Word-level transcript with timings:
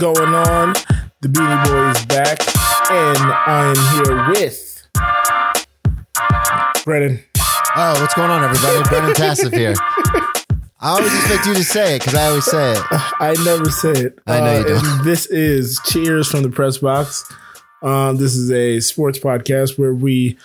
Going 0.00 0.34
on? 0.34 0.72
The 1.20 1.28
Beanie 1.28 1.64
Boy 1.68 1.90
is 1.90 2.06
back, 2.06 2.38
and 2.90 3.18
I'm 3.46 3.76
here 3.92 4.28
with 4.30 4.88
Brennan. 6.86 7.22
Oh, 7.76 8.00
what's 8.00 8.14
going 8.14 8.30
on, 8.30 8.42
everybody? 8.42 8.88
Brennan 8.88 9.14
Tassif 9.14 9.52
here. 9.52 9.74
I 10.80 10.88
always 10.92 11.14
expect 11.14 11.44
you 11.46 11.52
to 11.54 11.62
say 11.64 11.96
it 11.96 11.98
because 11.98 12.14
I 12.14 12.26
always 12.28 12.46
say 12.46 12.72
it. 12.72 12.82
I 12.90 13.34
never 13.44 13.70
say 13.70 13.90
it. 13.90 14.18
I 14.26 14.40
know 14.40 14.58
you 14.60 14.74
Uh, 14.74 14.80
don't. 14.80 15.04
This 15.04 15.26
is 15.26 15.78
Cheers 15.84 16.28
from 16.30 16.44
the 16.44 16.50
Press 16.50 16.78
Box. 16.78 17.30
Um, 17.82 18.16
this 18.16 18.34
is 18.34 18.50
a 18.50 18.80
sports 18.80 19.18
podcast 19.18 19.78
where 19.78 19.92
we 19.92 20.38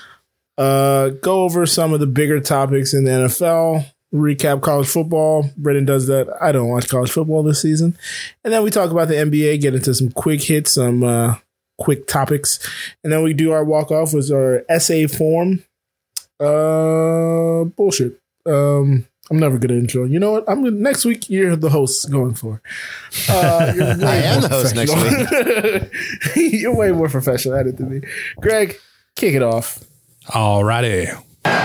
uh, 0.57 1.09
go 1.21 1.43
over 1.43 1.65
some 1.65 1.93
of 1.93 2.01
the 2.01 2.07
bigger 2.07 2.41
topics 2.41 2.93
in 2.93 3.05
the 3.05 3.11
NFL, 3.11 3.85
recap 4.15 4.61
college 4.61 4.87
football. 4.87 5.49
Brendan 5.57 5.85
does 5.85 6.07
that. 6.07 6.27
I 6.41 6.51
don't 6.51 6.69
watch 6.69 6.89
college 6.89 7.11
football 7.11 7.43
this 7.43 7.61
season. 7.61 7.97
And 8.43 8.53
then 8.53 8.63
we 8.63 8.69
talk 8.71 8.91
about 8.91 9.07
the 9.07 9.15
NBA, 9.15 9.61
get 9.61 9.75
into 9.75 9.93
some 9.93 10.11
quick 10.11 10.41
hits, 10.41 10.73
some 10.73 11.03
uh, 11.03 11.35
quick 11.77 12.07
topics. 12.07 12.59
And 13.03 13.11
then 13.11 13.23
we 13.23 13.33
do 13.33 13.51
our 13.51 13.63
walk 13.63 13.91
off 13.91 14.13
with 14.13 14.31
our 14.31 14.63
essay 14.69 15.07
form. 15.07 15.63
Uh, 16.39 17.65
bullshit. 17.65 18.19
Um, 18.45 19.07
I'm 19.31 19.39
never 19.39 19.57
good 19.57 19.71
at 19.71 19.77
intro. 19.77 20.03
You 20.03 20.19
know 20.19 20.31
what? 20.31 20.45
I'm 20.47 20.81
next 20.81 21.03
week. 21.03 21.29
You're 21.29 21.55
the 21.55 21.69
host 21.69 22.11
going 22.11 22.35
for. 22.35 22.61
Uh, 23.27 23.73
you're 23.75 23.85
way 23.97 24.05
I 24.05 24.15
am 24.17 24.39
more 24.39 24.49
the 24.49 24.49
host 24.49 24.75
next 24.75 24.93
professional. 24.93 25.89
you're 26.35 26.75
way 26.75 26.91
more 26.91 27.09
professional 27.09 27.55
at 27.55 27.65
it 27.67 27.77
than 27.77 27.89
me. 27.89 28.01
Greg, 28.39 28.79
kick 29.15 29.33
it 29.33 29.41
off. 29.41 29.83
Alrighty. 30.27 31.21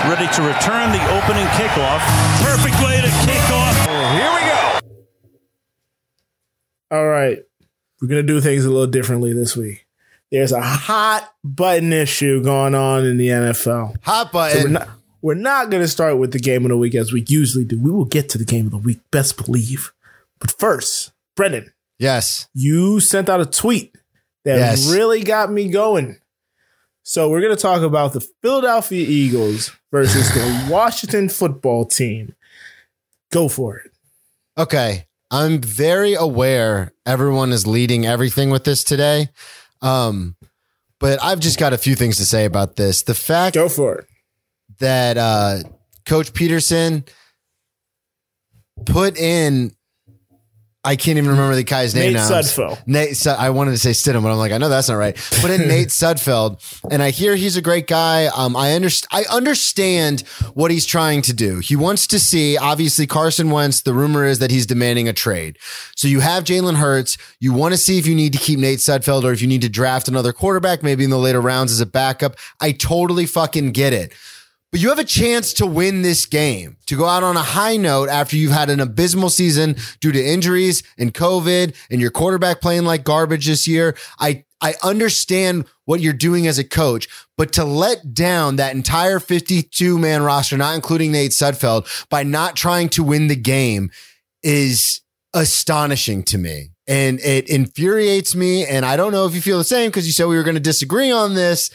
Ready 0.08 0.26
to 0.34 0.42
return 0.42 0.92
the 0.92 1.02
opening 1.16 1.46
kickoff. 1.56 2.00
Perfect 2.42 2.76
way 2.84 3.00
to 3.00 3.10
kick 3.26 3.50
off. 3.50 3.76
Here 3.86 4.32
we 4.34 4.40
go. 4.50 4.56
All 6.96 7.06
right, 7.06 7.38
we're 8.00 8.08
gonna 8.08 8.22
do 8.22 8.40
things 8.40 8.64
a 8.64 8.70
little 8.70 8.86
differently 8.86 9.32
this 9.32 9.56
week. 9.56 9.86
There's 10.32 10.52
a 10.52 10.60
hot 10.60 11.32
button 11.42 11.92
issue 11.92 12.42
going 12.42 12.74
on 12.74 13.04
in 13.04 13.16
the 13.16 13.28
NFL. 13.28 13.96
Hot 14.02 14.30
So 14.32 14.38
we're 14.38 14.54
button. 14.54 14.72
not 14.74 14.88
we're 15.22 15.34
not 15.34 15.68
going 15.70 15.82
to 15.82 15.88
start 15.88 16.16
with 16.16 16.32
the 16.32 16.38
game 16.38 16.64
of 16.64 16.70
the 16.70 16.78
week 16.78 16.94
as 16.94 17.12
we 17.12 17.22
usually 17.28 17.64
do. 17.64 17.78
We 17.78 17.90
will 17.90 18.06
get 18.06 18.30
to 18.30 18.38
the 18.38 18.44
game 18.46 18.64
of 18.64 18.70
the 18.72 18.78
week, 18.78 19.00
best 19.10 19.36
believe. 19.36 19.92
But 20.38 20.50
first, 20.58 21.12
Brendan, 21.36 21.74
yes. 21.98 22.48
you 22.54 23.00
sent 23.00 23.28
out 23.28 23.38
a 23.38 23.44
tweet 23.44 23.94
that 24.46 24.56
Yes. 24.56 24.90
really 24.90 25.22
got 25.22 25.52
me 25.52 25.68
going. 25.68 26.16
So 27.10 27.28
we're 27.28 27.40
going 27.40 27.56
to 27.56 27.60
talk 27.60 27.82
about 27.82 28.12
the 28.12 28.20
Philadelphia 28.20 29.04
Eagles 29.04 29.72
versus 29.90 30.28
the 30.28 30.68
Washington 30.70 31.28
football 31.28 31.84
team. 31.84 32.36
Go 33.32 33.48
for 33.48 33.78
it. 33.78 33.90
Okay. 34.56 35.08
I'm 35.28 35.60
very 35.60 36.14
aware 36.14 36.92
everyone 37.04 37.50
is 37.50 37.66
leading 37.66 38.06
everything 38.06 38.50
with 38.50 38.62
this 38.62 38.84
today. 38.84 39.30
Um, 39.82 40.36
but 41.00 41.20
I've 41.20 41.40
just 41.40 41.58
got 41.58 41.72
a 41.72 41.78
few 41.78 41.96
things 41.96 42.16
to 42.18 42.24
say 42.24 42.44
about 42.44 42.76
this. 42.76 43.02
The 43.02 43.16
fact 43.16 43.54
Go 43.54 43.68
for 43.68 43.96
it. 43.96 44.06
that 44.78 45.18
uh, 45.18 45.62
Coach 46.06 46.32
Pederson 46.32 47.08
put 48.86 49.18
in. 49.18 49.72
I 50.82 50.96
can't 50.96 51.18
even 51.18 51.30
remember 51.30 51.54
the 51.56 51.62
guy's 51.62 51.94
name 51.94 52.14
Nate 52.14 52.14
now. 52.14 52.30
Sudfeld. 52.30 52.82
Nate, 52.86 53.14
Sud- 53.14 53.38
I 53.38 53.50
wanted 53.50 53.72
to 53.72 53.78
say 53.78 53.90
Stidham, 53.90 54.22
but 54.22 54.30
I'm 54.32 54.38
like, 54.38 54.50
I 54.50 54.56
know 54.56 54.70
that's 54.70 54.88
not 54.88 54.94
right. 54.94 55.14
But 55.42 55.50
in 55.50 55.60
Nate 55.68 55.88
Sudfeld, 55.88 56.62
and 56.90 57.02
I 57.02 57.10
hear 57.10 57.36
he's 57.36 57.56
a 57.58 57.62
great 57.62 57.86
guy. 57.86 58.26
Um, 58.28 58.56
I 58.56 58.72
understand. 58.72 59.26
I 59.26 59.34
understand 59.34 60.20
what 60.54 60.70
he's 60.70 60.86
trying 60.86 61.20
to 61.22 61.34
do. 61.34 61.58
He 61.58 61.76
wants 61.76 62.06
to 62.08 62.18
see, 62.18 62.56
obviously, 62.56 63.06
Carson 63.06 63.50
Wentz. 63.50 63.82
The 63.82 63.92
rumor 63.92 64.24
is 64.24 64.38
that 64.38 64.50
he's 64.50 64.64
demanding 64.64 65.06
a 65.06 65.12
trade. 65.12 65.58
So 65.96 66.08
you 66.08 66.20
have 66.20 66.44
Jalen 66.44 66.76
Hurts. 66.76 67.18
You 67.40 67.52
want 67.52 67.74
to 67.74 67.78
see 67.78 67.98
if 67.98 68.06
you 68.06 68.14
need 68.14 68.32
to 68.32 68.38
keep 68.38 68.58
Nate 68.58 68.78
Sudfeld 68.78 69.24
or 69.24 69.32
if 69.32 69.42
you 69.42 69.48
need 69.48 69.62
to 69.62 69.68
draft 69.68 70.08
another 70.08 70.32
quarterback, 70.32 70.82
maybe 70.82 71.04
in 71.04 71.10
the 71.10 71.18
later 71.18 71.42
rounds 71.42 71.72
as 71.72 71.80
a 71.80 71.86
backup. 71.86 72.36
I 72.58 72.72
totally 72.72 73.26
fucking 73.26 73.72
get 73.72 73.92
it. 73.92 74.14
But 74.70 74.80
you 74.80 74.88
have 74.90 75.00
a 75.00 75.04
chance 75.04 75.52
to 75.54 75.66
win 75.66 76.02
this 76.02 76.26
game, 76.26 76.76
to 76.86 76.96
go 76.96 77.06
out 77.06 77.24
on 77.24 77.36
a 77.36 77.42
high 77.42 77.76
note 77.76 78.08
after 78.08 78.36
you've 78.36 78.52
had 78.52 78.70
an 78.70 78.78
abysmal 78.78 79.30
season 79.30 79.74
due 80.00 80.12
to 80.12 80.24
injuries 80.24 80.84
and 80.96 81.12
COVID 81.12 81.74
and 81.90 82.00
your 82.00 82.12
quarterback 82.12 82.60
playing 82.60 82.84
like 82.84 83.02
garbage 83.02 83.46
this 83.46 83.66
year. 83.66 83.96
I, 84.20 84.44
I 84.60 84.74
understand 84.84 85.64
what 85.86 86.00
you're 86.00 86.12
doing 86.12 86.46
as 86.46 86.58
a 86.58 86.64
coach, 86.64 87.08
but 87.36 87.52
to 87.54 87.64
let 87.64 88.14
down 88.14 88.56
that 88.56 88.76
entire 88.76 89.18
52 89.18 89.98
man 89.98 90.22
roster, 90.22 90.56
not 90.56 90.76
including 90.76 91.10
Nate 91.10 91.32
Sudfeld, 91.32 92.06
by 92.08 92.22
not 92.22 92.54
trying 92.54 92.90
to 92.90 93.02
win 93.02 93.26
the 93.26 93.36
game 93.36 93.90
is 94.44 95.00
astonishing 95.34 96.22
to 96.24 96.38
me. 96.38 96.70
And 96.86 97.18
it 97.20 97.48
infuriates 97.48 98.36
me. 98.36 98.66
And 98.66 98.84
I 98.84 98.96
don't 98.96 99.12
know 99.12 99.26
if 99.26 99.34
you 99.34 99.40
feel 99.40 99.58
the 99.58 99.64
same 99.64 99.90
because 99.90 100.06
you 100.06 100.12
said 100.12 100.26
we 100.26 100.36
were 100.36 100.42
going 100.44 100.54
to 100.54 100.60
disagree 100.60 101.10
on 101.10 101.34
this, 101.34 101.70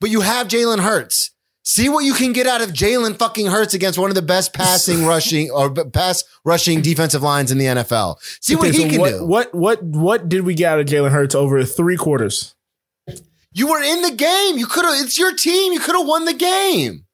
but 0.00 0.10
you 0.10 0.20
have 0.20 0.48
Jalen 0.48 0.80
Hurts. 0.80 1.30
See 1.68 1.88
what 1.88 2.04
you 2.04 2.14
can 2.14 2.32
get 2.32 2.46
out 2.46 2.62
of 2.62 2.70
Jalen 2.70 3.18
fucking 3.18 3.46
Hurts 3.46 3.74
against 3.74 3.98
one 3.98 4.08
of 4.08 4.14
the 4.14 4.22
best 4.22 4.52
passing 4.54 5.04
rushing 5.04 5.50
or 5.50 5.68
pass 5.74 6.22
rushing 6.44 6.80
defensive 6.80 7.24
lines 7.24 7.50
in 7.50 7.58
the 7.58 7.64
NFL. 7.64 8.18
See 8.40 8.54
what 8.54 8.68
Okay, 8.68 8.76
he 8.76 8.84
so 8.84 8.88
can 8.90 9.00
what, 9.00 9.10
do. 9.10 9.26
What 9.26 9.54
what 9.54 9.82
what 9.82 10.28
did 10.28 10.44
we 10.44 10.54
get 10.54 10.72
out 10.72 10.78
of 10.78 10.86
Jalen 10.86 11.10
Hurts 11.10 11.34
over 11.34 11.64
three 11.64 11.96
quarters? 11.96 12.54
You 13.50 13.66
were 13.66 13.82
in 13.82 14.02
the 14.02 14.12
game. 14.12 14.58
You 14.58 14.66
could 14.66 14.84
have. 14.84 14.94
It's 15.02 15.18
your 15.18 15.34
team. 15.34 15.72
You 15.72 15.80
could 15.80 15.96
have 15.96 16.06
won 16.06 16.24
the 16.24 16.34
game. 16.34 17.04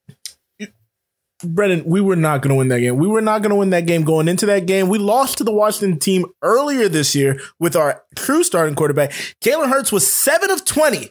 Brendan, 1.44 1.84
we 1.86 2.02
were 2.02 2.14
not 2.14 2.42
going 2.42 2.50
to 2.50 2.54
win 2.54 2.68
that 2.68 2.80
game. 2.80 2.98
We 2.98 3.08
were 3.08 3.22
not 3.22 3.40
going 3.40 3.50
to 3.50 3.56
win 3.56 3.70
that 3.70 3.86
game 3.86 4.04
going 4.04 4.28
into 4.28 4.44
that 4.46 4.66
game. 4.66 4.88
We 4.88 4.98
lost 4.98 5.38
to 5.38 5.44
the 5.44 5.50
Washington 5.52 5.98
team 5.98 6.26
earlier 6.42 6.88
this 6.88 7.14
year 7.16 7.40
with 7.58 7.74
our 7.74 8.02
true 8.14 8.44
starting 8.44 8.74
quarterback. 8.74 9.12
Jalen 9.40 9.70
Hurts 9.70 9.90
was 9.90 10.12
seven 10.12 10.50
of 10.50 10.64
20. 10.64 11.10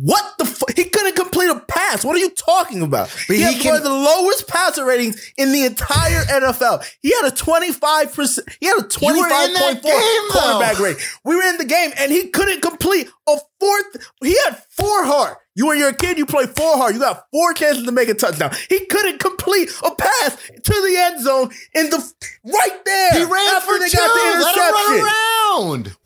What 0.00 0.34
the 0.38 0.44
fuck? 0.44 0.76
He 0.76 0.84
couldn't 0.84 1.16
complete 1.16 1.48
a 1.50 1.58
pass. 1.58 2.04
What 2.04 2.14
are 2.14 2.20
you 2.20 2.30
talking 2.30 2.82
about? 2.82 3.08
But 3.26 3.34
he, 3.34 3.38
he 3.38 3.42
had 3.42 3.54
can- 3.60 3.68
one 3.72 3.78
of 3.78 3.82
the 3.84 3.90
lowest 3.90 4.46
passer 4.46 4.84
ratings 4.84 5.32
in 5.36 5.50
the 5.50 5.64
entire 5.64 6.22
NFL. 6.24 6.84
He 7.02 7.10
had 7.10 7.24
a 7.26 7.34
25%, 7.34 8.38
he 8.60 8.66
had 8.66 8.74
a 8.78 8.82
You 9.00 9.16
were 9.16 9.28
25.4 9.28 9.28
that 9.28 9.82
game, 9.82 9.82
though. 9.82 10.40
quarterback 10.40 10.78
rate. 10.78 10.96
We 11.24 11.34
were 11.36 11.42
in 11.42 11.56
the 11.58 11.64
game 11.64 11.90
and 11.98 12.12
he 12.12 12.28
couldn't 12.28 12.62
complete 12.62 13.08
a 13.28 13.36
fourth. 13.58 14.12
He 14.22 14.36
had 14.46 14.62
four 14.70 15.04
hard. 15.04 15.36
You 15.56 15.66
when 15.66 15.78
you're 15.78 15.88
a 15.88 15.96
kid, 15.96 16.18
you 16.18 16.26
play 16.26 16.46
four 16.46 16.76
hard. 16.76 16.94
You 16.94 17.00
got 17.00 17.24
four 17.32 17.52
chances 17.54 17.84
to 17.84 17.90
make 17.90 18.08
a 18.08 18.14
touchdown. 18.14 18.52
He 18.68 18.86
couldn't 18.86 19.18
complete 19.18 19.70
a 19.84 19.92
pass 19.92 20.36
to 20.36 20.72
the 20.72 20.94
end 20.96 21.20
zone 21.24 21.50
in 21.74 21.90
the 21.90 22.12
right 22.44 22.84
there. 22.84 23.12
He 23.14 23.24
ran 23.24 23.56
after 23.56 23.72
for 23.72 23.78
they 23.80 23.88
two. 23.88 23.96
got 23.96 24.14
the 24.14 24.44
Let 24.44 24.54
him 25.00 25.04
run 25.04 25.82
around. 25.88 25.96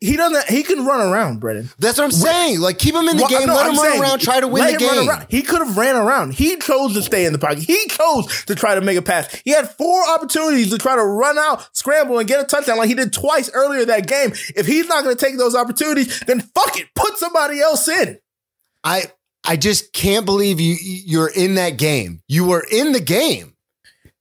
He 0.00 0.16
doesn't. 0.16 0.48
He 0.48 0.62
can 0.62 0.86
run 0.86 1.00
around, 1.00 1.40
Brendan. 1.40 1.68
That's 1.80 1.98
what 1.98 2.04
I'm 2.04 2.12
saying. 2.12 2.60
Like 2.60 2.78
keep 2.78 2.94
him 2.94 3.08
in 3.08 3.16
the 3.16 3.22
Well, 3.24 3.28
game. 3.30 3.48
no, 3.48 3.54
let 3.56 3.66
I'm 3.66 3.72
him 3.72 3.76
run 3.78 3.90
saying, 3.90 4.02
around. 4.02 4.18
Try 4.20 4.38
to 4.40 4.46
win 4.46 4.62
let 4.62 4.78
the 4.78 4.84
him 4.84 4.88
run 4.88 4.98
game. 5.00 5.08
around. 5.10 5.26
He 5.28 5.42
could 5.42 5.58
have 5.66 5.76
ran 5.76 5.96
around. 5.96 6.34
He 6.34 6.56
chose 6.58 6.94
to 6.94 7.02
stay 7.02 7.26
in 7.26 7.32
the 7.32 7.40
pocket. 7.40 7.58
He 7.64 7.86
chose 7.88 8.44
to 8.44 8.54
try 8.54 8.76
to 8.76 8.80
make 8.80 8.96
a 8.96 9.02
pass. 9.02 9.34
He 9.44 9.50
had 9.50 9.68
four 9.70 10.08
opportunities 10.08 10.70
to 10.70 10.78
try 10.78 10.94
to 10.94 11.02
run 11.02 11.38
out, 11.38 11.68
scramble, 11.76 12.20
and 12.20 12.28
get 12.28 12.40
a 12.40 12.44
touchdown 12.44 12.78
like 12.78 12.88
he 12.88 12.94
did 12.94 13.12
twice 13.12 13.50
earlier 13.52 13.84
that 13.86 14.06
game. 14.06 14.30
If 14.54 14.66
he's 14.66 14.86
not 14.86 15.02
going 15.02 15.16
to 15.16 15.24
take 15.24 15.38
those 15.38 15.56
opportunities, 15.56 16.20
then 16.20 16.40
fuck 16.40 16.78
it, 16.78 16.86
put 16.94 17.18
somebody 17.18 17.60
else 17.60 17.88
in. 17.88 18.18
I 18.84 19.10
I 19.44 19.56
just 19.56 19.92
can't 19.92 20.24
believe 20.24 20.60
you 20.60 20.76
you're 20.80 21.32
in 21.34 21.56
that 21.56 21.78
game. 21.78 22.22
You 22.28 22.46
were 22.46 22.64
in 22.70 22.92
the 22.92 23.00
game. 23.00 23.56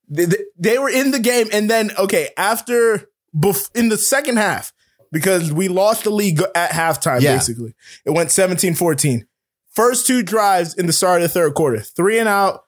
They, 0.09 0.25
they- 0.25 0.44
they 0.57 0.79
were 0.79 0.89
in 0.89 1.11
the 1.11 1.19
game, 1.19 1.47
and 1.53 1.69
then 1.69 1.91
okay, 1.97 2.29
after 2.38 3.07
bef- 3.38 3.69
in 3.75 3.89
the 3.89 3.97
second 3.97 4.38
half, 4.38 4.71
because 5.13 5.54
we 5.54 5.69
lost 5.69 6.04
the 6.04 6.10
league 6.10 6.42
at 6.56 6.71
halftime, 6.71 7.21
Yeah. 7.21 7.36
basically. 7.36 7.74
It 8.06 8.10
went 8.12 8.30
17-14. 8.31 9.25
First 9.74 10.06
two 10.06 10.21
drives 10.24 10.74
in 10.74 10.86
the 10.88 10.94
start 10.94 11.21
of 11.21 11.30
the 11.30 11.33
third 11.33 11.54
quarter. 11.54 11.80
Three 11.80 12.19
and 12.19 12.27
out, 12.27 12.65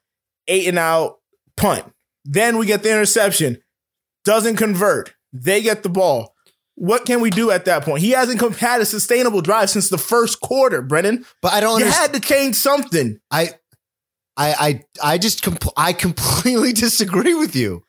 eight 0.48 0.68
and 0.68 0.80
out, 0.80 1.18
punt. 1.58 1.84
Then 2.24 2.58
we 2.58 2.66
get 2.66 2.82
the 2.84 2.90
interception. 2.92 3.58
Doesn't 4.24 4.56
convert. 4.56 5.14
They 5.34 5.62
get 5.62 5.84
the 5.84 5.90
ball. 5.90 6.34
What 6.76 7.06
can 7.06 7.22
we 7.22 7.30
do 7.30 7.52
at 7.52 7.66
that 7.66 7.84
point? 7.84 8.02
He 8.02 8.12
hasn't 8.12 8.42
had 8.58 8.82
a 8.82 8.86
sustainable 8.86 9.42
drive 9.42 9.70
since 9.70 9.90
the 9.90 9.98
first 9.98 10.42
quarter, 10.42 10.82
Brennan. 10.82 11.26
But 11.42 11.54
I 11.54 11.60
don't 11.62 11.80
You 11.80 11.86
understand. 11.86 12.12
had 12.14 12.22
to 12.22 12.28
change 12.28 12.56
something. 12.56 13.20
I 13.32 13.52
I 14.38 14.84
I 15.04 15.14
I 15.14 15.18
just 15.18 15.44
compl- 15.44 15.72
I 15.78 15.94
completely 15.94 16.74
disagree 16.86 17.34
with 17.34 17.56
you. 17.56 17.84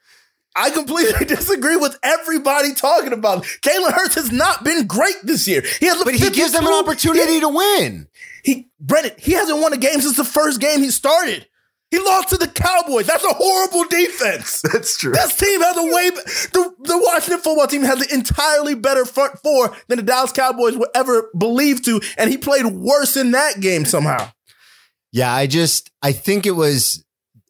I 0.57 0.71
completely 0.71 1.25
disagree 1.27 1.77
with 1.77 1.99
everybody 2.03 2.75
talking 2.75 3.13
about. 3.13 3.45
it. 3.45 3.61
Jalen 3.63 3.93
Hurts 3.93 4.15
has 4.15 4.33
not 4.33 4.65
been 4.65 4.87
great 4.87 5.17
this 5.23 5.47
year. 5.47 5.63
He 5.81 5.87
has, 5.87 6.03
But 6.03 6.15
he 6.15 6.31
gives 6.31 6.53
them 6.53 6.67
an 6.67 6.73
52 6.73 6.75
opportunity 6.75 7.41
to 7.41 7.49
win. 7.49 8.09
He, 8.43 8.69
Brennan, 8.81 9.13
he 9.19 9.33
hasn't 9.33 9.61
won 9.61 9.73
a 9.73 9.77
game 9.77 10.01
since 10.01 10.17
the 10.17 10.25
first 10.25 10.61
game 10.61 10.81
he 10.81 10.91
started. 10.91 11.47
He 11.91 11.99
lost 12.01 12.31
to 12.31 12.37
the 12.37 12.49
Cowboys. 12.49 13.07
That's 13.07 13.25
a 13.25 13.33
horrible 13.33 13.85
defense. 13.85 14.61
That's 14.73 14.99
true. 14.99 15.13
This 15.13 15.37
team 15.37 15.61
has 15.61 15.77
a 15.77 15.85
way. 15.85 16.11
The, 16.11 16.75
the 16.81 16.99
Washington 16.99 17.41
football 17.41 17.67
team 17.69 17.83
has 17.83 18.01
an 18.01 18.09
entirely 18.13 18.75
better 18.75 19.05
front 19.05 19.39
four 19.39 19.77
than 19.87 19.99
the 19.99 20.03
Dallas 20.03 20.33
Cowboys 20.33 20.77
would 20.77 20.89
ever 20.95 21.31
believe 21.39 21.83
to, 21.85 22.01
and 22.19 22.29
he 22.29 22.39
played 22.39 22.67
worse 22.67 23.17
in 23.17 23.31
that 23.33 23.61
game 23.61 23.85
somehow. 23.85 24.31
Yeah, 25.13 25.33
I 25.33 25.47
just 25.47 25.91
I 26.03 26.13
think 26.13 26.45
it 26.45 26.53
was 26.53 27.05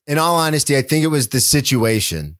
in 0.06 0.18
all 0.18 0.36
honesty, 0.36 0.76
I 0.76 0.82
think 0.82 1.02
it 1.04 1.08
was 1.08 1.28
the 1.28 1.40
situation. 1.40 2.35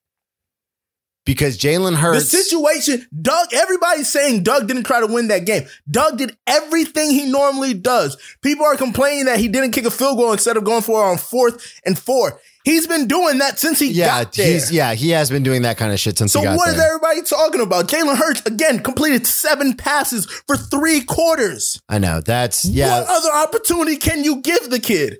Because 1.26 1.58
Jalen 1.58 1.96
Hurts. 1.96 2.30
The 2.30 2.38
situation, 2.38 3.06
Doug, 3.20 3.48
everybody's 3.52 4.10
saying 4.10 4.44
Doug 4.44 4.66
didn't 4.66 4.84
try 4.84 5.00
to 5.00 5.06
win 5.06 5.28
that 5.28 5.44
game. 5.44 5.66
Doug 5.90 6.16
did 6.16 6.34
everything 6.46 7.10
he 7.10 7.30
normally 7.30 7.74
does. 7.74 8.16
People 8.40 8.64
are 8.64 8.76
complaining 8.76 9.26
that 9.26 9.38
he 9.38 9.48
didn't 9.48 9.72
kick 9.72 9.84
a 9.84 9.90
field 9.90 10.16
goal 10.16 10.32
instead 10.32 10.56
of 10.56 10.64
going 10.64 10.80
for 10.80 11.02
it 11.02 11.10
on 11.10 11.18
fourth 11.18 11.78
and 11.84 11.98
four. 11.98 12.40
He's 12.64 12.86
been 12.88 13.06
doing 13.06 13.38
that 13.38 13.60
since 13.60 13.78
he 13.78 13.92
yeah, 13.92 14.06
got 14.06 14.32
there. 14.32 14.52
he's 14.52 14.72
yeah, 14.72 14.94
he 14.94 15.10
has 15.10 15.30
been 15.30 15.44
doing 15.44 15.62
that 15.62 15.76
kind 15.76 15.92
of 15.92 16.00
shit 16.00 16.18
since 16.18 16.32
so 16.32 16.40
he 16.40 16.46
got 16.46 16.56
what 16.56 16.70
is 16.70 16.80
everybody 16.80 17.22
talking 17.22 17.60
about? 17.60 17.86
Jalen 17.86 18.16
Hurts 18.16 18.44
again 18.44 18.80
completed 18.80 19.24
seven 19.24 19.74
passes 19.74 20.26
for 20.48 20.56
three 20.56 21.02
quarters. 21.02 21.80
I 21.88 21.98
know 21.98 22.20
that's 22.20 22.64
yeah. 22.64 23.00
What 23.00 23.08
other 23.08 23.30
opportunity 23.46 23.96
can 23.96 24.24
you 24.24 24.40
give 24.40 24.68
the 24.70 24.80
kid? 24.80 25.18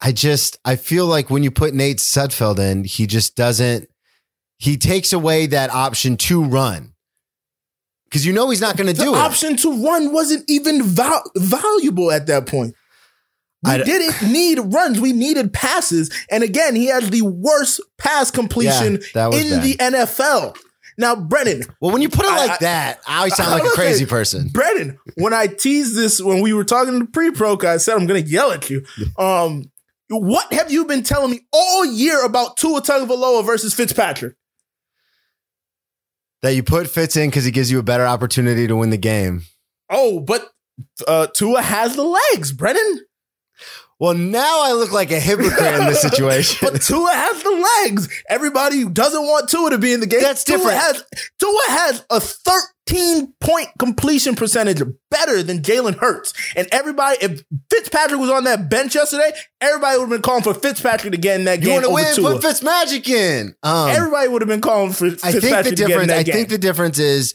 I 0.00 0.12
just 0.12 0.58
I 0.62 0.76
feel 0.76 1.06
like 1.06 1.30
when 1.30 1.42
you 1.42 1.50
put 1.50 1.72
Nate 1.72 1.98
Sudfeld 1.98 2.58
in, 2.58 2.84
he 2.84 3.06
just 3.06 3.34
doesn't. 3.34 3.88
He 4.58 4.76
takes 4.76 5.12
away 5.12 5.46
that 5.46 5.70
option 5.70 6.16
to 6.18 6.42
run 6.44 6.92
because 8.04 8.24
you 8.24 8.32
know 8.32 8.48
he's 8.50 8.60
not 8.60 8.76
going 8.76 8.92
to 8.94 8.98
do 9.00 9.14
it. 9.14 9.18
option 9.18 9.56
to 9.56 9.84
run 9.84 10.12
wasn't 10.12 10.44
even 10.48 10.82
val- 10.82 11.30
valuable 11.36 12.10
at 12.10 12.26
that 12.28 12.46
point. 12.46 12.74
We 13.64 13.72
I 13.72 13.78
didn't 13.82 14.30
need 14.32 14.58
runs. 14.72 15.00
We 15.00 15.12
needed 15.12 15.52
passes. 15.52 16.10
And 16.30 16.42
again, 16.42 16.74
he 16.74 16.86
has 16.86 17.10
the 17.10 17.22
worst 17.22 17.80
pass 17.98 18.30
completion 18.30 19.00
Yeah, 19.14 19.26
in 19.30 19.50
bad. 19.50 19.62
the 19.62 19.76
NFL. 19.78 20.56
Now, 20.98 21.14
Brennan, 21.14 21.62
Well, 21.82 21.92
when 21.92 22.00
you 22.00 22.08
put 22.08 22.24
it 22.24 22.30
like 22.30 22.52
I- 22.52 22.56
that, 22.60 23.00
I 23.06 23.18
always 23.18 23.34
sound 23.36 23.50
I 23.50 23.58
like 23.58 23.64
a 23.64 23.74
crazy 23.74 24.06
person. 24.06 24.48
Brennan, 24.48 24.98
when 25.16 25.34
I 25.34 25.46
teased 25.46 25.94
this 25.94 26.22
when 26.22 26.40
we 26.40 26.54
were 26.54 26.64
talking 26.64 26.94
to 26.94 26.98
the 27.00 27.04
pre-pro, 27.10 27.58
I 27.64 27.76
said 27.76 27.96
I'm 27.96 28.06
going 28.06 28.24
to 28.24 28.30
yell 28.30 28.52
at 28.52 28.70
you. 28.70 28.84
Um, 29.18 29.70
what 30.08 30.50
have 30.52 30.70
you 30.70 30.84
been 30.86 31.02
telling 31.02 31.32
me 31.32 31.40
all 31.52 31.84
year 31.84 32.24
about 32.24 32.56
Tua 32.56 32.80
Tagovailoa 32.80 33.44
versus 33.44 33.74
Fitzpatrick? 33.74 34.36
That 36.42 36.54
you 36.54 36.62
put 36.62 36.88
Fitz 36.88 37.16
in 37.16 37.30
because 37.30 37.44
he 37.44 37.50
gives 37.50 37.70
you 37.70 37.78
a 37.78 37.82
better 37.82 38.06
opportunity 38.06 38.66
to 38.66 38.76
win 38.76 38.90
the 38.90 38.96
game. 38.96 39.42
Oh, 39.90 40.20
but 40.20 40.48
uh, 41.06 41.26
Tua 41.28 41.62
has 41.62 41.96
the 41.96 42.04
legs, 42.04 42.52
Brennan. 42.52 43.00
Well, 43.98 44.14
now 44.14 44.62
I 44.62 44.72
look 44.72 44.92
like 44.92 45.10
a 45.10 45.18
hypocrite 45.18 45.80
in 45.80 45.86
this 45.86 46.02
situation. 46.10 46.58
But 46.60 46.82
Tua 46.82 47.10
has 47.10 47.42
the 47.42 47.68
legs. 47.84 48.22
Everybody 48.28 48.80
who 48.80 48.90
doesn't 48.90 49.22
want 49.22 49.48
Tua 49.48 49.70
to 49.70 49.78
be 49.78 49.92
in 49.92 50.00
the 50.00 50.06
game. 50.06 50.20
That's 50.20 50.44
Tua 50.44 50.58
different. 50.58 50.78
Has, 50.78 51.04
Tua 51.38 51.60
has 51.68 52.04
a 52.10 52.20
13 52.86 53.34
point 53.40 53.68
completion 53.78 54.34
percentage 54.34 54.82
better 55.10 55.42
than 55.42 55.60
Jalen 55.60 55.96
Hurts. 55.96 56.32
And 56.54 56.68
everybody, 56.72 57.18
if 57.20 57.42
Fitzpatrick 57.70 58.20
was 58.20 58.30
on 58.30 58.44
that 58.44 58.68
bench 58.68 58.94
yesterday, 58.94 59.32
everybody 59.60 59.98
would 59.98 60.04
have 60.04 60.10
been 60.10 60.22
calling 60.22 60.42
for 60.42 60.54
Fitzpatrick 60.54 61.12
to 61.12 61.18
get 61.18 61.38
in 61.38 61.46
that 61.46 61.60
you 61.60 61.66
game 61.66 61.82
want 61.82 61.84
to 61.86 61.92
win? 61.92 62.14
Tua. 62.14 62.32
Put 62.40 62.42
Fitzmagic 62.42 63.08
in. 63.08 63.54
Um, 63.62 63.90
everybody 63.90 64.28
would 64.28 64.42
have 64.42 64.48
been 64.48 64.60
calling 64.60 64.92
for 64.92 65.06
I 65.06 65.32
Fitzpatrick 65.32 65.42
think 65.42 65.64
the 65.64 65.70
to 65.70 65.76
get 65.76 65.84
in 65.84 65.88
difference. 65.88 66.12
I 66.12 66.22
game. 66.22 66.34
think 66.34 66.48
the 66.48 66.58
difference 66.58 66.98
is 66.98 67.34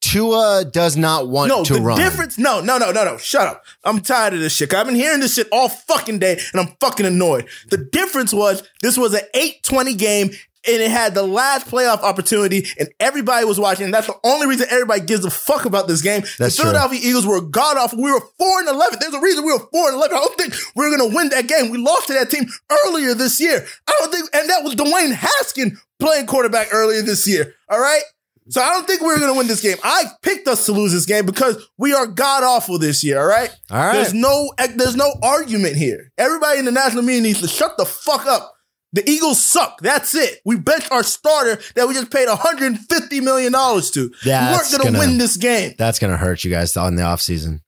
Tua 0.00 0.64
does 0.70 0.96
not 0.96 1.28
want 1.28 1.48
no, 1.48 1.64
to 1.64 1.74
the 1.74 1.80
run. 1.80 1.96
difference. 1.96 2.38
No, 2.38 2.60
no, 2.60 2.76
no, 2.78 2.90
no, 2.90 3.04
no. 3.04 3.16
Shut 3.18 3.46
up. 3.46 3.64
I'm 3.84 4.00
tired 4.00 4.34
of 4.34 4.40
this 4.40 4.54
shit. 4.54 4.74
I've 4.74 4.86
been 4.86 4.94
hearing 4.96 5.20
this 5.20 5.34
shit 5.34 5.48
all 5.52 5.68
fucking 5.68 6.18
day, 6.18 6.40
and 6.52 6.60
I'm 6.60 6.74
fucking 6.80 7.06
annoyed. 7.06 7.46
The 7.70 7.78
difference 7.78 8.32
was 8.34 8.62
this 8.82 8.98
was 8.98 9.14
an 9.14 9.22
8-20 9.34 9.96
game, 9.98 10.30
and 10.66 10.82
it 10.82 10.90
had 10.90 11.14
the 11.14 11.22
last 11.22 11.66
playoff 11.66 12.02
opportunity, 12.02 12.66
and 12.78 12.88
everybody 13.00 13.44
was 13.44 13.58
watching. 13.58 13.84
And 13.86 13.94
that's 13.94 14.06
the 14.06 14.18
only 14.24 14.46
reason 14.46 14.66
everybody 14.70 15.00
gives 15.00 15.24
a 15.24 15.30
fuck 15.30 15.64
about 15.64 15.88
this 15.88 16.02
game. 16.02 16.22
That's 16.38 16.56
the 16.56 16.62
true. 16.62 16.70
Philadelphia 16.70 17.00
Eagles 17.02 17.26
were 17.26 17.40
god 17.40 17.76
off. 17.76 17.92
We 17.94 18.12
were 18.12 18.20
four 18.38 18.60
and 18.60 18.68
eleven. 18.68 18.98
There's 19.00 19.14
a 19.14 19.20
reason 19.20 19.44
we 19.44 19.52
were 19.52 19.66
four 19.72 19.88
and 19.88 19.96
eleven. 19.96 20.16
I 20.16 20.20
don't 20.20 20.38
think 20.38 20.54
we 20.76 20.88
were 20.88 20.96
gonna 20.96 21.14
win 21.14 21.28
that 21.30 21.46
game. 21.48 21.70
We 21.70 21.78
lost 21.78 22.06
to 22.08 22.14
that 22.14 22.30
team 22.30 22.46
earlier 22.86 23.14
this 23.14 23.40
year. 23.40 23.66
I 23.86 23.96
don't 23.98 24.12
think, 24.12 24.28
and 24.34 24.48
that 24.48 24.62
was 24.62 24.74
Dwayne 24.74 25.14
Haskin 25.14 25.76
playing 25.98 26.26
quarterback 26.26 26.68
earlier 26.72 27.02
this 27.02 27.26
year. 27.26 27.54
All 27.68 27.80
right. 27.80 28.02
So 28.48 28.60
I 28.60 28.70
don't 28.70 28.86
think 28.86 29.00
we 29.00 29.08
are 29.08 29.18
going 29.18 29.32
to 29.32 29.38
win 29.38 29.46
this 29.46 29.60
game. 29.60 29.76
I 29.84 30.02
picked 30.20 30.48
us 30.48 30.66
to 30.66 30.72
lose 30.72 30.90
this 30.92 31.06
game 31.06 31.24
because 31.24 31.64
we 31.78 31.94
are 31.94 32.06
god 32.06 32.42
awful 32.42 32.76
this 32.76 33.04
year. 33.04 33.20
All 33.20 33.26
right. 33.26 33.50
All 33.70 33.78
right. 33.78 33.92
There's 33.92 34.12
no 34.12 34.50
there's 34.74 34.96
no 34.96 35.14
argument 35.22 35.76
here. 35.76 36.10
Everybody 36.18 36.58
in 36.58 36.64
the 36.64 36.72
national 36.72 37.04
media 37.04 37.22
needs 37.22 37.40
to 37.40 37.48
shut 37.48 37.76
the 37.78 37.84
fuck 37.86 38.26
up. 38.26 38.52
The 38.94 39.08
Eagles 39.08 39.42
suck. 39.42 39.80
That's 39.80 40.14
it. 40.14 40.40
We 40.44 40.56
benched 40.56 40.92
our 40.92 41.02
starter 41.02 41.60
that 41.76 41.88
we 41.88 41.94
just 41.94 42.10
paid 42.10 42.28
150 42.28 43.20
million 43.20 43.52
dollars 43.52 43.90
to. 43.92 44.12
Yeah, 44.24 44.50
we 44.50 44.56
weren't 44.56 44.70
going 44.70 44.80
to 44.80 44.86
gonna- 44.92 44.98
win 44.98 45.18
this 45.18 45.36
game. 45.36 45.74
That's 45.78 45.98
going 45.98 46.10
to 46.10 46.16
hurt 46.18 46.44
you 46.44 46.50
guys 46.50 46.76
on 46.76 46.96
the 46.96 47.02
offseason. 47.02 47.60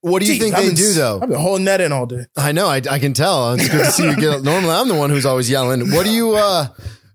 What 0.00 0.20
do 0.20 0.26
you 0.28 0.34
Jeez, 0.34 0.38
think 0.40 0.54
I've 0.54 0.62
they 0.62 0.68
been- 0.68 0.76
do 0.76 0.92
though? 0.92 1.20
I've 1.22 1.28
been 1.28 1.38
holding 1.40 1.64
that 1.66 1.80
in 1.80 1.92
all 1.92 2.04
day. 2.06 2.26
I 2.36 2.52
know. 2.52 2.66
I, 2.68 2.82
I 2.90 2.98
can 2.98 3.14
tell. 3.14 3.54
It's 3.54 3.68
good 3.68 3.84
to 3.86 3.90
see 3.90 4.04
you 4.04 4.16
get. 4.16 4.42
Normally, 4.42 4.72
I'm 4.74 4.88
the 4.88 4.94
one 4.94 5.08
who's 5.10 5.24
always 5.24 5.48
yelling. 5.48 5.90
What 5.92 6.04
do 6.04 6.12
you? 6.12 6.34
uh 6.34 6.66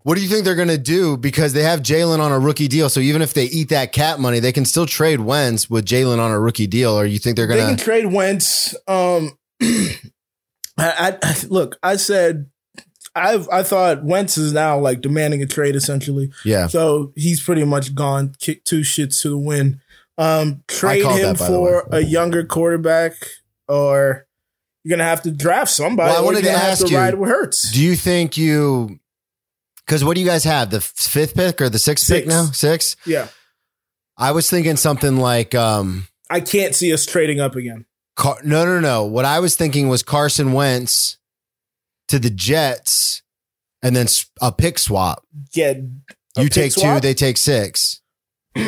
What 0.03 0.15
do 0.15 0.21
you 0.23 0.29
think 0.29 0.43
they're 0.45 0.55
going 0.55 0.69
to 0.69 0.77
do? 0.77 1.15
Because 1.17 1.53
they 1.53 1.61
have 1.63 1.81
Jalen 1.81 2.19
on 2.19 2.31
a 2.31 2.39
rookie 2.39 2.67
deal, 2.67 2.89
so 2.89 2.99
even 2.99 3.21
if 3.21 3.33
they 3.35 3.43
eat 3.45 3.69
that 3.69 3.91
cap 3.91 4.17
money, 4.17 4.39
they 4.39 4.51
can 4.53 4.65
still 4.65 4.85
trade 4.87 5.19
Wentz 5.19 5.69
with 5.69 5.85
Jalen 5.85 6.17
on 6.19 6.31
a 6.31 6.39
rookie 6.39 6.65
deal. 6.67 6.97
Or 6.97 7.05
you 7.05 7.19
think 7.19 7.35
they're 7.35 7.45
They 7.47 7.57
going 7.57 7.67
can 7.67 7.77
to? 7.77 7.83
trade 7.83 8.05
Wentz. 8.07 8.73
Um, 8.87 9.37
I, 10.79 11.17
I 11.21 11.35
look. 11.49 11.77
I 11.83 11.95
said. 11.95 12.49
I 13.15 13.43
I 13.51 13.63
thought 13.63 14.03
Wentz 14.03 14.37
is 14.37 14.53
now 14.53 14.77
like 14.79 15.01
demanding 15.01 15.41
a 15.41 15.47
trade 15.47 15.75
essentially. 15.75 16.31
Yeah. 16.45 16.67
So 16.67 17.11
he's 17.15 17.41
pretty 17.41 17.63
much 17.65 17.95
gone. 17.95 18.35
Kick 18.39 18.63
two 18.65 18.81
shits 18.81 19.21
to 19.23 19.29
the 19.29 19.37
win. 19.37 19.81
Um, 20.17 20.63
trade 20.67 21.03
him 21.05 21.35
that, 21.35 21.37
for 21.37 21.87
a 21.91 22.01
younger 22.01 22.43
quarterback, 22.45 23.13
or 23.67 24.27
you're 24.83 24.95
gonna 24.95 25.09
have 25.09 25.23
to 25.23 25.31
draft 25.31 25.71
somebody. 25.71 26.11
Well, 26.11 26.21
I 26.21 26.25
wanted 26.25 26.43
you're 26.43 26.53
to 26.53 26.57
ask 26.59 26.79
have 26.81 26.87
to 26.87 26.93
you, 26.93 26.99
ride 26.99 27.15
with 27.15 27.29
Hurts. 27.29 27.71
Do 27.71 27.81
you 27.81 27.95
think 27.95 28.37
you? 28.37 28.99
Because 29.85 30.03
what 30.05 30.13
do 30.15 30.21
you 30.21 30.27
guys 30.27 30.43
have? 30.43 30.69
The 30.69 30.81
fifth 30.81 31.33
pick 31.35 31.61
or 31.61 31.69
the 31.69 31.79
sixth 31.79 32.07
pick 32.07 32.25
Six. 32.25 32.27
now? 32.27 32.45
Six. 32.51 32.95
Yeah, 33.05 33.29
I 34.17 34.31
was 34.33 34.49
thinking 34.49 34.75
something 34.77 35.17
like. 35.17 35.55
um 35.55 36.07
I 36.29 36.41
can't 36.41 36.75
see 36.75 36.93
us 36.93 37.05
trading 37.07 37.39
up 37.39 37.55
again. 37.55 37.85
Car- 38.19 38.41
no, 38.43 38.65
no, 38.65 38.79
no. 38.81 39.05
What 39.05 39.23
I 39.23 39.39
was 39.39 39.55
thinking 39.55 39.87
was 39.87 40.03
Carson 40.03 40.51
Wentz 40.51 41.17
to 42.09 42.19
the 42.19 42.29
Jets, 42.29 43.23
and 43.81 43.95
then 43.95 44.07
a 44.41 44.51
pick 44.51 44.77
swap. 44.77 45.23
A 45.57 45.81
You 46.37 46.49
take 46.49 46.73
two, 46.73 46.99
they 46.99 47.13
take 47.13 47.37
six. 47.37 48.01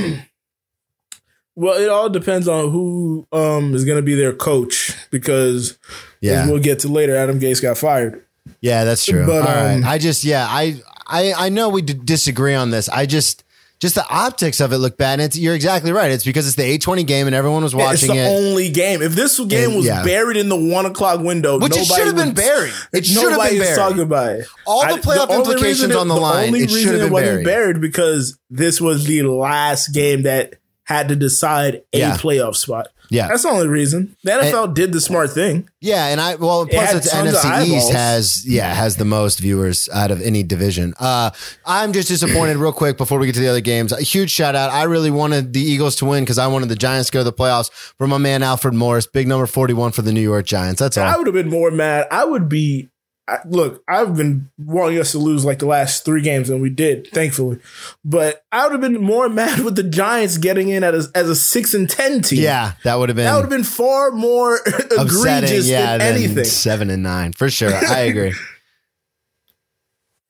Well, 1.56 1.78
it 1.78 1.90
all 1.90 2.10
depends 2.10 2.48
on 2.48 2.72
who 2.72 3.28
um 3.34 3.76
is 3.76 3.84
gonna 3.84 4.02
be 4.02 4.16
their 4.16 4.34
coach 4.34 4.96
because 5.12 5.78
Yeah, 6.22 6.44
as 6.44 6.50
we'll 6.50 6.62
get 6.62 6.80
to 6.80 6.88
later. 6.88 7.16
Adam 7.16 7.40
Gase 7.42 7.62
got 7.62 7.78
fired. 7.78 8.26
yeah, 8.62 8.86
that's 8.86 9.04
true. 9.06 9.26
But, 9.26 9.42
All 9.48 9.54
right. 9.56 9.74
um, 9.76 9.84
I 9.84 9.98
just, 9.98 10.24
yeah, 10.24 10.48
I, 10.50 10.82
I, 11.06 11.34
I 11.34 11.50
know 11.50 11.68
we 11.70 11.82
d- 11.82 11.94
disagree 11.94 12.56
on 12.56 12.70
this. 12.72 12.88
I 12.90 13.06
just, 13.06 13.44
just 13.82 13.96
the 13.96 14.08
optics 14.08 14.62
of 14.62 14.72
it 14.72 14.78
look 14.78 14.96
bad. 14.96 15.14
And 15.14 15.24
it's, 15.24 15.38
you're 15.38 15.56
exactly 15.56 15.92
right. 15.92 16.12
It's 16.12 16.24
because 16.24 16.48
it's 16.48 16.56
the 16.56 16.64
eight 16.64 16.82
twenty 16.82 17.04
game 17.04 17.28
and 17.28 17.36
everyone 17.36 17.64
was 17.64 17.76
watching. 17.76 18.10
it's 18.12 18.18
the 18.20 18.24
it. 18.24 18.28
only 18.30 18.70
game. 18.70 19.02
If 19.02 19.14
this 19.14 19.38
game 19.42 19.70
And- 19.70 19.76
was 19.78 19.86
yeah. 19.88 20.04
buried 20.04 20.38
in 20.38 20.48
the 20.48 20.56
one 20.56 20.86
o'clock 20.86 21.20
window, 21.20 21.60
Which 21.60 21.76
it 21.76 21.86
should 21.86 22.06
have 22.08 22.16
been 22.16 22.34
buried. 22.34 22.72
It 22.94 23.06
should 23.06 23.32
have 23.32 23.42
been 23.50 23.60
buried. 23.60 23.76
talking 23.76 24.00
about 24.00 24.32
it. 24.36 24.46
All 24.66 24.82
the 24.88 25.02
playoff 25.02 25.28
only 25.30 25.36
implications 25.38 25.82
reason 25.88 25.92
on 25.98 26.08
the 26.08 26.16
it- 26.16 26.20
line, 26.20 26.48
only 26.48 26.60
it 26.62 26.70
should 26.70 26.76
reason 26.78 26.92
have 26.94 27.02
been 27.02 27.12
wasn't 27.14 27.44
buried. 27.44 27.46
buried 27.46 27.82
because 27.82 28.38
this 28.50 28.80
was 28.80 29.06
the 29.06 29.24
last 29.24 29.90
game 29.90 30.24
that 30.24 30.54
had 30.84 31.10
to 31.10 31.16
decide 31.16 31.82
a 31.94 32.00
Yeah. 32.00 32.18
playoff 32.18 32.56
spot. 32.56 32.88
Yeah. 33.12 33.28
that's 33.28 33.44
the 33.44 33.50
only 33.50 33.68
reason. 33.68 34.16
The 34.24 34.32
NFL 34.32 34.74
did 34.74 34.94
the 34.94 35.02
smart 35.02 35.32
thing. 35.32 35.68
Yeah, 35.82 36.08
and 36.08 36.22
I 36.22 36.36
well 36.36 36.66
plus 36.66 36.88
had 36.88 36.96
it's 36.96 37.14
NFC 37.14 37.68
East 37.68 37.92
has 37.92 38.48
yeah 38.48 38.74
has 38.74 38.96
the 38.96 39.04
most 39.06 39.40
viewers 39.40 39.90
out 39.94 40.12
of 40.12 40.22
any 40.22 40.44
division. 40.44 40.94
Uh, 40.98 41.32
I'm 41.66 41.92
just 41.92 42.08
disappointed. 42.08 42.56
real 42.56 42.72
quick 42.72 42.98
before 42.98 43.20
we 43.20 43.26
get 43.26 43.36
to 43.36 43.42
the 43.42 43.50
other 43.50 43.60
games, 43.62 43.92
a 43.92 44.02
huge 44.02 44.32
shout 44.32 44.56
out. 44.56 44.72
I 44.72 44.84
really 44.84 45.12
wanted 45.12 45.52
the 45.52 45.60
Eagles 45.60 45.98
to 45.98 46.06
win 46.06 46.24
because 46.24 46.38
I 46.38 46.48
wanted 46.48 46.70
the 46.70 46.76
Giants 46.78 47.10
to 47.10 47.14
go 47.14 47.20
to 47.20 47.24
the 47.26 47.34
playoffs. 47.34 47.70
For 47.98 48.08
my 48.08 48.18
man 48.18 48.44
Alfred 48.44 48.74
Morris, 48.74 49.08
big 49.08 49.28
number 49.28 49.46
41 49.46 49.92
for 49.92 50.04
the 50.04 50.14
New 50.14 50.22
York 50.22 50.46
Giants. 50.46 50.80
That's 50.80 50.98
all. 50.98 51.06
I 51.06 51.18
would 51.18 51.28
have 51.28 51.34
been 51.34 51.50
more 51.50 51.70
mad. 51.70 52.08
I 52.12 52.24
would 52.24 52.48
be. 52.48 52.91
I, 53.32 53.38
look, 53.48 53.82
I've 53.88 54.18
been 54.18 54.50
wanting 54.60 55.00
us 55.00 55.14
to 55.14 55.18
lose 55.20 55.46
like 55.46 55.60
the 55.60 55.66
last 55.66 56.04
three 56.04 56.22
games, 56.22 56.50
and 56.50 56.62
we 56.62 56.70
did, 56.70 57.08
thankfully. 57.08 57.60
But 58.04 58.44
I 58.52 58.64
would 58.64 58.74
have 58.74 58.82
been 58.82 59.02
more 59.02 59.30
mad 59.42 59.60
with 59.62 59.76
the 59.78 59.84
Giants 59.84 60.38
getting 60.38 60.68
in 60.70 60.84
as, 60.84 61.10
as 61.12 61.30
a 61.30 61.36
six 61.36 61.74
and 61.74 61.90
ten 61.90 62.22
team. 62.22 62.42
yeah, 62.44 62.74
that 62.84 62.96
would 63.00 63.10
have 63.10 63.16
been 63.16 63.26
that 63.26 63.36
would 63.36 63.44
have 63.44 63.50
been 63.50 63.64
far 63.64 64.12
more 64.12 64.60
egregious 64.92 65.68
Yeah, 65.68 65.98
than 65.98 66.14
than 66.14 66.24
anything. 66.24 66.44
seven 66.44 66.90
and 66.90 67.04
nine 67.04 67.32
for 67.34 67.50
sure. 67.50 67.74
I 67.74 68.00
agree. 68.02 68.34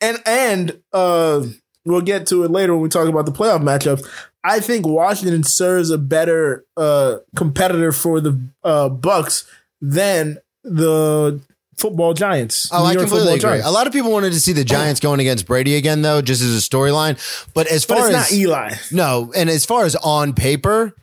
And 0.04 0.18
and 0.26 0.82
uh, 0.94 1.44
we'll 1.86 2.02
get 2.02 2.26
to 2.28 2.44
it 2.44 2.50
later 2.50 2.74
when 2.74 2.82
we 2.82 2.90
talk 2.90 3.08
about 3.08 3.26
the 3.28 3.32
playoff 3.32 3.62
matchups. 3.62 4.04
I 4.44 4.60
think 4.60 4.88
Washington 4.88 5.44
serves 5.44 5.92
a 5.92 5.98
better 6.00 6.66
uh, 6.76 7.18
competitor 7.36 7.92
for 7.92 8.20
the 8.20 8.42
uh, 8.64 8.90
Bucks 8.90 9.46
than 9.80 10.40
the 10.64 11.40
football 11.82 12.14
Giants. 12.14 12.70
Oh, 12.72 12.80
New 12.80 12.86
I 12.86 12.92
York 12.94 13.02
completely 13.08 13.30
agree. 13.34 13.42
Giants. 13.42 13.68
A 13.68 13.72
lot 13.72 13.88
of 13.88 13.94
people 13.94 14.12
wanted 14.12 14.32
to 14.34 14.40
see 14.40 14.54
the 14.54 14.64
Giants 14.64 15.00
going 15.00 15.20
against 15.20 15.46
Brady 15.46 15.76
again, 15.76 16.02
though, 16.02 16.22
just 16.22 16.42
as 16.42 16.56
a 16.56 16.60
storyline. 16.60 17.18
But 17.54 17.68
as 17.68 17.86
but 17.86 17.98
far 17.98 18.08
it's 18.08 18.16
as 18.18 18.32
not 18.32 18.38
Eli. 18.40 18.74
No, 18.92 19.34
and 19.36 19.50
as 19.50 19.66
far 19.66 19.84
as 19.86 19.96
on 19.98 20.34
paper, 20.34 20.94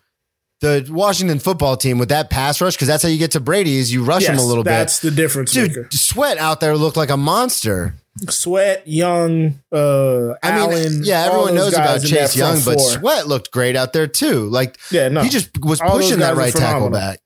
the 0.60 0.88
Washington 0.90 1.38
football 1.38 1.76
team 1.76 1.98
with 1.98 2.08
that 2.08 2.30
pass 2.30 2.60
rush, 2.60 2.74
because 2.74 2.88
that's 2.88 3.02
how 3.02 3.08
you 3.08 3.18
get 3.18 3.32
to 3.32 3.40
Brady, 3.40 3.76
is 3.76 3.92
you 3.92 4.04
rush 4.04 4.24
him 4.26 4.38
a 4.38 4.42
little 4.42 4.64
bit. 4.64 4.70
That's 4.70 5.00
the 5.00 5.10
difference 5.10 5.52
Dude, 5.52 5.70
maker. 5.70 5.88
Sweat 5.92 6.38
out 6.38 6.60
there 6.60 6.76
looked 6.76 6.96
like 6.96 7.10
a 7.10 7.16
monster. 7.16 7.94
Sweat, 8.28 8.82
Young, 8.88 9.60
uh, 9.70 10.30
I 10.42 10.50
mean, 10.50 10.70
Allen. 10.70 11.04
yeah, 11.04 11.26
everyone 11.26 11.54
knows 11.54 11.74
about 11.74 12.02
Chase 12.02 12.34
Young, 12.34 12.56
but 12.64 12.74
four. 12.80 12.90
Sweat 12.90 13.28
looked 13.28 13.52
great 13.52 13.76
out 13.76 13.92
there 13.92 14.08
too. 14.08 14.48
Like, 14.48 14.76
Yeah, 14.90 15.08
no. 15.08 15.22
he 15.22 15.28
just 15.28 15.50
was 15.60 15.80
All 15.80 15.90
pushing 15.92 16.18
that 16.18 16.34
right 16.34 16.52
tackle 16.52 16.90
back. 16.90 17.20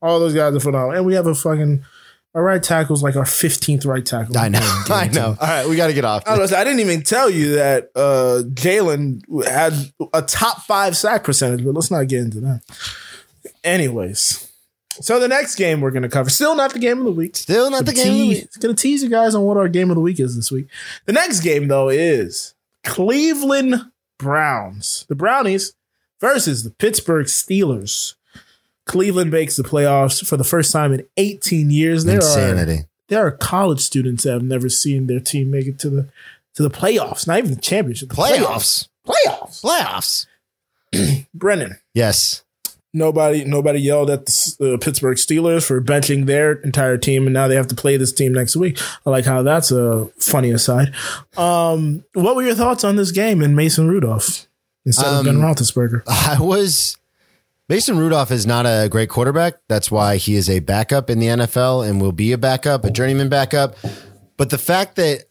all 0.00 0.20
those 0.20 0.34
guys 0.34 0.54
are 0.54 0.60
phenomenal, 0.60 0.92
and 0.96 1.04
we 1.04 1.14
have 1.14 1.26
a 1.26 1.34
fucking 1.34 1.84
our 2.36 2.42
right 2.42 2.62
tackle 2.62 2.76
tackle's 2.82 3.02
like 3.02 3.16
our 3.16 3.24
fifteenth 3.24 3.86
right 3.86 4.04
tackle. 4.04 4.36
I 4.36 4.48
know, 4.48 4.60
I 4.90 5.08
know. 5.08 5.36
All 5.40 5.48
right, 5.48 5.66
we 5.66 5.74
got 5.74 5.86
to 5.86 5.94
get 5.94 6.04
off. 6.04 6.22
I, 6.26 6.36
don't 6.36 6.50
know, 6.50 6.56
I 6.56 6.64
didn't 6.64 6.80
even 6.80 7.02
tell 7.02 7.30
you 7.30 7.56
that 7.56 7.90
uh, 7.96 8.42
Jalen 8.50 9.46
had 9.46 9.72
a 10.12 10.20
top 10.20 10.62
five 10.62 10.96
sack 10.96 11.24
percentage, 11.24 11.64
but 11.64 11.72
let's 11.72 11.90
not 11.90 12.06
get 12.08 12.20
into 12.20 12.40
that. 12.40 12.60
Anyways, 13.64 14.52
so 15.00 15.18
the 15.18 15.28
next 15.28 15.54
game 15.56 15.80
we're 15.80 15.90
going 15.90 16.02
to 16.02 16.10
cover, 16.10 16.28
still 16.28 16.54
not 16.54 16.74
the 16.74 16.78
game 16.78 16.98
of 16.98 17.04
the 17.06 17.12
week. 17.12 17.36
Still 17.36 17.70
not 17.70 17.86
the 17.86 17.94
game. 17.94 18.06
of 18.06 18.18
the 18.18 18.28
week. 18.28 18.44
It's 18.44 18.56
going 18.58 18.76
to 18.76 18.80
tease 18.80 19.02
you 19.02 19.08
guys 19.08 19.34
on 19.34 19.42
what 19.44 19.56
our 19.56 19.68
game 19.68 19.90
of 19.90 19.96
the 19.96 20.02
week 20.02 20.20
is 20.20 20.36
this 20.36 20.52
week. 20.52 20.68
The 21.06 21.12
next 21.14 21.40
game, 21.40 21.68
though, 21.68 21.88
is 21.88 22.54
Cleveland 22.84 23.76
Browns. 24.18 25.06
The 25.08 25.14
Brownies 25.14 25.72
versus 26.20 26.64
the 26.64 26.70
Pittsburgh 26.70 27.26
Steelers. 27.26 28.14
Cleveland 28.86 29.30
makes 29.30 29.56
the 29.56 29.62
playoffs 29.62 30.24
for 30.26 30.36
the 30.36 30.44
first 30.44 30.72
time 30.72 30.92
in 30.92 31.06
18 31.16 31.70
years. 31.70 32.04
There 32.04 32.16
are 32.16 32.18
Insanity. 32.18 32.84
there 33.08 33.26
are 33.26 33.30
college 33.32 33.80
students 33.80 34.24
that 34.24 34.32
have 34.32 34.42
never 34.42 34.68
seen 34.68 35.06
their 35.06 35.20
team 35.20 35.50
make 35.50 35.66
it 35.66 35.78
to 35.80 35.90
the 35.90 36.08
to 36.54 36.62
the 36.62 36.70
playoffs, 36.70 37.26
not 37.26 37.38
even 37.38 37.50
the 37.50 37.60
championship. 37.60 38.08
The 38.08 38.14
Playoffs. 38.14 38.88
Playoffs. 39.06 39.62
Playoffs. 39.62 40.26
Brennan. 41.34 41.78
Yes. 41.94 42.42
Nobody 42.94 43.44
nobody 43.44 43.78
yelled 43.80 44.08
at 44.08 44.24
the 44.24 44.74
uh, 44.74 44.78
Pittsburgh 44.78 45.18
Steelers 45.18 45.66
for 45.66 45.82
benching 45.82 46.24
their 46.24 46.52
entire 46.52 46.96
team 46.96 47.26
and 47.26 47.34
now 47.34 47.46
they 47.46 47.54
have 47.56 47.66
to 47.66 47.74
play 47.74 47.98
this 47.98 48.10
team 48.12 48.32
next 48.32 48.56
week. 48.56 48.78
I 49.04 49.10
like 49.10 49.26
how 49.26 49.42
that's 49.42 49.70
a 49.70 50.06
funny 50.18 50.50
aside. 50.50 50.94
Um, 51.36 52.04
what 52.14 52.36
were 52.36 52.42
your 52.42 52.54
thoughts 52.54 52.84
on 52.84 52.96
this 52.96 53.10
game 53.10 53.42
and 53.42 53.54
Mason 53.54 53.88
Rudolph 53.88 54.46
instead 54.86 55.06
of 55.12 55.24
Ben 55.26 55.36
Um, 55.36 55.42
Roethlisberger? 55.42 56.04
I 56.06 56.38
was. 56.40 56.96
Mason 57.68 57.98
Rudolph 57.98 58.30
is 58.30 58.46
not 58.46 58.64
a 58.64 58.88
great 58.88 59.08
quarterback. 59.08 59.54
That's 59.68 59.90
why 59.90 60.16
he 60.18 60.36
is 60.36 60.48
a 60.48 60.60
backup 60.60 61.10
in 61.10 61.18
the 61.18 61.26
NFL 61.26 61.88
and 61.88 62.00
will 62.00 62.12
be 62.12 62.32
a 62.32 62.38
backup, 62.38 62.84
a 62.84 62.90
journeyman 62.90 63.28
backup. 63.28 63.74
But 64.36 64.50
the 64.50 64.58
fact 64.58 64.94
that, 64.96 65.24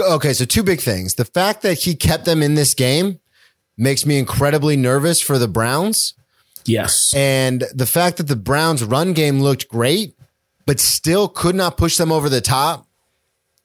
okay, 0.00 0.32
so 0.32 0.44
two 0.46 0.62
big 0.62 0.80
things. 0.80 1.14
The 1.14 1.24
fact 1.26 1.62
that 1.62 1.80
he 1.80 1.94
kept 1.94 2.24
them 2.24 2.42
in 2.42 2.54
this 2.54 2.72
game 2.74 3.20
makes 3.76 4.06
me 4.06 4.18
incredibly 4.18 4.76
nervous 4.76 5.20
for 5.20 5.38
the 5.38 5.48
Browns. 5.48 6.14
Yes. 6.64 7.12
And 7.14 7.64
the 7.74 7.86
fact 7.86 8.16
that 8.18 8.28
the 8.28 8.36
Browns' 8.36 8.84
run 8.84 9.12
game 9.12 9.40
looked 9.40 9.68
great, 9.68 10.14
but 10.64 10.80
still 10.80 11.28
could 11.28 11.54
not 11.56 11.76
push 11.76 11.96
them 11.98 12.12
over 12.12 12.28
the 12.28 12.40
top 12.40 12.86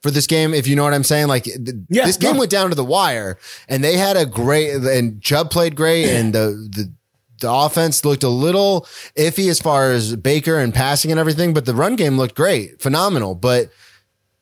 for 0.02 0.12
this 0.12 0.28
game, 0.28 0.54
if 0.54 0.68
you 0.68 0.76
know 0.76 0.84
what 0.84 0.94
I'm 0.94 1.04
saying. 1.04 1.28
Like 1.28 1.44
th- 1.44 1.60
Yeah, 1.90 2.06
this 2.06 2.18
game 2.18 2.34
no. 2.34 2.40
went 2.40 2.52
down 2.52 2.70
to 2.70 2.76
the 2.76 2.84
wire, 2.84 3.38
and 3.70 3.84
they 3.84 3.98
had 3.98 4.18
a 4.18 4.26
great 4.26 4.74
and 4.76 5.22
Chubb 5.22 5.50
played 5.52 5.76
great, 5.76 6.10
and 6.10 6.34
the 6.34 6.68
the 6.72 6.92
the 7.40 7.52
offense 7.52 8.04
looked 8.06 8.24
a 8.24 8.30
little 8.30 8.88
iffy 9.16 9.50
as 9.50 9.60
far 9.60 9.92
as 9.92 10.16
Baker 10.16 10.58
and 10.60 10.74
passing 10.74 11.12
and 11.12 11.20
everything, 11.20 11.54
but 11.54 11.66
the 11.66 11.74
run 11.76 11.96
game 11.96 12.18
looked 12.18 12.36
great, 12.36 12.82
phenomenal. 12.82 13.36
But 13.36 13.70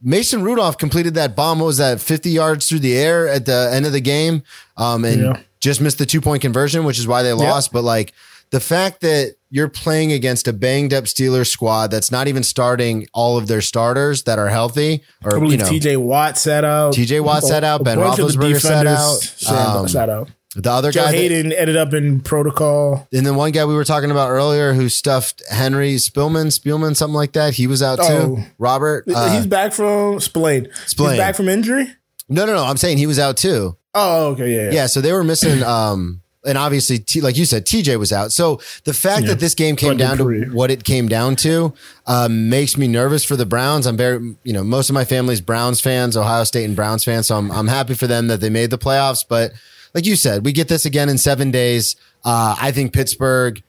Mason 0.02 0.44
Rudolph 0.44 0.78
completed 0.78 1.16
that 1.16 1.36
bomb. 1.36 1.60
What 1.60 1.66
was 1.66 1.78
that? 1.78 2.00
50 2.00 2.30
yards 2.30 2.68
through 2.68 2.80
the 2.80 2.96
air 2.98 3.28
at 3.28 3.46
the 3.46 3.70
end 3.74 3.86
of 3.86 3.92
the 3.92 4.02
game. 4.02 4.44
Um, 4.78 5.04
and 5.06 5.22
Yeah. 5.22 5.38
just 5.60 5.82
missed 5.82 5.98
the 5.98 6.06
two 6.06 6.22
point 6.22 6.42
conversion, 6.42 6.84
which 6.84 7.00
is 7.00 7.08
why 7.08 7.24
they 7.24 7.34
lost. 7.34 7.72
But 7.72 7.84
like 7.84 8.14
the 8.52 8.60
fact 8.60 9.02
that 9.02 9.36
you're 9.50 9.70
playing 9.70 10.12
against 10.12 10.48
a 10.48 10.54
banged 10.54 10.94
up 10.94 11.06
Steelers 11.06 11.48
squad 11.48 11.90
that's 11.90 12.12
not 12.12 12.28
even 12.28 12.44
starting 12.44 13.08
all 13.14 13.38
of 13.38 13.48
their 13.48 13.62
starters 13.62 14.24
that 14.24 14.38
are 14.38 14.50
healthy, 14.50 15.02
or 15.24 15.44
you 15.46 15.58
know, 15.58 15.66
TJ 15.66 15.98
Watt 15.98 16.38
sat 16.38 16.64
out. 16.64 16.94
TJ 16.94 17.22
Watt 17.22 17.44
sat 17.44 17.64
out, 17.64 17.84
Ben 17.84 17.98
bunch 17.98 18.20
of 18.20 18.32
the 18.32 18.38
Roethlisberger 18.38 18.62
sat 18.62 18.86
out, 18.86 19.78
um, 19.78 19.88
sat 19.88 20.10
out. 20.10 20.30
The 20.56 20.72
other 20.72 20.92
Joe 20.92 21.02
guy, 21.06 21.12
that- 21.12 21.18
Hayden 21.18 21.52
ended 21.52 21.78
up 21.78 21.94
in 21.94 22.22
protocol. 22.22 23.08
and 23.14 23.26
then 23.26 23.36
one 23.36 23.52
guy 23.52 23.66
we 23.66 23.76
were 23.76 23.84
talking 23.84 24.12
about 24.12 24.30
earlier 24.30 24.74
who 24.74 24.90
stuffed 24.90 25.44
Henry 25.50 25.96
Spillman, 25.96 26.48
Spielman, 26.48 26.96
something 26.96 27.16
like 27.16 27.34
that. 27.34 27.54
He 27.56 27.68
was 27.68 27.84
out 27.84 27.98
too. 27.98 28.38
Oh. 28.40 28.46
Robert, 28.58 29.06
uh, 29.14 29.36
He's 29.36 29.48
back 29.48 29.74
from 29.74 30.20
Spillane. 30.20 30.68
Spillane. 30.86 31.14
He's 31.16 31.20
back 31.20 31.36
from 31.36 31.50
injury. 31.50 31.88
no, 32.30 32.46
no, 32.46 32.54
no. 32.54 32.64
I'm 32.64 32.78
saying 32.78 32.98
he 32.98 33.08
was 33.08 33.20
out 33.20 33.38
too. 33.38 33.76
Oh, 33.94 34.28
okay, 34.32 34.54
yeah, 34.54 34.64
yeah. 34.66 34.72
Yeah, 34.72 34.86
so 34.88 35.00
they 35.02 35.14
were 35.14 35.24
missing. 35.24 35.64
Um, 35.64 36.22
and 36.46 36.58
obviously, 36.60 37.00
T, 37.00 37.22
like 37.22 37.38
you 37.38 37.46
said, 37.46 37.66
TJ 37.66 37.98
was 37.98 38.12
out. 38.14 38.32
So 38.32 38.60
the 38.84 38.94
fact 38.94 39.22
Yeah. 39.24 39.30
that 39.30 39.40
this 39.40 39.56
game 39.56 39.76
came 39.76 39.98
down 39.98 40.18
to 40.18 40.24
what 40.52 40.70
it 40.70 40.84
came 40.84 41.08
down 41.08 41.36
to 41.38 41.74
um, 42.06 42.50
makes 42.50 42.78
me 42.78 42.88
nervous 42.88 43.24
for 43.24 43.36
the 43.36 43.46
Browns. 43.48 43.88
I'm 43.88 43.98
very, 43.98 44.36
you 44.44 44.54
know, 44.54 44.64
most 44.64 44.90
of 44.90 44.94
my 44.94 45.06
family's 45.06 45.42
Browns 45.42 45.82
fans, 45.82 46.16
Ohio 46.16 46.44
State 46.44 46.66
and 46.66 46.76
Browns 46.76 47.04
fans. 47.04 47.28
So 47.28 47.38
I'm, 47.38 47.52
I'm 47.52 47.68
happy 47.68 47.96
for 47.96 48.06
them 48.06 48.28
that 48.28 48.42
they 48.42 48.50
made 48.52 48.70
the 48.70 48.78
playoffs. 48.78 49.26
But 49.28 49.54
like 49.96 50.06
you 50.06 50.16
said, 50.16 50.46
we 50.46 50.52
get 50.52 50.68
this 50.68 50.86
again 50.86 51.10
in 51.10 51.18
seven 51.18 51.50
days. 51.50 51.96
Uh, 52.24 52.56
I 52.62 52.72
think 52.72 52.94
Pittsburgh 52.94 53.64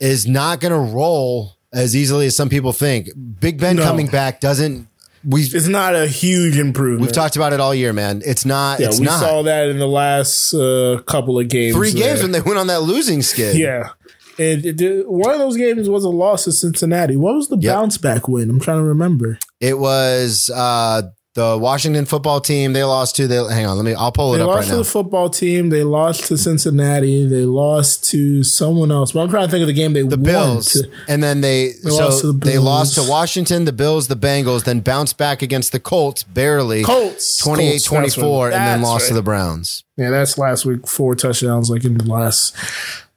is 0.00 0.26
not 0.26 0.60
going 0.60 0.72
to 0.72 0.94
roll 0.94 1.56
as 1.72 1.94
easily 1.96 2.26
as 2.26 2.36
some 2.36 2.48
people 2.48 2.72
think. 2.72 3.08
Big 3.40 3.58
Ben 3.60 3.76
No. 3.76 3.82
coming 3.84 4.06
back 4.06 4.40
doesn't. 4.40 4.88
We 5.24 5.42
It's 5.42 5.68
not 5.68 5.94
a 5.94 6.06
huge 6.08 6.58
improvement. 6.58 7.02
we've 7.02 7.12
talked 7.12 7.36
about 7.36 7.52
it 7.52 7.60
all 7.60 7.72
year, 7.74 7.92
man. 7.92 8.22
It's 8.24 8.44
not. 8.44 8.80
Yeah, 8.80 8.88
it's 8.88 8.98
we 8.98 9.06
not. 9.06 9.20
saw 9.20 9.42
that 9.42 9.68
in 9.68 9.78
the 9.78 9.86
last 9.86 10.52
uh, 10.52 11.00
couple 11.06 11.38
of 11.38 11.46
games. 11.48 11.76
three 11.76 11.92
games 11.92 12.18
there. 12.20 12.22
when 12.24 12.32
they 12.32 12.40
went 12.40 12.58
on 12.58 12.66
that 12.68 12.82
losing 12.82 13.22
skid. 13.22 13.56
yeah. 13.56 13.90
And 14.38 14.64
it 14.64 14.76
did, 14.78 15.06
one 15.06 15.30
of 15.32 15.38
those 15.38 15.56
games 15.58 15.88
was 15.90 16.04
a 16.04 16.08
loss 16.08 16.44
to 16.44 16.52
Cincinnati. 16.52 17.16
What 17.16 17.34
was 17.34 17.48
the 17.48 17.56
Yep. 17.58 17.72
bounce 17.74 17.98
back 17.98 18.26
win? 18.28 18.48
I'm 18.50 18.58
trying 18.60 18.78
to 18.78 18.82
remember. 18.84 19.38
It 19.60 19.78
was 19.78 20.50
uh, 20.52 21.02
the 21.34 21.56
Washington 21.58 22.04
football 22.04 22.40
team. 22.40 22.74
They 22.74 22.84
lost 22.84 23.16
to. 23.16 23.26
They 23.26 23.36
hang 23.36 23.66
on. 23.66 23.76
Let 23.76 23.84
me. 23.84 23.94
I'll 23.94 24.12
pull 24.12 24.34
it 24.34 24.38
They 24.38 24.42
up 24.42 24.48
lost 24.48 24.58
right 24.58 24.66
to 24.66 24.72
now. 24.72 24.78
the 24.78 24.84
football 24.84 25.30
team. 25.30 25.70
They 25.70 25.82
lost 25.82 26.26
to 26.26 26.36
Cincinnati. 26.36 27.26
They 27.26 27.44
lost 27.44 28.04
to 28.10 28.42
someone 28.44 28.92
else. 28.92 29.12
But 29.12 29.20
I'm 29.22 29.30
trying 29.30 29.46
to 29.46 29.50
think 29.50 29.62
of 29.62 29.66
the 29.68 29.72
game 29.72 29.94
they 29.94 30.02
the 30.02 30.16
won 30.16 30.22
Bills, 30.22 30.72
to. 30.72 30.90
and 31.08 31.22
then 31.22 31.40
they, 31.40 31.72
lost 31.84 32.20
so 32.20 32.32
to 32.32 32.38
the 32.38 32.44
they 32.46 32.58
lost 32.58 32.94
to 32.96 33.04
Washington, 33.08 33.64
the 33.64 33.72
Bills, 33.72 34.08
the 34.08 34.16
Bengals, 34.16 34.64
then 34.64 34.80
bounced 34.80 35.16
back 35.16 35.40
against 35.40 35.72
the 35.72 35.80
Colts 35.80 36.22
barely, 36.22 36.82
Colts. 36.82 37.38
28 37.38 37.64
Colts, 37.70 37.72
that's 37.72 38.14
24, 38.14 38.44
right. 38.48 38.52
and 38.54 38.62
then 38.66 38.82
lost 38.82 39.08
to 39.08 39.14
the 39.14 39.22
Browns. 39.22 39.84
Yeah, 39.96 40.10
that's 40.10 40.36
last 40.36 40.66
week. 40.66 40.86
Four 40.86 41.14
touchdowns, 41.14 41.70
like 41.70 41.84
in 41.84 41.96
the 41.96 42.04
last 42.04 42.54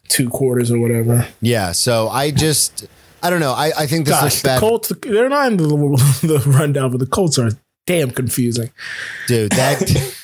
two 0.07 0.29
quarters 0.29 0.71
or 0.71 0.79
whatever. 0.79 1.27
Yeah. 1.41 1.71
So 1.73 2.07
I 2.09 2.31
just, 2.31 2.87
I 3.23 3.29
don't 3.29 3.39
know. 3.39 3.53
I, 3.53 3.71
I 3.77 3.87
think 3.87 4.05
this 4.05 4.13
Gosh, 4.15 4.23
looks 4.23 4.41
the 4.41 4.47
bad, 4.47 4.59
Colts, 4.59 4.89
they're 5.01 5.29
not 5.29 5.51
in 5.51 5.57
the, 5.57 5.65
the 6.21 6.43
rundown, 6.47 6.91
but 6.91 6.99
the 6.99 7.07
Colts 7.07 7.37
are 7.39 7.49
damn 7.85 8.11
confusing. 8.11 8.71
dude. 9.27 9.51
That. 9.51 10.13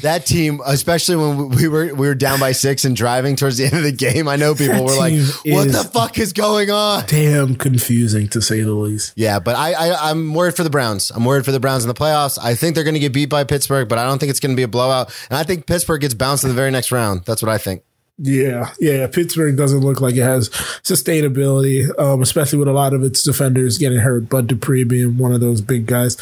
That 0.00 0.24
team, 0.24 0.60
especially 0.64 1.16
when 1.16 1.50
we 1.50 1.68
were 1.68 1.94
we 1.94 2.06
were 2.06 2.14
down 2.14 2.40
by 2.40 2.52
six 2.52 2.84
and 2.86 2.96
driving 2.96 3.36
towards 3.36 3.58
the 3.58 3.66
end 3.66 3.74
of 3.74 3.82
the 3.82 3.92
game, 3.92 4.26
I 4.26 4.36
know 4.36 4.54
people 4.54 4.74
That 4.74 4.84
were 4.84 4.96
like, 4.96 5.12
"What 5.44 5.70
the 5.70 5.84
fuck 5.92 6.18
is 6.18 6.32
going 6.32 6.70
on?" 6.70 7.04
Damn 7.06 7.56
confusing 7.56 8.28
to 8.28 8.40
say 8.40 8.62
the 8.62 8.72
least. 8.72 9.12
Yeah, 9.16 9.38
but 9.38 9.54
I, 9.54 9.72
I 9.72 10.10
I'm 10.10 10.32
worried 10.32 10.56
for 10.56 10.64
the 10.64 10.70
Browns. 10.70 11.10
I'm 11.10 11.24
worried 11.24 11.44
for 11.44 11.52
the 11.52 11.60
Browns 11.60 11.84
in 11.84 11.88
the 11.88 11.94
playoffs. 11.94 12.38
I 12.42 12.54
think 12.54 12.74
they're 12.74 12.84
going 12.84 12.94
to 12.94 13.00
get 13.00 13.12
beat 13.12 13.28
by 13.28 13.44
Pittsburgh, 13.44 13.88
but 13.88 13.98
I 13.98 14.04
don't 14.04 14.18
think 14.18 14.30
it's 14.30 14.40
going 14.40 14.52
to 14.52 14.56
be 14.56 14.62
a 14.62 14.68
blowout. 14.68 15.12
And 15.28 15.36
I 15.36 15.42
think 15.42 15.66
Pittsburgh 15.66 16.00
gets 16.00 16.14
bounced 16.14 16.44
in 16.44 16.48
the 16.48 16.56
very 16.56 16.70
next 16.70 16.90
round. 16.90 17.24
That's 17.26 17.42
what 17.42 17.50
I 17.50 17.58
think. 17.58 17.82
Yeah, 18.18 18.72
yeah. 18.80 19.06
Pittsburgh 19.08 19.56
doesn't 19.56 19.80
look 19.80 20.00
like 20.00 20.14
it 20.14 20.22
has 20.22 20.48
sustainability, 20.82 21.86
um, 21.98 22.22
especially 22.22 22.58
with 22.58 22.68
a 22.68 22.72
lot 22.72 22.94
of 22.94 23.02
its 23.02 23.22
defenders 23.22 23.76
getting 23.76 23.98
hurt. 23.98 24.28
Bud 24.30 24.46
Dupree 24.46 24.84
being 24.84 25.18
one 25.18 25.34
of 25.34 25.40
those 25.40 25.60
big 25.60 25.86
guys. 25.86 26.16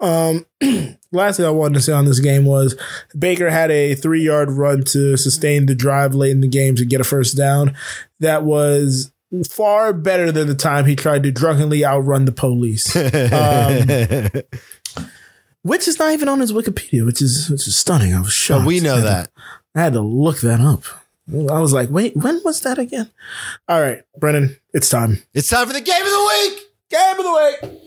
Um, 0.00 0.44
last 1.12 1.38
thing 1.38 1.46
I 1.46 1.50
wanted 1.50 1.74
to 1.74 1.80
say 1.80 1.92
on 1.94 2.04
this 2.04 2.20
game 2.20 2.44
was 2.44 2.76
Baker 3.18 3.48
had 3.48 3.70
a 3.70 3.94
three 3.94 4.22
yard 4.22 4.50
run 4.50 4.84
to 4.84 5.16
sustain 5.16 5.64
the 5.64 5.74
drive 5.74 6.14
late 6.14 6.32
in 6.32 6.42
the 6.42 6.48
game 6.48 6.76
to 6.76 6.84
get 6.84 7.00
a 7.00 7.04
first 7.04 7.38
down. 7.38 7.74
That 8.18 8.44
was 8.44 9.10
far 9.48 9.94
better 9.94 10.30
than 10.30 10.46
the 10.46 10.54
time 10.54 10.84
he 10.84 10.96
tried 10.96 11.22
to 11.22 11.32
drunkenly 11.32 11.84
outrun 11.84 12.26
the 12.26 12.32
police. 12.32 12.94
Um, 13.32 15.08
which 15.62 15.86
is 15.86 15.98
not 15.98 16.12
even 16.12 16.28
on 16.28 16.40
his 16.40 16.52
Wikipedia, 16.52 17.04
which 17.04 17.20
is 17.20 17.50
which 17.50 17.66
is 17.68 17.76
stunning. 17.76 18.14
I 18.14 18.20
was 18.20 18.32
shocked. 18.32 18.62
But 18.62 18.66
we 18.66 18.80
know 18.80 18.94
I 18.94 18.96
had 18.96 19.04
that. 19.04 19.30
I 19.74 19.80
had 19.82 19.92
to 19.92 20.00
look 20.00 20.40
that 20.40 20.60
up. 20.60 20.84
I 21.32 21.60
was 21.60 21.72
like, 21.72 21.90
wait, 21.90 22.16
when 22.16 22.40
was 22.44 22.60
that 22.62 22.78
again? 22.78 23.10
All 23.68 23.80
right, 23.80 24.02
Brennan, 24.18 24.56
it's 24.72 24.88
time. 24.88 25.22
It's 25.32 25.48
time 25.48 25.66
for 25.66 25.72
the 25.72 25.80
game 25.80 26.02
of 26.02 26.08
the 26.10 26.48
week. 26.48 26.60
Game 26.90 27.18
of 27.18 27.24
the 27.24 27.60
week. 27.62 27.80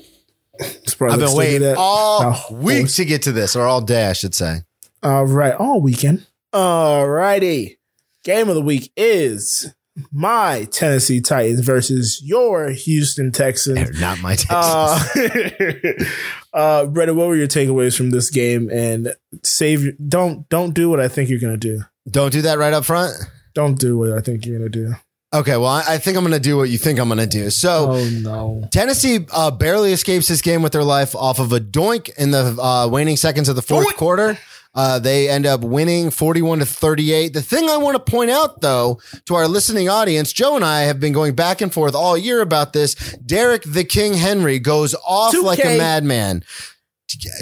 I've 1.12 1.20
been 1.20 1.36
waiting 1.36 1.76
all 1.78 2.22
Oh, 2.24 2.54
week 2.54 2.88
to 2.90 3.06
get 3.06 3.24
to 3.24 3.32
this, 3.32 3.56
or 3.56 3.66
all 3.66 3.82
day, 3.82 4.08
I 4.08 4.14
should 4.14 4.36
say. 4.36 4.60
All 5.02 5.26
right, 5.26 5.54
all 5.54 5.82
weekend. 5.82 6.26
All 6.54 7.08
righty. 7.08 7.80
Game 8.24 8.48
of 8.48 8.56
the 8.56 8.62
week 8.62 8.92
is 8.96 9.74
my 10.12 10.66
Tennessee 10.72 11.20
Titans 11.20 11.60
versus 11.60 12.22
your 12.24 12.70
Houston 12.70 13.32
Texans. 13.32 13.76
They're 13.76 14.00
not 14.00 14.22
my 14.22 14.36
Texans. 14.36 16.08
Uh, 16.54 16.54
uh, 16.54 16.86
Brennan, 16.86 17.16
what 17.18 17.28
were 17.28 17.36
your 17.36 17.48
takeaways 17.48 17.98
from 17.98 18.12
this 18.12 18.30
game? 18.30 18.70
And 18.72 19.14
save 19.44 19.98
don't 20.08 20.48
don't 20.50 20.74
do 20.74 20.90
what 20.90 21.00
I 21.00 21.08
think 21.10 21.30
you're 21.30 21.40
gonna 21.40 21.58
do. 21.58 21.82
Don't 22.10 22.32
do 22.32 22.42
that 22.44 22.58
right 22.58 22.74
up 22.74 22.86
front. 22.86 23.14
Don't 23.54 23.80
do 23.80 23.98
what 23.98 24.12
I 24.12 24.20
think 24.22 24.46
you're 24.46 24.58
gonna 24.58 24.70
do. 24.70 24.96
Okay, 25.34 25.58
well, 25.58 25.66
I, 25.66 25.84
I 25.88 25.98
think 25.98 26.16
I'm 26.16 26.24
going 26.24 26.34
to 26.34 26.40
do 26.40 26.58
what 26.58 26.70
you 26.70 26.78
think 26.78 27.00
I'm 27.00 27.08
going 27.08 27.18
to 27.18 27.26
do. 27.26 27.50
So, 27.50 27.94
Oh 27.94 28.10
no. 28.22 28.68
Tennessee 28.72 29.26
uh, 29.32 29.50
barely 29.50 29.92
escapes 29.92 30.28
this 30.28 30.44
game 30.44 30.62
with 30.62 30.74
their 30.74 30.84
life 30.84 31.16
off 31.16 31.40
of 31.40 31.52
a 31.52 31.60
doink 31.60 32.16
in 32.20 32.30
the 32.30 32.56
uh, 32.62 32.88
waning 32.88 33.18
seconds 33.18 33.50
of 33.50 33.56
the 33.56 33.64
fourth 33.64 33.98
quarter. 33.98 34.38
Uh, 34.76 35.00
they 35.00 35.30
end 35.30 35.48
up 35.48 35.62
winning 35.62 36.12
41 36.12 36.60
to 36.60 36.66
38. 36.68 37.34
The 37.34 37.42
thing 37.42 37.68
I 37.68 37.78
want 37.78 37.96
to 38.04 38.12
point 38.12 38.30
out, 38.30 38.62
though, 38.62 39.00
to 39.26 39.34
our 39.34 39.48
listening 39.48 39.90
audience, 39.90 40.34
Joe 40.34 40.56
and 40.56 40.64
I 40.66 40.82
have 40.84 41.00
been 41.00 41.14
going 41.14 41.34
back 41.34 41.62
and 41.62 41.74
forth 41.74 41.96
all 41.96 42.16
year 42.16 42.42
about 42.42 42.74
this. 42.74 42.94
Derrick 43.26 43.64
the 43.64 43.84
King 43.84 44.14
Henry 44.14 44.60
goes 44.60 44.94
off 45.08 45.34
2K. 45.34 45.44
like 45.44 45.66
a 45.66 45.78
madman. 45.80 46.44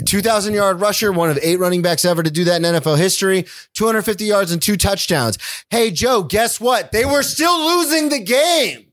2,000 0.06 0.54
yard 0.54 0.80
rusher, 0.80 1.12
one 1.12 1.30
of 1.30 1.38
eight 1.42 1.58
running 1.58 1.82
backs 1.82 2.04
ever 2.04 2.22
to 2.22 2.30
do 2.30 2.44
that 2.44 2.56
in 2.56 2.62
NFL 2.62 2.98
history, 2.98 3.46
250 3.74 4.24
yards 4.24 4.52
and 4.52 4.60
two 4.60 4.76
touchdowns. 4.76 5.38
Hey, 5.70 5.90
Joe, 5.90 6.22
guess 6.22 6.60
what? 6.60 6.92
They 6.92 7.04
were 7.04 7.22
still 7.22 7.78
losing 7.78 8.08
the 8.08 8.20
game. 8.20 8.86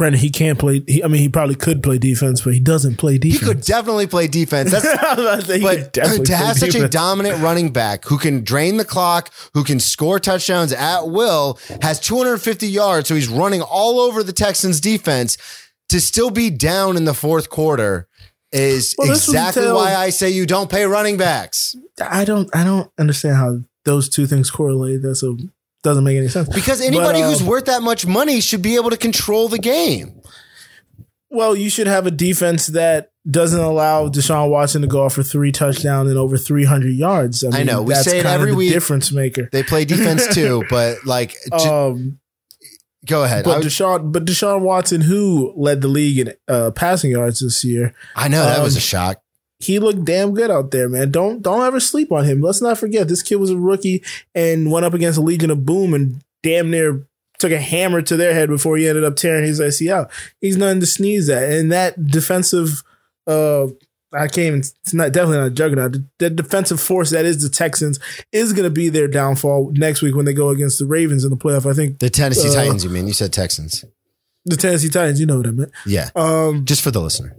Brendan, 0.00 0.18
he 0.18 0.30
can't 0.30 0.58
play. 0.58 0.82
He, 0.86 1.04
I 1.04 1.08
mean, 1.08 1.20
he 1.20 1.28
probably 1.28 1.56
could 1.56 1.82
play 1.82 1.98
defense, 1.98 2.40
but 2.40 2.54
he 2.54 2.60
doesn't 2.60 2.96
play 2.96 3.18
defense. 3.18 3.40
He 3.40 3.46
could 3.46 3.60
definitely 3.60 4.06
play 4.06 4.28
defense. 4.28 4.70
That's 4.70 4.86
but 5.62 5.92
to 5.92 6.36
have 6.36 6.56
such 6.56 6.74
a 6.74 6.88
dominant 6.88 7.42
running 7.42 7.70
back 7.70 8.06
who 8.06 8.16
can 8.16 8.42
drain 8.42 8.78
the 8.78 8.84
clock, 8.86 9.30
who 9.52 9.62
can 9.62 9.78
score 9.78 10.18
touchdowns 10.18 10.72
at 10.72 11.08
will, 11.08 11.58
has 11.82 12.00
250 12.00 12.66
yards, 12.66 13.08
so 13.08 13.14
he's 13.14 13.28
running 13.28 13.60
all 13.60 14.00
over 14.00 14.22
the 14.22 14.32
Texans 14.32 14.80
defense 14.80 15.36
to 15.90 16.00
still 16.00 16.30
be 16.30 16.48
down 16.48 16.96
in 16.96 17.04
the 17.04 17.12
fourth 17.12 17.50
quarter 17.50 18.08
is 18.52 18.94
Well, 18.98 19.10
exactly 19.10 19.62
until- 19.62 19.76
why 19.76 19.94
I 19.94 20.10
say 20.10 20.30
you 20.30 20.46
don't 20.46 20.70
pay 20.70 20.84
running 20.84 21.16
backs. 21.16 21.76
I 22.00 22.24
don't. 22.24 22.48
I 22.54 22.64
don't 22.64 22.90
understand 22.98 23.36
how 23.36 23.60
those 23.84 24.08
two 24.08 24.26
things 24.26 24.50
correlate. 24.50 25.02
That's 25.02 25.22
a 25.22 25.36
doesn't 25.82 26.04
make 26.04 26.16
any 26.18 26.28
sense. 26.28 26.48
Because 26.48 26.80
anybody 26.80 27.20
But, 27.20 27.26
uh, 27.26 27.30
who's 27.30 27.42
worth 27.42 27.64
that 27.66 27.82
much 27.82 28.06
money 28.06 28.40
should 28.40 28.60
be 28.62 28.76
able 28.76 28.90
to 28.90 28.96
control 28.98 29.48
the 29.48 29.58
game. 29.58 30.20
Well, 31.30 31.54
you 31.56 31.70
should 31.70 31.86
have 31.86 32.06
a 32.06 32.10
defense 32.10 32.66
that 32.68 33.12
doesn't 33.30 33.60
allow 33.60 34.08
Deshaun 34.08 34.50
Watson 34.50 34.82
to 34.82 34.88
go 34.88 35.04
off 35.04 35.14
for 35.14 35.22
three 35.22 35.52
touchdowns 35.52 36.10
and 36.10 36.18
over 36.18 36.36
300 36.36 36.88
yards. 36.90 37.44
I, 37.44 37.50
mean, 37.58 37.66
know. 37.66 37.82
We 37.82 37.94
that's 37.94 38.04
say 38.10 38.18
it 38.18 38.26
every 38.26 38.52
week. 38.52 38.72
Difference 38.72 39.12
maker. 39.12 39.48
They 39.52 39.62
play 39.62 39.84
defense 39.84 40.26
too, 40.34 40.64
but 40.70 41.06
like, 41.06 41.36
Um, 41.52 42.18
go 43.06 43.24
ahead. 43.24 43.44
But 43.44 43.58
was- 43.58 43.66
Deshaun, 43.66 44.12
but 44.12 44.24
Deshaun 44.24 44.60
Watson, 44.62 45.00
who 45.02 45.52
led 45.56 45.80
the 45.80 45.88
league 45.88 46.18
in 46.18 46.34
uh, 46.48 46.70
passing 46.72 47.10
yards 47.12 47.40
this 47.40 47.64
year, 47.64 47.94
I 48.16 48.28
know 48.28 48.44
that 48.44 48.62
was 48.62 48.74
um, 48.76 48.78
a 48.78 48.80
shock. 48.80 49.22
he 49.58 49.78
looked 49.78 50.04
damn 50.04 50.34
good 50.34 50.50
out 50.50 50.70
there, 50.70 50.88
man. 50.88 51.10
Don't 51.10 51.42
don't 51.42 51.62
ever 51.66 51.80
sleep 51.80 52.10
on 52.12 52.24
him. 52.24 52.40
Let's 52.40 52.62
not 52.62 52.78
forget 52.78 53.08
this 53.08 53.22
kid 53.22 53.36
was 53.36 53.50
a 53.50 53.56
rookie 53.58 54.02
and 54.34 54.70
went 54.70 54.86
up 54.86 54.94
against 54.94 55.18
a 55.18 55.22
Legion 55.22 55.50
of 55.50 55.64
Boom 55.66 55.94
and 55.94 56.22
damn 56.42 56.70
near 56.70 57.06
took 57.38 57.52
a 57.52 57.58
hammer 57.60 58.02
to 58.02 58.16
their 58.18 58.34
head 58.34 58.50
before 58.50 58.76
he 58.76 58.86
ended 58.86 59.02
up 59.02 59.16
tearing 59.16 59.44
his 59.44 59.60
ACL. 59.60 60.10
He's 60.42 60.58
nothing 60.58 60.80
to 60.80 60.86
sneeze 60.86 61.30
at. 61.30 61.50
And 61.50 61.72
that 61.72 62.06
defensive 62.06 62.82
uh 63.26 63.68
I 64.12 64.26
can't 64.26 64.38
even 64.38 64.58
it's 64.60 64.94
not 64.94 65.12
definitely 65.12 65.38
not 65.38 65.46
a 65.46 65.50
juggernaut. 65.50 65.96
The, 66.18 66.30
defensive 66.30 66.80
force 66.80 67.10
that 67.10 67.24
is 67.24 67.42
the 67.42 67.48
Texans 67.48 67.98
is 68.32 68.52
gonna 68.52 68.70
be 68.70 68.88
their 68.88 69.08
downfall 69.08 69.72
next 69.74 70.02
week 70.02 70.14
when 70.14 70.24
they 70.24 70.32
go 70.34 70.48
against 70.48 70.78
the 70.78 70.86
Ravens 70.86 71.24
in 71.24 71.30
the 71.30 71.36
playoff. 71.36 71.70
I 71.70 71.74
think 71.74 71.98
The 71.98 72.10
Tennessee 72.10 72.48
uh, 72.48 72.54
Titans, 72.54 72.84
you 72.84 72.90
mean? 72.90 73.06
You 73.06 73.12
said 73.12 73.32
Texans. 73.32 73.84
the 74.44 74.56
Tennessee 74.56 74.88
Titans, 74.88 75.20
you 75.20 75.26
know 75.26 75.38
what 75.38 75.46
I 75.46 75.50
meant. 75.50 75.72
Yeah. 75.86 76.10
Um 76.14 76.64
Just 76.64 76.82
for 76.82 76.90
the 76.90 77.00
listener. 77.00 77.36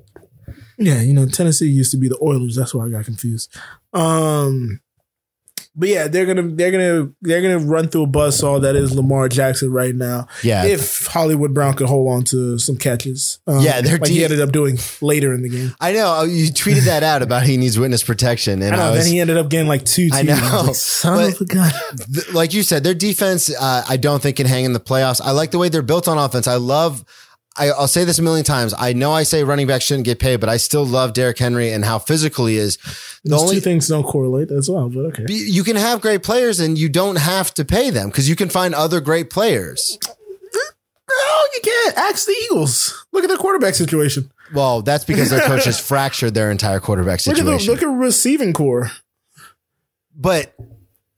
Yeah, 0.78 1.02
you 1.02 1.14
know, 1.14 1.28
Tennessee 1.28 1.68
used 1.68 1.92
to 1.92 1.98
be 1.98 2.08
the 2.08 2.18
Oilers. 2.24 2.56
That's 2.56 2.74
why 2.74 2.86
I 2.86 2.90
got 2.90 3.06
confused. 3.06 3.56
Um, 3.94 4.82
but 5.76 5.88
yeah, 5.90 6.08
they're 6.08 6.26
gonna 6.26 6.50
they're 6.50 6.72
gonna 6.72 7.12
they're 7.22 7.42
gonna 7.42 7.60
run 7.60 7.88
through 7.88 8.04
a 8.04 8.08
buzzsaw 8.08 8.62
that 8.62 8.76
is 8.76 8.94
Lamar 8.96 9.30
Jackson 9.30 9.72
right 9.72 9.96
now. 9.96 10.28
Yeah. 10.44 10.66
if 10.66 11.06
Hollywood 11.08 11.54
Brown 11.54 11.76
could 11.76 11.88
hold 11.88 12.12
on 12.12 12.24
to 12.26 12.60
some 12.60 12.78
catches, 12.78 13.40
um, 13.48 13.62
Yeah, 13.62 13.80
they're 13.82 13.98
like 13.98 14.10
he 14.10 14.24
ended 14.24 14.42
up 14.42 14.52
doing 14.52 14.78
later 15.02 15.34
in 15.34 15.42
the 15.44 15.50
game. 15.50 15.74
I 15.80 15.94
know 15.94 16.14
oh, 16.20 16.24
you 16.26 16.48
tweeted 16.52 16.86
that 16.86 17.04
out 17.04 17.22
about 17.22 17.44
he 17.44 17.56
needs 17.58 17.80
witness 17.80 18.04
protection, 18.04 18.62
and 18.62 18.76
I 18.76 18.88
I, 18.88 18.92
was, 18.92 19.04
then 19.06 19.14
he 19.14 19.20
ended 19.20 19.38
up 19.38 19.50
getting 19.50 19.68
like 19.68 19.86
two. 19.86 20.10
I 20.12 20.24
TDs. 20.24 20.28
know, 20.52 20.62
Like, 20.68 20.76
son 20.76 21.18
but- 21.18 21.34
of 21.36 21.42
a 21.42 21.46
gun. 21.46 21.72
th- 22.14 22.34
like 22.34 22.54
you 22.54 22.64
said, 22.64 22.84
their 22.84 22.94
defense 22.94 23.50
uh, 23.50 23.84
I 23.88 23.98
don't 23.98 24.22
think 24.22 24.38
can 24.38 24.48
hang 24.48 24.66
in 24.66 24.74
the 24.74 24.80
playoffs. 24.80 25.22
I 25.24 25.32
like 25.32 25.52
the 25.52 25.58
way 25.58 25.70
they're 25.70 25.82
built 25.82 26.08
on 26.08 26.18
offense. 26.18 26.48
I 26.48 26.56
love. 26.56 27.04
I, 27.58 27.70
I'll 27.72 27.88
say 27.88 28.06
this 28.06 28.18
a 28.18 28.22
million 28.22 28.46
times. 28.46 28.74
I 28.78 28.94
know 28.94 29.12
I 29.12 29.24
say 29.24 29.44
running 29.44 29.68
back 29.68 29.82
shouldn't 29.82 30.06
get 30.06 30.20
paid, 30.20 30.40
but 30.40 30.48
I 30.48 30.58
still 30.58 30.86
love 30.86 31.14
Derrick 31.14 31.38
Henry 31.38 31.72
and 31.72 31.84
how 31.84 32.00
physical 32.00 32.46
he 32.46 32.58
is. 32.58 32.78
The 33.24 33.32
Those 33.32 33.42
only 33.42 33.56
two 33.56 33.62
things 33.62 33.88
don't 33.88 34.04
correlate 34.04 34.52
as 34.52 34.70
well, 34.70 34.90
but 34.90 35.02
okay. 35.08 35.26
you 35.28 35.64
can 35.64 35.76
have 35.76 36.02
great 36.02 36.24
players 36.24 36.60
and 36.60 36.78
you 36.78 36.88
don't 36.88 37.18
have 37.18 37.54
to 37.56 37.66
pay 37.66 37.90
them 37.90 38.10
because 38.10 38.30
you 38.30 38.36
can 38.38 38.50
find 38.50 38.74
other 38.74 39.02
great 39.02 39.30
players. 39.30 39.98
No, 40.54 41.44
you 41.54 41.62
can't. 41.62 41.98
Ask 41.98 42.26
the 42.26 42.36
Eagles. 42.46 43.06
Look 43.12 43.26
at 43.26 43.28
their 43.28 43.38
quarterback 43.38 43.76
situation. 43.76 44.32
Well, 44.54 44.82
that's 44.82 45.04
because 45.04 45.30
their 45.30 45.42
coach 45.42 45.66
has 45.66 45.80
fractured 45.88 46.34
their 46.34 46.52
entire 46.52 46.80
quarterback 46.80 47.20
situation. 47.20 47.46
Look 47.46 47.56
at 47.56 47.66
the 47.66 47.72
look 47.72 47.84
at 47.84 47.88
receiving 47.88 48.54
corps. 48.54 48.92
but 50.16 50.56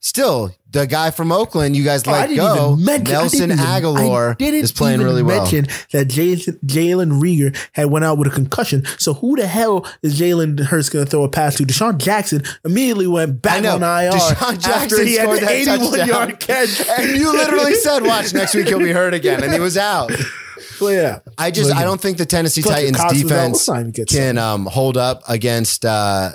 still, 0.04 0.54
the 0.70 0.86
guy 0.86 1.10
from 1.10 1.30
Oakland, 1.32 1.76
you 1.76 1.84
guys 1.84 2.06
let 2.06 2.34
go, 2.34 2.76
mention- 2.76 3.12
Nelson 3.12 3.42
even- 3.52 3.58
Agholor 3.58 4.40
is 4.40 4.72
playing 4.72 5.00
really 5.00 5.22
well. 5.22 5.44
that 5.46 6.08
Jalen 6.08 7.20
Reagor 7.20 7.56
had 7.72 7.86
went 7.86 8.04
out 8.04 8.18
with 8.18 8.28
a 8.28 8.30
concussion. 8.30 8.84
So 8.98 9.14
who 9.14 9.36
the 9.36 9.46
hell 9.46 9.86
is 10.02 10.18
Jalen 10.20 10.58
Hurts 10.60 10.88
going 10.88 11.04
to 11.04 11.10
throw 11.10 11.22
a 11.22 11.28
pass 11.28 11.54
to? 11.56 11.64
DeSean 11.64 11.98
Jackson 11.98 12.42
immediately 12.64 13.06
went 13.06 13.40
back 13.40 13.64
on 13.64 13.82
IR 13.82 14.10
DeSean 14.12 14.42
after 14.42 14.56
Jackson 14.56 15.06
he 15.06 15.14
had 15.14 15.28
an 15.30 15.48
81 15.48 15.78
touchdown. 15.78 16.08
yard 16.08 16.40
catch. 16.40 16.88
And 16.98 17.16
you 17.16 17.32
literally 17.32 17.74
said, 17.74 18.02
"Watch 18.02 18.34
next 18.34 18.54
week 18.54 18.68
he'll 18.68 18.78
be 18.80 18.92
hurt 18.92 19.14
again," 19.14 19.42
and 19.42 19.52
he 19.52 19.60
was 19.60 19.76
out. 19.76 20.10
Well, 20.80 20.92
yeah. 20.92 21.18
I 21.38 21.52
just 21.52 21.68
Look, 21.70 21.78
I 21.78 21.84
don't 21.84 22.00
think 22.00 22.18
the 22.18 22.26
Tennessee 22.26 22.60
Titans 22.60 22.96
Cox 22.96 23.12
was 23.14 23.22
out. 23.22 23.28
defense 23.28 23.52
Let's 23.54 23.68
not 23.68 23.80
even 23.80 23.90
get 23.92 24.08
can 24.08 24.38
um, 24.38 24.66
hold 24.66 24.96
up 24.96 25.22
against 25.28 25.84
uh, 25.84 26.32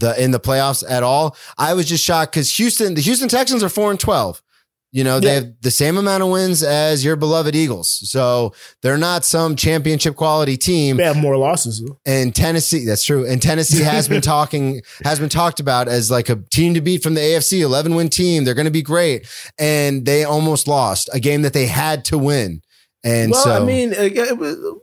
the 0.00 0.20
in 0.22 0.30
the 0.30 0.40
playoffs 0.40 0.84
at 0.88 1.02
all. 1.02 1.36
I 1.56 1.74
was 1.74 1.86
just 1.88 2.04
shocked 2.04 2.32
because 2.32 2.54
Houston, 2.56 2.94
the 2.94 3.00
Houston 3.00 3.28
Texans 3.28 3.62
are 3.62 3.68
four 3.68 3.90
and 3.90 3.98
twelve. 4.00 4.42
You 4.90 5.04
know, 5.04 5.20
they 5.20 5.26
Yeah. 5.26 5.34
have 5.34 5.48
the 5.60 5.70
same 5.70 5.98
amount 5.98 6.22
of 6.22 6.30
wins 6.30 6.62
as 6.62 7.04
your 7.04 7.14
beloved 7.14 7.54
Eagles. 7.54 7.90
So 8.10 8.54
they're 8.80 8.96
not 8.96 9.22
some 9.22 9.54
championship 9.54 10.16
quality 10.16 10.56
team. 10.56 10.96
They 10.96 11.04
have 11.04 11.18
more 11.18 11.36
losses. 11.36 11.82
Though. 11.86 11.98
And 12.06 12.34
Tennessee, 12.34 12.86
that's 12.86 13.04
true. 13.04 13.26
And 13.28 13.42
Tennessee 13.42 13.82
has 13.82 14.08
been 14.08 14.22
talking, 14.36 14.80
has 15.04 15.18
been 15.20 15.28
talked 15.28 15.60
about 15.60 15.88
as 15.88 16.10
like 16.10 16.30
a 16.30 16.36
team 16.36 16.72
to 16.72 16.80
beat 16.80 17.02
from 17.02 17.12
the 17.12 17.20
AFC, 17.20 17.60
11 17.60 17.96
win 17.96 18.08
team. 18.08 18.44
They're 18.44 18.54
going 18.54 18.64
to 18.64 18.70
be 18.70 18.80
great. 18.80 19.26
And 19.58 20.06
they 20.06 20.24
almost 20.24 20.66
lost 20.66 21.10
a 21.12 21.20
game 21.20 21.42
that 21.42 21.52
they 21.52 21.66
had 21.66 22.02
to 22.06 22.16
win. 22.16 22.62
And 23.08 23.32
Well, 23.32 23.42
so, 23.44 23.50
I 23.52 23.64
mean, 23.64 23.94
uh, 23.94 24.74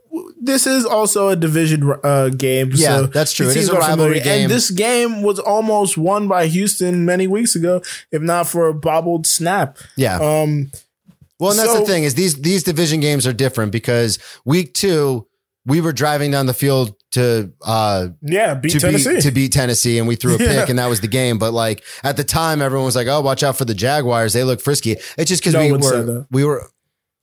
this 0.41 0.65
is 0.67 0.85
also 0.85 1.29
a 1.29 1.35
division 1.35 1.93
uh, 2.03 2.29
game. 2.29 2.71
Yeah, 2.73 2.97
so 2.97 3.05
that's 3.07 3.33
true. 3.33 3.49
It 3.49 3.57
is 3.57 3.69
a 3.69 3.73
rivalry 3.73 4.19
game. 4.19 4.43
And 4.43 4.51
this 4.51 4.71
game 4.71 5.21
was 5.21 5.39
almost 5.39 5.97
won 5.97 6.27
by 6.27 6.47
Houston 6.47 7.05
many 7.05 7.27
weeks 7.27 7.55
ago, 7.55 7.81
if 8.11 8.21
not 8.21 8.47
for 8.47 8.67
a 8.67 8.73
bobbled 8.73 9.27
snap. 9.27 9.77
yeah. 9.95 10.15
Um, 10.17 10.71
Well, 11.39 11.51
and 11.51 11.59
that's 11.59 11.71
So- 11.73 11.79
the 11.81 11.85
thing 11.85 12.03
is 12.05 12.13
these 12.15 12.35
these 12.35 12.63
division 12.63 12.99
games 13.01 13.27
are 13.27 13.33
different 13.33 13.71
because 13.73 14.19
week 14.45 14.73
two 14.73 15.27
we 15.67 15.81
were 15.81 15.91
driving 15.91 16.31
down 16.31 16.45
the 16.45 16.53
field 16.53 16.95
to 17.11 17.51
uh 17.65 18.07
yeah, 18.21 18.53
beat 18.53 18.71
to 18.71 18.79
Tennessee. 18.79 19.15
beat 19.15 19.21
to 19.23 19.31
beat 19.31 19.51
Tennessee 19.51 19.97
and 19.99 20.07
we 20.07 20.15
threw 20.15 20.35
a 20.35 20.37
pick 20.47 20.47
Yeah. 20.47 20.65
and 20.69 20.79
that 20.79 20.87
was 20.87 21.01
the 21.01 21.07
game. 21.09 21.37
But 21.37 21.51
like 21.53 21.83
at 22.03 22.15
the 22.17 22.23
time, 22.23 22.61
everyone 22.61 22.85
was 22.85 22.95
like, 22.95 23.07
"Oh, 23.07 23.19
watch 23.21 23.43
out 23.43 23.57
for 23.57 23.65
the 23.65 23.73
Jaguars. 23.73 24.31
They 24.33 24.43
look 24.45 24.61
frisky." 24.61 24.95
It's 25.17 25.27
just 25.29 25.41
because 25.41 25.53
No 25.55 25.61
we 25.61 25.71
were 25.73 26.25
we 26.31 26.43
were. 26.45 26.69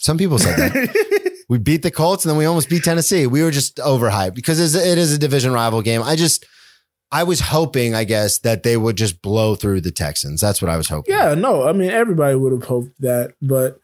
Some 0.02 0.18
people 0.18 0.36
said 0.36 0.56
that 0.56 1.44
we 1.48 1.58
beat 1.58 1.82
the 1.82 1.90
Colts 1.90 2.24
and 2.24 2.30
then 2.30 2.36
we 2.36 2.44
almost 2.44 2.68
beat 2.68 2.82
Tennessee. 2.82 3.28
We 3.28 3.44
were 3.44 3.52
just 3.52 3.76
overhyped 3.76 4.34
because 4.34 4.58
it's, 4.58 4.74
a 4.74 5.18
division 5.18 5.52
rival 5.52 5.80
game. 5.80 6.02
I 6.02 6.16
just. 6.16 6.44
I 7.14 7.24
was 7.24 7.40
hoping, 7.40 7.94
I 7.94 8.04
guess, 8.04 8.38
that 8.38 8.62
they 8.62 8.74
would 8.78 8.96
just 8.96 9.20
blow 9.20 9.54
through 9.54 9.82
the 9.82 9.90
Texans. 9.90 10.40
That's 10.40 10.62
what 10.62 10.70
I 10.70 10.78
was 10.78 10.88
hoping. 10.88 11.14
yeah, 11.14 11.34
no, 11.34 11.68
I 11.68 11.72
mean 11.72 11.90
everybody 11.90 12.34
would 12.34 12.52
have 12.52 12.64
hoped 12.64 12.98
that, 13.02 13.34
but 13.42 13.82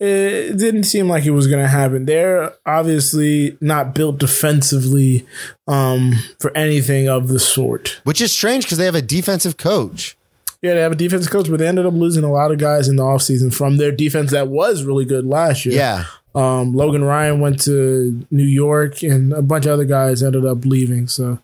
it 0.00 0.56
didn't 0.56 0.84
seem 0.84 1.08
like 1.08 1.24
it 1.24 1.32
was 1.32 1.48
going 1.48 1.62
to 1.62 1.68
happen. 1.68 2.04
They're 2.04 2.54
obviously 2.64 3.58
not 3.60 3.96
built 3.96 4.18
defensively 4.18 5.26
um, 5.66 6.14
for 6.38 6.56
anything 6.56 7.08
of 7.08 7.28
the 7.28 7.40
sort. 7.40 8.00
Which 8.04 8.20
is 8.20 8.32
strange 8.32 8.64
because 8.64 8.78
they 8.78 8.84
have 8.84 8.94
a 8.94 9.02
defensive 9.02 9.56
coach. 9.56 10.16
Yeah, 10.62 10.74
they 10.74 10.80
have 10.80 10.92
a 10.92 10.96
defensive 10.96 11.30
coach, 11.30 11.48
but 11.48 11.58
they 11.58 11.68
ended 11.68 11.86
up 11.86 11.94
losing 11.94 12.24
a 12.24 12.32
lot 12.32 12.50
of 12.50 12.58
guys 12.58 12.88
in 12.88 12.96
the 12.96 13.02
offseason 13.04 13.54
from 13.54 13.76
their 13.76 13.92
defense 13.92 14.32
that 14.32 14.48
was 14.48 14.82
really 14.82 15.04
good 15.04 15.24
last 15.24 15.64
year. 15.64 15.76
Yeah. 15.76 16.04
Um, 16.34 16.74
Logan 16.74 17.04
Ryan 17.04 17.40
went 17.40 17.60
to 17.62 18.26
New 18.30 18.44
York, 18.44 19.02
and 19.02 19.32
a 19.32 19.42
bunch 19.42 19.66
of 19.66 19.72
other 19.72 19.84
guys 19.84 20.22
ended 20.22 20.44
up 20.44 20.64
leaving. 20.64 21.06
So, 21.08 21.38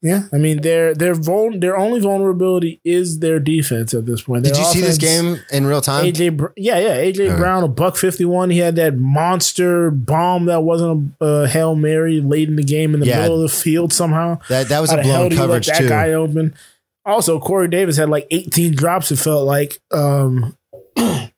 yeah, 0.00 0.24
I 0.32 0.36
mean, 0.38 0.60
their 0.62 0.94
their 0.94 1.14
vul- 1.14 1.58
their 1.58 1.76
only 1.76 2.00
vulnerability 2.00 2.80
is 2.84 3.18
their 3.20 3.38
defense 3.40 3.94
at 3.94 4.04
this 4.06 4.22
point. 4.22 4.44
Did 4.44 4.54
Their 4.54 4.62
you 4.62 4.66
see 4.68 4.80
this 4.80 4.96
game 4.98 5.40
in 5.50 5.66
real 5.66 5.80
time? 5.80 6.04
AJ, 6.04 6.50
yeah, 6.56 6.78
yeah, 6.78 6.96
AJ 6.96 7.36
Brown, 7.36 7.62
a 7.64 7.68
buck 7.68 7.96
fifty 7.96 8.24
one. 8.24 8.50
He 8.50 8.58
had 8.58 8.76
that 8.76 8.96
monster 8.96 9.90
bomb 9.90 10.44
that 10.46 10.60
wasn't 10.62 11.14
a 11.20 11.24
uh, 11.24 11.46
hail 11.46 11.74
mary 11.74 12.20
late 12.20 12.48
in 12.48 12.56
the 12.56 12.64
game 12.64 12.94
in 12.94 13.00
the 13.00 13.06
Yeah. 13.06 13.22
middle 13.22 13.42
of 13.42 13.50
the 13.50 13.56
field 13.56 13.92
somehow. 13.92 14.38
That 14.48 14.68
that 14.68 14.80
was 14.80 14.90
How 14.90 14.98
a 14.98 15.02
blown 15.02 15.28
do 15.30 15.34
you 15.36 15.40
let 15.40 15.46
coverage 15.46 15.66
that 15.66 15.78
too. 15.78 15.88
guy 15.88 16.12
open? 16.12 16.54
Also, 17.04 17.40
Corey 17.40 17.68
Davis 17.68 17.96
had 17.96 18.08
like 18.08 18.26
eighteen 18.30 18.74
drops. 18.74 19.10
It 19.10 19.16
felt 19.16 19.46
like, 19.46 19.78
um, 19.92 20.56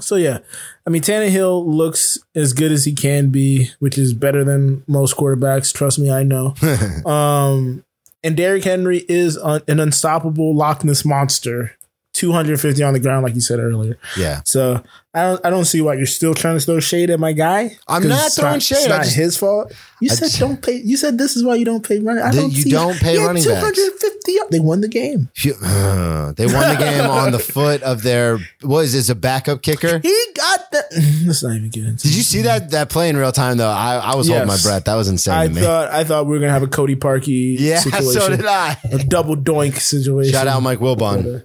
So 0.00 0.16
yeah, 0.16 0.38
I 0.86 0.90
mean 0.90 1.02
Tannehill 1.02 1.64
looks 1.66 2.18
as 2.34 2.52
good 2.52 2.70
as 2.70 2.84
he 2.84 2.92
can 2.92 3.30
be, 3.30 3.70
which 3.78 3.96
is 3.96 4.12
better 4.12 4.44
than 4.44 4.82
most 4.86 5.16
quarterbacks. 5.16 5.72
Trust 5.72 5.98
me, 5.98 6.10
I 6.10 6.22
know. 6.22 6.54
um, 7.06 7.84
and 8.22 8.36
Derrick 8.36 8.64
Henry 8.64 9.04
is 9.08 9.38
un- 9.38 9.62
an 9.68 9.80
unstoppable 9.80 10.54
Loch 10.54 10.84
Ness 10.84 11.04
monster. 11.04 11.76
250 12.16 12.82
on 12.82 12.94
the 12.94 13.00
ground, 13.00 13.24
like 13.24 13.34
you 13.34 13.40
said 13.40 13.58
earlier. 13.60 13.98
Yeah. 14.16 14.40
So 14.44 14.82
I 15.14 15.22
don't, 15.22 15.46
I 15.46 15.50
don't 15.50 15.64
see 15.64 15.80
why 15.80 15.94
you're 15.94 16.06
still 16.06 16.34
trying 16.34 16.58
to 16.58 16.64
throw 16.64 16.80
shade 16.80 17.10
at 17.10 17.18
my 17.20 17.32
guy. 17.32 17.76
I'm 17.88 18.06
not 18.06 18.32
throwing 18.32 18.54
not, 18.54 18.62
shade. 18.62 18.76
It's 18.78 18.88
not 18.88 19.02
just- 19.04 19.16
his 19.16 19.36
fault. 19.36 19.72
You 20.00 20.10
I 20.10 20.14
said 20.14 20.24
just- 20.26 20.38
don't 20.40 20.60
pay. 20.62 20.80
You 20.84 20.96
said 20.96 21.16
this 21.18 21.36
is 21.36 21.44
why 21.44 21.54
you 21.54 21.64
don't 21.64 21.86
pay 21.86 21.98
running. 22.00 22.22
I 22.22 22.32
don't 22.32 22.52
you 22.52 22.62
see- 22.62 22.70
don't 22.70 22.98
pay 22.98 23.16
running 23.18 23.42
backs. 23.44 23.60
250. 23.76 24.12
They 24.50 24.60
won 24.60 24.80
the 24.80 24.88
game. 24.88 25.28
Uh, 25.62 26.32
they 26.32 26.46
won 26.46 26.68
the 26.68 26.76
game 26.78 27.08
on 27.08 27.32
the 27.32 27.38
foot 27.38 27.82
of 27.82 28.02
their 28.02 28.38
what 28.62 28.80
is 28.84 28.92
this 28.92 29.08
a 29.08 29.14
backup 29.14 29.62
kicker? 29.62 29.98
He 30.00 30.26
got 30.34 30.70
the. 30.70 31.22
Let's 31.26 31.42
not 31.42 31.54
even 31.56 31.70
get 31.70 31.84
into. 31.84 32.02
Did 32.08 32.16
you 32.16 32.22
see 32.22 32.42
that 32.42 32.70
that 32.72 32.90
play 32.90 33.08
in 33.08 33.16
real 33.16 33.32
time 33.32 33.56
though? 33.56 33.70
I, 33.70 33.96
I 33.96 34.14
was 34.16 34.28
holding 34.28 34.46
my 34.48 34.58
breath. 34.62 34.84
That 34.84 34.94
was 34.96 35.08
insane 35.08 35.34
I 35.34 35.46
to 35.48 35.54
me. 35.54 35.60
thought 35.60 35.90
I 35.90 36.04
thought 36.04 36.26
we 36.26 36.32
were 36.32 36.40
gonna 36.40 36.52
have 36.52 36.62
a 36.62 36.66
Cody 36.68 36.96
Parkey 36.96 37.56
yeah, 37.58 37.78
situation. 37.80 38.20
so 38.20 38.28
did 38.36 38.44
I. 38.46 38.76
A 38.92 38.98
double 38.98 39.36
doink 39.36 39.76
situation. 39.78 40.32
Shout 40.32 40.46
out 40.48 40.60
Mike 40.62 40.80
Wilbon. 40.80 41.42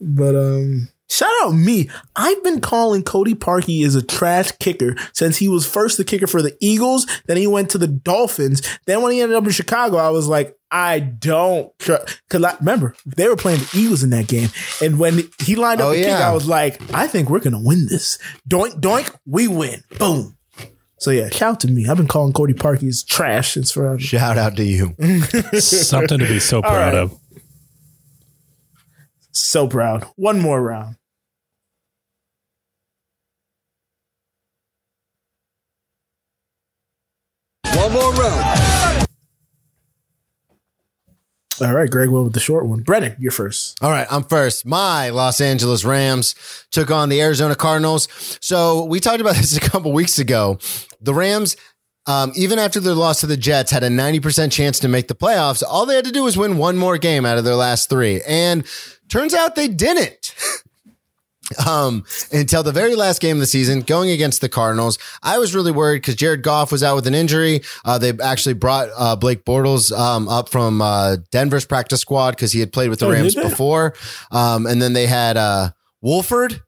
But 0.00 0.34
um 0.36 0.88
shout 1.08 1.30
out 1.42 1.52
me. 1.52 1.88
I've 2.16 2.42
been 2.42 2.60
calling 2.60 3.02
Cody 3.02 3.34
Parkey 3.34 3.84
as 3.86 3.94
a 3.94 4.02
trash 4.02 4.50
kicker 4.52 4.96
since 5.12 5.36
he 5.36 5.48
was 5.48 5.66
first 5.66 5.98
the 5.98 6.04
kicker 6.04 6.26
for 6.26 6.42
the 6.42 6.56
Eagles, 6.60 7.06
then 7.26 7.36
he 7.36 7.46
went 7.46 7.70
to 7.70 7.78
the 7.78 7.86
Dolphins. 7.86 8.60
Then 8.86 9.02
when 9.02 9.12
he 9.12 9.20
ended 9.20 9.36
up 9.36 9.44
in 9.44 9.50
Chicago, 9.50 9.96
I 9.98 10.10
was 10.10 10.26
like, 10.28 10.56
I 10.70 10.98
don't 10.98 11.76
trust 11.78 12.20
cause 12.28 12.42
I 12.42 12.56
remember 12.58 12.96
they 13.06 13.28
were 13.28 13.36
playing 13.36 13.60
the 13.60 13.70
Eagles 13.76 14.02
in 14.02 14.10
that 14.10 14.26
game. 14.26 14.48
And 14.82 14.98
when 14.98 15.30
he 15.44 15.54
lined 15.54 15.80
up 15.80 15.88
Oh, 15.88 15.90
the 15.92 16.02
kick. 16.02 16.10
I 16.12 16.32
was 16.34 16.48
like, 16.48 16.80
I 16.92 17.06
think 17.06 17.30
we're 17.30 17.40
gonna 17.40 17.62
win 17.62 17.86
this. 17.88 18.18
Doink 18.48 18.80
doink, 18.80 19.14
we 19.26 19.46
win. 19.48 19.84
Boom. 19.98 20.36
So 20.98 21.10
yeah, 21.10 21.28
shout 21.28 21.60
to 21.60 21.68
me. 21.68 21.86
I've 21.88 21.98
been 21.98 22.08
calling 22.08 22.32
Cody 22.32 22.54
Parkey 22.54 22.88
as 22.88 23.04
trash 23.04 23.52
since 23.52 23.70
forever. 23.70 23.98
Shout 23.98 24.38
out 24.38 24.56
to 24.56 24.64
you. 24.64 24.94
Something 25.60 26.18
to 26.18 26.26
be 26.26 26.40
so 26.40 26.62
proud 26.62 26.94
right. 26.94 26.94
of. 26.94 27.16
So 29.36 29.68
proud. 29.68 30.04
One 30.16 30.40
more 30.40 30.62
round. 30.62 30.96
One 37.74 37.92
more 37.92 38.12
round. 38.14 39.06
All 41.60 41.72
right, 41.74 41.90
Greg 41.90 42.08
went 42.08 42.24
with 42.24 42.32
the 42.32 42.40
short 42.40 42.66
one. 42.66 42.80
Brennan, 42.80 43.16
you're 43.18 43.30
first. 43.30 43.78
All 43.82 43.90
right, 43.90 44.06
I'm 44.10 44.24
first. 44.24 44.64
My 44.64 45.10
Los 45.10 45.40
Angeles 45.40 45.84
Rams 45.84 46.34
took 46.70 46.90
on 46.90 47.10
the 47.10 47.20
Arizona 47.20 47.54
Cardinals. 47.54 48.08
So 48.40 48.84
we 48.84 49.00
talked 49.00 49.20
about 49.20 49.36
this 49.36 49.54
a 49.56 49.60
couple 49.60 49.92
weeks 49.92 50.18
ago. 50.18 50.58
The 51.00 51.14
Rams, 51.14 51.56
um, 52.06 52.32
even 52.36 52.58
after 52.58 52.80
their 52.80 52.94
loss 52.94 53.20
to 53.20 53.26
the 53.26 53.36
Jets, 53.36 53.70
had 53.70 53.82
a 53.82 53.88
90% 53.88 54.50
chance 54.52 54.78
to 54.80 54.88
make 54.88 55.08
the 55.08 55.14
playoffs. 55.14 55.62
All 55.66 55.86
they 55.86 55.96
had 55.96 56.04
to 56.06 56.12
do 56.12 56.24
was 56.24 56.36
win 56.38 56.56
one 56.58 56.76
more 56.76 56.96
game 56.98 57.24
out 57.26 57.38
of 57.38 57.44
their 57.44 57.54
last 57.54 57.88
three. 57.88 58.20
And 58.26 58.66
turns 59.08 59.34
out 59.34 59.54
they 59.54 59.68
didn't. 59.68 60.34
um, 61.66 62.04
until 62.32 62.62
the 62.64 62.72
very 62.72 62.96
last 62.96 63.20
game 63.20 63.36
of 63.36 63.40
the 63.40 63.46
season, 63.46 63.80
going 63.82 64.10
against 64.10 64.40
the 64.40 64.48
Cardinals. 64.48 64.98
I 65.22 65.38
was 65.38 65.54
really 65.54 65.70
worried 65.70 65.98
because 66.02 66.16
Jared 66.16 66.42
Goff 66.42 66.72
was 66.72 66.82
out 66.82 66.96
with 66.96 67.06
an 67.06 67.14
injury. 67.14 67.60
Uh, 67.84 67.98
they 67.98 68.12
actually 68.22 68.54
brought 68.54 68.88
uh, 68.96 69.14
Blake 69.16 69.44
Bortles 69.44 69.96
um, 69.96 70.28
up 70.28 70.48
from 70.48 70.82
uh, 70.82 71.18
Denver's 71.30 71.64
practice 71.64 72.00
squad 72.00 72.32
because 72.32 72.52
he 72.52 72.60
had 72.60 72.72
played 72.72 72.90
with 72.90 72.98
the 72.98 73.06
Oh, 73.06 73.12
Rams 73.12 73.34
before. 73.36 73.94
Um, 74.32 74.66
and 74.66 74.82
then 74.82 74.92
they 74.92 75.06
had 75.06 75.36
uh, 75.36 75.70
Wolford, 76.00 76.62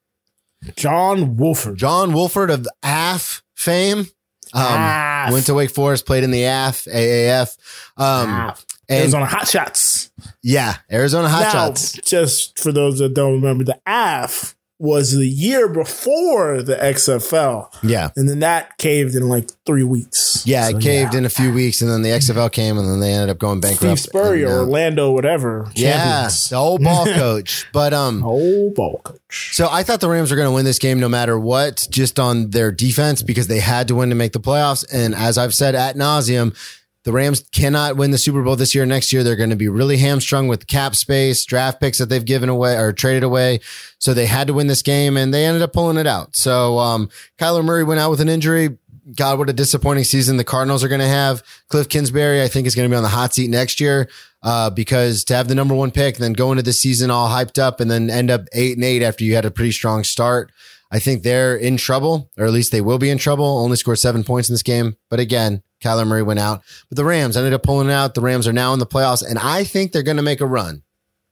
John 0.77 1.37
Wolford. 1.37 1.77
John 1.77 2.13
Wolford 2.13 2.51
of 2.51 2.67
AF 2.85 3.43
fame. 3.57 4.07
Um, 4.55 4.65
AF. 4.65 5.33
went 5.33 5.47
to 5.47 5.55
Wake 5.55 5.71
Forest, 5.71 6.07
played 6.07 6.25
in 6.25 6.31
the 6.31 6.45
AF, 6.45 6.85
AAF. 6.85 7.57
Um, 7.97 8.29
Ah, 8.31 8.57
and 8.89 9.01
Arizona 9.03 9.27
Hot 9.27 9.47
Shots. 9.49 10.11
yeah, 10.43 10.77
Arizona 10.91 11.29
now, 11.29 11.41
Hotshots. 11.71 12.05
just 12.05 12.59
for 12.59 12.73
those 12.73 12.99
that 13.01 13.15
don't 13.15 13.33
remember, 13.35 13.65
the 13.65 13.79
AF 13.87 14.55
was 14.81 15.11
the 15.11 15.27
year 15.29 15.67
before 15.69 16.63
the 16.63 16.77
XFL. 16.77 17.69
Yeah. 17.83 18.11
And 18.15 18.29
then 18.29 18.39
that 18.39 18.79
caved 18.79 19.17
in 19.17 19.29
like 19.29 19.49
three 19.67 19.83
weeks. 19.83 20.45
Yeah, 20.47 20.69
So, 20.69 20.77
it 20.77 20.83
caved 20.83 21.17
in 21.17 21.25
a 21.25 21.29
few 21.29 21.53
weeks, 21.53 21.83
and 21.83 21.91
then 21.91 22.03
the 22.03 22.11
XFL 22.11 22.53
came, 22.53 22.79
and 22.79 22.89
then 22.89 23.01
they 23.01 23.13
ended 23.13 23.31
up 23.31 23.39
going 23.39 23.61
bankrupt. 23.61 23.99
Steve 23.99 24.09
Spurrier, 24.11 24.47
And, 24.47 24.55
uh, 24.57 24.61
Orlando, 24.61 25.11
whatever. 25.11 25.69
yeah, 25.75 25.95
champions. 26.29 26.49
the 26.51 26.57
old 26.57 26.85
ball 26.85 27.07
coach. 27.15 27.67
But 27.73 27.93
um, 27.93 28.21
Whole 28.21 28.71
ball 28.71 29.01
coach. 29.03 29.51
so 29.57 29.69
I 29.69 29.83
thought 29.83 30.01
the 30.01 30.09
Rams 30.09 30.31
were 30.31 30.37
going 30.37 30.49
to 30.49 30.55
win 30.55 30.65
this 30.65 30.79
game 30.79 31.01
no 31.01 31.09
matter 31.09 31.37
what, 31.37 31.89
just 31.91 32.21
on 32.21 32.51
their 32.51 32.71
defense 32.71 33.21
because 33.23 33.49
they 33.49 33.59
had 33.59 33.89
to 33.89 33.97
win 33.97 34.11
to 34.11 34.15
make 34.15 34.33
the 34.33 34.39
playoffs. 34.41 34.87
And 34.93 35.13
as 35.13 35.39
I've 35.39 35.55
said 35.55 35.75
at 35.75 35.97
nauseum, 35.97 36.55
the 37.05 37.13
Rams 37.13 37.45
cannot 37.53 37.97
win 37.97 38.11
the 38.11 38.19
Super 38.19 38.43
Bowl 38.43 38.57
this 38.57 38.75
year. 38.75 38.85
Next 38.85 39.13
year, 39.13 39.23
they're 39.23 39.37
going 39.37 39.51
to 39.51 39.57
be 39.57 39.69
really 39.69 39.99
hamstrung 39.99 40.49
with 40.49 40.67
cap 40.67 40.95
space, 40.95 41.45
draft 41.45 41.81
picks 41.81 41.99
that 41.99 42.07
they've 42.07 42.25
given 42.25 42.49
away 42.49 42.77
or 42.77 42.93
traded 42.93 43.23
away. 43.23 43.61
So 43.99 44.13
they 44.15 44.27
had 44.27 44.47
to 44.49 44.55
win 44.55 44.67
this 44.67 44.83
game, 44.83 45.17
and 45.17 45.33
they 45.33 45.47
ended 45.47 45.63
up 45.63 45.73
pulling 45.73 45.97
it 45.97 46.07
out. 46.07 46.37
So 46.37 46.79
um, 46.79 47.09
Kyler 47.39 47.65
Murray 47.65 47.85
went 47.85 48.01
out 48.01 48.11
with 48.11 48.21
an 48.21 48.29
injury. 48.29 48.79
God, 49.17 49.39
what 49.39 49.49
a 49.49 49.55
disappointing 49.55 50.05
season 50.05 50.37
the 50.37 50.45
Cardinals 50.45 50.85
are 50.85 50.89
going 50.89 51.01
to 51.01 51.09
have. 51.09 51.43
Cliff 51.69 51.89
Kingsbury, 51.89 52.43
I 52.43 52.49
think, 52.49 52.67
is 52.67 52.75
going 52.75 52.89
to 52.89 52.93
be 52.93 52.97
on 52.97 53.03
the 53.03 53.09
hot 53.09 53.33
seat 53.33 53.49
next 53.49 53.81
year 53.81 54.09
uh, 54.43 54.69
because 54.71 55.25
to 55.25 55.35
have 55.35 55.49
the 55.49 55.55
number 55.55 55.75
one 55.75 55.91
pick 55.91 56.19
then 56.19 56.33
go 56.33 56.53
into 56.53 56.63
the 56.63 56.73
season 56.73 57.11
all 57.11 57.29
hyped 57.29 57.59
up 57.59 57.81
and 57.81 57.91
then 57.91 58.11
end 58.11 58.31
up 58.31 58.43
eight 58.53 58.77
and 58.77 58.85
eight 58.85 59.03
after 59.03 59.25
you 59.25 59.35
had 59.35 59.47
a 59.47 59.51
pretty 59.51 59.73
strong 59.73 60.05
start, 60.05 60.53
I 60.91 60.99
think 60.99 61.23
they're 61.23 61.57
in 61.57 61.77
trouble, 61.77 62.31
or 62.39 62.47
at 62.47 62.53
least 62.53 62.73
they 62.73 62.81
will 62.81 62.99
be 62.99 63.11
in 63.11 63.19
trouble. 63.19 63.59
Only 63.59 63.77
scored 63.77 63.99
seven 63.99 64.25
points 64.25 64.49
in 64.49 64.55
this 64.55 64.63
game. 64.63 64.97
But 65.11 65.21
again, 65.21 65.63
Kyler 65.81 66.07
Murray 66.07 66.23
went 66.23 66.41
out. 66.41 66.63
But 66.89 66.97
the 66.97 67.05
Rams 67.05 67.37
ended 67.37 67.53
up 67.53 67.63
pulling 67.63 67.89
it 67.89 67.93
out. 67.93 68.15
The 68.15 68.21
Rams 68.21 68.47
are 68.49 68.53
now 68.53 68.73
in 68.73 68.79
the 68.79 68.87
playoffs, 68.87 69.25
and 69.29 69.39
I 69.39 69.65
think 69.65 69.93
they're 69.93 70.03
going 70.03 70.17
to 70.17 70.23
make 70.23 70.41
a 70.41 70.47
run. 70.47 70.83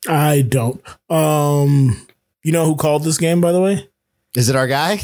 I 0.09 0.43
don't. 0.43 0.81
Um, 1.11 2.07
you 2.43 2.53
know 2.53 2.65
who 2.65 2.77
called 2.77 3.03
this 3.05 3.19
game, 3.19 3.41
by 3.41 3.53
the 3.53 3.61
way? 3.61 3.89
Is 4.37 4.49
it 4.49 4.57
our 4.57 4.67
guy? 4.69 5.01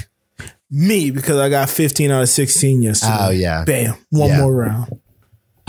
Me, 0.70 1.10
because 1.10 1.36
I 1.38 1.48
got 1.48 1.68
15 1.70 2.10
out 2.10 2.22
of 2.22 2.28
16 2.28 2.82
yesterday. 2.82 3.16
Oh, 3.18 3.30
yeah. 3.30 3.64
Bam. 3.64 3.94
One 4.10 4.28
Yeah. 4.30 4.40
more 4.40 4.54
round. 4.54 5.00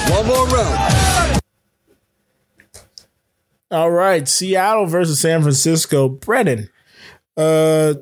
One 0.08 0.28
more 0.28 0.48
round. 0.48 1.40
All 3.72 3.90
right, 3.90 4.28
Seattle 4.28 4.86
versus 4.86 5.20
San 5.20 5.42
Francisco. 5.42 6.08
Brennan, 6.08 6.70
uh, 7.36 7.96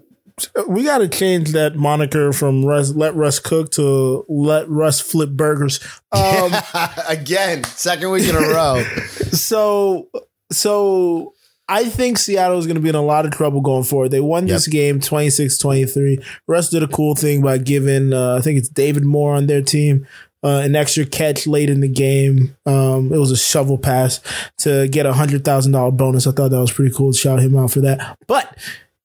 we 0.67 0.83
got 0.83 0.99
to 0.99 1.07
change 1.07 1.51
that 1.51 1.75
moniker 1.75 2.33
from 2.33 2.65
Russ, 2.65 2.91
let 2.91 3.15
Russ 3.15 3.39
cook 3.39 3.71
to 3.71 4.25
let 4.27 4.69
Russ 4.69 4.99
flip 4.99 5.31
burgers. 5.31 5.79
Um, 6.11 6.53
again, 7.07 7.63
second 7.63 8.11
week 8.11 8.27
in 8.27 8.35
a 8.35 8.39
row. 8.39 8.83
so, 9.31 10.09
so 10.51 11.33
I 11.67 11.85
think 11.85 12.17
Seattle 12.17 12.59
is 12.59 12.67
going 12.67 12.75
to 12.75 12.81
be 12.81 12.89
in 12.89 12.95
a 12.95 13.01
lot 13.01 13.25
of 13.25 13.31
trouble 13.31 13.61
going 13.61 13.83
forward. 13.83 14.09
They 14.09 14.19
won 14.19 14.45
this 14.45 14.67
game 14.67 14.99
26 14.99 15.57
23. 15.57 16.19
Russ 16.47 16.69
did 16.69 16.83
a 16.83 16.87
cool 16.87 17.15
thing 17.15 17.41
by 17.41 17.57
giving, 17.59 18.13
uh, 18.13 18.35
I 18.35 18.41
think 18.41 18.57
it's 18.57 18.69
David 18.69 19.05
Moore 19.05 19.35
on 19.35 19.47
their 19.47 19.61
team. 19.61 20.05
Uh, 20.43 20.61
an 20.63 20.75
extra 20.75 21.05
catch 21.05 21.45
late 21.45 21.69
in 21.69 21.81
the 21.81 21.87
game. 21.87 22.57
Um, 22.65 23.13
it 23.13 23.19
was 23.19 23.29
a 23.29 23.37
shovel 23.37 23.77
pass 23.77 24.19
to 24.57 24.87
get 24.87 25.05
a 25.05 25.13
hundred 25.13 25.45
thousand 25.45 25.73
dollar 25.73 25.91
bonus. 25.91 26.25
I 26.25 26.31
thought 26.31 26.49
that 26.49 26.59
was 26.59 26.71
pretty 26.71 26.93
cool. 26.95 27.13
Shout 27.13 27.39
him 27.39 27.55
out 27.55 27.69
for 27.69 27.81
that. 27.81 28.17
But 28.25 28.57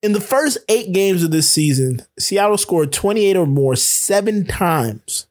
in 0.06 0.12
the 0.12 0.20
first 0.20 0.56
eight 0.68 0.92
games 0.92 1.24
of 1.24 1.32
this 1.32 1.48
season, 1.50 2.00
Seattle 2.16 2.56
scored 2.56 2.92
28 2.92 3.36
or 3.36 3.44
more 3.46 3.74
seven 3.74 4.44
times. 4.46 5.26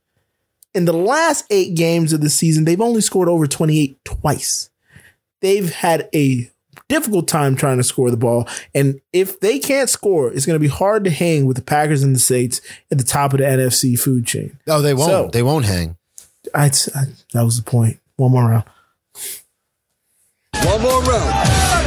In 0.73 0.83
the 0.83 0.91
last 0.93 1.45
eight 1.49 1.75
games 1.75 2.11
of 2.11 2.19
the 2.19 2.29
season, 2.29 2.65
they've 2.65 2.81
only 2.81 2.99
scored 2.99 3.29
over 3.29 3.47
28 3.47 4.03
twice. 4.03 4.69
They've 5.39 5.71
had 5.73 6.09
a 6.13 6.51
difficult 6.89 7.29
time 7.29 7.55
trying 7.55 7.77
to 7.77 7.83
score 7.85 8.11
the 8.11 8.17
ball. 8.17 8.49
And 8.73 8.99
if 9.13 9.39
they 9.39 9.59
can't 9.59 9.89
score, 9.89 10.29
it's 10.29 10.45
going 10.45 10.55
to 10.55 10.59
be 10.59 10.67
hard 10.67 11.05
to 11.05 11.09
hang 11.09 11.45
with 11.45 11.55
the 11.55 11.63
Packers 11.63 12.03
and 12.03 12.13
the 12.13 12.19
Saints 12.19 12.59
at 12.91 12.97
the 12.97 13.05
top 13.05 13.31
of 13.31 13.39
the 13.39 13.45
NFC 13.45 13.97
food 13.97 14.27
chain. 14.27 14.59
Oh, 14.67 14.81
they 14.81 14.93
won't. 14.93 15.09
So- 15.09 15.29
they 15.31 15.41
won't 15.41 15.63
hang. 15.65 15.95
I, 16.53 16.65
I, 16.65 17.05
that 17.31 17.43
was 17.43 17.55
the 17.57 17.63
point. 17.63 17.97
One 18.17 18.31
more 18.31 18.43
round. 18.49 18.65
One 20.63 20.81
more 20.81 21.01
round. 21.01 21.84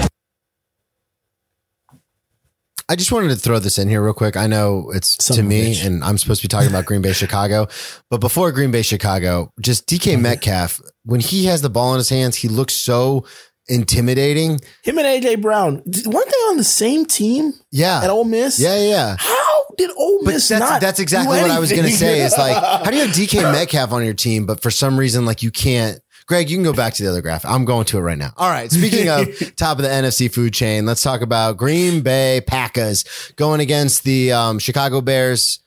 I 2.90 2.96
just 2.96 3.12
wanted 3.12 3.28
to 3.28 3.36
throw 3.36 3.58
this 3.58 3.78
in 3.78 3.88
here 3.88 4.02
real 4.02 4.14
quick. 4.14 4.36
I 4.36 4.46
know 4.46 4.90
it's 4.94 5.22
Son 5.22 5.36
to 5.36 5.42
me, 5.42 5.74
bitch. 5.74 5.84
and 5.84 6.02
I'm 6.02 6.16
supposed 6.16 6.40
to 6.40 6.48
be 6.48 6.48
talking 6.48 6.70
about 6.70 6.86
Green 6.86 7.02
Bay, 7.02 7.12
Chicago. 7.12 7.68
But 8.10 8.18
before 8.20 8.50
Green 8.50 8.70
Bay, 8.70 8.80
Chicago, 8.82 9.52
just 9.60 9.86
DK 9.86 10.18
Metcalf, 10.20 10.80
when 11.04 11.20
he 11.20 11.44
has 11.46 11.60
the 11.60 11.68
ball 11.70 11.92
in 11.92 11.98
his 11.98 12.08
hands, 12.08 12.36
he 12.36 12.48
looks 12.48 12.72
so 12.74 13.26
intimidating. 13.68 14.58
Him 14.82 14.98
and 14.98 15.06
AJ 15.06 15.42
Brown 15.42 15.74
weren't 15.84 15.86
they 16.30 16.38
on 16.50 16.56
the 16.56 16.64
same 16.64 17.04
team 17.04 17.52
Yeah. 17.70 18.00
at 18.02 18.10
Ole 18.10 18.24
Miss? 18.24 18.58
Yeah, 18.58 18.76
yeah, 18.78 18.88
yeah. 18.88 19.16
How 19.18 19.64
did 19.76 19.90
Ole 19.96 20.20
But 20.24 20.34
Miss 20.34 20.48
that's, 20.48 20.60
not? 20.60 20.80
that's 20.80 20.98
exactly 21.00 21.38
what 21.40 21.50
I 21.50 21.58
was 21.58 21.70
going 21.70 21.84
to 21.84 21.90
say. 21.90 22.22
Is 22.22 22.36
like, 22.38 22.56
how 22.84 22.90
do 22.90 22.96
you 22.96 23.06
have 23.06 23.14
DK 23.14 23.42
Metcalf 23.52 23.92
on 23.92 24.04
your 24.04 24.14
team, 24.14 24.46
but 24.46 24.60
for 24.62 24.70
some 24.70 24.98
reason, 24.98 25.26
like 25.26 25.42
you 25.42 25.50
can't 25.50 26.00
Greg, 26.28 26.50
you 26.50 26.56
can 26.56 26.62
go 26.62 26.74
back 26.74 26.92
to 26.92 27.02
the 27.02 27.08
other 27.08 27.22
graph. 27.22 27.44
I'm 27.46 27.64
going 27.64 27.86
to 27.86 27.96
it 27.98 28.02
right 28.02 28.18
now. 28.18 28.34
All 28.36 28.50
right. 28.50 28.70
Speaking 28.70 29.08
of 29.08 29.26
top 29.56 29.78
of 29.78 29.82
the 29.82 29.88
NFC 29.88 30.30
food 30.32 30.52
chain, 30.52 30.84
let's 30.84 31.02
talk 31.02 31.22
about 31.22 31.56
Green 31.56 32.02
Bay 32.02 32.42
Packers 32.46 33.04
going 33.36 33.60
against 33.60 34.04
the 34.04 34.32
um, 34.32 34.58
Chicago 34.58 35.00
Bears. 35.00 35.60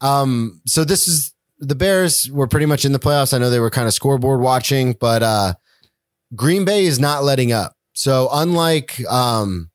Um, 0.00 0.60
so 0.66 0.84
this 0.84 1.06
is 1.06 1.32
the 1.60 1.76
Bears 1.76 2.28
were 2.30 2.48
pretty 2.48 2.66
much 2.66 2.84
in 2.84 2.90
the 2.90 2.98
playoffs. 2.98 3.32
I 3.32 3.38
know 3.38 3.48
they 3.48 3.60
were 3.60 3.70
kind 3.70 3.86
of 3.86 3.94
scoreboard 3.94 4.40
watching, 4.40 4.92
but 4.92 5.22
uh, 5.22 5.54
Green 6.34 6.64
Bay 6.64 6.84
is 6.86 6.98
not 6.98 7.22
letting 7.22 7.52
up. 7.52 7.74
So 7.92 8.28
unlike 8.32 9.00
um, 9.08 9.70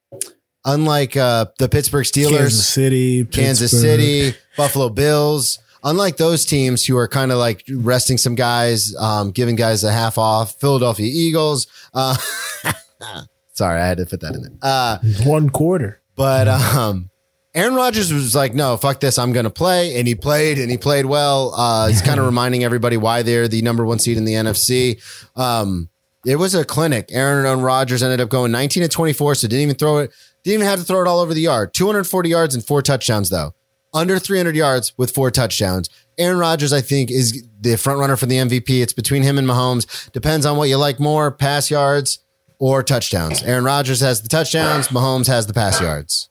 unlike 0.65 1.15
uh, 1.15 1.45
the 1.57 1.69
Pittsburgh 1.69 2.05
Steelers, 2.05 2.37
Kansas 2.37 2.67
City, 2.67 3.25
Kansas 3.25 3.71
City, 3.71 4.37
Buffalo 4.57 4.89
Bills. 4.89 5.57
Unlike 5.83 6.17
those 6.17 6.45
teams 6.45 6.85
who 6.85 6.95
are 6.97 7.07
kind 7.07 7.31
of 7.31 7.37
like 7.37 7.63
resting 7.73 8.17
some 8.17 8.35
guys, 8.35 8.95
um, 8.97 9.31
giving 9.31 9.55
guys 9.55 9.83
a 9.83 9.91
half 9.91 10.17
off, 10.17 10.59
Philadelphia 10.59 11.09
Eagles. 11.11 11.67
Uh, 11.93 12.15
sorry, 13.53 13.81
I 13.81 13.87
had 13.87 13.97
to 13.97 14.05
put 14.05 14.21
that 14.21 14.35
in 14.35 14.41
there. 14.43 14.51
Uh, 14.61 14.97
one 15.23 15.49
quarter. 15.49 16.01
but 16.15 16.47
um, 16.47 17.09
Aaron 17.53 17.75
Rodgers 17.75 18.13
was 18.13 18.33
like, 18.35 18.53
no, 18.53 18.77
fuck 18.77 18.99
this. 18.99 19.17
I'm 19.17 19.33
going 19.33 19.43
to 19.43 19.49
play. 19.49 19.97
And 19.97 20.07
he 20.07 20.15
played 20.15 20.57
and 20.57 20.71
he 20.71 20.77
played 20.77 21.05
well. 21.05 21.53
Uh, 21.55 21.87
he's 21.87 22.01
kind 22.01 22.19
of 22.19 22.25
reminding 22.27 22.63
everybody 22.63 22.95
why 22.97 23.23
they're 23.23 23.47
the 23.47 23.61
number 23.61 23.83
one 23.85 23.99
seed 23.99 24.17
in 24.17 24.25
the 24.25 24.33
NFC. 24.33 25.01
Um, 25.35 25.89
it 26.25 26.35
was 26.37 26.53
a 26.55 26.63
clinic. 26.63 27.09
Aaron 27.11 27.61
Rodgers 27.61 28.03
ended 28.03 28.21
up 28.21 28.29
going 28.29 28.51
19 28.51 28.83
to 28.83 28.89
24, 28.89 29.35
so 29.35 29.47
didn't 29.47 29.63
even 29.63 29.75
throw 29.75 29.97
it. 29.97 30.11
Didn't 30.43 30.61
even 30.61 30.67
have 30.67 30.79
to 30.79 30.85
throw 30.85 31.01
it 31.01 31.07
all 31.07 31.19
over 31.19 31.33
the 31.33 31.41
yard. 31.41 31.73
240 31.73 32.29
yards 32.29 32.55
and 32.55 32.65
four 32.65 32.81
touchdowns, 32.81 33.29
though. 33.29 33.53
Under 33.93 34.19
300 34.19 34.55
yards 34.55 34.93
with 34.97 35.13
four 35.13 35.31
touchdowns. 35.31 35.89
Aaron 36.17 36.37
Rodgers, 36.37 36.71
I 36.71 36.81
think, 36.81 37.11
is 37.11 37.45
the 37.59 37.77
front 37.77 37.99
runner 37.99 38.15
for 38.15 38.25
the 38.25 38.37
MVP. 38.37 38.81
It's 38.81 38.93
between 38.93 39.23
him 39.23 39.37
and 39.37 39.47
Mahomes. 39.47 40.11
Depends 40.11 40.45
on 40.45 40.57
what 40.57 40.69
you 40.69 40.77
like 40.77 40.99
more 40.99 41.31
pass 41.31 41.69
yards 41.69 42.19
or 42.59 42.83
touchdowns. 42.83 43.43
Aaron 43.43 43.63
Rodgers 43.63 43.99
has 44.01 44.21
the 44.21 44.29
touchdowns, 44.29 44.89
Mahomes 44.89 45.27
has 45.27 45.47
the 45.47 45.53
pass 45.53 45.81
yards. 45.81 46.29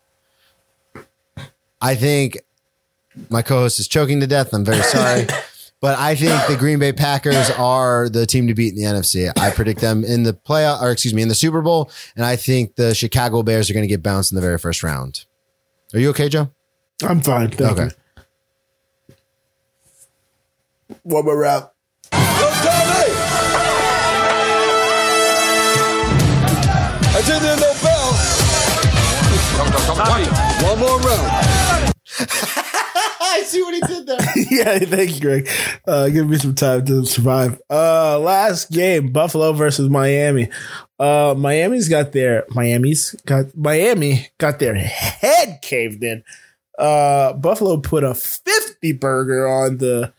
I 1.81 1.95
think 1.95 2.39
my 3.29 3.43
co 3.43 3.61
host 3.61 3.81
is 3.81 3.89
choking 3.89 4.21
to 4.21 4.27
death. 4.27 4.53
I'm 4.55 4.65
very 4.65 4.83
sorry. 4.83 5.27
But 5.81 5.99
I 5.99 6.15
think 6.15 6.47
the 6.47 6.57
Green 6.57 6.79
Bay 6.79 6.93
Packers 6.93 7.49
are 7.53 8.11
the 8.11 8.27
team 8.27 8.47
to 8.49 8.55
beat 8.55 8.75
in 8.75 8.77
the 8.77 8.83
NFC. 8.83 9.33
I 9.39 9.51
predict 9.51 9.81
them 9.81 10.05
in 10.05 10.25
the 10.25 10.35
playoff, 10.35 10.83
or 10.83 10.91
excuse 10.91 11.15
me, 11.15 11.23
in 11.23 11.29
the 11.29 11.35
Super 11.35 11.63
Bowl. 11.63 11.91
And 12.15 12.25
I 12.25 12.37
think 12.37 12.77
the 12.77 12.95
Chicago 12.95 13.43
Bears 13.43 13.71
are 13.71 13.73
going 13.73 13.85
to 13.85 13.89
get 13.89 14.03
bounced 14.03 14.31
in 14.31 14.37
the 14.37 14.43
very 14.43 14.59
first 14.59 14.83
round. 14.83 15.25
Are 15.95 15.99
you 15.99 16.11
okay, 16.11 16.29
Joe? 16.29 16.51
I'm 17.03 17.21
fine. 17.21 17.51
Thank 17.51 17.79
Okay. 17.79 17.91
you. 19.09 19.15
One 21.03 21.25
more 21.25 21.39
route. 21.39 21.73
Go 22.13 22.19
Tommy! 22.19 23.15
I 27.13 27.23
didn't 27.27 27.43
hear 27.43 27.57
no 27.57 27.75
bell. 27.83 28.13
One 30.69 30.79
more 30.79 30.99
round. 31.01 31.93
I 33.23 33.43
see 33.47 33.63
what 33.63 33.75
he 33.75 33.81
did 33.81 34.07
there. 34.07 34.19
yeah, 34.51 34.79
thank 34.81 35.15
you, 35.15 35.21
Greg. 35.21 35.49
Uh, 35.87 36.09
give 36.09 36.29
me 36.29 36.37
some 36.39 36.55
time 36.55 36.85
to 36.87 37.05
survive. 37.07 37.61
Uh, 37.71 38.19
last 38.19 38.71
game, 38.71 39.13
Buffalo 39.13 39.53
versus 39.53 39.89
Miami. 39.89 40.49
Uh, 40.99 41.35
Miami's 41.37 41.89
got 41.89 42.13
their 42.13 42.45
Miami's 42.51 43.15
got 43.27 43.57
Miami 43.57 44.29
got 44.39 44.59
their 44.59 44.75
head 44.75 45.61
caved 45.63 46.03
in. 46.03 46.23
Uh, 46.81 47.35
Buffalo 47.35 47.77
put 47.77 48.03
a 48.03 48.15
fifty 48.15 48.93
burger 48.93 49.47
on 49.47 49.79
the 49.79 50.13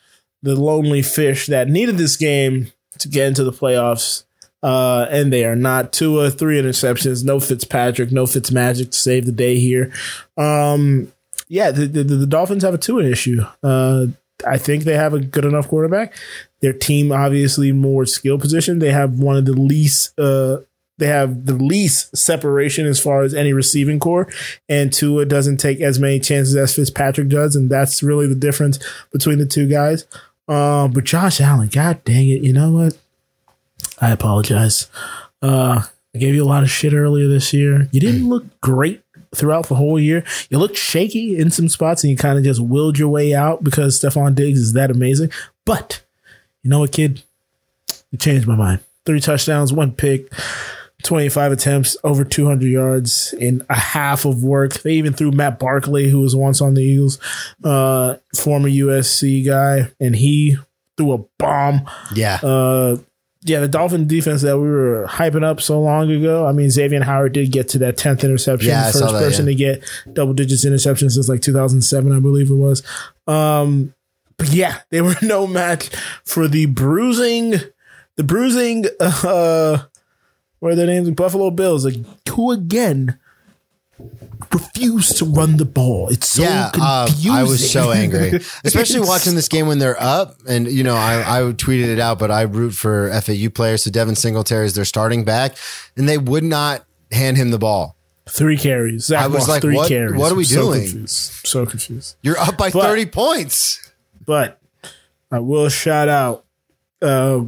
the 0.44 0.56
lonely 0.56 1.02
fish 1.02 1.48
that 1.48 1.68
needed 1.68 1.98
this 1.98 2.16
game 2.16 2.72
to 3.00 3.08
get 3.08 3.28
into 3.28 3.44
the 3.44 3.52
playoffs. 3.52 4.24
Uh, 4.64 5.08
and 5.10 5.34
they 5.34 5.44
are 5.44 5.56
not 5.56 5.92
Tua, 5.92 6.30
three 6.30 6.62
interceptions, 6.62 7.24
no 7.24 7.40
Fitzpatrick, 7.40 8.12
no 8.12 8.26
Fitzmagic 8.26 8.92
to 8.92 8.98
save 8.98 9.26
the 9.26 9.32
day 9.32 9.60
here. 9.60 9.92
Um, 10.38 11.12
yeah, 11.48 11.72
the, 11.72 11.88
the, 11.88 12.04
the 12.04 12.28
Dolphins 12.28 12.64
have 12.64 12.76
a 12.76 12.78
Tua 12.78 13.04
issue. 13.04 13.42
Uh, 13.64 14.08
I 14.46 14.58
think 14.58 14.84
they 14.84 14.96
have 14.96 15.16
a 15.16 15.20
good 15.20 15.46
enough 15.46 15.68
quarterback. 15.68 16.14
Their 16.62 16.74
team 16.74 17.12
obviously 17.12 17.72
more 17.72 18.06
skill 18.06 18.38
position. 18.38 18.80
They 18.80 18.92
have 18.92 19.20
one 19.20 19.36
of 19.36 19.46
the 19.46 19.54
least. 19.54 20.18
Uh, 20.20 20.60
they 21.02 21.08
have 21.08 21.48
the 21.48 21.56
least 21.56 22.16
separation 22.16 22.86
as 22.86 23.00
far 23.00 23.24
as 23.24 23.34
any 23.34 23.54
receiving 23.54 24.00
corps, 24.00 24.32
and 24.70 24.94
Tua 24.94 25.26
doesn't 25.26 25.58
take 25.58 25.82
as 25.82 25.98
many 25.98 26.20
chances 26.20 26.56
as 26.56 26.76
Fitzpatrick 26.76 27.28
does, 27.28 27.56
and 27.56 27.72
that's 27.72 28.04
really 28.04 28.28
the 28.28 28.36
difference 28.36 28.78
between 29.12 29.40
the 29.40 29.48
two 29.48 29.68
guys. 29.68 30.06
Uh, 30.48 30.88
but 30.88 31.04
Josh 31.04 31.42
Allen, 31.42 31.70
god 31.70 32.04
dang 32.04 32.30
it, 32.30 32.44
you 32.44 32.54
know 32.54 32.72
what? 32.72 32.98
I 34.00 34.12
apologize. 34.12 34.90
Uh, 35.42 35.82
I 36.14 36.18
gave 36.20 36.36
you 36.36 36.44
a 36.44 36.46
lot 36.46 36.62
of 36.62 36.70
shit 36.70 36.94
earlier 36.94 37.28
this 37.28 37.52
year. 37.52 37.90
You 37.92 38.00
didn't 38.00 38.30
look 38.30 38.46
great 38.62 39.02
throughout 39.34 39.70
the 39.70 39.76
whole 39.76 40.00
year. 40.00 40.24
You 40.52 40.60
looked 40.60 40.78
shaky 40.78 41.36
in 41.36 41.50
some 41.50 41.68
spots 41.68 42.04
and 42.04 42.12
you 42.12 42.18
kind 42.18 42.38
of 42.38 42.44
just 42.44 42.60
willed 42.60 43.00
your 43.00 43.10
way 43.10 43.34
out 43.34 43.64
because 43.64 44.00
Stefon 44.00 44.36
Diggs 44.36 44.60
is 44.60 44.74
that 44.74 44.92
amazing. 44.92 45.32
But 45.66 46.04
you 46.62 46.70
know 46.70 46.82
what, 46.82 46.92
kid? 46.92 47.24
You 48.12 48.20
changed 48.20 48.46
my 48.46 48.56
mind. 48.56 48.82
Three 49.06 49.20
touchdowns, 49.20 49.74
one 49.74 49.94
pick, 49.94 50.32
25 51.04 51.52
attempts, 51.52 51.98
over 52.04 52.24
200 52.24 52.66
yards 52.68 53.34
in 53.34 53.66
a 53.70 53.76
half 53.76 54.26
of 54.26 54.44
work. 54.44 54.74
They 54.82 54.94
even 54.94 55.14
threw 55.14 55.32
Matt 55.32 55.60
Barkley, 55.60 56.10
who 56.10 56.20
was 56.22 56.36
once 56.36 56.62
on 56.62 56.74
the 56.74 56.82
Eagles, 56.82 57.20
uh, 57.64 58.16
former 58.36 58.70
USC 58.70 59.46
guy, 59.46 59.92
and 60.00 60.16
he 60.16 60.58
threw 60.98 61.14
a 61.14 61.18
bomb. 61.38 61.88
Yeah. 62.14 62.40
Uh, 62.42 62.98
yeah, 63.44 63.60
the 63.60 63.68
Dolphin 63.68 64.08
defense 64.08 64.44
that 64.44 64.60
we 64.60 64.70
were 64.70 65.08
hyping 65.10 65.44
up 65.44 65.62
so 65.62 65.82
long 65.82 66.12
ago. 66.12 66.46
I 66.46 66.52
mean, 66.52 66.70
Xavier 66.70 67.04
Howard 67.04 67.34
did 67.34 67.52
get 67.52 67.70
to 67.70 67.80
that 67.80 67.98
tenth 67.98 68.24
interception, 68.24 68.70
Yeah, 68.70 68.82
I 68.82 68.92
first 68.92 69.00
saw 69.00 69.12
that, 69.12 69.20
person 69.20 69.46
yeah. 69.48 69.52
to 69.52 69.56
get 69.56 70.14
double 70.14 70.34
digits 70.34 70.64
interceptions 70.64 71.14
since 71.14 71.28
like 71.28 71.42
2007, 71.42 72.12
I 72.12 72.20
believe 72.20 72.52
it 72.52 72.56
was. 72.56 72.84
Um, 73.26 73.96
but 74.38 74.50
yeah, 74.50 74.82
they 74.90 75.02
were 75.02 75.16
no 75.24 75.48
match 75.48 75.90
for 76.24 76.48
the 76.48 76.68
bruising, 76.68 77.56
the 78.16 78.24
bruising. 78.24 78.86
Uh, 79.00 79.84
what 80.62 80.72
are 80.72 80.76
their 80.76 80.88
names? 80.88 81.10
Buffalo 81.12 81.50
Bills, 81.52 81.84
like, 81.86 81.96
who 82.30 82.52
again 82.52 83.18
refused 84.54 85.18
to 85.18 85.26
run 85.26 85.58
the 85.58 85.66
ball. 85.66 86.10
It's 86.10 86.28
so 86.30 86.44
yeah, 86.44 86.72
uh, 86.80 87.06
confusing. 87.08 87.32
I 87.32 87.44
was 87.44 87.72
so 87.72 87.92
angry, 87.92 88.40
especially 88.64 89.00
watching 89.00 89.36
this 89.36 89.48
game 89.48 89.68
when 89.68 89.80
they're 89.80 90.02
up. 90.02 90.38
And 90.48 90.72
you 90.72 90.84
know, 90.84 90.96
I, 90.96 91.40
I 91.40 91.42
tweeted 91.54 91.88
it 91.88 92.00
out, 92.00 92.20
but 92.20 92.32
I 92.32 92.44
root 92.44 92.72
for 92.72 93.10
FAU 93.22 93.50
players. 93.54 93.84
So 93.84 93.92
Devin 93.92 94.16
Singletary 94.16 94.66
is 94.68 94.76
their 94.76 94.86
starting 94.86 95.26
back, 95.26 95.56
and 95.98 96.08
they 96.08 96.18
would 96.18 96.44
not 96.44 96.86
hand 97.12 97.38
him 97.38 97.50
the 97.50 97.60
ball. 97.60 97.96
Three 98.30 98.56
carries. 98.58 99.06
Zach 99.06 99.24
I 99.24 99.28
was 99.28 99.50
like, 99.50 99.62
three 99.62 99.76
what- 99.76 99.88
carries. 99.88 100.20
what 100.20 100.32
are 100.32 100.36
we 100.36 100.44
so 100.44 100.62
doing? 100.62 100.82
Confused. 100.84 101.48
So 101.48 101.66
confused. 101.66 102.16
You're 102.22 102.38
up 102.38 102.58
by 102.58 102.70
But- 102.70 102.84
thirty 102.84 103.08
points. 103.08 103.92
But 104.26 104.60
I 105.32 105.40
will 105.40 105.70
shout 105.70 106.08
out. 106.08 106.46
Uh, 107.02 107.46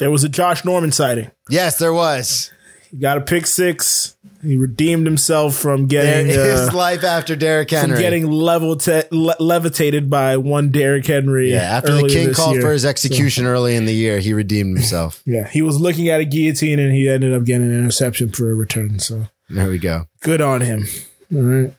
there 0.00 0.10
was 0.10 0.24
a 0.24 0.28
Josh 0.28 0.64
Norman 0.64 0.90
sighting. 0.90 1.30
Yes, 1.48 1.78
there 1.78 1.92
was. 1.94 2.50
He 2.90 2.96
got 2.96 3.18
a 3.18 3.20
pick 3.20 3.46
six. 3.46 4.16
He 4.42 4.56
redeemed 4.56 5.06
himself 5.06 5.54
from 5.54 5.86
getting 5.86 6.26
is 6.28 6.68
uh, 6.70 6.70
life 6.74 7.04
after 7.04 7.36
Derrick 7.36 7.68
from 7.70 7.78
Henry. 7.78 8.00
getting 8.00 8.28
level 8.30 8.74
te- 8.74 9.02
le- 9.12 9.36
levitated 9.38 10.10
by 10.10 10.38
one 10.38 10.70
Derrick 10.70 11.06
Henry. 11.06 11.52
yeah, 11.52 11.58
after 11.58 11.92
the 11.92 12.08
king 12.08 12.32
called 12.32 12.54
year. 12.54 12.62
for 12.62 12.72
his 12.72 12.84
execution 12.84 13.46
early 13.46 13.76
in 13.76 13.84
the 13.84 13.92
year, 13.94 14.18
he 14.18 14.32
redeemed 14.32 14.76
himself. 14.78 15.22
Yeah, 15.26 15.46
he 15.46 15.62
was 15.62 15.78
looking 15.80 16.08
at 16.08 16.20
a 16.20 16.24
guillotine 16.24 16.80
and 16.80 16.92
he 16.92 17.08
ended 17.08 17.32
up 17.32 17.44
getting 17.44 17.68
an 17.70 17.78
interception 17.78 18.30
for 18.30 18.50
a 18.50 18.54
return. 18.54 18.98
So 18.98 19.28
there 19.48 19.68
we 19.68 19.78
go. 19.78 20.08
good 20.22 20.40
on 20.40 20.62
him. 20.62 20.86
All 21.32 21.42
right, 21.42 21.74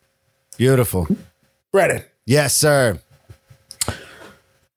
Beautiful. 0.58 1.08
Brennan. 1.74 2.04
Yes, 2.26 2.56
sir. 2.56 3.00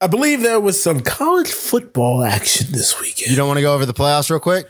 I 0.04 0.06
believe 0.06 0.42
there 0.42 0.60
was 0.60 0.82
some 0.82 1.00
college 1.00 1.50
football 1.50 2.22
action 2.22 2.66
this 2.72 3.00
weekend. 3.00 3.30
You 3.30 3.36
don't 3.36 3.48
want 3.48 3.56
to 3.56 3.62
go 3.62 3.74
over 3.74 3.86
the 3.86 3.94
playoffs 3.94 4.28
real 4.28 4.38
quick? 4.38 4.66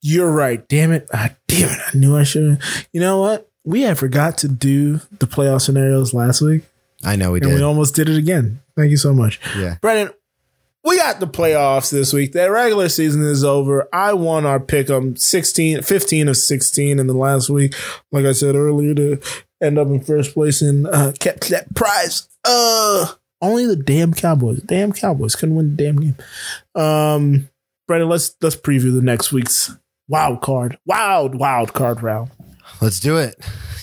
You're 0.00 0.30
right. 0.30 0.66
Damn 0.68 0.92
it. 0.92 1.08
Ah, 1.12 1.30
damn 1.48 1.70
it. 1.70 1.78
I 1.92 1.98
knew 1.98 2.16
I 2.16 2.22
should. 2.22 2.60
You 2.92 3.00
know 3.00 3.20
what? 3.20 3.50
We 3.64 3.82
had 3.82 3.98
forgot 3.98 4.38
to 4.38 4.48
do 4.48 5.00
the 5.18 5.26
playoff 5.26 5.62
scenarios 5.62 6.14
last 6.14 6.40
week, 6.40 6.62
I 7.04 7.16
know 7.16 7.32
we 7.32 7.40
did. 7.40 7.52
we 7.52 7.62
almost 7.62 7.96
did 7.96 8.08
it 8.08 8.16
again. 8.16 8.60
Thank 8.76 8.92
you 8.92 8.96
so 8.96 9.12
much. 9.12 9.40
Yeah. 9.58 9.78
Brennan, 9.80 10.10
we 10.84 10.96
got 10.98 11.18
the 11.18 11.26
playoffs 11.26 11.90
this 11.90 12.12
week. 12.12 12.30
The 12.32 12.48
regular 12.48 12.88
season 12.88 13.22
is 13.24 13.42
over. 13.42 13.88
I 13.92 14.12
won 14.12 14.46
our 14.46 14.60
pick 14.60 14.88
'em 14.88 15.16
16, 15.16 15.82
15 15.82 16.28
of 16.28 16.36
16 16.36 17.00
in 17.00 17.08
the 17.08 17.12
last 17.14 17.50
week. 17.50 17.74
Like 18.12 18.24
I 18.24 18.32
said 18.32 18.54
earlier, 18.54 18.94
to 18.94 19.18
end 19.60 19.80
up 19.80 19.88
in 19.88 20.00
first 20.00 20.32
place 20.32 20.62
and 20.62 20.86
uh, 20.86 21.10
kept 21.18 21.48
that 21.48 21.74
prize. 21.74 22.28
Uh, 22.44 23.08
only 23.40 23.66
the 23.66 23.76
damn 23.76 24.14
Cowboys. 24.14 24.60
Damn 24.62 24.92
Cowboys 24.92 25.34
couldn't 25.34 25.56
win 25.56 25.76
the 25.76 25.84
damn 25.84 25.96
game. 25.96 26.16
Um, 26.74 27.48
Brennan, 27.86 28.08
let's 28.08 28.34
let's 28.40 28.56
preview 28.56 28.94
the 28.94 29.02
next 29.02 29.32
week's 29.32 29.76
wild 30.08 30.40
card, 30.40 30.78
wild 30.86 31.34
wild 31.34 31.72
card 31.72 32.02
round. 32.02 32.30
Let's 32.80 33.00
do 33.00 33.18
it. 33.18 33.36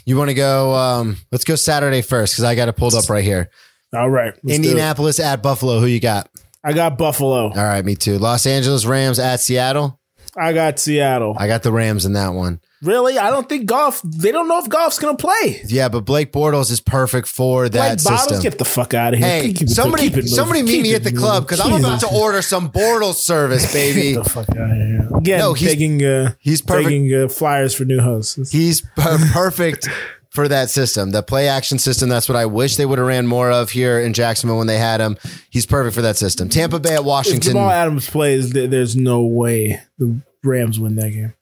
You 0.05 0.17
want 0.17 0.29
to 0.29 0.33
go? 0.33 0.73
Um, 0.73 1.17
let's 1.31 1.43
go 1.43 1.55
Saturday 1.55 2.01
first 2.01 2.33
because 2.33 2.45
I 2.45 2.55
got 2.55 2.69
it 2.69 2.77
pulled 2.77 2.95
up 2.95 3.09
right 3.09 3.23
here. 3.23 3.49
All 3.93 4.09
right, 4.09 4.33
let's 4.33 4.41
do 4.43 4.49
it. 4.51 4.55
Indianapolis 4.55 5.19
at 5.19 5.43
Buffalo. 5.43 5.79
Who 5.79 5.85
you 5.85 5.99
got? 5.99 6.29
I 6.63 6.73
got 6.73 6.97
Buffalo. 6.97 7.49
All 7.49 7.53
right, 7.53 7.83
me 7.83 7.95
too. 7.95 8.17
Los 8.17 8.45
Angeles 8.45 8.85
Rams 8.85 9.19
at 9.19 9.39
Seattle. 9.39 9.99
I 10.35 10.53
got 10.53 10.79
Seattle. 10.79 11.35
I 11.37 11.47
got 11.47 11.63
the 11.63 11.71
Rams 11.71 12.05
in 12.05 12.13
that 12.13 12.29
one. 12.29 12.59
Really? 12.83 13.17
I 13.17 13.31
don't 13.31 13.49
think 13.49 13.65
Goff. 13.65 14.01
They 14.03 14.31
don't 14.31 14.47
know 14.47 14.59
if 14.59 14.69
Goff's 14.69 14.99
gonna 14.99 15.17
play. 15.17 15.61
Yeah, 15.67 15.89
but 15.89 16.01
Blake 16.01 16.31
Bortles 16.31 16.69
is 16.71 16.79
perfect 16.79 17.27
for 17.27 17.67
that 17.69 18.03
bottles, 18.03 18.23
system. 18.29 18.41
get 18.43 18.57
the 18.59 18.65
fuck 18.65 18.93
out 18.93 19.13
of 19.13 19.19
here. 19.19 19.27
Hey, 19.27 19.53
Keep 19.53 19.61
it- 19.63 19.69
somebody, 19.71 20.09
keep 20.11 20.25
somebody 20.27 20.61
meet 20.61 20.71
Keep 20.71 20.83
me 20.83 20.93
at 20.95 21.03
the 21.03 21.09
moving. 21.11 21.19
club 21.19 21.43
because 21.43 21.59
I'm 21.59 21.73
about 21.73 21.99
to 22.01 22.07
order 22.07 22.41
some 22.43 22.69
Bortles 22.71 23.15
service, 23.15 23.71
baby. 23.73 24.13
Get 24.13 24.23
the 24.23 24.29
fuck 24.29 24.49
out 24.51 24.69
of 24.71 24.77
here. 24.77 25.09
Again, 25.15 25.39
No, 25.39 25.53
he's- 25.53 25.71
taking 25.71 26.05
uh, 26.05 26.33
he's 26.39 26.61
perfect. 26.61 26.89
taking 26.89 27.13
uh, 27.15 27.27
flyers 27.29 27.73
for 27.73 27.83
new 27.85 27.99
hosts. 27.99 28.51
He's 28.51 28.81
per- 28.81 29.17
perfect 29.31 29.87
for 30.29 30.47
that 30.47 30.69
system, 30.69 31.09
the 31.09 31.23
play 31.23 31.47
action 31.47 31.79
system. 31.79 32.09
That's 32.09 32.29
what 32.29 32.35
I 32.35 32.45
wish 32.45 32.75
they 32.75 32.85
would 32.85 32.99
have 32.99 33.07
ran 33.07 33.25
more 33.25 33.49
of 33.49 33.71
here 33.71 33.99
in 33.99 34.13
Jacksonville 34.13 34.59
when 34.59 34.67
they 34.67 34.77
had 34.77 34.99
him. 35.01 35.17
He's 35.49 35.65
perfect 35.65 35.95
for 35.95 36.03
that 36.03 36.15
system. 36.17 36.47
Tampa 36.47 36.79
Bay 36.79 36.93
at 36.93 36.99
If 36.99 37.05
Washington. 37.05 37.53
Jamal 37.53 37.71
Adams 37.71 38.07
plays, 38.07 38.51
there's 38.51 38.95
no 38.95 39.25
way 39.25 39.81
the 39.97 40.21
Rams 40.43 40.79
win 40.79 40.95
that 40.97 41.09
game. 41.09 41.33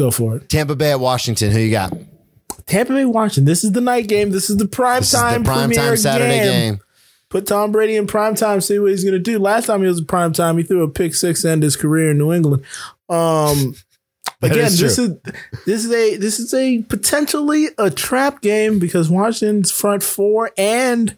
Go 0.00 0.10
for 0.10 0.36
it. 0.36 0.48
Tampa 0.48 0.74
Bay 0.74 0.92
at 0.92 0.98
Washington. 0.98 1.50
Who 1.50 1.58
you 1.58 1.70
got? 1.70 1.92
Tampa 2.64 2.94
Bay, 2.94 3.04
Washington. 3.04 3.44
This 3.44 3.64
is 3.64 3.72
the 3.72 3.82
night 3.82 4.08
game. 4.08 4.30
This 4.30 4.48
is 4.48 4.56
the 4.56 4.66
prime 4.66 5.00
This 5.00 5.12
is 5.12 5.20
time 5.20 5.42
the 5.42 5.50
prime 5.50 5.70
time 5.70 5.94
Saturday 5.98 6.38
game. 6.38 6.80
Put 7.28 7.46
Tom 7.46 7.70
Brady 7.70 7.96
in 7.96 8.06
prime 8.06 8.34
time. 8.34 8.62
See 8.62 8.78
what 8.78 8.92
he's 8.92 9.04
going 9.04 9.12
to 9.12 9.18
do. 9.18 9.38
Last 9.38 9.66
time 9.66 9.82
he 9.82 9.88
was 9.88 9.98
in 9.98 10.06
prime 10.06 10.32
time, 10.32 10.56
he 10.56 10.62
threw 10.62 10.82
a 10.82 10.88
pick 10.88 11.14
six 11.14 11.42
to 11.42 11.50
end 11.50 11.62
his 11.62 11.76
career 11.76 12.12
in 12.12 12.16
New 12.16 12.32
England. 12.32 12.64
Um, 13.10 13.74
again, 14.40 14.68
is 14.68 14.78
this 14.78 14.98
is 14.98 15.18
this 15.66 15.84
is 15.84 15.92
a 15.92 16.16
this 16.16 16.40
is 16.40 16.54
a 16.54 16.80
potentially 16.84 17.66
a 17.76 17.90
trap 17.90 18.40
game 18.40 18.78
because 18.78 19.10
Washington's 19.10 19.70
front 19.70 20.02
four 20.02 20.50
and 20.56 21.14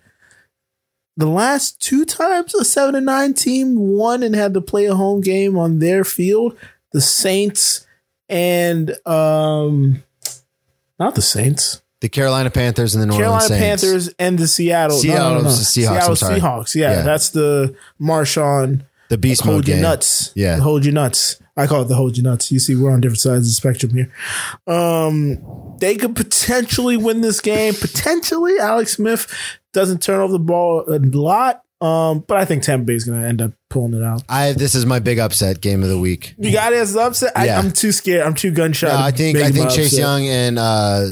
the 1.16 1.26
last 1.26 1.80
two 1.80 2.04
times 2.04 2.52
a 2.56 2.64
seven 2.64 2.96
and 2.96 3.06
nine 3.06 3.32
team 3.32 3.76
won 3.78 4.24
and 4.24 4.34
had 4.34 4.54
to 4.54 4.60
play 4.60 4.86
a 4.86 4.96
home 4.96 5.20
game 5.20 5.56
on 5.56 5.78
their 5.78 6.02
field, 6.02 6.58
the 6.90 7.00
Saints 7.00 7.86
and 8.32 8.96
um, 9.06 10.02
not 10.98 11.14
the 11.14 11.22
Saints. 11.22 11.82
The 12.00 12.08
Carolina 12.08 12.50
Panthers 12.50 12.94
and 12.96 13.02
the 13.02 13.06
New 13.06 13.12
Carolina 13.12 13.34
Orleans 13.44 13.48
Saints. 13.48 13.82
Panthers 13.82 14.08
and 14.18 14.36
the 14.38 14.48
Seattle. 14.48 14.98
Seattle's 14.98 15.72
the 15.74 15.80
Seahawks, 15.82 15.88
I'm 15.88 15.94
Seattle 15.94 16.16
sorry. 16.16 16.40
Seahawks. 16.40 16.74
Yeah, 16.74 16.90
Yeah. 16.90 17.02
that's 17.02 17.28
the 17.28 17.76
Marshawn 18.00 18.82
The 19.08 19.18
beast 19.18 19.44
mode 19.44 19.52
hold 19.52 19.68
you 19.68 19.74
game. 19.74 19.82
nuts. 19.82 20.32
Yeah. 20.34 20.56
The 20.56 20.62
hold 20.62 20.84
you 20.84 20.90
nuts. 20.90 21.38
I 21.56 21.66
call 21.68 21.82
it 21.82 21.88
the 21.88 21.94
hold 21.94 22.16
you 22.16 22.22
nuts. 22.24 22.50
You 22.50 22.58
see, 22.58 22.74
we're 22.74 22.90
on 22.90 23.00
different 23.02 23.20
sides 23.20 23.40
of 23.40 23.44
the 23.44 23.50
spectrum 23.50 23.92
here. 23.94 24.10
Um, 24.66 25.76
they 25.78 25.94
could 25.96 26.16
potentially 26.16 26.96
win 26.96 27.20
this 27.20 27.40
game. 27.40 27.74
Potentially, 27.74 28.58
Alex 28.58 28.94
Smith 28.94 29.32
doesn't 29.72 30.02
turn 30.02 30.18
over 30.20 30.32
the 30.32 30.38
ball 30.38 30.82
a 30.88 30.98
lot. 30.98 31.62
Um, 31.82 32.20
but 32.20 32.36
I 32.36 32.44
think 32.44 32.62
Tampa 32.62 32.84
Bay 32.84 32.94
is 32.94 33.04
going 33.04 33.20
to 33.20 33.26
end 33.28 33.42
up 33.42 33.52
pulling 33.68 33.94
it 33.94 34.04
out. 34.04 34.22
I 34.28 34.52
this 34.52 34.74
is 34.74 34.86
my 34.86 34.98
big 35.00 35.18
upset 35.18 35.60
game 35.60 35.82
of 35.82 35.88
the 35.88 35.98
week. 35.98 36.34
You 36.38 36.52
got 36.52 36.72
it 36.72 36.76
as 36.76 36.92
the 36.92 37.00
upset. 37.00 37.32
I, 37.36 37.46
Yeah. 37.46 37.58
I'm 37.58 37.72
too 37.72 37.90
scared. 37.92 38.24
I'm 38.26 38.34
too 38.34 38.52
gunshot. 38.52 38.90
No, 38.92 38.96
to 38.98 39.02
I 39.02 39.10
think 39.10 39.36
make 39.36 39.44
I 39.46 39.50
think 39.50 39.64
my 39.64 39.70
Chase 39.70 39.86
upset. 39.86 39.98
Young 39.98 40.26
and 40.26 40.58
uh, 40.58 41.06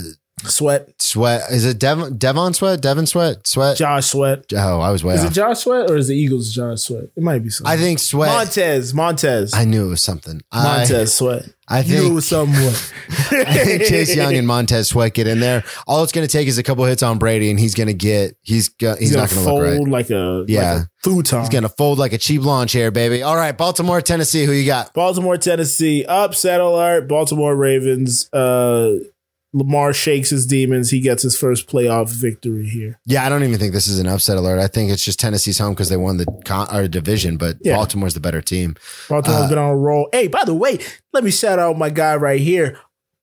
Sweat, 0.44 0.88
Sweat 1.02 1.42
is 1.50 1.66
it 1.66 1.78
Devon 1.78 2.16
Devon 2.16 2.54
Sweat 2.54 2.80
Devon 2.80 3.06
Sweat 3.06 3.46
Sweat. 3.46 3.76
Josh 3.76 4.06
Sweat. 4.06 4.44
oh, 4.54 4.80
I 4.80 4.90
was 4.90 5.04
way 5.04 5.14
Is 5.14 5.24
off. 5.24 5.32
it 5.32 5.34
Josh 5.34 5.58
Sweat 5.58 5.90
or 5.90 5.96
is 5.98 6.08
the 6.08 6.14
Eagles 6.16 6.50
Josh 6.50 6.80
Sweat? 6.80 7.04
It 7.14 7.22
might 7.22 7.40
be 7.42 7.50
something. 7.50 7.70
I 7.70 7.76
think 7.76 7.98
Sweat. 7.98 8.30
Montez, 8.32 8.94
Montez, 8.94 9.52
I 9.52 9.64
knew 9.66 9.84
it 9.86 9.90
was 9.90 10.02
something. 10.02 10.40
I- 10.50 10.78
Montez 10.78 11.12
Sweat. 11.14 11.44
I 11.70 11.78
You 11.82 12.00
think 12.00 12.14
was 12.14 12.26
somewhat. 12.26 12.92
I 13.30 13.64
think 13.64 13.84
Chase 13.84 14.16
Young 14.16 14.34
and 14.34 14.44
Montez 14.46 14.88
Sweat 14.88 15.14
get 15.14 15.28
in 15.28 15.38
there. 15.38 15.62
All 15.86 16.02
it's 16.02 16.10
going 16.12 16.26
to 16.26 16.32
take 16.32 16.48
is 16.48 16.58
a 16.58 16.64
couple 16.64 16.84
hits 16.84 17.02
on 17.02 17.18
Brady, 17.18 17.48
and 17.48 17.60
he's 17.60 17.74
going 17.76 17.86
to 17.86 17.94
get. 17.94 18.36
He's 18.42 18.68
go, 18.68 18.90
he's, 18.96 19.10
He's 19.10 19.16
not 19.16 19.30
going 19.30 19.40
to 19.42 19.44
fold 19.48 19.62
look 19.62 19.78
right. 19.84 19.88
like 19.88 20.10
a 20.10 20.44
Yeah. 20.48 20.72
like 20.74 20.82
a 20.82 20.88
futon. 21.04 21.40
He's 21.40 21.48
going 21.48 21.62
to 21.62 21.68
fold 21.68 21.98
like 22.00 22.12
a 22.12 22.18
cheap 22.18 22.42
lawn 22.42 22.66
chair, 22.66 22.90
baby. 22.90 23.22
All 23.22 23.36
right, 23.36 23.56
Baltimore, 23.56 24.00
Tennessee. 24.00 24.44
Who 24.46 24.52
you 24.52 24.66
got? 24.66 24.92
Baltimore, 24.94 25.36
Tennessee, 25.36 26.04
upset 26.04 26.60
alert. 26.60 27.08
Baltimore 27.08 27.54
Ravens. 27.54 28.28
Uh, 28.32 28.96
Lamar 29.52 29.92
shakes 29.92 30.30
his 30.30 30.46
demons. 30.46 30.90
He 30.90 31.00
gets 31.00 31.22
his 31.24 31.36
first 31.36 31.66
playoff 31.68 32.08
victory 32.10 32.68
here. 32.68 33.00
Yeah, 33.04 33.26
I 33.26 33.28
don't 33.28 33.42
even 33.42 33.58
think 33.58 33.72
this 33.72 33.88
is 33.88 33.98
an 33.98 34.06
upset 34.06 34.36
alert. 34.36 34.60
I 34.60 34.68
think 34.68 34.92
it's 34.92 35.04
just 35.04 35.18
Tennessee's 35.18 35.58
home 35.58 35.74
because 35.74 35.88
they 35.88 35.96
won 35.96 36.18
the 36.18 36.26
con- 36.44 36.68
or 36.72 36.86
division, 36.86 37.36
but 37.36 37.56
Yeah. 37.60 37.74
Baltimore's 37.76 38.14
the 38.14 38.20
better 38.20 38.40
team. 38.40 38.76
Baltimore's 39.08 39.46
Uh, 39.46 39.48
been 39.48 39.58
on 39.58 39.70
a 39.70 39.76
roll. 39.76 40.08
Hey, 40.12 40.28
by 40.28 40.44
the 40.44 40.54
way, 40.54 40.78
let 41.12 41.24
me 41.24 41.30
shout 41.32 41.58
out 41.58 41.76
my 41.76 41.90
guy 41.90 42.14
right 42.14 42.40
here, 42.40 42.78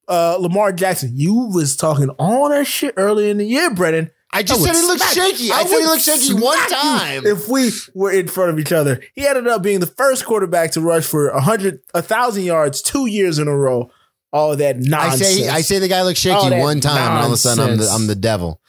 uh, 0.10 0.36
Lamar 0.38 0.74
Jackson. 0.74 1.12
You 1.16 1.34
was 1.54 1.78
talking 1.78 2.10
all 2.20 2.50
that 2.50 2.68
shit 2.68 2.94
earlier 2.98 3.30
in 3.32 3.38
the 3.38 3.46
year, 3.48 3.70
Brennan. 3.74 4.12
I 4.34 4.44
just 4.44 4.60
would 4.60 4.68
said 4.76 4.82
he 4.82 4.86
looked 4.86 5.04
shaky. 5.14 5.52
I, 5.54 5.64
said 5.64 5.80
he 5.80 5.86
looked 5.86 6.02
shaky 6.04 6.34
one 6.34 6.58
time. 6.70 7.26
If 7.26 7.48
we 7.48 7.72
were 7.96 8.12
in 8.12 8.28
front 8.28 8.52
of 8.52 8.60
each 8.60 8.74
other, 8.74 9.00
he 9.16 9.26
ended 9.26 9.48
up 9.48 9.62
being 9.64 9.80
the 9.80 9.88
first 9.88 10.26
quarterback 10.26 10.72
to 10.72 10.82
rush 10.82 11.06
for 11.06 11.30
a 11.30 11.40
hundred, 11.40 11.80
a 11.94 12.02
thousand 12.02 12.44
yards 12.44 12.82
two 12.82 13.06
years 13.06 13.40
in 13.40 13.48
a 13.48 13.56
row. 13.58 13.90
All 14.34 14.56
that 14.56 14.76
I 14.76 14.80
nonsense. 14.80 15.22
say 15.38 15.48
I 15.50 15.62
say 15.62 15.80
the 15.80 15.88
guy 15.88 16.04
looks 16.04 16.20
shaky 16.20 16.60
one 16.60 16.80
time, 16.82 16.98
and 16.98 17.20
all 17.20 17.28
of 17.28 17.32
a 17.34 17.38
sudden 17.38 17.72
I'm 17.72 17.78
the. 17.78 17.86
I'm 17.88 18.08
the 18.08 18.16
devil. 18.16 18.60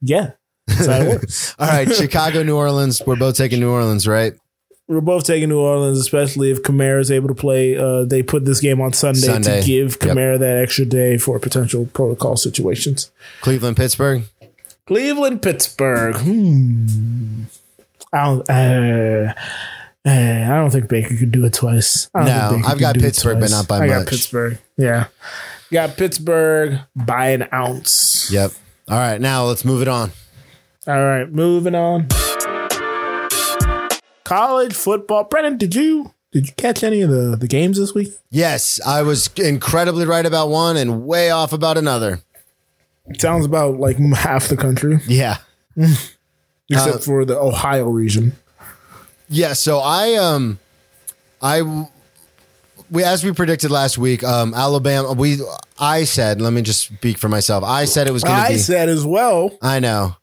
yeah. 0.00 0.32
That's 0.66 0.86
how 0.86 0.92
it 1.02 1.08
works. 1.08 1.54
All 1.58 1.68
right, 1.68 1.92
Chicago, 1.94 2.42
New 2.42 2.56
Orleans. 2.56 3.02
We're 3.06 3.16
both 3.16 3.36
taking 3.36 3.60
New 3.60 3.70
Orleans, 3.70 4.08
right? 4.08 4.32
We're 4.88 5.02
both 5.02 5.24
taking 5.24 5.50
New 5.50 5.60
Orleans, 5.60 5.98
especially 5.98 6.50
if 6.50 6.62
Kamara 6.62 7.00
is 7.00 7.10
able 7.10 7.28
to 7.28 7.34
play. 7.34 7.76
Uh, 7.76 8.04
they 8.06 8.22
put 8.22 8.46
this 8.46 8.60
game 8.60 8.80
on 8.80 8.94
Sunday, 8.94 9.20
Sunday. 9.20 9.60
to 9.60 9.66
give 9.66 9.98
Yep. 10.02 10.14
That 10.40 10.60
extra 10.62 10.86
day 10.86 11.18
for 11.18 11.38
potential 11.38 11.84
protocol 11.92 12.38
situations. 12.38 13.10
Cleveland, 13.42 13.76
Pittsburgh. 13.76 14.22
Cleveland, 14.86 15.42
Pittsburgh. 15.42 16.16
Hmm. 16.16 17.42
I 18.10 18.24
don't. 18.24 18.50
Uh, 18.50 19.34
uh, 20.06 20.10
I 20.10 20.56
don't 20.56 20.70
think 20.70 20.88
Baker 20.88 21.14
could 21.16 21.30
do 21.32 21.44
it 21.44 21.52
twice. 21.52 22.08
I 22.14 22.24
No, 22.24 22.48
think 22.50 22.62
Baker 22.62 22.72
I've 22.72 22.80
got 22.80 22.94
Pittsburgh, 22.96 23.38
but 23.40 23.50
not 23.50 23.68
by 23.68 23.80
I 23.80 23.86
got 23.86 23.98
much. 24.00 24.08
Pittsburgh. 24.08 24.58
Yeah, 24.76 25.06
got 25.72 25.96
Pittsburgh 25.96 26.80
by 26.96 27.28
an 27.28 27.48
ounce. 27.52 28.30
Yep. 28.32 28.52
All 28.88 28.98
right, 28.98 29.20
now 29.20 29.44
let's 29.44 29.64
move 29.64 29.82
it 29.82 29.88
on. 29.88 30.10
All 30.86 31.02
right, 31.04 31.30
moving 31.30 31.74
on. 31.74 32.08
College 34.24 34.74
football. 34.74 35.24
Brennan, 35.24 35.58
did 35.58 35.74
you 35.74 36.12
did 36.32 36.46
you 36.48 36.52
catch 36.54 36.82
any 36.82 37.02
of 37.02 37.10
the 37.10 37.36
the 37.36 37.46
games 37.46 37.78
this 37.78 37.94
week? 37.94 38.08
Yes, 38.30 38.80
I 38.84 39.02
was 39.02 39.28
incredibly 39.36 40.06
right 40.06 40.24
about 40.24 40.48
one 40.48 40.76
and 40.76 41.04
way 41.06 41.30
off 41.30 41.52
about 41.52 41.76
another. 41.78 42.20
It 43.06 43.20
Sounds 43.20 43.44
about 43.44 43.78
like 43.78 43.98
half 43.98 44.48
the 44.48 44.56
country, 44.56 44.98
Yeah. 45.06 45.36
except 45.76 46.96
Uh, 46.96 46.98
for 46.98 47.24
the 47.26 47.38
Ohio 47.38 47.84
region. 47.84 48.32
Yeah, 49.28 49.52
so 49.52 49.78
I 49.80 50.14
um 50.14 50.58
I 51.42 51.60
we 52.94 53.04
as 53.04 53.24
we 53.24 53.32
predicted 53.32 53.70
last 53.70 53.98
week, 53.98 54.22
um 54.24 54.54
Alabama 54.54 55.12
we 55.12 55.38
I 55.78 56.04
said, 56.04 56.40
let 56.40 56.52
me 56.52 56.62
just 56.62 56.82
speak 56.84 57.18
for 57.18 57.28
myself. 57.28 57.64
I 57.64 57.84
said 57.84 58.06
it 58.06 58.12
was 58.12 58.22
going 58.22 58.40
to 58.40 58.48
be. 58.48 58.54
I 58.54 58.56
said 58.56 58.88
as 58.88 59.04
well. 59.04 59.50
I 59.60 59.80
know. 59.80 60.16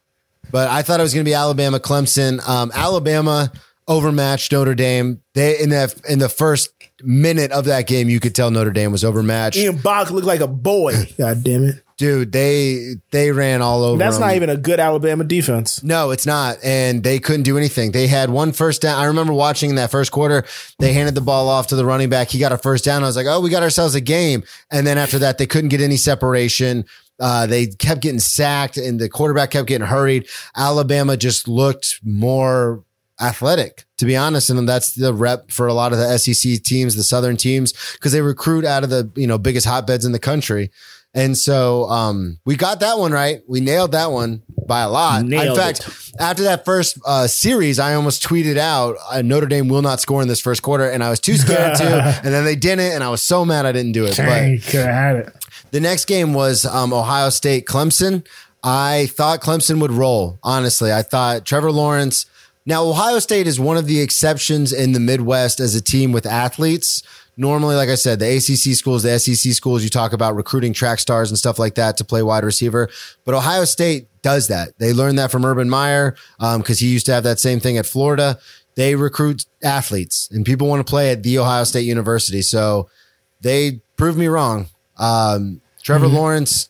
But 0.51 0.69
I 0.69 0.81
thought 0.81 0.99
it 0.99 1.03
was 1.03 1.13
going 1.13 1.25
to 1.25 1.29
be 1.29 1.35
Alabama 1.35 1.79
Clemson. 1.79 2.47
Um 2.47 2.71
Alabama 2.73 3.51
overmatched 3.87 4.51
Notre 4.51 4.73
Dame. 4.75 5.21
They 5.35 5.59
in 5.59 5.69
the 5.69 6.01
in 6.07 6.19
the 6.19 6.29
first 6.29 6.69
minute 7.03 7.51
of 7.51 7.65
that 7.65 7.87
game 7.87 8.09
you 8.09 8.19
could 8.19 8.33
tell 8.33 8.49
Notre 8.51 8.71
Dame 8.71 8.91
was 8.91 9.03
overmatched. 9.03 9.57
Ian 9.57 9.77
Book 9.77 10.09
looked 10.11 10.27
like 10.27 10.41
a 10.41 10.47
boy. 10.47 10.93
God 11.17 11.43
damn 11.43 11.65
it! 11.65 11.83
Dude, 12.01 12.31
they 12.31 12.95
they 13.11 13.31
ran 13.31 13.61
all 13.61 13.83
over 13.83 13.99
That's 13.99 14.17
them. 14.17 14.25
not 14.25 14.35
even 14.35 14.49
a 14.49 14.57
good 14.57 14.79
Alabama 14.79 15.23
defense. 15.23 15.83
No, 15.83 16.09
it's 16.09 16.25
not. 16.25 16.57
And 16.63 17.03
they 17.03 17.19
couldn't 17.19 17.43
do 17.43 17.59
anything. 17.59 17.91
They 17.91 18.07
had 18.07 18.31
one 18.31 18.53
first 18.53 18.81
down. 18.81 18.99
I 18.99 19.05
remember 19.05 19.33
watching 19.33 19.69
in 19.69 19.75
that 19.75 19.91
first 19.91 20.11
quarter, 20.11 20.43
they 20.79 20.93
handed 20.93 21.13
the 21.13 21.21
ball 21.21 21.47
off 21.47 21.67
to 21.67 21.75
the 21.75 21.85
running 21.85 22.09
back. 22.09 22.29
He 22.29 22.39
got 22.39 22.51
a 22.51 22.57
first 22.57 22.83
down. 22.83 23.03
I 23.03 23.05
was 23.05 23.15
like, 23.15 23.27
oh, 23.29 23.39
we 23.39 23.51
got 23.51 23.61
ourselves 23.61 23.93
a 23.93 24.01
game. 24.01 24.41
And 24.71 24.87
then 24.87 24.97
after 24.97 25.19
that, 25.19 25.37
they 25.37 25.45
couldn't 25.45 25.69
get 25.69 25.79
any 25.79 25.95
separation. 25.95 26.85
Uh, 27.19 27.45
they 27.45 27.67
kept 27.67 28.01
getting 28.01 28.19
sacked 28.19 28.77
and 28.77 28.99
the 28.99 29.07
quarterback 29.07 29.51
kept 29.51 29.67
getting 29.67 29.85
hurried. 29.85 30.27
Alabama 30.55 31.15
just 31.15 31.47
looked 31.47 31.99
more 32.03 32.83
athletic, 33.21 33.85
to 33.99 34.05
be 34.07 34.17
honest. 34.17 34.49
And 34.49 34.67
that's 34.67 34.95
the 34.95 35.13
rep 35.13 35.51
for 35.51 35.67
a 35.67 35.73
lot 35.75 35.93
of 35.93 35.99
the 35.99 36.17
SEC 36.17 36.63
teams, 36.63 36.95
the 36.95 37.03
Southern 37.03 37.37
teams, 37.37 37.73
because 37.93 38.11
they 38.11 38.21
recruit 38.21 38.65
out 38.65 38.83
of 38.83 38.89
the, 38.89 39.11
you 39.15 39.27
know, 39.27 39.37
biggest 39.37 39.67
hotbeds 39.67 40.03
in 40.03 40.13
the 40.13 40.19
country. 40.19 40.71
And 41.13 41.37
so 41.37 41.89
um, 41.89 42.39
we 42.45 42.55
got 42.55 42.79
that 42.79 42.97
one 42.97 43.11
right. 43.11 43.41
We 43.47 43.59
nailed 43.59 43.91
that 43.91 44.11
one 44.11 44.43
by 44.65 44.81
a 44.81 44.89
lot. 44.89 45.23
Nailed 45.25 45.49
in 45.49 45.55
fact, 45.55 46.13
after 46.19 46.43
that 46.43 46.63
first 46.63 46.97
uh, 47.05 47.27
series, 47.27 47.79
I 47.79 47.95
almost 47.95 48.23
tweeted 48.23 48.57
out 48.57 48.95
uh, 49.11 49.21
Notre 49.21 49.47
Dame 49.47 49.67
will 49.67 49.81
not 49.81 49.99
score 49.99 50.21
in 50.21 50.29
this 50.29 50.39
first 50.39 50.61
quarter, 50.61 50.89
and 50.89 51.03
I 51.03 51.09
was 51.09 51.19
too 51.19 51.35
scared 51.35 51.75
to. 51.77 52.21
And 52.23 52.33
then 52.33 52.45
they 52.45 52.55
didn't, 52.55 52.93
and 52.93 53.03
I 53.03 53.09
was 53.09 53.21
so 53.21 53.43
mad 53.43 53.65
I 53.65 53.71
didn't 53.71 53.91
do 53.93 54.05
it. 54.05 54.15
But 54.15 54.25
Dang, 54.25 54.59
could 54.59 54.85
have 54.85 54.85
had 54.85 55.15
it. 55.17 55.45
the 55.71 55.79
next 55.79 56.05
game 56.05 56.33
was 56.33 56.65
um, 56.65 56.93
Ohio 56.93 57.29
State 57.29 57.65
Clemson. 57.65 58.25
I 58.63 59.07
thought 59.07 59.41
Clemson 59.41 59.81
would 59.81 59.91
roll. 59.91 60.39
Honestly, 60.43 60.93
I 60.93 61.01
thought 61.01 61.45
Trevor 61.45 61.71
Lawrence. 61.71 62.25
Now, 62.65 62.83
Ohio 62.83 63.19
State 63.19 63.47
is 63.47 63.59
one 63.59 63.75
of 63.75 63.87
the 63.87 63.99
exceptions 63.99 64.71
in 64.71 64.91
the 64.91 64.99
Midwest 64.99 65.59
as 65.59 65.73
a 65.73 65.81
team 65.81 66.11
with 66.11 66.25
athletes. 66.27 67.01
Normally, 67.37 67.75
like 67.75 67.89
I 67.89 67.95
said, 67.95 68.19
the 68.19 68.37
ACC 68.37 68.75
schools, 68.75 69.03
the 69.03 69.17
SEC 69.17 69.53
schools, 69.53 69.83
you 69.83 69.89
talk 69.89 70.13
about 70.13 70.35
recruiting 70.35 70.73
track 70.73 70.99
stars 70.99 71.31
and 71.31 71.37
stuff 71.37 71.57
like 71.57 71.75
that 71.75 71.97
to 71.97 72.05
play 72.05 72.21
wide 72.21 72.43
receiver. 72.43 72.89
But 73.25 73.35
Ohio 73.35 73.65
State 73.65 74.07
does 74.21 74.47
that. 74.49 74.77
They 74.77 74.93
learned 74.93 75.17
that 75.17 75.31
from 75.31 75.45
Urban 75.45 75.69
Meyer 75.69 76.15
because 76.39 76.79
he 76.79 76.87
used 76.87 77.05
to 77.07 77.13
have 77.13 77.23
that 77.23 77.39
same 77.39 77.59
thing 77.59 77.77
at 77.77 77.85
Florida. 77.85 78.39
they 78.75 78.95
recruit 78.95 79.45
athletes 79.63 80.29
and 80.31 80.45
people 80.45 80.67
want 80.67 80.85
to 80.85 80.89
play 80.89 81.11
at 81.11 81.23
the 81.23 81.39
Ohio 81.39 81.63
State 81.63 81.85
University. 81.85 82.41
So 82.41 82.89
they 83.41 83.81
proved 83.97 84.17
me 84.17 84.27
wrong. 84.27 84.67
Um, 84.97 85.61
Trevor 85.81 86.07
Lawrence, 86.07 86.69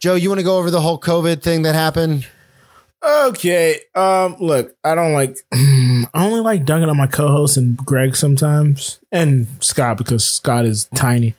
Joe, 0.00 0.14
you 0.14 0.28
want 0.28 0.40
to 0.40 0.44
go 0.44 0.58
over 0.58 0.70
the 0.70 0.80
whole 0.80 0.98
COVID 0.98 1.42
thing 1.42 1.62
that 1.62 1.74
happened? 1.74 2.26
Okay. 3.02 3.80
Um, 3.94 4.36
look, 4.40 4.76
I 4.84 4.94
don't 4.94 5.12
like. 5.12 5.38
I 5.52 6.06
only 6.14 6.40
like 6.40 6.64
dunking 6.64 6.90
on 6.90 6.96
my 6.96 7.06
co-host 7.06 7.56
and 7.56 7.76
Greg 7.76 8.16
sometimes, 8.16 9.00
and 9.10 9.46
Scott 9.60 9.96
because 9.98 10.24
Scott 10.24 10.66
is 10.66 10.86
tiny. 10.94 11.34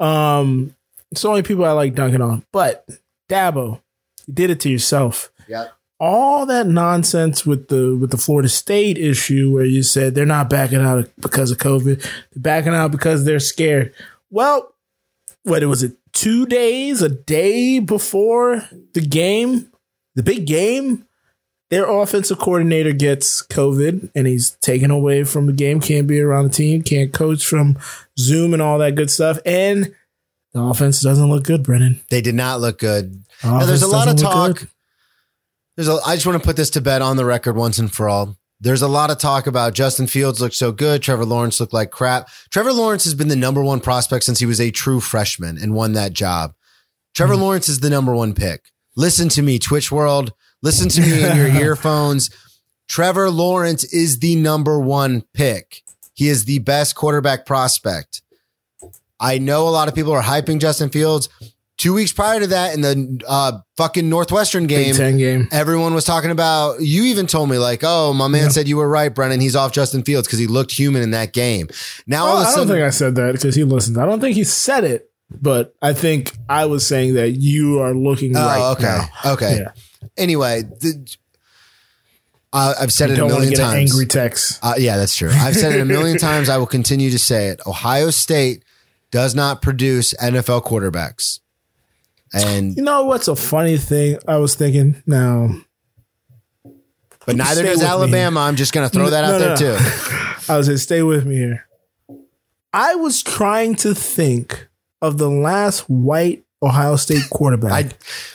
Um, 0.00 0.74
it's 1.10 1.22
the 1.22 1.28
only 1.28 1.42
people 1.42 1.64
I 1.64 1.72
like 1.72 1.94
dunking 1.94 2.22
on. 2.22 2.44
But 2.52 2.88
Dabo, 3.28 3.80
you 4.26 4.34
did 4.34 4.50
it 4.50 4.60
to 4.60 4.70
yourself. 4.70 5.30
Yeah. 5.48 5.68
All 6.00 6.44
that 6.46 6.66
nonsense 6.66 7.46
with 7.46 7.68
the 7.68 7.96
with 7.96 8.10
the 8.10 8.16
Florida 8.16 8.48
State 8.48 8.98
issue, 8.98 9.52
where 9.52 9.64
you 9.64 9.82
said 9.82 10.14
they're 10.14 10.26
not 10.26 10.50
backing 10.50 10.80
out 10.80 11.08
because 11.20 11.52
of 11.52 11.58
COVID, 11.58 12.02
they're 12.02 12.42
backing 12.42 12.74
out 12.74 12.90
because 12.90 13.24
they're 13.24 13.38
scared. 13.40 13.94
Well, 14.30 14.74
what 15.44 15.62
was 15.64 15.84
it? 15.84 15.96
Two 16.12 16.46
days, 16.46 17.00
a 17.00 17.08
day 17.08 17.78
before 17.78 18.68
the 18.92 19.00
game, 19.00 19.70
the 20.14 20.22
big 20.22 20.46
game, 20.46 21.06
their 21.70 21.88
offensive 21.90 22.38
coordinator 22.38 22.92
gets 22.92 23.44
COVID 23.46 24.10
and 24.14 24.26
he's 24.26 24.52
taken 24.60 24.90
away 24.90 25.24
from 25.24 25.46
the 25.46 25.52
game, 25.52 25.80
can't 25.80 26.06
be 26.06 26.20
around 26.20 26.44
the 26.44 26.54
team, 26.54 26.82
can't 26.82 27.12
coach 27.12 27.44
from 27.44 27.78
Zoom 28.18 28.52
and 28.52 28.62
all 28.62 28.78
that 28.78 28.94
good 28.94 29.10
stuff. 29.10 29.38
And 29.44 29.94
the 30.52 30.62
offense 30.62 31.00
doesn't 31.00 31.28
look 31.28 31.44
good, 31.44 31.62
Brennan. 31.62 32.00
They 32.10 32.20
did 32.20 32.34
not 32.34 32.60
look 32.60 32.78
good. 32.78 33.24
The 33.42 33.50
Now, 33.50 33.66
there's 33.66 33.82
a 33.82 33.88
lot 33.88 34.08
of 34.08 34.16
talk. 34.16 34.58
good. 34.58 34.68
There's 35.76 35.88
a, 35.88 35.98
I 36.06 36.14
just 36.14 36.26
want 36.26 36.40
to 36.40 36.46
put 36.46 36.56
this 36.56 36.70
to 36.70 36.80
bed 36.80 37.02
on 37.02 37.16
the 37.16 37.24
record 37.24 37.56
once 37.56 37.78
and 37.78 37.92
for 37.92 38.08
all. 38.08 38.36
There's 38.60 38.82
a 38.82 38.88
lot 38.88 39.10
of 39.10 39.18
talk 39.18 39.46
about 39.48 39.74
Justin 39.74 40.06
Fields 40.06 40.40
looked 40.40 40.54
so 40.54 40.70
good. 40.70 41.02
Trevor 41.02 41.24
Lawrence 41.24 41.58
looked 41.58 41.72
like 41.72 41.90
crap. 41.90 42.28
Trevor 42.50 42.72
Lawrence 42.72 43.04
has 43.04 43.14
been 43.14 43.28
the 43.28 43.36
number 43.36 43.62
one 43.62 43.80
prospect 43.80 44.24
since 44.24 44.38
he 44.38 44.46
was 44.46 44.60
a 44.60 44.70
true 44.70 45.00
freshman 45.00 45.58
and 45.58 45.74
won 45.74 45.92
that 45.94 46.12
job. 46.12 46.54
Trevor 47.14 47.34
hmm. 47.34 47.42
Lawrence 47.42 47.68
is 47.68 47.80
the 47.80 47.90
number 47.90 48.14
one 48.14 48.32
pick. 48.32 48.70
Listen 48.96 49.28
to 49.30 49.42
me, 49.42 49.58
Twitch 49.58 49.90
world. 49.92 50.32
Listen 50.62 50.88
to 50.88 51.00
me 51.00 51.24
in 51.24 51.36
your 51.36 51.48
earphones. 51.62 52.30
Trevor 52.88 53.30
Lawrence 53.30 53.84
is 53.84 54.18
the 54.20 54.36
number 54.36 54.78
one 54.78 55.22
pick. 55.34 55.82
He 56.14 56.28
is 56.28 56.44
the 56.44 56.60
best 56.60 56.94
quarterback 56.94 57.44
prospect. 57.46 58.22
I 59.18 59.38
know 59.38 59.66
a 59.68 59.70
lot 59.70 59.88
of 59.88 59.94
people 59.94 60.12
are 60.12 60.22
hyping 60.22 60.60
Justin 60.60 60.90
Fields. 60.90 61.28
Two 61.76 61.92
weeks 61.92 62.12
prior 62.12 62.38
to 62.38 62.46
that, 62.48 62.72
in 62.74 62.82
the 62.82 63.20
uh, 63.26 63.58
fucking 63.76 64.08
Northwestern 64.08 64.68
game, 64.68 64.94
game. 64.94 65.48
everyone 65.50 65.92
was 65.92 66.04
talking 66.04 66.30
about. 66.30 66.80
You 66.80 67.02
even 67.04 67.26
told 67.26 67.50
me 67.50 67.58
like, 67.58 67.80
"Oh, 67.82 68.12
my 68.12 68.28
man 68.28 68.44
Yeah. 68.44 68.48
said 68.50 68.68
you 68.68 68.76
were 68.76 68.88
right, 68.88 69.12
Brennan. 69.12 69.40
He's 69.40 69.56
off 69.56 69.72
Justin 69.72 70.04
Fields 70.04 70.28
because 70.28 70.38
he 70.38 70.46
looked 70.46 70.70
human 70.70 71.02
in 71.02 71.10
that 71.10 71.32
game." 71.32 71.68
Now 72.06 72.26
all 72.26 72.36
Oh, 72.36 72.36
of 72.36 72.36
a 72.36 72.40
I 72.40 72.44
don't 72.44 72.54
sudden, 72.54 72.68
think 72.74 72.84
I 72.84 72.90
said 72.90 73.14
that 73.16 73.32
because 73.32 73.56
he 73.56 73.64
listens. 73.64 73.98
I 73.98 74.06
don't 74.06 74.20
think 74.20 74.36
he 74.36 74.44
said 74.44 74.84
it, 74.84 75.10
but 75.30 75.74
I 75.82 75.92
think 75.92 76.32
I 76.48 76.66
was 76.66 76.86
saying 76.86 77.14
that 77.14 77.30
you 77.30 77.80
are 77.80 77.94
looking 77.94 78.36
oh, 78.36 78.40
right. 78.40 78.72
okay, 78.72 78.82
now. 78.82 79.32
okay. 79.32 79.58
Yeah. 79.60 79.72
Anyway, 80.16 80.62
the, 80.62 81.16
uh, 82.52 82.74
I've 82.80 82.92
said 82.92 83.10
it 83.10 83.18
a 83.18 83.26
million 83.26 83.52
times. 83.54 83.90
angry 83.92 84.06
text. 84.06 84.60
Uh, 84.62 84.74
yeah, 84.78 84.96
that's 84.96 85.16
true. 85.16 85.30
I've 85.32 85.56
said 85.56 85.72
it 85.74 85.80
a 85.80 85.84
million 85.84 86.18
times. 86.30 86.48
I 86.48 86.56
will 86.58 86.66
continue 86.66 87.10
to 87.10 87.18
say 87.18 87.48
it. 87.48 87.60
Ohio 87.66 88.10
State 88.10 88.64
does 89.10 89.34
not 89.34 89.60
produce 89.62 90.14
NFL 90.14 90.64
quarterbacks, 90.64 91.40
and 92.32 92.76
You 92.76 92.82
know 92.82 93.04
what's 93.04 93.26
a 93.28 93.34
funny 93.36 93.76
thing? 93.76 94.18
I 94.28 94.36
was 94.36 94.54
thinking 94.54 95.02
now. 95.06 95.48
but 97.26 97.36
neither 97.36 97.62
does. 97.64 97.82
Alabama. 97.82 98.40
I'm 98.40 98.56
just 98.56 98.72
going 98.72 98.88
to 98.88 98.92
throw 98.94 99.10
that 99.10 99.22
No, 99.22 99.34
out 99.34 99.40
no, 99.40 99.56
there 99.56 99.72
no. 99.72 99.78
too. 99.78 99.84
I 100.52 100.56
was 100.58 100.66
saying, 100.66 100.78
stay 100.78 101.02
with 101.02 101.24
me 101.26 101.36
here. 101.36 101.66
I 102.72 102.96
was 102.96 103.22
trying 103.22 103.76
to 103.76 103.94
think 103.94 104.68
of 105.04 105.18
the 105.18 105.28
last 105.28 105.80
white 105.80 106.44
Ohio 106.62 106.96
State 106.96 107.28
quarterback. 107.30 107.72
I, 107.72 107.90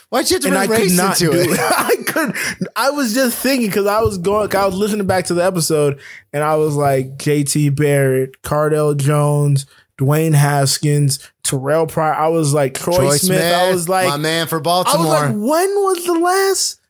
why'd 0.08 0.30
you 0.30 0.36
have 0.36 0.42
to 0.42 0.48
and 0.48 0.56
I 0.56 0.66
could 0.68 0.92
not 0.92 1.16
do 1.16 1.32
it? 1.32 1.50
it. 1.50 1.58
I 1.60 1.96
could. 2.06 2.68
I 2.76 2.90
was 2.90 3.12
just 3.12 3.36
thinking 3.36 3.66
because 3.66 3.86
I 3.86 4.00
was 4.00 4.18
going. 4.18 4.54
I 4.54 4.66
was 4.66 4.76
listening 4.76 5.06
back 5.06 5.24
to 5.26 5.34
the 5.34 5.44
episode, 5.44 6.00
and 6.32 6.44
I 6.44 6.54
was 6.56 6.76
like, 6.76 7.16
J.T. 7.18 7.70
Barrett, 7.70 8.40
Cardale 8.42 8.96
Jones, 8.96 9.66
Dwayne 9.98 10.34
Haskins, 10.34 11.28
Terrelle 11.42 11.88
Pryor. 11.88 12.14
I 12.14 12.28
was 12.28 12.54
like 12.54 12.74
Troy, 12.74 12.96
Troy 12.96 13.16
Smith. 13.16 13.38
Smith, 13.38 13.54
I 13.54 13.72
was 13.72 13.88
like, 13.88 14.08
my 14.08 14.16
man 14.16 14.46
for 14.46 14.60
Baltimore. 14.60 15.06
I 15.06 15.10
was 15.10 15.22
like, 15.22 15.50
when 15.50 15.74
was 15.82 16.04
the 16.06 16.14
last 16.14 16.80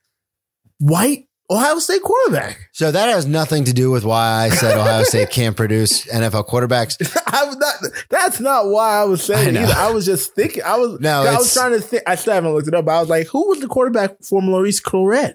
white 0.78 1.26
Ohio 1.50 1.78
State 1.80 2.02
quarterback? 2.02 2.68
So 2.72 2.92
that 2.92 3.08
has 3.08 3.26
nothing 3.26 3.64
to 3.64 3.72
do 3.72 3.90
with 3.90 4.04
why 4.04 4.44
I 4.44 4.50
said 4.50 4.78
Ohio 4.78 5.02
State 5.02 5.30
can't 5.32 5.56
produce 5.56 6.06
NFL 6.06 6.48
quarterbacks. 6.48 6.96
I 7.26 7.44
was 7.44 7.56
not. 7.56 7.74
That's 8.08 8.38
not 8.40 8.66
why 8.66 9.00
I 9.00 9.04
was 9.04 9.24
saying 9.24 9.56
I 9.56 9.62
either. 9.62 9.74
I 9.74 9.90
was 9.90 10.06
just 10.06 10.34
thinking. 10.34 10.62
I 10.62 10.76
was. 10.76 11.00
No, 11.00 11.22
I 11.22 11.36
was 11.36 11.52
trying 11.52 11.72
to 11.72 11.80
think. 11.80 12.04
I 12.06 12.14
still 12.14 12.34
haven't 12.34 12.52
looked 12.52 12.68
it 12.68 12.74
up. 12.74 12.84
But 12.84 12.92
I 12.92 13.00
was 13.00 13.08
like, 13.08 13.26
who 13.26 13.48
was 13.48 13.60
the 13.60 13.66
quarterback 13.66 14.22
for 14.22 14.40
Maurice 14.40 14.80
Clarett? 14.80 15.34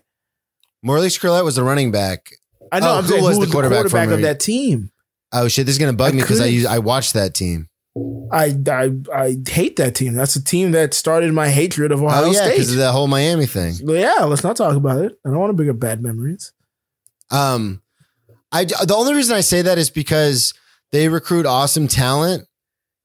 Maurice 0.81 1.15
Scarlett 1.15 1.43
was 1.43 1.55
the 1.55 1.63
running 1.63 1.91
back. 1.91 2.31
I 2.71 2.79
know. 2.79 2.93
Oh, 2.93 2.97
I'm 2.97 3.03
who 3.03 3.09
saying 3.09 3.23
was 3.23 3.33
who 3.33 3.35
the 3.35 3.39
was 3.39 3.49
the 3.49 3.53
quarterback 3.53 3.79
quarterback, 3.81 4.07
for 4.09 4.13
of 4.15 4.21
that 4.21 4.39
team? 4.39 4.91
Oh 5.33 5.47
shit, 5.47 5.65
this 5.65 5.75
is 5.75 5.79
gonna 5.79 5.93
bug 5.93 6.13
I 6.13 6.15
me 6.15 6.21
because 6.21 6.39
I 6.39 6.45
use 6.45 6.65
I 6.65 6.79
watched 6.79 7.13
that 7.13 7.33
team. 7.33 7.67
I, 8.31 8.55
I 8.67 8.91
I 9.13 9.37
hate 9.47 9.75
that 9.77 9.95
team. 9.95 10.13
That's 10.13 10.35
a 10.35 10.43
team 10.43 10.71
that 10.71 10.93
started 10.93 11.33
my 11.33 11.49
hatred 11.49 11.91
of 11.91 12.01
Ohio 12.03 12.25
oh 12.25 12.31
yeah, 12.31 12.39
State. 12.39 12.51
because 12.51 12.71
of 12.71 12.77
the 12.77 12.91
whole 12.91 13.07
Miami 13.07 13.45
thing. 13.45 13.75
Well, 13.83 13.95
yeah, 13.95 14.23
let's 14.25 14.43
not 14.43 14.55
talk 14.55 14.75
about 14.75 15.03
it. 15.03 15.17
I 15.25 15.29
don't 15.29 15.39
want 15.39 15.49
to 15.49 15.53
bring 15.55 15.69
up 15.69 15.79
bad 15.79 16.01
memories. 16.01 16.51
Um, 17.31 17.81
I 18.51 18.65
the 18.65 18.95
only 18.95 19.13
reason 19.13 19.35
I 19.35 19.41
say 19.41 19.61
that 19.63 19.77
is 19.77 19.89
because 19.89 20.53
they 20.91 21.09
recruit 21.09 21.45
awesome 21.45 21.87
talent, 21.87 22.47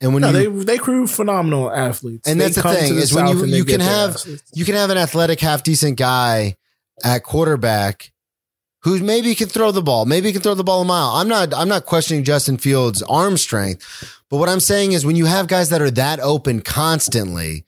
and 0.00 0.12
when 0.14 0.20
No, 0.22 0.30
you 0.30 0.58
they 0.60 0.64
they 0.74 0.78
crew 0.78 1.06
phenomenal 1.06 1.70
athletes, 1.72 2.28
And 2.28 2.40
They 2.40 2.44
that's 2.48 2.56
the 2.56 2.62
thing, 2.74 2.96
is 2.96 3.12
when 3.14 3.26
you- 3.28 3.44
you 3.46 3.64
can 3.64 3.80
have- 3.80 4.10
athletes. 4.16 4.42
you 4.54 4.64
can 4.64 4.74
have 4.74 4.90
an 4.90 4.98
athletic, 4.98 5.40
half 5.40 5.62
decent 5.62 5.96
guy 5.98 6.56
at 7.02 7.22
quarterback 7.24 8.09
who 8.82 8.98
maybe 9.00 9.34
can 9.34 9.48
throw 9.48 9.72
the 9.72 9.82
ball, 9.82 10.06
maybe 10.06 10.32
can 10.32 10.42
throw 10.42 10.54
the 10.54 10.64
ball 10.64 10.82
a 10.82 10.84
mile. 10.84 11.10
I'm 11.10 11.28
not 11.28 11.54
I'm 11.54 11.68
not 11.68 11.86
questioning 11.86 12.24
Justin 12.24 12.56
Fields' 12.56 13.02
arm 13.02 13.36
strength, 13.36 14.20
but 14.28 14.38
what 14.38 14.48
I'm 14.48 14.60
saying 14.60 14.92
is 14.92 15.04
when 15.04 15.16
you 15.16 15.26
have 15.26 15.48
guys 15.48 15.70
that 15.70 15.82
are 15.82 15.90
that 15.92 16.20
open 16.20 16.60
constantly, 16.60 17.64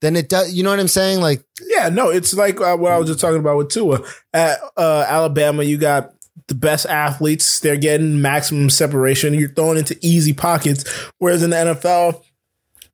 then 0.00 0.16
it 0.16 0.28
does. 0.28 0.52
You 0.52 0.62
know 0.62 0.70
what 0.70 0.80
I'm 0.80 0.88
saying? 0.88 1.20
Like 1.20 1.44
Yeah, 1.60 1.88
no, 1.88 2.10
it's 2.10 2.34
like 2.34 2.60
uh, 2.60 2.76
what 2.76 2.92
I 2.92 2.98
was 2.98 3.08
just 3.08 3.20
talking 3.20 3.40
about 3.40 3.56
with 3.56 3.70
Tua. 3.70 4.00
At 4.32 4.58
uh, 4.76 5.06
Alabama, 5.08 5.62
you 5.62 5.76
got 5.78 6.14
the 6.46 6.54
best 6.54 6.86
athletes. 6.86 7.60
They're 7.60 7.76
getting 7.76 8.20
maximum 8.20 8.70
separation. 8.70 9.34
You're 9.34 9.50
throwing 9.50 9.78
into 9.78 9.98
easy 10.00 10.32
pockets. 10.32 10.84
Whereas 11.18 11.42
in 11.42 11.50
the 11.50 11.56
NFL, 11.56 12.22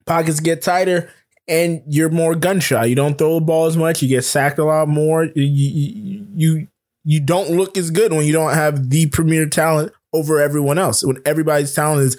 pockets 0.06 0.40
get 0.40 0.62
tighter 0.62 1.10
and 1.48 1.82
you're 1.86 2.10
more 2.10 2.34
gun 2.34 2.60
shy. 2.60 2.84
You 2.84 2.94
don't 2.94 3.18
throw 3.18 3.34
the 3.34 3.44
ball 3.44 3.66
as 3.66 3.76
much. 3.76 4.02
You 4.02 4.08
get 4.08 4.24
sacked 4.24 4.58
a 4.58 4.64
lot 4.64 4.88
more. 4.88 5.24
You 5.24 5.42
you 5.42 6.26
you, 6.34 6.68
you 7.04 7.20
don't 7.20 7.50
look 7.56 7.76
as 7.78 7.90
good 7.90 8.12
when 8.12 8.24
you 8.26 8.32
don't 8.32 8.52
have 8.54 8.90
the 8.90 9.06
premier 9.06 9.46
talent 9.46 9.92
over 10.12 10.40
everyone 10.40 10.78
else. 10.78 11.04
When 11.04 11.18
everybody's 11.24 11.72
talent 11.74 12.02
is 12.02 12.16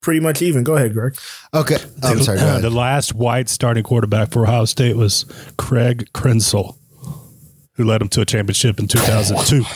pretty 0.00 0.20
much 0.20 0.40
even. 0.42 0.64
Go 0.64 0.76
ahead, 0.76 0.92
Greg. 0.94 1.16
okay, 1.52 1.76
oh, 2.02 2.10
I'm 2.12 2.22
sorry. 2.22 2.38
Uh, 2.38 2.58
the 2.60 2.70
last 2.70 3.14
white 3.14 3.48
starting 3.48 3.82
quarterback 3.84 4.30
for 4.30 4.44
Ohio 4.44 4.64
State 4.66 4.96
was 4.96 5.24
Craig 5.58 6.08
Krenzel, 6.14 6.76
who 7.74 7.84
led 7.84 8.00
them 8.00 8.08
to 8.10 8.20
a 8.20 8.24
championship 8.26 8.78
in 8.78 8.86
2002. 8.88 9.64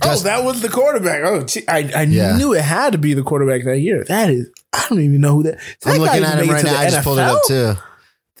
Oh, 0.00 0.16
that 0.20 0.44
was 0.44 0.62
the 0.62 0.68
quarterback. 0.68 1.22
Oh, 1.24 1.42
gee, 1.42 1.66
I, 1.66 1.90
I 1.94 2.02
Yeah. 2.02 2.36
knew 2.36 2.54
it 2.54 2.62
had 2.62 2.92
to 2.92 2.98
be 2.98 3.14
the 3.14 3.22
quarterback 3.24 3.64
that 3.64 3.80
year. 3.80 4.04
That 4.04 4.30
is, 4.30 4.48
I 4.72 4.86
don't 4.88 5.00
even 5.00 5.20
know 5.20 5.34
who 5.34 5.42
that. 5.42 5.58
That 5.82 5.90
I'm 5.90 5.96
guy 5.96 6.02
looking 6.04 6.24
at 6.24 6.38
him 6.38 6.48
right 6.50 6.60
to 6.60 6.66
now. 6.66 6.72
the 6.72 6.78
I 6.78 6.90
just 6.90 7.02
pulled 7.04 7.18
it 7.18 7.22
up 7.24 7.42
NFL? 7.42 7.46
too. 7.48 7.80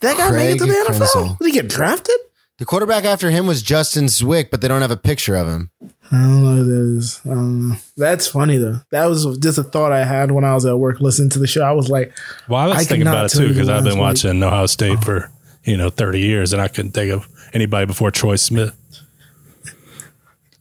that 0.02 0.16
guy 0.16 0.30
make 0.30 0.54
it 0.54 0.58
to 0.58 0.66
the 0.66 0.72
NFL? 0.72 1.06
Krenzel. 1.08 1.38
Did 1.38 1.46
he 1.46 1.52
get 1.52 1.68
drafted? 1.68 2.14
The 2.58 2.64
quarterback 2.64 3.04
after 3.04 3.30
him 3.30 3.46
was 3.46 3.62
Justin 3.62 4.06
Zwick, 4.06 4.50
but 4.50 4.60
they 4.60 4.66
don't 4.68 4.82
have 4.82 4.90
a 4.90 4.96
picture 4.96 5.36
of 5.36 5.46
him. 5.46 5.70
I 6.10 6.22
don't 6.22 6.42
know 6.42 6.56
who 6.56 6.64
that 6.64 6.98
is. 6.98 7.20
I 7.24 7.28
don't 7.30 7.68
know. 7.68 7.76
That's 7.96 8.26
funny 8.26 8.56
though. 8.56 8.80
That 8.90 9.06
was 9.06 9.38
just 9.38 9.58
a 9.58 9.62
thought 9.62 9.92
I 9.92 10.04
had 10.04 10.32
when 10.32 10.44
I 10.44 10.54
was 10.54 10.66
at 10.66 10.76
work 10.76 11.00
listening 11.00 11.30
to 11.30 11.38
the 11.38 11.46
show. 11.46 11.62
I 11.62 11.70
was 11.70 11.88
like, 11.88 12.12
Well, 12.48 12.60
I 12.60 12.66
was 12.66 12.78
I 12.78 12.84
thinking 12.84 13.06
about 13.06 13.26
it 13.26 13.28
too 13.36 13.48
because 13.48 13.68
I've 13.68 13.84
been 13.84 13.98
last 13.98 14.24
watching 14.24 14.42
Ohio 14.42 14.66
State 14.66 14.98
oh. 14.98 15.02
for 15.02 15.30
you 15.64 15.76
know 15.76 15.88
30 15.90 16.20
years, 16.20 16.52
and 16.52 16.60
I 16.60 16.66
couldn't 16.68 16.92
think 16.92 17.12
of 17.12 17.28
anybody 17.52 17.86
before 17.86 18.10
Troy 18.10 18.34
Smith. 18.36 18.74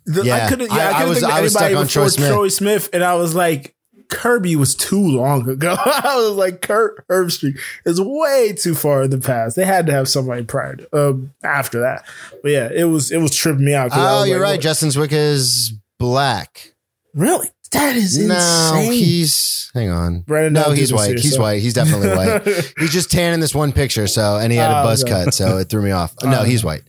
the, 0.06 0.24
Yeah. 0.24 0.46
I 0.46 0.50
couldn't. 0.50 0.70
Yeah, 0.72 0.76
I- 0.76 0.80
I, 0.80 0.90
I 0.90 0.94
couldn't 0.94 1.10
was- 1.10 1.20
think 1.20 1.32
of 1.32 1.38
I 1.38 1.42
was 1.42 1.52
stuck 1.52 1.64
anybody 1.64 1.86
before 1.86 2.02
Troy 2.04 2.08
Smith. 2.10 2.30
Troy 2.32 2.48
Smith, 2.50 2.90
and 2.94 3.04
I 3.04 3.16
was 3.16 3.34
like, 3.34 3.74
Kirby 4.10 4.56
was 4.56 4.76
too 4.76 5.00
long 5.02 5.50
ago. 5.50 5.76
I 5.86 6.16
was 6.18 6.36
like, 6.38 6.62
Kirk 6.62 7.06
Herbstreit 7.10 7.60
is 7.86 8.00
way 8.02 8.54
too 8.54 8.74
far 8.76 9.04
in 9.04 9.10
the 9.10 9.18
past. 9.20 9.56
They 9.56 9.66
had 9.66 9.86
to 9.88 9.92
have 9.92 10.08
somebody 10.08 10.44
prior 10.44 10.76
to, 10.78 10.88
um, 11.10 11.34
after 11.44 11.80
that. 11.82 12.06
But 12.42 12.52
yeah, 12.52 12.70
it 12.74 12.86
was 12.86 13.12
it 13.12 13.18
was 13.18 13.36
tripping 13.36 13.66
me 13.66 13.74
out. 13.74 13.90
Oh, 13.94 14.24
you're 14.24 14.38
like, 14.38 14.44
right. 14.44 14.52
what- 14.54 14.62
Justin 14.62 14.90
Zwick 14.90 15.12
is 15.12 15.74
black. 16.00 16.74
Really? 17.14 17.50
That 17.74 17.98
is 17.98 18.18
No, 18.18 18.34
insane. 18.36 18.92
he's 18.94 19.72
hang 19.74 19.90
on. 19.90 20.22
Brandon, 20.22 20.54
no, 20.54 20.72
he's 20.72 20.94
white. 20.94 21.08
to 21.08 21.14
He's 21.16 21.26
yourself. 21.26 21.42
white. 21.42 21.62
He's 21.62 21.74
definitely 21.74 22.10
white. 22.10 22.74
he's 22.80 22.92
just 22.94 23.12
tan 23.12 23.34
in 23.34 23.42
this 23.42 23.54
one 23.54 23.74
picture. 23.74 24.08
So, 24.08 24.38
and 24.38 24.54
he 24.54 24.58
had 24.58 24.72
a 24.72 24.80
Oh, 24.80 24.84
buzz 24.84 25.04
okay. 25.04 25.26
cut, 25.26 25.34
so 25.34 25.58
it 25.58 25.68
threw 25.70 25.82
me 25.82 25.92
off. 25.92 26.16
No, 26.24 26.44
he's 26.44 26.64
white. 26.64 26.84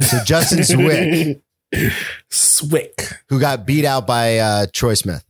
So 0.00 0.22
Justin 0.24 0.58
Zwick 0.58 1.40
Swick. 2.30 3.08
who 3.28 3.40
got 3.40 3.66
beat 3.66 3.84
out 3.86 4.06
by 4.06 4.38
uh, 4.38 4.66
Troy 4.72 4.94
Smith. 4.94 5.24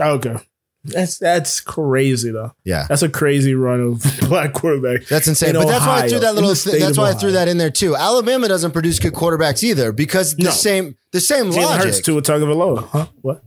Okay. 0.00 0.36
That's 0.84 1.18
that's 1.18 1.60
crazy 1.60 2.32
though. 2.32 2.52
Yeah. 2.64 2.86
That's 2.88 3.02
a 3.02 3.08
crazy 3.08 3.54
run 3.54 3.80
of 3.80 4.04
black 4.28 4.52
quarterback. 4.52 5.06
That's 5.06 5.28
insane. 5.28 5.50
In 5.50 5.56
But 5.62 5.68
that's 5.68 5.86
why 5.86 6.02
I 6.02 6.08
threw 6.08 6.18
that 6.18 6.34
little. 6.34 6.54
Th- 6.56 6.80
that's 6.80 6.92
of 6.92 7.02
why 7.02 7.10
I 7.10 7.12
threw 7.14 7.32
that 7.32 7.46
in 7.46 7.56
there 7.58 7.70
too. 7.70 7.94
Alabama 7.94 8.48
doesn't 8.48 8.72
produce 8.72 8.98
good 8.98 9.12
quarterbacks 9.12 9.62
either 9.62 9.92
because 9.92 10.34
the 10.34 10.44
No. 10.44 10.50
same 10.50 10.96
the 11.12 11.20
same 11.20 11.52
Jalen 11.52 11.76
Hurts 11.76 11.84
logic. 11.98 12.04
to 12.06 12.18
a 12.18 12.22
Tagovailoa. 12.22 12.88
Huh? 12.88 13.06
What? 13.20 13.42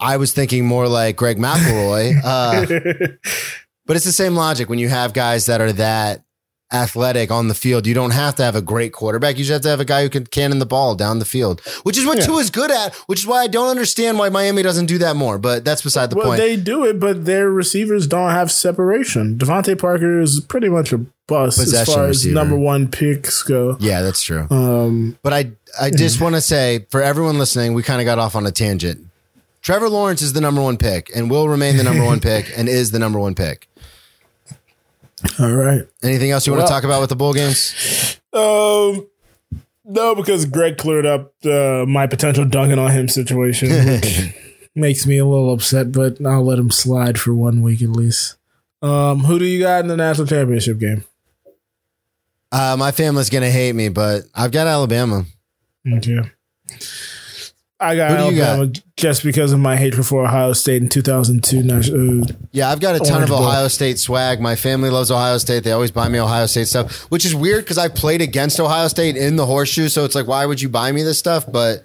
I 0.00 0.16
was 0.16 0.32
thinking 0.32 0.64
more 0.64 0.88
like 0.88 1.16
Greg 1.16 1.36
McElroy, 1.38 2.14
uh, 2.24 2.64
but 3.86 3.96
it's 3.96 4.04
the 4.06 4.12
same 4.12 4.34
logic 4.36 4.70
when 4.70 4.78
you 4.78 4.88
have 4.88 5.12
guys 5.12 5.46
that 5.46 5.60
are 5.60 5.72
that 5.72 6.22
athletic 6.72 7.30
on 7.30 7.48
the 7.48 7.54
field. 7.54 7.86
You 7.86 7.94
don't 7.94 8.10
have 8.10 8.34
to 8.36 8.42
have 8.44 8.54
a 8.54 8.60
great 8.62 8.92
quarterback. 8.92 9.38
You 9.38 9.44
just 9.44 9.52
have 9.52 9.62
to 9.62 9.68
have 9.68 9.80
a 9.80 9.84
guy 9.84 10.02
who 10.02 10.10
can 10.10 10.26
cannon 10.26 10.58
the 10.58 10.66
ball 10.66 10.94
down 10.94 11.18
the 11.18 11.24
field, 11.24 11.60
which 11.82 11.96
is 11.96 12.04
what 12.04 12.18
Yeah. 12.18 12.26
Tua 12.26 12.38
is 12.40 12.50
good 12.50 12.70
at. 12.70 12.94
Which 13.06 13.20
is 13.20 13.26
why 13.26 13.42
I 13.42 13.46
don't 13.46 13.68
understand 13.70 14.18
why 14.18 14.28
Miami 14.28 14.62
doesn't 14.62 14.86
do 14.86 14.98
that 14.98 15.16
more. 15.16 15.38
But 15.38 15.64
that's 15.64 15.82
beside 15.82 16.10
the 16.10 16.16
well, 16.16 16.26
point. 16.26 16.38
they 16.40 16.56
do 16.56 16.84
it, 16.84 17.00
but 17.00 17.24
their 17.24 17.50
receivers 17.50 18.06
don't 18.06 18.30
have 18.30 18.52
separation. 18.52 19.38
DeVante 19.38 19.78
Parker 19.78 20.20
is 20.20 20.40
pretty 20.40 20.68
much 20.68 20.92
a 20.92 20.98
bust 21.26 21.58
as 21.58 21.72
far 21.86 22.06
receiver. 22.06 22.30
as 22.30 22.34
number 22.34 22.56
one 22.56 22.88
picks 22.88 23.42
go. 23.42 23.76
yeah, 23.80 24.02
that's 24.02 24.22
true. 24.22 24.46
Um, 24.50 25.18
But 25.22 25.32
I 25.32 25.50
I 25.80 25.90
just 25.90 26.20
want 26.20 26.34
to 26.34 26.40
say 26.40 26.86
for 26.90 27.02
everyone 27.02 27.38
listening, 27.38 27.74
we 27.74 27.82
kind 27.82 28.00
of 28.00 28.04
got 28.04 28.18
off 28.18 28.34
on 28.36 28.46
a 28.46 28.50
tangent. 28.52 29.04
Trevor 29.60 29.88
Lawrence 29.88 30.22
is 30.22 30.32
the 30.32 30.40
number 30.40 30.62
one 30.62 30.76
pick 30.78 31.10
and 31.14 31.30
will 31.30 31.48
remain 31.48 31.76
the 31.76 31.82
number 31.82 32.04
one 32.04 32.20
pick 32.30 32.50
and 32.56 32.68
is 32.68 32.90
the 32.92 32.98
number 32.98 33.18
one 33.18 33.34
pick. 33.34 33.68
All 35.40 35.52
right. 35.52 35.82
Anything 36.02 36.30
else 36.30 36.46
you 36.46 36.52
want 36.52 36.66
to 36.66 36.72
talk 36.72 36.84
about 36.84 37.00
with 37.00 37.10
the 37.10 37.16
bowl 37.16 37.32
games? 37.34 38.18
Um, 38.32 39.06
no, 39.84 40.14
because 40.14 40.44
Greg 40.44 40.76
cleared 40.78 41.06
up 41.06 41.32
uh, 41.44 41.84
my 41.86 42.06
potential 42.06 42.44
dunking 42.44 42.78
on 42.78 42.90
him 42.90 43.08
situation, 43.08 43.70
which 43.86 44.34
makes 44.74 45.06
me 45.06 45.18
a 45.18 45.24
little 45.24 45.52
upset. 45.52 45.92
But 45.92 46.24
I'll 46.24 46.44
let 46.44 46.58
him 46.58 46.70
slide 46.70 47.18
for 47.18 47.34
one 47.34 47.62
week 47.62 47.82
at 47.82 47.90
least. 47.90 48.36
Um, 48.82 49.20
who 49.20 49.38
do 49.38 49.44
you 49.44 49.60
got 49.60 49.80
in 49.80 49.88
the 49.88 49.96
national 49.96 50.26
championship 50.26 50.78
game? 50.78 51.04
Uh, 52.52 52.76
my 52.78 52.92
family's 52.92 53.30
gonna 53.30 53.50
hate 53.50 53.74
me, 53.74 53.88
but 53.88 54.22
I've 54.34 54.52
got 54.52 54.66
Alabama. 54.66 55.24
Okay. 55.90 56.20
I 57.80 57.94
got 57.94 58.32
you 58.32 58.42
Alabama 58.42 58.72
just 58.96 59.22
because 59.22 59.52
of 59.52 59.60
my 59.60 59.76
hatred 59.76 60.04
for 60.04 60.24
Ohio 60.24 60.52
State 60.52 60.82
in 60.82 60.88
2002. 60.88 61.58
Uh, 61.58 62.34
Yeah, 62.50 62.70
I've 62.70 62.80
got 62.80 62.96
a 62.96 62.98
ton 62.98 63.22
of. 63.22 63.30
Ohio 63.30 63.68
State 63.68 64.00
swag. 64.00 64.40
My 64.40 64.56
family 64.56 64.90
loves 64.90 65.12
Ohio 65.12 65.38
State. 65.38 65.62
They 65.62 65.70
always 65.70 65.92
buy 65.92 66.08
me 66.08 66.18
Ohio 66.18 66.46
State 66.46 66.66
stuff, 66.66 67.02
which 67.10 67.24
is 67.24 67.36
weird 67.36 67.64
because 67.64 67.78
I 67.78 67.88
played 67.88 68.20
against 68.20 68.58
Ohio 68.58 68.88
State 68.88 69.16
in 69.16 69.36
the 69.36 69.46
horseshoe. 69.46 69.88
So 69.88 70.04
it's 70.04 70.16
like, 70.16 70.26
why 70.26 70.44
would 70.44 70.60
you 70.60 70.68
buy 70.68 70.90
me 70.90 71.04
this 71.04 71.20
stuff? 71.20 71.44
But 71.50 71.84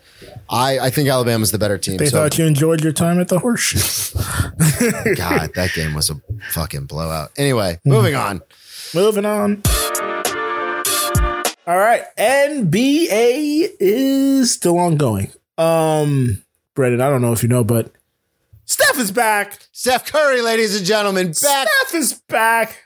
I, 0.50 0.80
I 0.80 0.90
think 0.90 1.10
Alabama's 1.10 1.52
the 1.52 1.60
better 1.60 1.78
team. 1.78 1.98
they 1.98 2.08
so 2.08 2.18
thought 2.18 2.40
you 2.40 2.46
enjoyed 2.46 2.82
your 2.82 2.94
time 2.94 3.20
at 3.20 3.28
the 3.28 3.38
horseshoe. 3.38 3.80
God, 5.16 5.52
that 5.54 5.72
game 5.76 5.94
was 5.94 6.10
a 6.10 6.16
fucking 6.50 6.86
blowout. 6.86 7.32
Anyway, 7.38 7.80
moving 7.86 8.16
on. 8.16 8.42
Moving 8.96 9.26
on. 9.26 9.62
All 11.66 11.78
right, 11.78 12.04
NBA 12.18 13.76
is 13.80 14.52
still 14.52 14.80
ongoing. 14.80 15.32
Um, 15.58 16.44
Brendan, 16.76 17.02
I 17.02 17.10
don't 17.10 17.22
know 17.22 17.34
if 17.34 17.44
you 17.44 17.50
know, 17.50 17.64
but 17.64 17.92
Steph 18.66 18.98
is 18.98 19.12
back. 19.12 19.60
Steph 19.72 20.12
Curry, 20.12 20.42
ladies 20.42 20.76
and 20.76 20.86
gentlemen, 20.86 21.28
back. 21.28 21.36
Steph 21.36 21.94
is 21.94 22.14
back. 22.28 22.84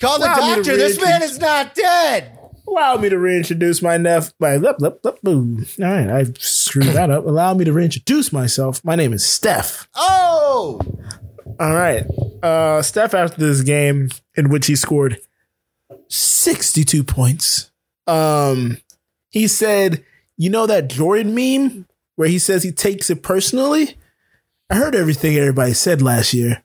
Call 0.00 0.18
the 0.18 0.26
Allow 0.26 0.56
doctor. 0.56 0.76
This 0.76 1.00
man 1.00 1.22
is 1.22 1.38
not 1.38 1.74
dead. 1.74 2.38
Allow 2.66 2.96
me 2.96 3.08
to 3.08 3.18
reintroduce 3.18 3.82
my 3.82 3.96
nephew. 3.96 4.32
My 4.38 4.56
lip, 4.56 4.76
lip, 4.78 5.00
lip, 5.04 5.18
boom. 5.22 5.66
All 5.80 5.84
right, 5.86 6.08
I 6.08 6.24
screwed 6.38 6.86
that 6.86 7.10
up. 7.10 7.26
Allow 7.26 7.54
me 7.54 7.64
to 7.64 7.72
reintroduce 7.72 8.32
myself. 8.32 8.84
My 8.84 8.94
name 8.94 9.12
is 9.12 9.26
Steph. 9.26 9.88
Oh, 9.94 10.80
All 11.60 11.74
right. 11.74 12.04
Uh, 12.42 12.82
Steph 12.82 13.14
after 13.14 13.38
this 13.38 13.62
game 13.62 14.10
in 14.36 14.48
which 14.48 14.66
he 14.66 14.76
scored 14.76 15.18
62 16.08 17.04
points. 17.04 17.70
Um, 18.06 18.78
he 19.30 19.46
said, 19.48 20.04
"You 20.42 20.50
know 20.50 20.66
that 20.66 20.88
Jordan 20.88 21.34
meme 21.34 21.86
where 22.16 22.28
he 22.28 22.38
says 22.38 22.62
he 22.64 22.72
takes 22.72 23.10
it 23.10 23.22
personally? 23.22 23.96
I 24.68 24.74
heard 24.74 24.94
everything 24.94 25.36
everybody 25.36 25.72
said 25.72 26.02
last 26.02 26.34
year, 26.34 26.64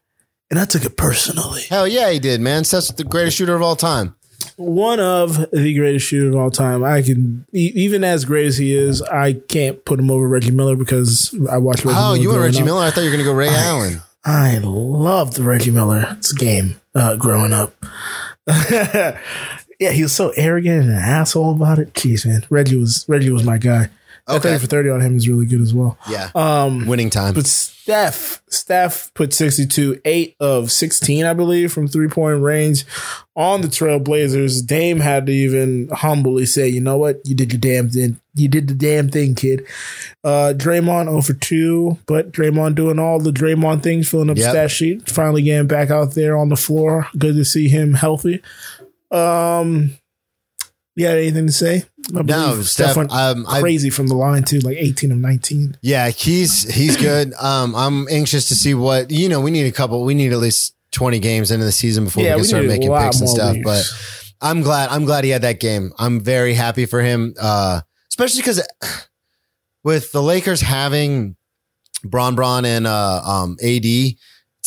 and 0.50 0.60
I 0.60 0.66
took 0.66 0.84
it 0.86 0.98
personally. 0.98 1.62
hell 1.70 1.88
yeah, 1.88 2.10
he 2.10 2.20
did, 2.20 2.42
man. 2.42 2.64
Steph's 2.64 2.92
the 2.92 3.04
greatest 3.04 3.38
shooter 3.38 3.56
of 3.56 3.62
all 3.62 3.76
time. 3.76 4.16
One 4.56 5.00
of 5.00 5.38
the 5.52 5.74
greatest 5.78 6.08
shooters 6.08 6.34
of 6.34 6.42
all 6.42 6.50
time. 6.52 6.84
I 6.84 7.02
can, 7.04 7.46
even 7.54 8.04
as 8.04 8.26
great 8.26 8.48
as 8.48 8.58
he 8.58 8.74
is, 8.74 9.02
I 9.04 9.34
can't 9.34 9.84
put 9.86 10.00
him 10.00 10.10
over 10.10 10.28
Reggie 10.28 10.50
Miller 10.52 10.76
because 10.76 11.36
I 11.50 11.58
watched 11.58 11.86
Reggie 11.86 11.98
Oh, 12.00 12.12
Miller. 12.14 12.18
you 12.18 12.30
growing 12.30 12.42
Reggie 12.44 12.60
up. 12.60 12.66
Miller? 12.66 12.84
I 12.84 12.90
thought 12.92 13.02
you 13.02 13.12
were 13.12 13.16
going 13.16 13.26
to 13.26 13.32
go 13.32 13.36
Ray 13.36 13.50
Allen. 13.50 14.02
I 14.26 14.58
loved 14.64 15.38
Reggie 15.38 15.70
Miller's 15.72 16.32
game 16.34 16.82
uh, 16.96 17.16
growing 17.18 17.54
up. 17.54 17.74
yeah, 19.80 19.92
he 19.92 20.04
was 20.04 20.12
so 20.14 20.32
arrogant 20.36 20.84
and 20.84 20.92
an 20.92 20.98
asshole 20.98 21.52
about 21.56 21.80
it. 21.80 21.94
Jeez, 21.94 22.26
man, 22.26 22.44
Reggie 22.50 22.78
was 22.78 23.06
Reggie 23.08 23.32
was 23.32 23.44
my 23.44 23.58
guy. 23.58 23.90
That 24.28 24.38
Okay. 24.38 24.50
thirty 24.50 24.60
for 24.60 24.68
thirty 24.68 24.90
on 24.90 25.00
him 25.02 25.16
is 25.16 25.30
really 25.30 25.46
good 25.46 25.62
as 25.62 25.74
well. 25.74 25.98
Yeah. 26.10 26.30
Um, 26.36 26.86
Winning 26.86 27.10
time. 27.10 27.34
but 27.34 27.48
Steph, 27.48 28.42
Steph 28.50 29.14
put 29.14 29.34
62, 29.34 30.02
eight 30.04 30.36
of 30.42 30.70
16, 30.74 31.24
I 31.24 31.32
believe, 31.34 31.72
from 31.72 31.88
three 31.88 32.10
point 32.10 32.42
range 32.42 32.84
on 33.38 33.62
the 33.62 33.70
Trailblazers. 33.70 34.66
Dame 34.68 35.00
had 35.00 35.28
to 35.28 35.32
even 35.32 35.88
humbly 35.94 36.46
say, 36.46 36.68
you 36.68 36.82
know 36.82 36.98
what? 36.98 37.22
You 37.24 37.34
did 37.36 37.54
your 37.54 37.62
damn 37.62 37.90
thing. 37.90 38.20
You 38.36 38.50
did 38.50 38.68
the 38.68 38.74
damn 38.74 39.08
thing, 39.08 39.34
kid. 39.36 39.66
Uh, 40.26 40.54
Draymond 40.58 41.06
0 41.06 41.22
for 41.22 41.34
2, 41.34 41.98
but 42.08 42.34
Draymond 42.34 42.76
doing 42.76 43.00
all 43.00 43.20
the 43.22 43.32
Draymond 43.32 43.82
things, 43.82 44.10
filling 44.10 44.30
up 44.30 44.36
Yep. 44.38 44.50
stat 44.50 44.72
sheet, 44.72 45.10
finally 45.10 45.42
getting 45.42 45.68
back 45.68 45.90
out 45.90 46.14
there 46.16 46.36
on 46.36 46.50
the 46.50 46.58
floor. 46.58 47.08
Good 47.18 47.36
to 47.38 47.46
see 47.46 47.70
him 47.70 47.94
healthy. 47.94 48.42
Um, 49.12 49.98
you 50.96 51.06
got 51.06 51.18
anything 51.18 51.46
to 51.46 51.52
say? 51.54 51.84
I 52.16 52.22
No, 52.24 52.62
Steph, 52.62 52.98
um, 52.98 53.46
I- 53.48 53.60
crazy 53.60 53.90
from 53.90 54.08
the 54.08 54.16
line 54.16 54.44
too, 54.44 54.60
like 54.60 54.78
18 54.78 55.12
of 55.12 55.18
19. 55.20 55.78
Yeah, 55.82 56.10
he's 56.10 56.74
he's 56.74 56.98
good. 56.98 57.34
Um, 57.36 57.76
I'm 57.76 58.08
anxious 58.10 58.48
to 58.50 58.56
see 58.56 58.74
what 58.74 59.12
you 59.12 59.30
know. 59.30 59.40
We 59.40 59.52
need 59.52 59.68
a 59.68 59.72
couple. 59.72 60.04
We 60.04 60.16
need 60.16 60.32
at 60.32 60.40
least 60.40 60.74
20 60.92 61.20
games 61.20 61.52
into 61.52 61.66
the 61.66 61.72
season 61.72 62.06
before 62.06 62.24
Yeah, 62.24 62.30
we 62.32 62.34
can 62.36 62.42
we 62.42 62.48
start 62.48 62.66
making 62.66 62.92
picks 62.92 63.20
and 63.20 63.30
stuff. 63.30 63.58
But 63.64 63.84
I'm 64.42 64.62
glad. 64.62 64.90
I'm 64.90 65.06
glad 65.06 65.24
he 65.24 65.30
had 65.30 65.44
that 65.44 65.60
game. 65.60 65.92
I'm 66.00 66.20
very 66.20 66.54
happy 66.56 66.86
for 66.86 67.02
him. 67.02 67.36
Uh, 67.40 67.82
especially 68.10 68.42
because 68.42 68.66
with 69.84 70.12
the 70.12 70.24
Lakers 70.24 70.62
having 70.62 71.36
Bron 72.04 72.36
Bron 72.36 72.66
and 72.66 72.88
uh, 72.88 73.22
um, 73.24 73.58
AD, 73.62 73.86
it's 73.86 74.18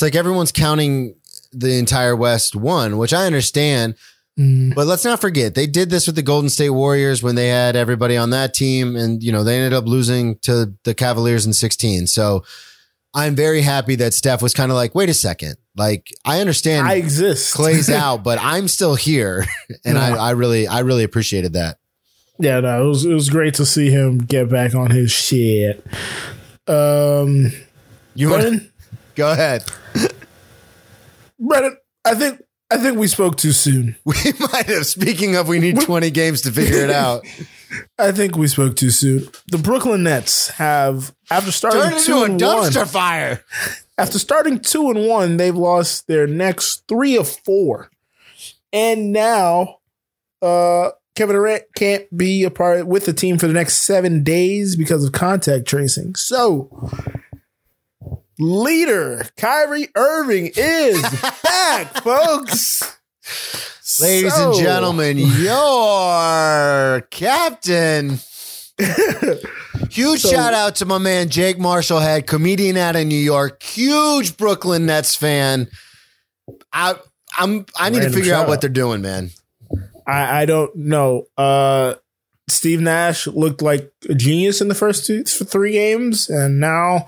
like 0.01 0.15
everyone's 0.15 0.53
counting 0.53 1.17
the 1.53 1.79
entire 1.79 2.15
West 2.15 2.55
one, 2.55 2.99
which 2.99 3.13
I 3.13 3.27
understand. 3.27 3.97
Mm. 4.41 4.75
But 4.75 4.87
let's 4.87 5.05
not 5.05 5.21
forget 5.21 5.55
they 5.55 5.67
did 5.67 5.91
this 5.91 6.07
with 6.07 6.17
the 6.17 6.23
Golden 6.23 6.49
State 6.49 6.71
Warriors 6.71 7.23
when 7.23 7.35
they 7.35 7.49
had 7.49 7.77
everybody 7.77 8.17
on 8.17 8.31
that 8.31 8.55
team, 8.55 8.97
and 8.97 9.23
you 9.23 9.33
know 9.33 9.45
they 9.45 9.57
ended 9.57 9.75
up 9.75 9.85
losing 9.85 10.39
to 10.39 10.73
the 10.85 10.95
Cavaliers 10.95 11.45
in 11.45 11.53
16. 11.53 12.07
So 12.07 12.43
I'm 13.13 13.35
very 13.35 13.61
happy 13.61 13.97
that 13.97 14.15
Steph 14.15 14.41
was 14.41 14.55
kind 14.55 14.71
of 14.71 14.77
like, 14.77 14.95
wait 14.95 15.11
a 15.11 15.15
second, 15.15 15.57
like 15.77 16.09
I 16.25 16.41
understand 16.41 16.87
I 16.87 16.95
exist. 16.95 17.53
Clay's 17.53 17.91
out, 17.91 18.25
but 18.25 18.39
I'm 18.41 18.67
still 18.67 18.95
here, 18.95 19.45
and 19.85 19.99
I, 19.99 20.17
I 20.17 20.31
really, 20.31 20.67
I 20.67 20.81
really 20.81 21.05
appreciated 21.05 21.53
that. 21.53 21.77
Yeah, 22.39 22.61
no, 22.61 22.83
it 22.83 22.89
was 22.89 23.05
it 23.05 23.13
was 23.13 23.29
great 23.29 23.53
to 23.55 23.67
see 23.67 23.91
him 23.91 24.19
get 24.19 24.49
back 24.49 24.75
on 24.75 24.91
his 24.91 25.11
shit. 25.13 25.85
Um, 26.67 27.53
You 28.15 28.31
want 28.31 28.43
Brennan, 28.43 28.73
go 29.17 29.33
ahead? 29.33 29.65
Brennan, 31.39 31.77
I 32.07 32.15
think 32.15 32.43
I 32.71 32.79
think 32.79 32.99
we 32.99 33.09
spoke 33.09 33.37
too 33.37 33.53
soon. 33.53 33.97
We 34.05 34.15
might 34.39 34.67
have. 34.67 34.87
Speaking 34.87 35.37
of, 35.37 35.49
we 35.49 35.59
need 35.59 35.81
20 35.81 36.11
games 36.11 36.43
to 36.43 36.53
figure 36.53 36.85
it 36.85 36.91
out. 36.91 37.25
I 37.99 38.13
think 38.13 38.37
we 38.37 38.49
spoke 38.49 38.77
too 38.77 38.91
soon. 38.91 39.29
The 39.49 39.59
Brooklyn 39.59 40.03
Nets 40.03 40.49
have 40.51 41.15
after 41.31 41.53
starting 41.53 41.81
Turn 41.81 42.01
two 42.03 42.23
and 42.25 42.41
dumpster 42.41 42.79
one, 42.79 42.87
fire. 42.87 43.45
after 43.97 44.19
starting 44.19 44.59
two 44.59 44.91
and 44.91 45.07
one, 45.07 45.37
they've 45.37 45.55
lost 45.55 46.07
their 46.09 46.27
next 46.27 46.83
three 46.89 47.17
of 47.17 47.29
four, 47.29 47.91
and 48.73 49.13
now 49.13 49.79
uh, 50.43 50.91
Kevin 51.15 51.37
Durant 51.37 51.63
can't 51.77 52.05
be 52.17 52.43
a 52.43 52.51
part 52.51 52.89
with 52.89 53.07
the 53.07 53.13
team 53.13 53.39
for 53.39 53.47
the 53.47 53.53
next 53.53 53.77
seven 53.77 54.25
days 54.25 54.75
because 54.75 55.05
of 55.05 55.13
contact 55.13 55.67
tracing. 55.69 56.17
So, 56.17 56.91
leader 58.41 59.27
Kyrie 59.37 59.89
Irving 59.95 60.51
is 60.57 61.03
back, 61.45 62.03
folks. 62.03 62.83
Ladies 64.01 64.35
So- 64.35 64.53
and 64.53 64.61
gentlemen, 64.61 65.19
your 65.19 67.03
captain. 67.11 68.19
Huge 69.91 70.21
shout 70.21 70.55
out 70.55 70.77
to 70.77 70.87
my 70.87 70.97
man 70.99 71.29
Jake 71.29 71.59
Marshall 71.59 71.99
Marshallhead, 72.01 72.27
comedian 72.27 72.77
out 72.79 72.97
of 72.97 73.07
New 73.07 73.15
York, 73.15 73.63
huge 73.63 74.37
Brooklyn 74.39 74.87
Nets 74.87 75.15
fan. 75.15 75.69
I 76.73 76.95
I'm 77.39 77.67
I 77.79 77.91
need 77.91 78.03
to 78.03 78.11
figure 78.11 78.35
out 78.35 78.49
what 78.49 78.61
they're 78.63 78.71
doing, 78.71 79.03
man. 79.03 79.31
I, 80.07 80.43
I 80.43 80.47
don't 80.47 80.75
know. 80.77 81.27
Uh, 81.37 81.95
Steve 82.49 82.81
Nash 82.81 83.27
looked 83.27 83.61
like 83.63 83.93
a 84.09 84.15
genius 84.15 84.61
in 84.61 84.69
the 84.69 84.75
first 84.75 85.07
two, 85.07 85.25
three 85.25 85.73
games, 85.73 86.29
and 86.31 86.59
now 86.59 87.07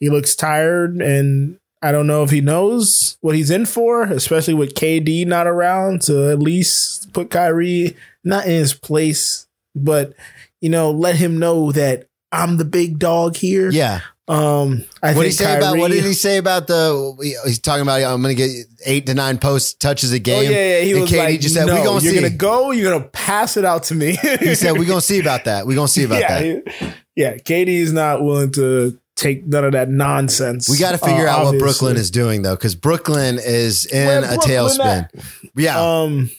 he 0.00 0.10
looks 0.10 0.34
tired. 0.34 0.96
And 1.00 1.58
I 1.82 1.92
don't 1.92 2.06
know 2.08 2.22
if 2.24 2.30
he 2.30 2.40
knows 2.40 3.16
what 3.20 3.34
he's 3.36 3.50
in 3.50 3.64
for, 3.66 4.02
especially 4.02 4.54
with 4.54 4.74
KD 4.74 5.26
not 5.26 5.46
around 5.46 6.02
to 6.02 6.30
at 6.30 6.38
least 6.40 7.12
put 7.12 7.30
Kyrie 7.30 7.96
not 8.24 8.44
in 8.46 8.50
his 8.52 8.74
place, 8.74 9.46
but 9.74 10.14
you 10.60 10.68
know, 10.68 10.90
let 10.90 11.16
him 11.16 11.38
know 11.38 11.72
that 11.72 12.06
I'm 12.32 12.56
the 12.58 12.64
big 12.66 12.98
dog 12.98 13.36
here. 13.36 13.70
Yeah. 13.70 14.00
Um, 14.28 14.84
I 15.02 15.14
What 15.14 15.22
did 15.22 15.28
he 15.30 15.32
say 15.32 15.56
about? 15.56 15.76
What 15.78 15.90
did 15.90 16.04
he 16.04 16.12
say 16.12 16.36
about 16.36 16.68
the? 16.68 17.40
He's 17.46 17.58
talking 17.58 17.82
about. 17.82 18.00
I'm 18.00 18.22
going 18.22 18.36
to 18.36 18.40
get 18.46 18.66
eight 18.86 19.06
to 19.06 19.14
nine 19.14 19.38
post 19.38 19.80
touches 19.80 20.12
a 20.12 20.16
Oh 20.16 20.20
game. 20.20 20.52
yeah, 20.52 20.76
yeah. 20.76 20.80
He 20.82 20.92
and 20.92 21.00
was 21.00 21.10
KD 21.10 21.18
like, 21.18 21.40
just 21.40 21.54
said, 21.56 21.66
no, 21.66 21.74
"We 21.74 21.82
gonna 21.82 22.00
you're 22.00 22.12
see." 22.12 22.20
gonna 22.20 22.30
go. 22.30 22.70
You're 22.70 22.92
gonna 22.92 23.08
pass 23.08 23.56
it 23.56 23.64
out 23.64 23.82
to 23.84 23.96
me. 23.96 24.12
he 24.38 24.54
said, 24.54 24.78
"We're 24.78 24.84
gonna 24.86 25.00
see 25.00 25.18
about 25.18 25.46
that. 25.46 25.66
We're 25.66 25.74
gonna 25.74 25.88
see 25.88 26.04
about 26.04 26.20
yeah, 26.28 26.38
that." 26.40 26.94
yeah. 27.16 27.34
KD 27.38 27.68
is 27.68 27.92
not 27.92 28.22
willing 28.22 28.52
to 28.52 28.99
take 29.20 29.46
none 29.46 29.64
of 29.64 29.72
that 29.72 29.88
nonsense. 29.88 30.68
We 30.68 30.78
got 30.78 30.92
to 30.92 30.98
figure 30.98 31.28
uh, 31.28 31.32
out 31.32 31.44
what. 31.46 31.58
Brooklyn 31.58 31.96
is 31.96 32.10
doing 32.10 32.42
though, 32.42 32.56
because 32.56 32.74
Brooklyn 32.74 33.38
is 33.38 33.86
in 33.86 34.06
Where 34.06 34.18
a 34.24 34.28
Brooklyn 34.28 34.48
tailspin. 34.50 35.08
Yeah, 35.56 35.80
Um, 35.80 36.30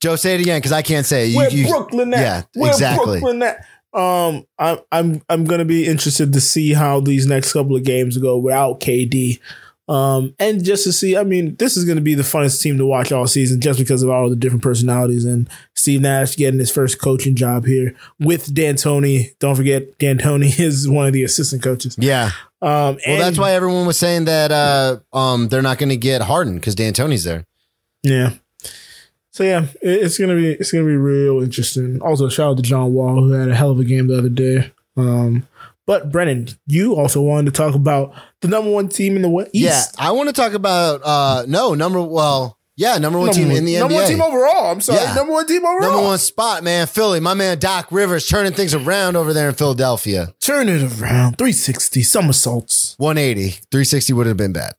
Joe, 0.00 0.16
say 0.16 0.34
it 0.36 0.40
again 0.40 0.58
because 0.58 0.72
I 0.72 0.82
can't 0.82 1.06
say. 1.06 1.26
You, 1.26 1.36
where 1.36 1.50
you- 1.50 1.66
Brooklyn 1.68 2.14
at? 2.14 2.20
yeah, 2.20 2.42
Where 2.54 2.70
exactly. 2.70 3.20
Brooklyn 3.20 3.42
at? 3.42 3.66
Um, 3.92 4.46
I'm 4.58 4.78
I'm 4.92 5.22
I'm 5.28 5.44
gonna 5.44 5.64
be 5.64 5.86
interested 5.86 6.32
to 6.34 6.40
see 6.40 6.74
how 6.74 7.00
these 7.00 7.26
next 7.26 7.52
couple 7.54 7.74
of 7.74 7.84
games 7.84 8.18
go 8.18 8.36
without 8.38 8.80
KD. 8.80 9.40
Um, 9.88 10.34
and 10.38 10.62
just 10.62 10.84
to 10.84 10.92
see, 10.92 11.16
I 11.16 11.24
mean, 11.24 11.56
this 11.56 11.76
is 11.76 11.84
going 11.86 11.96
to 11.96 12.02
be 12.02 12.14
the 12.14 12.22
funnest 12.22 12.60
team 12.60 12.76
to 12.76 12.84
watch 12.84 13.10
all 13.10 13.26
season 13.26 13.60
just 13.60 13.78
because 13.78 14.02
of 14.02 14.10
all 14.10 14.28
the 14.28 14.36
different 14.36 14.62
personalities 14.62 15.24
and 15.24 15.48
Steve 15.74 16.02
Nash 16.02 16.36
getting 16.36 16.60
his 16.60 16.70
first 16.70 17.00
coaching 17.00 17.34
job 17.34 17.64
here 17.64 17.94
with 18.20 18.52
D'Antoni. 18.54 19.38
Don't 19.38 19.56
forget, 19.56 19.98
D'Antoni 19.98 20.60
is 20.60 20.88
one 20.88 21.06
of 21.06 21.12
the 21.12 21.24
assistant 21.24 21.62
coaches. 21.62 21.96
yeah. 21.98 22.32
Um, 22.60 22.98
Well, 23.06 23.18
that's 23.18 23.38
why 23.38 23.52
everyone 23.52 23.86
was 23.86 23.98
saying 23.98 24.24
that 24.24 24.50
uh, 24.50 24.98
um, 25.12 25.48
they're 25.48 25.62
not 25.62 25.78
going 25.78 25.90
to 25.90 25.96
get 25.96 26.22
Harden 26.22 26.56
because 26.56 26.74
D'Antoni's 26.74 27.24
there. 27.24 27.44
Yeah. 28.02 28.32
So 29.30 29.44
yeah, 29.44 29.66
it's 29.80 30.18
gonna 30.18 30.34
be 30.34 30.50
it's 30.54 30.72
gonna 30.72 30.84
be 30.84 30.96
real 30.96 31.40
interesting. 31.40 32.02
Also, 32.02 32.28
shout 32.28 32.50
out 32.50 32.56
to 32.56 32.62
John 32.64 32.92
Wall 32.92 33.22
who 33.22 33.30
had 33.30 33.48
a 33.48 33.54
hell 33.54 33.70
of 33.70 33.78
a 33.78 33.84
game 33.84 34.08
the 34.08 34.18
other 34.18 34.28
day. 34.28 34.72
Um, 34.96 35.46
but 35.88 36.12
Brennan, 36.12 36.48
you 36.66 36.94
also 36.96 37.22
wanted 37.22 37.46
to 37.46 37.56
talk 37.56 37.74
about 37.74 38.12
the 38.42 38.48
number 38.48 38.70
one 38.70 38.88
team 38.88 39.16
in 39.16 39.22
the 39.22 39.30
West. 39.30 39.50
Yeah, 39.54 39.82
I 39.98 40.12
want 40.12 40.28
to 40.28 40.34
talk 40.34 40.52
about 40.52 41.00
uh, 41.02 41.44
no 41.48 41.72
number. 41.72 42.02
Well, 42.02 42.58
yeah, 42.76 42.98
number 42.98 43.18
one 43.18 43.28
number 43.28 43.38
team 43.40 43.48
one, 43.48 43.56
in 43.56 43.64
the 43.64 43.78
number 43.78 43.94
NBA. 43.94 43.98
one 44.02 44.08
team 44.08 44.20
overall. 44.22 44.70
I'm 44.70 44.80
sorry, 44.82 45.00
Yeah. 45.00 45.14
number 45.14 45.32
one 45.32 45.46
team 45.46 45.64
overall. 45.64 45.80
Number 45.92 46.02
one 46.02 46.18
spot, 46.18 46.62
man. 46.62 46.86
Philly. 46.86 47.20
My 47.20 47.32
man 47.32 47.58
Doc 47.58 47.88
Rivers 47.90 48.28
turning 48.28 48.52
things 48.52 48.74
around 48.74 49.16
over 49.16 49.32
there 49.32 49.48
in 49.48 49.54
Philadelphia. 49.54 50.34
Turn 50.40 50.68
it 50.68 50.82
around, 51.00 51.38
360 51.38 52.02
somersaults. 52.02 52.94
180. 52.98 53.50
360 53.70 54.12
would 54.12 54.26
have 54.26 54.36
been 54.36 54.52
bad. 54.52 54.74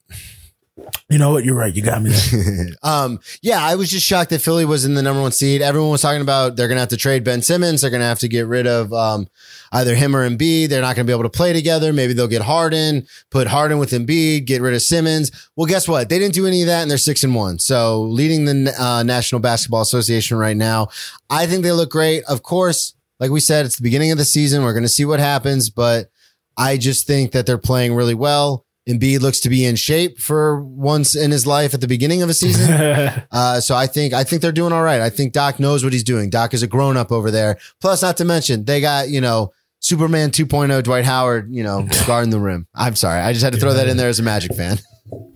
You 1.09 1.17
know 1.17 1.31
what? 1.31 1.43
You're 1.43 1.55
right. 1.55 1.75
You 1.75 1.81
got 1.81 2.01
me. 2.01 2.13
Um, 2.81 3.19
yeah, 3.41 3.63
I 3.63 3.75
was 3.75 3.89
just 3.89 4.05
shocked 4.05 4.29
that 4.29 4.41
Philly 4.41 4.63
was 4.63 4.85
in 4.85 4.93
the 4.93 5.01
number 5.01 5.21
one 5.21 5.31
seed. 5.31 5.61
Everyone 5.61 5.91
was 5.91 6.01
talking 6.01 6.21
about 6.21 6.55
they're 6.55 6.67
gonna 6.67 6.79
have 6.79 6.89
to 6.89 6.97
trade 6.97 7.23
Ben 7.23 7.41
Simmons. 7.41 7.81
They're 7.81 7.89
gonna 7.89 8.05
have 8.05 8.19
to 8.19 8.27
get 8.27 8.47
rid 8.47 8.67
of 8.67 8.93
um, 8.93 9.27
either 9.71 9.95
him 9.95 10.15
or 10.15 10.27
Embiid. 10.27 10.69
They're 10.69 10.81
not 10.81 10.95
gonna 10.95 11.05
be 11.05 11.11
able 11.11 11.23
to 11.23 11.29
play 11.29 11.51
together. 11.51 11.91
Maybe 11.91 12.13
they'll 12.13 12.27
get 12.27 12.41
Harden, 12.43 13.05
put 13.31 13.47
Harden 13.47 13.79
with 13.79 13.91
Embiid, 13.91 14.45
get 14.45 14.61
rid 14.61 14.73
of 14.73 14.81
Simmons. 14.81 15.31
Well, 15.55 15.67
guess 15.67 15.87
what? 15.87 16.09
They 16.09 16.19
didn't 16.19 16.35
do 16.35 16.47
any 16.47 16.61
of 16.61 16.67
that, 16.67 16.81
and 16.81 16.89
they're 16.91 16.97
six 16.97 17.23
and 17.23 17.35
one. 17.35 17.59
So 17.59 18.01
leading 18.03 18.45
the 18.45 18.73
uh, 18.81 19.03
National 19.03 19.41
Basketball 19.41 19.81
Association 19.81 20.37
right 20.37 20.57
now. 20.57 20.87
I 21.29 21.45
think 21.47 21.63
they 21.63 21.71
look 21.71 21.91
great. 21.91 22.23
Of 22.25 22.43
course, 22.43 22.93
like 23.19 23.31
we 23.31 23.39
said, 23.39 23.65
it's 23.65 23.77
the 23.77 23.83
beginning 23.83 24.11
of 24.11 24.17
the 24.17 24.25
season. 24.25 24.63
We're 24.63 24.73
gonna 24.73 24.87
see 24.87 25.05
what 25.05 25.19
happens, 25.19 25.69
but 25.69 26.09
I 26.57 26.77
just 26.77 27.07
think 27.07 27.31
that 27.31 27.45
they're 27.45 27.57
playing 27.57 27.93
really 27.93 28.15
well. 28.15 28.65
Embiid 28.89 29.21
looks 29.21 29.39
to 29.41 29.49
be 29.49 29.65
in 29.65 29.75
shape 29.75 30.19
for 30.19 30.61
once 30.63 31.15
in 31.15 31.29
his 31.31 31.45
life 31.45 31.73
at 31.73 31.81
the 31.81 31.87
beginning 31.87 32.21
of 32.23 32.29
a 32.29 32.33
season. 32.33 32.69
Uh, 33.31 33.59
so 33.61 33.75
I 33.75 33.85
think 33.87 34.13
I 34.13 34.23
think 34.23 34.41
they're 34.41 34.51
doing 34.51 34.73
all 34.73 34.81
right. 34.81 35.01
I 35.01 35.09
think 35.09 35.33
Doc 35.33 35.59
knows 35.59 35.83
what 35.83 35.93
he's 35.93 36.03
doing. 36.03 36.29
Doc 36.29 36.53
is 36.53 36.63
a 36.63 36.67
grown 36.67 36.97
up 36.97 37.11
over 37.11 37.29
there. 37.31 37.57
Plus, 37.79 38.01
not 38.01 38.17
to 38.17 38.25
mention 38.25 38.65
they 38.65 38.81
got 38.81 39.09
you 39.09 39.21
know 39.21 39.51
Superman 39.79 40.31
2.0 40.31 40.83
Dwight 40.83 41.05
Howard, 41.05 41.53
you 41.53 41.63
know 41.63 41.87
guarding 42.07 42.31
the 42.31 42.39
rim. 42.39 42.67
I'm 42.73 42.95
sorry, 42.95 43.21
I 43.21 43.31
just 43.33 43.43
had 43.43 43.53
to 43.53 43.59
throw 43.59 43.73
that 43.73 43.87
in 43.87 43.97
there 43.97 44.09
as 44.09 44.19
a 44.19 44.23
Magic 44.23 44.55
fan. 44.55 44.79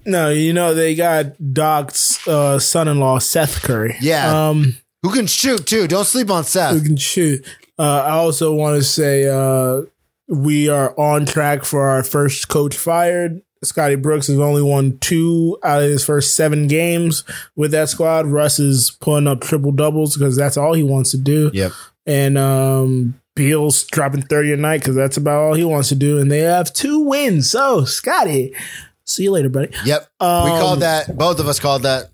no, 0.05 0.29
you 0.29 0.53
know 0.53 0.73
they 0.73 0.95
got 0.95 1.33
Doc's 1.53 2.25
uh, 2.27 2.57
son-in-law 2.59 3.19
Seth 3.19 3.61
Curry. 3.61 3.95
Yeah. 4.01 4.49
Um, 4.49 4.75
Who 5.03 5.11
can 5.11 5.27
shoot 5.27 5.65
too? 5.67 5.87
Don't 5.87 6.05
sleep 6.05 6.29
on 6.31 6.43
Seth. 6.43 6.73
Who 6.73 6.81
can 6.81 6.97
shoot. 6.97 7.45
Uh, 7.77 8.03
I 8.05 8.11
also 8.11 8.53
want 8.53 8.77
to 8.77 8.83
say 8.83 9.27
uh, 9.27 9.83
we 10.33 10.69
are 10.69 10.97
on 10.99 11.25
track 11.25 11.63
for 11.65 11.87
our 11.87 12.03
first 12.03 12.49
coach 12.49 12.75
fired. 12.75 13.41
Scotty 13.63 13.95
Brooks 13.95 14.27
has 14.27 14.39
only 14.39 14.61
won 14.61 14.97
two 14.99 15.57
out 15.63 15.83
of 15.83 15.89
his 15.89 16.03
first 16.05 16.35
seven 16.35 16.67
games 16.67 17.23
with 17.55 17.71
that 17.71 17.87
squad. 17.89 18.25
Russ 18.27 18.59
is 18.59 18.91
pulling 18.99 19.27
up 19.27 19.39
triple 19.41 19.71
doubles 19.71 20.17
because 20.17 20.35
that's 20.35 20.57
all 20.57 20.73
he 20.73 20.83
wants 20.83 21.11
to 21.11 21.17
do. 21.17 21.49
Yep. 21.53 21.71
And 22.05 22.37
um, 22.37 23.21
Beal's 23.35 23.85
dropping 23.85 24.23
30 24.23 24.53
a 24.53 24.57
night 24.57 24.81
because 24.81 24.95
that's 24.95 25.15
about 25.15 25.39
all 25.41 25.53
he 25.53 25.63
wants 25.63 25.87
to 25.89 25.95
do. 25.95 26.19
And 26.19 26.29
they 26.29 26.39
have 26.39 26.73
two 26.73 26.99
wins. 26.99 27.49
So, 27.49 27.85
Scotty, 27.85 28.53
see 29.05 29.23
you 29.23 29.31
later, 29.31 29.47
buddy. 29.47 29.73
Yep. 29.85 30.07
we 30.19 30.27
Um, 30.27 30.49
called 30.59 30.79
that. 30.81 31.17
Both 31.17 31.39
of 31.39 31.47
us 31.47 31.59
called 31.61 31.83
that. 31.83 32.09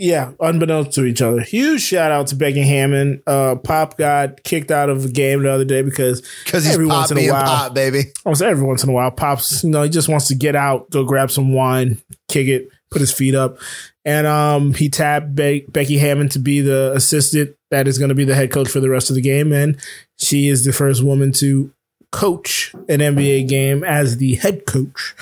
Yeah, 0.00 0.30
unbeknownst 0.38 0.92
to 0.92 1.04
each 1.04 1.20
other. 1.20 1.40
Huge 1.40 1.80
shout 1.82 2.12
out 2.12 2.28
to 2.28 2.36
Becky 2.36 2.62
Hammon. 2.62 3.20
Uh, 3.26 3.56
Pop 3.56 3.98
got 3.98 4.44
kicked 4.44 4.70
out 4.70 4.88
of 4.88 5.04
a 5.06 5.08
game 5.08 5.42
the 5.42 5.50
other 5.50 5.64
day 5.64 5.82
because 5.82 6.22
Because 6.44 6.64
he's 6.64 6.74
every 6.74 6.86
once 6.86 7.10
in 7.10 7.18
a 7.18 7.28
while, 7.28 7.42
pop, 7.44 7.74
baby. 7.74 8.12
almost 8.24 8.40
every 8.40 8.64
once 8.64 8.84
in 8.84 8.90
a 8.90 8.92
while, 8.92 9.10
Pops, 9.10 9.64
you 9.64 9.70
know, 9.70 9.82
he 9.82 9.88
just 9.90 10.08
wants 10.08 10.28
to 10.28 10.36
get 10.36 10.54
out, 10.54 10.88
go 10.90 11.04
grab 11.04 11.32
some 11.32 11.52
wine, 11.52 12.00
kick 12.28 12.46
it, 12.46 12.68
put 12.92 13.00
his 13.00 13.12
feet 13.12 13.34
up. 13.34 13.58
And 14.04 14.24
um, 14.26 14.72
he 14.72 14.88
tapped 14.88 15.34
Be- 15.34 15.66
Becky 15.68 15.98
Hammon 15.98 16.28
to 16.30 16.38
be 16.38 16.60
the 16.60 16.92
assistant 16.94 17.56
that 17.72 17.88
is 17.88 17.98
going 17.98 18.10
to 18.10 18.14
be 18.14 18.24
the 18.24 18.36
head 18.36 18.52
coach 18.52 18.68
for 18.68 18.78
the 18.78 18.88
rest 18.88 19.10
of 19.10 19.16
the 19.16 19.20
game. 19.20 19.52
And 19.52 19.76
she 20.16 20.46
is 20.48 20.64
the 20.64 20.72
first 20.72 21.02
woman 21.02 21.32
to 21.32 21.72
coach 22.12 22.72
an 22.88 23.00
NBA 23.00 23.48
game 23.48 23.82
as 23.82 24.18
the 24.18 24.36
head 24.36 24.64
coach. 24.64 25.16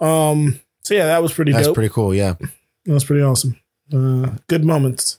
Um, 0.00 0.60
so 0.84 0.92
yeah, 0.94 1.06
that 1.06 1.22
was 1.22 1.32
pretty 1.32 1.52
cool. 1.52 1.56
That's 1.56 1.68
dope. 1.68 1.74
pretty 1.74 1.92
cool. 1.92 2.14
Yeah. 2.14 2.34
That 2.84 2.92
was 2.92 3.04
pretty 3.04 3.22
awesome. 3.22 3.58
Uh, 3.92 4.30
good 4.48 4.64
moments. 4.64 5.18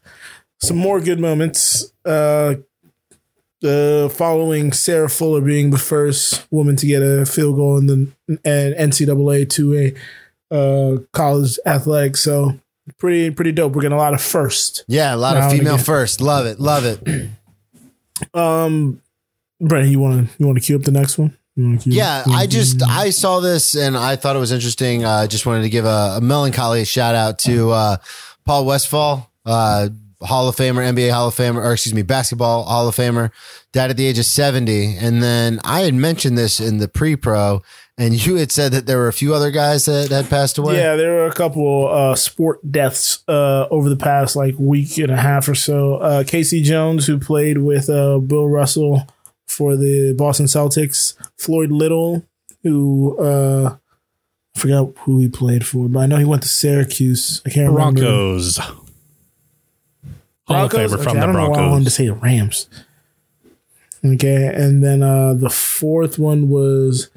Some 0.59 0.77
more 0.77 0.99
good 0.99 1.19
moments. 1.19 1.91
Uh, 2.05 2.55
uh, 3.63 4.07
following 4.09 4.71
Sarah 4.71 5.09
Fuller 5.09 5.41
being 5.41 5.71
the 5.71 5.77
first 5.77 6.47
woman 6.51 6.75
to 6.77 6.87
get 6.87 7.01
a 7.01 7.25
field 7.25 7.55
goal 7.57 7.77
in 7.77 7.87
the 7.87 8.11
an 8.45 8.89
NCAA 8.89 9.49
to 9.51 9.93
a 10.51 10.55
uh, 10.55 10.97
college 11.11 11.59
athletic. 11.65 12.15
So 12.15 12.59
pretty 12.97 13.31
pretty 13.31 13.51
dope. 13.51 13.73
We're 13.73 13.81
getting 13.81 13.97
a 13.97 14.01
lot 14.01 14.13
of 14.13 14.21
first. 14.21 14.85
Yeah. 14.87 15.13
A 15.13 15.17
lot 15.17 15.37
of 15.37 15.51
female 15.51 15.77
first. 15.77 16.21
Love 16.21 16.45
it. 16.45 16.59
Love 16.59 16.85
it. 16.85 17.29
Um, 18.33 19.01
Brent, 19.61 19.87
you 19.89 19.99
want 19.99 20.27
to 20.27 20.35
you 20.37 20.45
want 20.45 20.57
to 20.57 20.63
cue 20.63 20.75
up 20.75 20.83
the 20.83 20.91
next 20.91 21.17
one? 21.17 21.37
You 21.55 21.65
wanna 21.65 21.77
cue- 21.77 21.93
Yeah, 21.93 22.23
I 22.27 22.47
just 22.47 22.81
I 22.83 23.09
saw 23.09 23.39
this 23.39 23.75
and 23.75 23.97
I 23.97 24.15
thought 24.17 24.35
it 24.35 24.39
was 24.39 24.51
interesting. 24.51 25.05
I 25.05 25.23
uh, 25.23 25.27
just 25.27 25.45
wanted 25.45 25.63
to 25.63 25.69
give 25.69 25.85
a, 25.85 26.15
a 26.17 26.21
melancholy 26.21 26.83
shout 26.85 27.15
out 27.15 27.39
to 27.39 27.71
uh, 27.71 27.97
Paul 28.45 28.65
Westphal, 28.65 29.29
uh, 29.45 29.89
Hall 30.21 30.49
of 30.49 30.55
Famer, 30.55 30.85
NBA 30.85 31.11
Hall 31.11 31.29
of 31.29 31.35
Famer, 31.35 31.63
or 31.63 31.73
excuse 31.73 31.93
me, 31.93 32.01
basketball 32.01 32.63
Hall 32.63 32.87
of 32.87 32.95
Famer, 32.95 33.31
died 33.71 33.89
at 33.89 33.97
the 33.97 34.05
age 34.05 34.19
of 34.19 34.25
seventy. 34.25 34.97
And 34.97 35.23
then 35.23 35.59
I 35.63 35.81
had 35.81 35.93
mentioned 35.93 36.37
this 36.37 36.59
in 36.59 36.77
the 36.77 36.89
pre-pro, 36.89 37.61
and 37.97 38.25
you 38.25 38.35
had 38.35 38.51
said 38.51 38.71
that 38.73 38.85
there 38.85 38.97
were 38.97 39.07
a 39.07 39.13
few 39.13 39.33
other 39.33 39.51
guys 39.51 39.85
that 39.85 40.09
had 40.09 40.29
passed 40.29 40.57
away. 40.57 40.77
Yeah, 40.77 40.95
there 40.95 41.13
were 41.13 41.27
a 41.27 41.33
couple 41.33 41.87
uh, 41.87 42.15
sport 42.15 42.59
deaths 42.69 43.23
uh, 43.27 43.67
over 43.71 43.89
the 43.89 43.97
past 43.97 44.35
like 44.35 44.55
week 44.57 44.97
and 44.97 45.11
a 45.11 45.17
half 45.17 45.47
or 45.47 45.55
so. 45.55 45.95
Uh, 45.95 46.23
K.C. 46.25 46.61
Jones, 46.63 47.07
who 47.07 47.17
played 47.17 47.59
with 47.59 47.89
uh, 47.89 48.19
Bill 48.19 48.47
Russell 48.47 49.07
for 49.47 49.75
the 49.75 50.13
Boston 50.17 50.45
Celtics. 50.45 51.15
Floyd 51.37 51.71
Little, 51.71 52.25
who 52.63 53.17
uh, 53.19 53.77
I 54.59 54.61
forgot 54.61 54.89
who 55.03 55.19
he 55.19 55.29
played 55.29 55.65
for, 55.65 55.87
but 55.87 55.99
I 55.99 56.05
know 56.05 56.17
he 56.17 56.25
went 56.25 56.41
to 56.43 56.49
Syracuse. 56.49 57.41
I 57.45 57.49
can't 57.49 57.71
remember. 57.71 58.01
Broncos. 58.01 58.57
Hall 58.57 58.75
of 60.49 60.71
Broncos? 60.71 60.93
Famer 60.93 61.03
from 61.03 61.07
Okay, 61.07 61.09
I 61.09 61.13
the 61.13 61.25
don't 61.27 61.33
know 61.33 61.49
why 61.49 61.59
I 61.59 61.69
wanted 61.69 61.85
to 61.85 61.89
say 61.91 62.05
the 62.07 62.13
Rams. 62.13 62.67
Okay, 64.03 64.47
and 64.47 64.83
then 64.83 65.01
uh, 65.01 65.33
the 65.33 65.49
fourth 65.49 66.19
one 66.19 66.49
was 66.49 67.09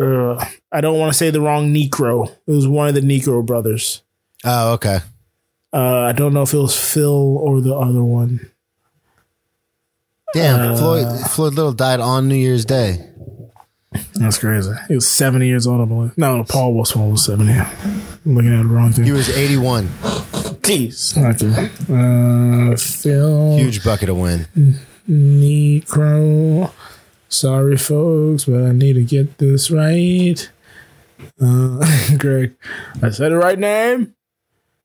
uh, 0.00 0.44
I 0.70 0.80
don't 0.80 0.98
want 1.00 1.12
to 1.12 1.18
say 1.18 1.30
the 1.30 1.40
wrong 1.40 1.74
Niekro. 1.74 2.30
It 2.46 2.52
was 2.52 2.68
one 2.68 2.88
of 2.88 2.94
the 2.94 3.00
Niekro 3.00 3.44
brothers. 3.44 4.02
Oh, 4.44 4.74
okay. 4.74 5.00
Uh, 5.72 6.02
I 6.02 6.12
don't 6.12 6.32
know 6.32 6.42
if 6.42 6.54
it 6.54 6.58
was 6.58 6.78
Phil 6.78 7.38
or 7.38 7.60
the 7.60 7.74
other 7.74 8.04
one. 8.04 8.50
Damn, 10.32 10.74
Uh, 10.74 10.76
Floyd 10.76 11.30
Floyd 11.30 11.54
Little 11.54 11.72
died 11.72 11.98
on 12.00 12.28
New 12.28 12.36
Year's 12.36 12.64
Day. 12.64 13.04
That's 14.14 14.38
crazy. 14.38 14.72
He 14.88 14.94
was 14.94 15.08
seventy 15.08 15.46
years 15.48 15.66
old. 15.66 15.80
I 15.80 15.84
believe. 15.86 16.18
No, 16.18 16.44
Paul 16.44 16.74
was 16.74 16.92
Paul 16.92 17.12
was 17.12 17.24
seventy. 17.24 17.52
I'm 17.52 18.02
looking 18.26 18.52
at 18.52 18.62
the 18.62 18.68
wrong 18.68 18.92
thing. 18.92 19.04
He 19.04 19.12
was 19.12 19.28
eighty-one. 19.30 19.88
Jeez. 20.62 21.16
Okay. 21.16 21.70
Uh, 21.88 22.76
Phil 22.76 23.56
Huge 23.56 23.82
bucket 23.82 24.10
of 24.10 24.18
win. 24.18 24.46
Niekro. 25.08 26.70
Sorry, 27.30 27.76
folks, 27.76 28.44
but 28.44 28.62
I 28.62 28.72
need 28.72 28.94
to 28.94 29.04
get 29.04 29.38
this 29.38 29.70
right. 29.70 30.50
Uh, 31.40 31.84
Greg, 32.18 32.56
I 33.02 33.10
said 33.10 33.32
the 33.32 33.36
right 33.36 33.58
name. 33.58 34.14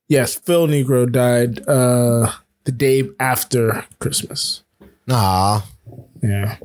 Yes, 0.08 0.34
Phil 0.34 0.66
Niekro 0.66 1.10
died 1.10 1.66
uh, 1.68 2.32
the 2.64 2.72
day 2.72 3.08
after 3.18 3.84
Christmas. 3.98 4.62
Aw. 5.10 5.66
Yeah, 6.22 6.56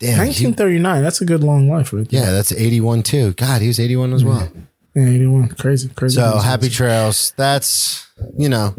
Damn. 0.00 0.10
he- 0.14 0.46
1939. 0.46 1.02
That's 1.02 1.20
a 1.20 1.24
good 1.24 1.42
long 1.42 1.68
life, 1.68 1.92
right? 1.92 2.08
there. 2.08 2.22
yeah, 2.24 2.30
that's 2.30 2.52
81 2.52 3.02
too. 3.02 3.32
God, 3.34 3.60
he 3.62 3.68
was 3.68 3.80
81 3.80 4.12
as 4.12 4.24
well. 4.24 4.48
yeah, 4.94 5.02
81. 5.08 5.48
Crazy, 5.50 5.88
crazy. 5.88 6.16
So 6.16 6.32
times. 6.32 6.44
happy 6.44 6.68
trails. 6.68 7.32
That's, 7.36 8.06
you 8.36 8.48
know, 8.48 8.74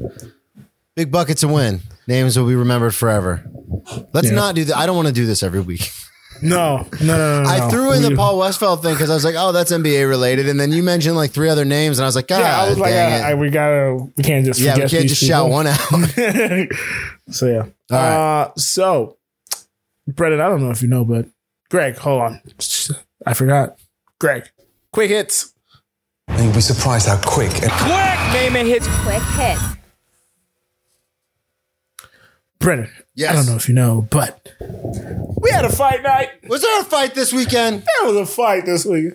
big 0.96 1.12
buckets 1.12 1.44
of 1.44 1.52
win. 1.52 1.82
Names 2.08 2.38
will 2.40 2.48
be 2.48 2.56
remembered 2.56 2.96
forever. 2.96 3.44
Let's 4.14 4.30
Yeah. 4.30 4.36
not 4.36 4.56
do 4.56 4.64
that. 4.66 4.78
I 4.78 4.86
don't 4.86 4.96
want 4.96 5.08
to 5.10 5.14
do 5.14 5.26
this 5.26 5.44
every 5.44 5.62
week. 5.62 5.92
No, 6.42 6.88
no, 7.02 7.06
no, 7.18 7.18
no. 7.18 7.44
no. 7.44 7.50
I 7.50 7.70
threw 7.70 7.92
in 7.92 8.02
the 8.02 8.16
Paul 8.16 8.38
Westphal 8.40 8.78
thing 8.78 8.94
because 8.94 9.10
I 9.10 9.14
was 9.14 9.26
like, 9.26 9.36
oh, 9.38 9.52
that's 9.52 9.74
NBA 9.74 10.08
related. 10.08 10.48
And 10.48 10.58
then 10.58 10.72
you 10.72 10.82
mentioned 10.82 11.18
like 11.18 11.32
three 11.32 11.50
other 11.50 11.66
names. 11.66 12.00
And 12.00 12.06
I 12.06 12.08
was 12.08 12.16
like, 12.16 12.30
God, 12.30 12.40
Yeah, 12.40 12.62
I 12.62 12.70
was 12.70 12.80
like, 12.80 12.94
uh. 12.94 12.98
I, 12.98 13.34
we 13.34 13.50
gotta, 13.50 13.96
we 14.16 14.24
can't 14.24 14.46
just 14.46 14.58
yeah, 14.58 14.76
we 14.76 14.88
can't 14.88 15.10
just 15.10 15.22
shout 15.22 15.50
one 15.50 15.68
out. 15.68 15.78
so 17.30 17.46
yeah. 17.46 17.64
All 17.64 17.72
right. 17.92 18.42
Uh, 18.44 18.52
so 18.56 19.18
Brendan, 20.16 20.42
I 20.42 20.50
don't 20.50 20.62
know 20.64 20.72
if 20.72 20.82
you 20.82 20.88
know, 20.88 21.06
but 21.06 21.28
Greg, 21.70 21.98
hold 21.98 22.22
on, 22.22 22.42
I 23.26 23.34
forgot. 23.34 23.78
Greg, 24.20 24.50
quick 24.92 25.10
hits. 25.10 25.54
And 26.28 26.46
you'll 26.46 26.54
be 26.54 26.62
surprised 26.62 27.08
how 27.08 27.20
quick 27.26 27.52
and 27.64 27.72
Quick 27.72 27.90
Naaman 27.92 28.66
hits. 28.68 28.88
Quick 29.04 29.22
hit. 29.22 29.58
Brendan, 32.60 32.90
Yes. 33.16 33.32
I 33.32 33.36
don't 33.36 33.48
know 33.48 33.56
if 33.56 33.68
you 33.68 33.76
know, 33.76 34.08
but 34.10 34.54
we 35.42 35.50
had 35.52 35.66
a 35.66 35.70
fight 35.72 36.04
night. 36.04 36.30
Was 36.48 36.62
there 36.62 36.82
a 36.82 36.84
fight 36.86 37.16
this 37.16 37.34
weekend? 37.34 37.84
There 38.00 38.08
was 38.14 38.16
a 38.18 38.26
fight 38.26 38.66
this 38.66 38.86
week. 38.86 39.14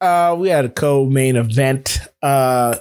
Uh, 0.00 0.36
we 0.38 0.48
had 0.48 0.64
a 0.64 0.68
co-main 0.68 1.36
event. 1.36 2.00
Uh, 2.22 2.76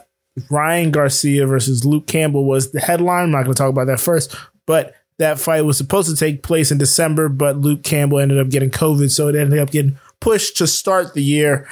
Ryan 0.49 0.91
Garcia 0.91 1.45
versus 1.47 1.85
Luke 1.85 2.07
Campbell 2.07 2.45
was 2.45 2.71
the 2.71 2.79
headline. 2.79 3.23
I'm 3.25 3.31
not 3.31 3.43
going 3.43 3.53
to 3.53 3.57
talk 3.57 3.69
about 3.69 3.87
that 3.87 3.99
first, 3.99 4.35
but 4.65 4.95
that 5.19 5.39
fight 5.39 5.61
was 5.61 5.77
supposed 5.77 6.09
to 6.09 6.15
take 6.15 6.41
place 6.43 6.71
in 6.71 6.77
December, 6.77 7.29
but 7.29 7.57
Luke 7.57 7.83
Campbell 7.83 8.19
ended 8.19 8.39
up 8.39 8.49
getting 8.49 8.71
COVID, 8.71 9.11
so 9.11 9.27
it 9.27 9.35
ended 9.35 9.59
up 9.59 9.69
getting 9.69 9.97
pushed 10.19 10.57
to 10.57 10.65
start 10.67 11.13
the 11.13 11.21
year. 11.23 11.67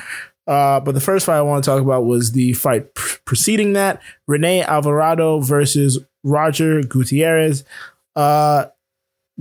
Uh, 0.45 0.79
but 0.79 0.93
the 0.93 1.01
first 1.01 1.25
fight 1.25 1.37
I 1.37 1.41
want 1.41 1.63
to 1.63 1.69
talk 1.69 1.81
about 1.81 2.05
was 2.05 2.31
the 2.33 2.53
fight 2.53 2.93
pr- 2.93 3.17
preceding 3.25 3.73
that: 3.73 4.01
Rene 4.27 4.61
Alvarado 4.61 5.39
versus 5.39 5.99
Roger 6.23 6.81
Gutierrez. 6.83 7.63
Uh, 8.15 8.65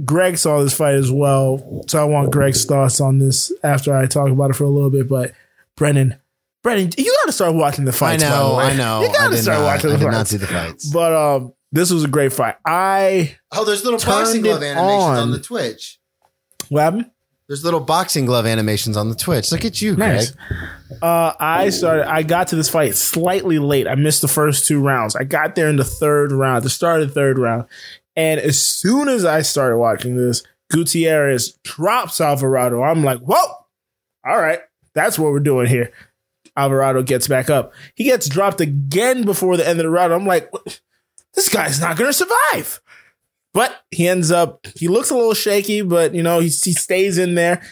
Greg 0.04 0.36
saw 0.36 0.62
this 0.62 0.74
fight 0.76 0.94
as 0.94 1.10
well, 1.10 1.84
so 1.88 2.00
I 2.00 2.04
want 2.04 2.30
Greg's 2.32 2.64
thoughts 2.64 3.00
on 3.00 3.18
this 3.18 3.52
after 3.62 3.96
I 3.96 4.06
talk 4.06 4.30
about 4.30 4.50
it 4.50 4.54
for 4.54 4.64
a 4.64 4.68
little 4.68 4.90
bit. 4.90 5.08
But 5.08 5.32
Brennan, 5.76 6.16
Brennan, 6.62 6.90
you 6.98 7.04
got 7.22 7.26
to 7.26 7.32
start 7.32 7.54
watching 7.54 7.84
the 7.86 7.92
I 7.92 7.94
fights. 7.94 8.22
the 8.22 8.28
know. 8.28 8.56
I 8.56 8.74
know. 8.76 9.00
You 9.02 9.08
I 9.08 9.12
got 9.12 9.28
to 9.30 9.36
start 9.38 9.60
not, 9.60 9.64
watching 9.64 9.90
I 9.90 9.92
the 9.94 9.98
did 9.98 10.04
not 10.06 10.14
fights. 10.14 10.30
see 10.30 10.36
the 10.36 10.46
fights. 10.46 10.90
But 10.90 11.12
um, 11.14 11.52
this 11.76 11.90
was 11.92 12.04
a 12.04 12.08
great 12.08 12.32
fight. 12.32 12.56
I 12.64 13.36
Oh, 13.52 13.64
there's 13.64 13.84
little 13.84 14.00
boxing 14.00 14.42
glove 14.42 14.62
animations 14.62 15.02
on. 15.04 15.18
on. 15.18 15.30
the 15.30 15.40
Twitch. 15.40 15.98
what 16.68 16.80
happened? 16.82 17.10
There's 17.48 17.62
little 17.64 17.78
boxing 17.78 18.26
glove 18.26 18.44
animations 18.44 18.96
on 18.96 19.08
the 19.08 19.14
Twitch. 19.14 19.52
Look 19.52 19.64
at 19.64 19.80
you, 19.80 19.94
Nice. 19.94 20.32
Greg. 20.32 20.68
Uh, 21.00 21.32
I 21.38 21.68
started. 21.70 22.10
I 22.10 22.24
got 22.24 22.48
to 22.48 22.56
this 22.56 22.68
fight 22.68 22.96
slightly 22.96 23.60
late. 23.60 23.86
I 23.86 23.94
missed 23.94 24.20
the 24.20 24.26
first 24.28 24.66
two 24.66 24.80
rounds. 24.80 25.14
I 25.14 25.22
got 25.22 25.54
there 25.54 25.68
in 25.68 25.76
the 25.76 25.84
third 25.84 26.32
round, 26.32 26.64
the 26.64 26.70
start 26.70 27.02
of 27.02 27.08
the 27.08 27.14
third 27.14 27.38
round, 27.38 27.66
and 28.16 28.40
as 28.40 28.60
soon 28.60 29.08
as 29.08 29.24
I 29.24 29.42
started 29.42 29.78
watching 29.78 30.16
this, 30.16 30.42
Gutierrez 30.72 31.56
drops 31.62 32.20
Alvarado. 32.20 32.82
I'm 32.82 33.04
like, 33.04 33.20
whoa! 33.20 33.36
All 34.26 34.38
right, 34.40 34.58
that's 34.94 35.16
what 35.16 35.30
we're 35.30 35.38
doing 35.38 35.68
here. 35.68 35.92
Alvarado 36.56 37.02
gets 37.04 37.28
back 37.28 37.48
up. 37.48 37.72
He 37.94 38.02
gets 38.04 38.28
dropped 38.28 38.60
again 38.60 39.22
before 39.24 39.56
the 39.56 39.68
end 39.68 39.78
of 39.78 39.84
the 39.84 39.90
round. 39.90 40.12
I'm 40.12 40.26
like, 40.26 40.50
this 41.36 41.48
guy's 41.48 41.80
not 41.80 41.96
going 41.96 42.08
to 42.08 42.12
survive. 42.12 42.80
But 43.54 43.84
he 43.90 44.08
ends 44.08 44.30
up, 44.30 44.66
he 44.74 44.88
looks 44.88 45.10
a 45.10 45.14
little 45.14 45.34
shaky, 45.34 45.82
but 45.82 46.14
you 46.14 46.22
know, 46.22 46.40
he, 46.40 46.48
he 46.48 46.72
stays 46.72 47.16
in 47.16 47.36
there. 47.36 47.62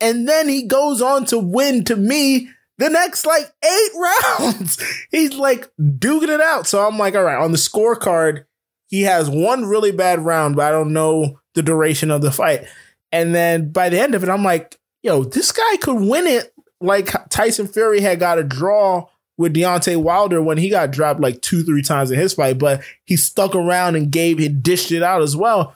And 0.00 0.28
then 0.28 0.48
he 0.48 0.66
goes 0.66 1.02
on 1.02 1.26
to 1.26 1.38
win 1.38 1.84
to 1.84 1.96
me 1.96 2.48
the 2.78 2.88
next 2.88 3.26
like 3.26 3.52
eight 3.62 3.90
rounds. 4.38 4.82
He's 5.10 5.34
like 5.34 5.70
duking 5.78 6.28
it 6.28 6.40
out. 6.40 6.66
So 6.66 6.86
I'm 6.86 6.98
like, 6.98 7.14
all 7.14 7.22
right, 7.24 7.38
on 7.38 7.52
the 7.52 7.58
scorecard, 7.58 8.44
he 8.86 9.02
has 9.02 9.28
one 9.28 9.66
really 9.66 9.92
bad 9.92 10.24
round, 10.24 10.56
but 10.56 10.66
I 10.66 10.70
don't 10.70 10.92
know 10.92 11.40
the 11.54 11.62
duration 11.62 12.10
of 12.10 12.22
the 12.22 12.32
fight. 12.32 12.64
And 13.12 13.34
then 13.34 13.70
by 13.70 13.88
the 13.88 14.00
end 14.00 14.14
of 14.14 14.22
it, 14.22 14.28
I'm 14.28 14.44
like, 14.44 14.78
yo, 15.02 15.24
this 15.24 15.52
guy 15.52 15.76
could 15.76 16.00
win 16.00 16.26
it 16.26 16.52
like 16.80 17.10
Tyson 17.28 17.66
Fury 17.66 18.00
had 18.00 18.20
got 18.20 18.38
a 18.38 18.44
draw 18.44 19.08
with 19.38 19.54
Deontay 19.54 19.96
Wilder 19.96 20.42
when 20.42 20.58
he 20.58 20.68
got 20.68 20.90
dropped 20.90 21.20
like 21.20 21.40
two, 21.40 21.62
three 21.62 21.80
times 21.80 22.10
in 22.10 22.18
his 22.18 22.34
fight, 22.34 22.58
but 22.58 22.82
he 23.04 23.16
stuck 23.16 23.54
around 23.54 23.94
and 23.94 24.10
gave 24.10 24.38
he 24.38 24.48
dished 24.48 24.92
it 24.92 25.02
out 25.02 25.22
as 25.22 25.36
well. 25.36 25.74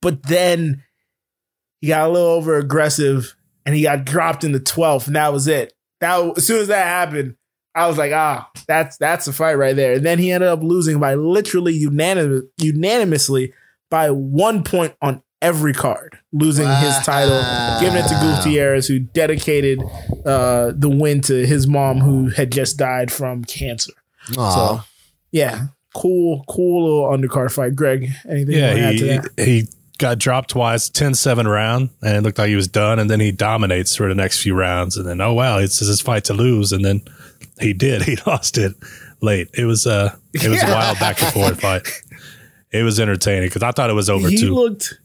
But 0.00 0.22
then 0.24 0.84
he 1.80 1.88
got 1.88 2.08
a 2.08 2.12
little 2.12 2.28
over 2.28 2.56
aggressive 2.56 3.34
and 3.66 3.74
he 3.74 3.82
got 3.82 4.04
dropped 4.04 4.44
in 4.44 4.52
the 4.52 4.60
12th, 4.60 5.08
and 5.08 5.16
that 5.16 5.32
was 5.32 5.48
it. 5.48 5.72
That 6.00 6.36
as 6.36 6.46
soon 6.46 6.60
as 6.60 6.68
that 6.68 6.86
happened, 6.86 7.34
I 7.74 7.86
was 7.86 7.98
like, 7.98 8.12
ah, 8.12 8.50
that's 8.66 8.96
that's 8.98 9.26
a 9.26 9.32
fight 9.32 9.54
right 9.54 9.74
there. 9.74 9.94
And 9.94 10.06
then 10.06 10.18
he 10.18 10.30
ended 10.30 10.48
up 10.48 10.62
losing 10.62 11.00
by 11.00 11.14
literally 11.14 11.74
unanimous, 11.74 12.44
unanimously 12.58 13.52
by 13.90 14.10
one 14.10 14.64
point 14.64 14.94
on 15.00 15.22
every 15.40 15.72
card, 15.72 16.18
losing 16.32 16.66
his 16.68 16.96
title, 17.04 17.40
giving 17.80 17.98
it 17.98 18.08
to 18.08 18.14
Wow. 18.14 18.42
Gutierrez, 18.42 18.86
who 18.88 18.98
dedicated 18.98 19.80
uh, 20.26 20.72
the 20.74 20.88
win 20.88 21.20
to 21.22 21.46
his 21.46 21.66
mom, 21.66 21.98
who 22.00 22.28
had 22.30 22.50
just 22.52 22.76
died 22.76 23.12
from 23.12 23.44
cancer. 23.44 23.92
Aw. 24.36 24.54
So, 24.54 24.84
yeah, 25.30 25.66
cool, 25.94 26.44
cool 26.48 26.84
little 26.84 27.16
undercard 27.28 27.52
fight. 27.52 27.76
Greg, 27.76 28.10
anything 28.28 28.54
you 28.54 28.60
Yeah, 28.60 28.68
want 28.68 28.78
to 28.78 28.84
add 28.84 28.98
to 28.98 28.98
he, 28.98 29.18
that? 29.36 29.44
he 29.46 29.68
got 29.98 30.18
dropped 30.18 30.50
twice, 30.50 30.88
10-7 30.90 31.44
round, 31.50 31.90
and 32.02 32.16
it 32.16 32.22
looked 32.22 32.38
like 32.38 32.48
he 32.48 32.56
was 32.56 32.68
done. 32.68 32.98
And 32.98 33.08
then 33.10 33.20
he 33.20 33.32
dominates 33.32 33.94
for 33.96 34.08
the 34.08 34.14
next 34.14 34.42
few 34.42 34.54
rounds. 34.54 34.96
And 34.96 35.06
then, 35.06 35.20
oh, 35.20 35.34
wow, 35.34 35.58
it's 35.58 35.78
his 35.78 36.00
fight 36.00 36.24
to 36.24 36.34
lose. 36.34 36.72
And 36.72 36.84
then 36.84 37.02
he 37.60 37.72
did. 37.72 38.02
He 38.08 38.16
lost 38.26 38.58
it 38.58 38.74
late. 39.20 39.48
It 39.54 39.64
was, 39.64 39.86
uh, 39.86 40.14
it 40.34 40.48
was 40.48 40.62
a 40.62 40.66
wild 40.68 40.98
back 40.98 41.22
and 41.22 41.32
forth 41.32 41.60
fight. 41.60 41.82
It 42.70 42.82
was 42.82 43.00
entertaining 43.00 43.48
because 43.48 43.62
I 43.62 43.72
thought 43.72 43.88
it 43.90 43.94
was 43.94 44.10
over 44.10 44.28
he 44.28 44.36
too. 44.36 44.54
looked. 44.54 44.98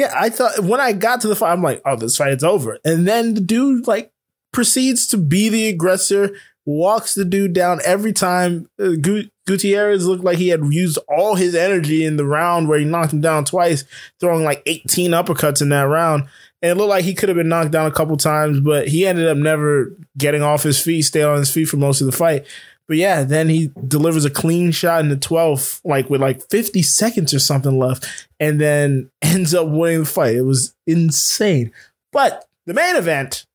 Yeah, 0.00 0.14
I 0.16 0.30
thought 0.30 0.60
when 0.60 0.80
I 0.80 0.94
got 0.94 1.20
to 1.20 1.28
the 1.28 1.36
fight, 1.36 1.52
I'm 1.52 1.62
like, 1.62 1.82
oh, 1.84 1.94
this 1.94 2.16
fight 2.16 2.32
is 2.32 2.42
over. 2.42 2.78
And 2.86 3.06
then 3.06 3.34
the 3.34 3.40
dude 3.42 3.86
like 3.86 4.10
proceeds 4.50 5.06
to 5.08 5.18
be 5.18 5.50
the 5.50 5.68
aggressor, 5.68 6.34
walks 6.64 7.14
the 7.14 7.26
dude 7.26 7.52
down 7.52 7.80
every 7.84 8.14
time. 8.14 8.66
Uh, 8.80 8.92
Gu- 8.98 9.28
Gutierrez 9.46 10.06
looked 10.06 10.24
like 10.24 10.38
he 10.38 10.48
had 10.48 10.64
used 10.72 10.98
all 11.06 11.34
his 11.34 11.54
energy 11.54 12.06
in 12.06 12.16
the 12.16 12.24
round 12.24 12.66
where 12.66 12.78
he 12.78 12.86
knocked 12.86 13.12
him 13.12 13.20
down 13.20 13.44
twice, 13.44 13.84
throwing 14.20 14.42
like 14.42 14.62
18 14.64 15.10
uppercuts 15.10 15.60
in 15.60 15.68
that 15.68 15.82
round. 15.82 16.26
And 16.62 16.70
it 16.70 16.74
looked 16.76 16.88
like 16.88 17.04
he 17.04 17.12
could 17.12 17.28
have 17.28 17.36
been 17.36 17.50
knocked 17.50 17.72
down 17.72 17.84
a 17.84 17.92
couple 17.92 18.16
times, 18.16 18.58
but 18.60 18.88
he 18.88 19.06
ended 19.06 19.28
up 19.28 19.36
never 19.36 19.94
getting 20.16 20.40
off 20.40 20.62
his 20.62 20.80
feet, 20.82 21.02
stayed 21.02 21.24
on 21.24 21.36
his 21.36 21.52
feet 21.52 21.66
for 21.66 21.76
most 21.76 22.00
of 22.00 22.06
the 22.06 22.16
fight. 22.16 22.46
But 22.90 22.96
yeah, 22.96 23.22
then 23.22 23.48
he 23.48 23.70
delivers 23.86 24.24
a 24.24 24.30
clean 24.30 24.72
shot 24.72 24.98
in 24.98 25.10
the 25.10 25.16
12th, 25.16 25.80
like 25.84 26.10
with 26.10 26.20
like 26.20 26.42
50 26.50 26.82
seconds 26.82 27.32
or 27.32 27.38
something 27.38 27.78
left, 27.78 28.04
and 28.40 28.60
then 28.60 29.12
ends 29.22 29.54
up 29.54 29.68
winning 29.68 30.00
the 30.00 30.06
fight. 30.06 30.34
It 30.34 30.42
was 30.42 30.74
insane. 30.88 31.70
But 32.10 32.44
the 32.66 32.74
main 32.74 32.96
event, 32.96 33.46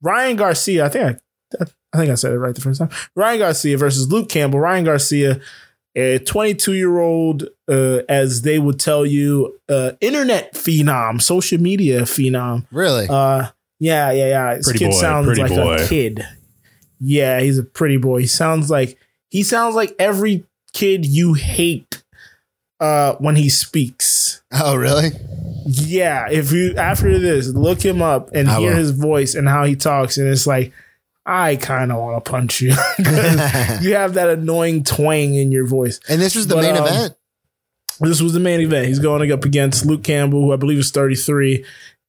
Ryan 0.00 0.36
Garcia, 0.36 0.86
I 0.86 0.88
think 0.88 1.18
I, 1.60 1.64
I 1.92 1.98
think 1.98 2.10
I 2.10 2.14
said 2.14 2.32
it 2.32 2.38
right 2.38 2.54
the 2.54 2.62
first 2.62 2.78
time. 2.78 2.88
Ryan 3.14 3.40
Garcia 3.40 3.76
versus 3.76 4.10
Luke 4.10 4.30
Campbell. 4.30 4.58
Ryan 4.58 4.84
Garcia, 4.86 5.38
a 5.94 6.18
22 6.20 6.72
year 6.72 6.98
old, 6.98 7.46
uh, 7.70 8.00
as 8.08 8.40
they 8.40 8.58
would 8.58 8.80
tell 8.80 9.04
you, 9.04 9.60
uh, 9.68 9.92
internet 10.00 10.54
phenom, 10.54 11.20
social 11.20 11.60
media 11.60 12.04
phenom. 12.04 12.66
Really? 12.70 13.06
Uh, 13.06 13.48
yeah, 13.80 14.12
yeah, 14.12 14.28
yeah. 14.28 14.54
This 14.54 14.64
Pretty 14.64 14.78
kid 14.78 14.90
boy, 14.92 14.96
sounds 14.98 15.38
like 15.38 15.50
boy. 15.50 15.74
a 15.74 15.86
kid. 15.86 16.26
Yeah, 17.00 17.40
he's 17.40 17.58
a 17.58 17.62
pretty 17.62 17.96
boy. 17.96 18.20
He 18.20 18.26
sounds 18.26 18.70
like 18.70 18.98
he 19.30 19.42
sounds 19.42 19.74
like 19.74 19.94
every 19.98 20.44
kid 20.72 21.04
you 21.06 21.34
hate 21.34 22.02
uh 22.80 23.14
when 23.16 23.36
he 23.36 23.48
speaks. 23.48 24.42
oh, 24.52 24.76
really? 24.76 25.10
Yeah, 25.66 26.28
if 26.30 26.52
you 26.52 26.74
after 26.76 27.18
this 27.18 27.48
look 27.48 27.82
him 27.84 28.00
up 28.02 28.30
and 28.32 28.48
I 28.48 28.58
hear 28.58 28.70
will. 28.70 28.76
his 28.78 28.90
voice 28.92 29.34
and 29.34 29.48
how 29.48 29.64
he 29.64 29.76
talks, 29.76 30.16
and 30.18 30.26
it's 30.28 30.46
like 30.46 30.72
I 31.26 31.56
kind 31.56 31.92
of 31.92 31.98
want 31.98 32.24
to 32.24 32.30
punch 32.30 32.60
you. 32.62 32.68
you 32.98 33.94
have 33.94 34.14
that 34.14 34.30
annoying 34.30 34.82
twang 34.84 35.34
in 35.34 35.52
your 35.52 35.66
voice. 35.66 36.00
And 36.08 36.22
this 36.22 36.34
was 36.34 36.46
the 36.46 36.54
But, 36.54 36.62
main 36.62 36.76
um, 36.76 36.86
event. 36.86 37.14
This 38.00 38.22
was 38.22 38.32
the 38.32 38.40
main 38.40 38.60
event. 38.60 38.86
He's 38.86 38.98
going 38.98 39.30
up 39.30 39.44
against 39.44 39.84
Luke 39.84 40.04
Campbell, 40.04 40.40
who 40.42 40.52
I 40.52 40.56
believe 40.56 40.78
is 40.78 40.90
33. 40.90 41.64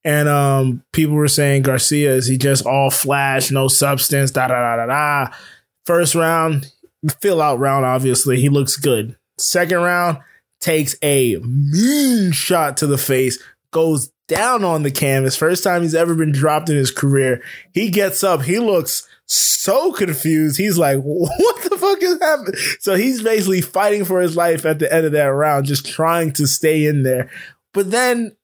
And 0.10 0.28
um, 0.28 0.84
people 0.91 1.14
were 1.14 1.28
saying 1.28 1.62
Garcia 1.62 2.12
is 2.12 2.26
he 2.26 2.36
just 2.36 2.66
all 2.66 2.89
flash, 2.89 3.51
no 3.51 3.68
substance, 3.68 4.32
da 4.32 4.47
da 4.47 4.55
da 4.55 4.76
da 4.78 4.86
da. 4.88 5.36
First 5.86 6.16
round, 6.16 6.72
fill 7.22 7.43
out 7.43 7.60
round, 7.60 7.86
obviously. 7.86 8.41
He 8.41 8.49
looks 8.49 8.76
good. 8.76 9.16
Second 9.38 9.78
round, 9.78 10.18
takes 10.62 10.95
a 11.03 11.38
mean 11.38 12.32
shot 12.32 12.78
to 12.78 12.88
the 12.88 12.97
face, 12.97 13.38
goes 13.72 14.10
down 14.28 14.64
on 14.64 14.82
the 14.82 14.89
canvas. 14.89 15.36
First 15.36 15.64
time 15.64 15.84
he's 15.84 15.93
ever 15.93 16.16
been 16.16 16.32
dropped 16.32 16.72
in 16.72 16.76
his 16.76 16.89
career. 16.89 17.43
He 17.76 17.91
gets 17.91 18.24
up. 18.24 18.41
He 18.41 18.57
looks 18.57 19.07
so 19.28 19.91
confused. 19.91 20.57
He's 20.57 20.80
like, 20.80 20.97
what 21.03 21.70
the 21.70 21.78
fuck 21.78 22.01
is 22.01 22.20
happening? 22.20 22.60
So 22.80 22.95
he's 22.95 23.22
basically 23.22 23.62
fighting 23.62 24.05
for 24.05 24.22
his 24.22 24.36
life 24.36 24.66
at 24.66 24.80
the 24.80 24.91
end 24.91 25.05
of 25.05 25.12
that 25.12 25.26
round, 25.26 25.68
just 25.68 25.88
trying 25.88 26.32
to 26.34 26.47
stay 26.47 26.88
in 26.88 27.03
there. 27.03 27.30
But 27.76 27.91
then 27.91 28.36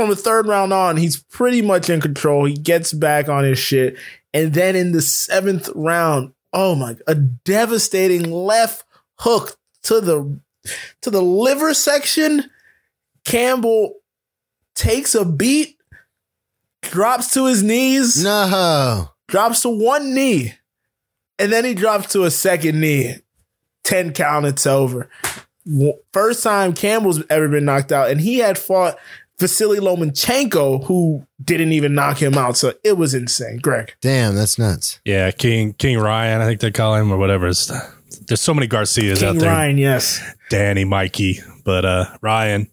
from 0.00 0.08
the 0.08 0.16
third 0.16 0.46
round 0.46 0.72
on, 0.72 0.96
he's 0.96 1.18
pretty 1.18 1.60
much 1.60 1.90
in 1.90 2.00
control. 2.00 2.46
He 2.46 2.54
gets 2.54 2.92
back 2.92 3.28
on 3.28 3.44
his 3.44 3.58
shit. 3.58 3.98
And 4.32 4.54
then 4.54 4.74
in 4.74 4.92
the 4.92 5.02
seventh 5.02 5.68
round, 5.74 6.32
oh 6.54 6.74
my, 6.74 6.96
a 7.06 7.14
devastating 7.14 8.30
left 8.30 8.84
hook 9.18 9.58
to 9.82 10.00
the 10.00 10.40
to 11.02 11.10
the 11.10 11.20
liver 11.20 11.74
section. 11.74 12.48
Campbell 13.24 13.96
takes 14.74 15.14
a 15.14 15.24
beat, 15.26 15.76
drops 16.82 17.34
to 17.34 17.46
his 17.46 17.62
knees, 17.62 18.22
No. 18.24 19.10
drops 19.28 19.60
to 19.62 19.68
one 19.68 20.14
knee, 20.14 20.54
and 21.38 21.52
then 21.52 21.66
he 21.66 21.74
drops 21.74 22.12
to 22.12 22.24
a 22.24 22.30
second 22.30 22.80
knee. 22.80 23.16
10 23.84 24.12
count, 24.14 24.46
it's 24.46 24.66
over. 24.66 25.10
First 26.12 26.42
time 26.42 26.72
Campbell's 26.72 27.22
ever 27.28 27.48
been 27.48 27.66
knocked 27.66 27.92
out, 27.92 28.10
and 28.10 28.20
he 28.20 28.38
had 28.38 28.56
fought 28.56 28.96
Vasily 29.40 29.78
Lomachenko, 29.80 30.84
who 30.84 31.26
didn't 31.42 31.72
even 31.72 31.94
knock 31.94 32.18
him 32.22 32.34
out. 32.38 32.56
So 32.56 32.74
it 32.84 32.96
was 32.96 33.14
insane. 33.14 33.58
Greg. 33.58 33.94
Damn, 34.00 34.34
that's 34.36 34.58
nuts. 34.58 35.00
Yeah, 35.04 35.30
King 35.32 35.72
King 35.72 35.98
Ryan, 35.98 36.40
I 36.40 36.44
think 36.46 36.60
they 36.60 36.70
call 36.70 36.94
him 36.94 37.10
or 37.10 37.16
whatever. 37.16 37.48
It's- 37.48 37.70
there's 38.28 38.40
so 38.40 38.54
many 38.54 38.68
Garcias 38.68 39.22
out 39.24 39.30
King 39.32 39.38
there. 39.40 39.50
Ryan, 39.50 39.78
yes. 39.78 40.22
Danny, 40.50 40.84
Mikey, 40.84 41.40
but 41.64 41.84
uh 41.84 42.04
Ryan. 42.20 42.68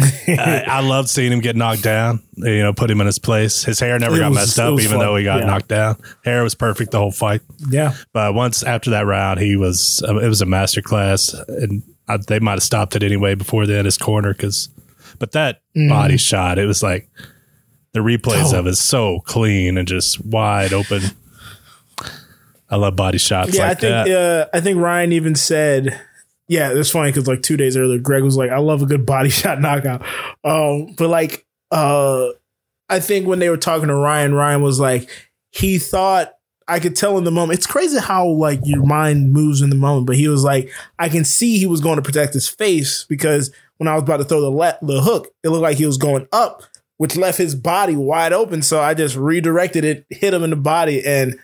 I, 0.00 0.64
I 0.66 0.80
loved 0.86 1.08
seeing 1.10 1.30
him 1.32 1.40
get 1.40 1.56
knocked 1.56 1.82
down. 1.82 2.22
You 2.36 2.62
know, 2.62 2.72
put 2.72 2.90
him 2.90 3.00
in 3.00 3.06
his 3.06 3.18
place. 3.18 3.62
His 3.64 3.78
hair 3.78 3.98
never 3.98 4.16
It 4.16 4.20
got 4.20 4.30
was- 4.30 4.38
messed 4.38 4.58
up, 4.58 4.72
even 4.80 4.92
fun. 4.92 5.00
though 5.00 5.16
he 5.16 5.24
got 5.24 5.40
Yeah. 5.40 5.46
knocked 5.46 5.68
down. 5.68 5.96
Hair 6.24 6.42
was 6.42 6.54
perfect 6.54 6.90
the 6.92 6.98
whole 6.98 7.12
fight. 7.12 7.42
Yeah. 7.68 7.94
But 8.12 8.34
once 8.34 8.62
after 8.62 8.90
that 8.90 9.06
round, 9.06 9.40
he 9.40 9.56
was 9.56 10.02
uh, 10.08 10.16
it 10.18 10.28
was 10.28 10.40
a 10.42 10.46
masterclass, 10.46 11.34
and 11.48 11.82
I, 12.08 12.16
they 12.16 12.40
might 12.40 12.52
have 12.54 12.62
stopped 12.62 12.96
it 12.96 13.02
anyway 13.02 13.34
before 13.34 13.66
then 13.66 13.84
his 13.84 13.98
corner 13.98 14.32
because. 14.32 14.68
But 15.22 15.30
that 15.32 15.60
Mm. 15.76 15.88
body 15.88 16.16
shot, 16.16 16.58
it 16.58 16.66
was 16.66 16.82
like 16.82 17.08
the 17.92 18.00
replays 18.00 18.52
Oh. 18.52 18.58
of 18.58 18.66
it 18.66 18.70
is 18.70 18.80
so 18.80 19.20
clean 19.20 19.78
and 19.78 19.86
just 19.86 20.20
wide 20.26 20.72
open. 20.72 21.00
I 22.68 22.74
love 22.74 22.96
body 22.96 23.18
shots 23.18 23.54
Yeah, 23.54 23.68
like 23.68 23.76
I 23.76 23.80
think 24.02 24.08
uh, 24.16 24.46
I 24.52 24.60
think 24.60 24.78
Ryan 24.80 25.12
even 25.12 25.36
said, 25.36 25.96
yeah, 26.48 26.72
it's 26.72 26.90
funny 26.90 27.10
because 27.12 27.28
like 27.28 27.42
two 27.42 27.56
days 27.56 27.76
earlier, 27.76 28.00
Greg 28.00 28.24
was 28.24 28.36
like, 28.36 28.50
"I 28.50 28.58
love 28.58 28.82
a 28.82 28.86
good 28.86 29.06
body 29.06 29.28
shot 29.40 29.60
knockout," 29.60 30.02
um, 30.42 30.94
but 30.98 31.08
like, 31.08 31.46
uh, 31.70 32.30
I 32.88 32.98
think 32.98 33.28
when 33.28 33.38
they 33.38 33.48
were 33.48 33.56
talking 33.56 33.86
to 33.86 33.94
Ryan, 33.94 34.34
Ryan 34.34 34.60
was 34.60 34.80
like, 34.80 35.08
he 35.52 35.78
thought 35.78 36.32
I 36.66 36.80
could 36.80 36.96
tell 36.96 37.16
in 37.16 37.22
the 37.22 37.30
moment. 37.30 37.58
It's 37.58 37.66
crazy 37.68 38.00
how 38.00 38.26
like 38.26 38.58
your 38.64 38.84
mind 38.84 39.32
moves 39.32 39.60
in 39.62 39.70
the 39.70 39.76
moment, 39.76 40.06
but 40.08 40.16
he 40.16 40.26
was 40.26 40.42
like, 40.42 40.68
I 40.98 41.08
can 41.08 41.24
see 41.24 41.58
he 41.58 41.66
was 41.66 41.80
going 41.80 41.96
to 41.96 42.02
protect 42.02 42.34
his 42.34 42.48
face 42.48 43.04
because 43.08 43.52
when 43.78 43.88
I 43.88 43.94
was 43.94 44.02
about 44.02 44.18
to 44.18 44.24
throw 44.24 44.40
the 44.40 44.50
le- 44.50 44.78
the 44.82 45.00
hook, 45.00 45.28
it 45.42 45.48
looked 45.48 45.62
like 45.62 45.76
he 45.78 45.86
was 45.86 45.98
going 45.98 46.26
up, 46.32 46.62
which 46.98 47.16
left 47.16 47.38
his 47.38 47.54
body 47.54 47.96
wide 47.96 48.32
open. 48.32 48.62
So 48.62 48.80
I 48.80 48.94
just 48.94 49.16
redirected 49.16 49.84
it, 49.84 50.06
hit 50.10 50.34
him 50.34 50.42
in 50.44 50.50
the 50.50 50.56
body, 50.56 51.04
and 51.04 51.38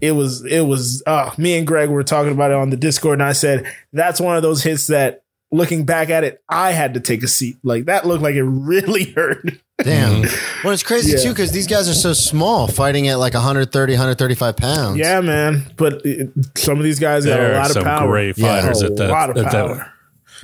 it 0.00 0.12
was 0.12 0.44
it 0.46 0.62
was 0.62 1.02
uh 1.06 1.30
me 1.36 1.56
and 1.58 1.66
Greg 1.66 1.90
were 1.90 2.02
talking 2.04 2.32
about 2.32 2.50
it 2.50 2.56
on 2.56 2.70
the 2.70 2.76
Discord 2.78 3.14
and 3.20 3.22
I 3.28 3.32
said 3.32 3.70
that's 3.92 4.20
one 4.20 4.36
of 4.36 4.42
those 4.42 4.62
hits 4.62 4.86
that 4.86 5.22
looking 5.50 5.84
back 5.84 6.08
at 6.08 6.24
it 6.24 6.42
I 6.48 6.72
had 6.72 6.94
to 6.94 7.00
take 7.00 7.22
a 7.22 7.28
seat 7.28 7.58
like 7.62 7.84
that 7.84 8.06
looked 8.06 8.22
like 8.22 8.34
it 8.34 8.42
really 8.42 9.04
hurt 9.16 9.44
Damn. 9.82 10.22
Well, 10.64 10.72
it's 10.72 10.82
crazy 10.82 11.12
Yeah. 11.12 11.22
too 11.22 11.28
because 11.30 11.50
these 11.52 11.66
guys 11.66 11.90
are 11.90 11.94
so 11.94 12.12
small, 12.14 12.68
fighting 12.68 13.08
at 13.08 13.18
like 13.18 13.34
130, 13.34 13.92
135 13.92 14.56
pounds. 14.56 14.96
yeah 14.98 15.20
man 15.20 15.66
but 15.76 16.00
it, 16.06 16.30
some 16.56 16.78
of 16.78 16.84
these 16.84 16.98
guys 16.98 17.26
got 17.26 17.38
a 17.38 17.52
lot 17.52 17.66
of 17.66 17.72
some 17.72 17.84
power 17.84 18.08
great 18.08 18.36
fighters 18.36 18.80
a 18.80 18.86
at 18.86 18.96
the, 18.96 19.08
lot 19.08 19.28
of 19.28 19.36
at 19.36 19.44
the- 19.44 19.50
power 19.50 19.91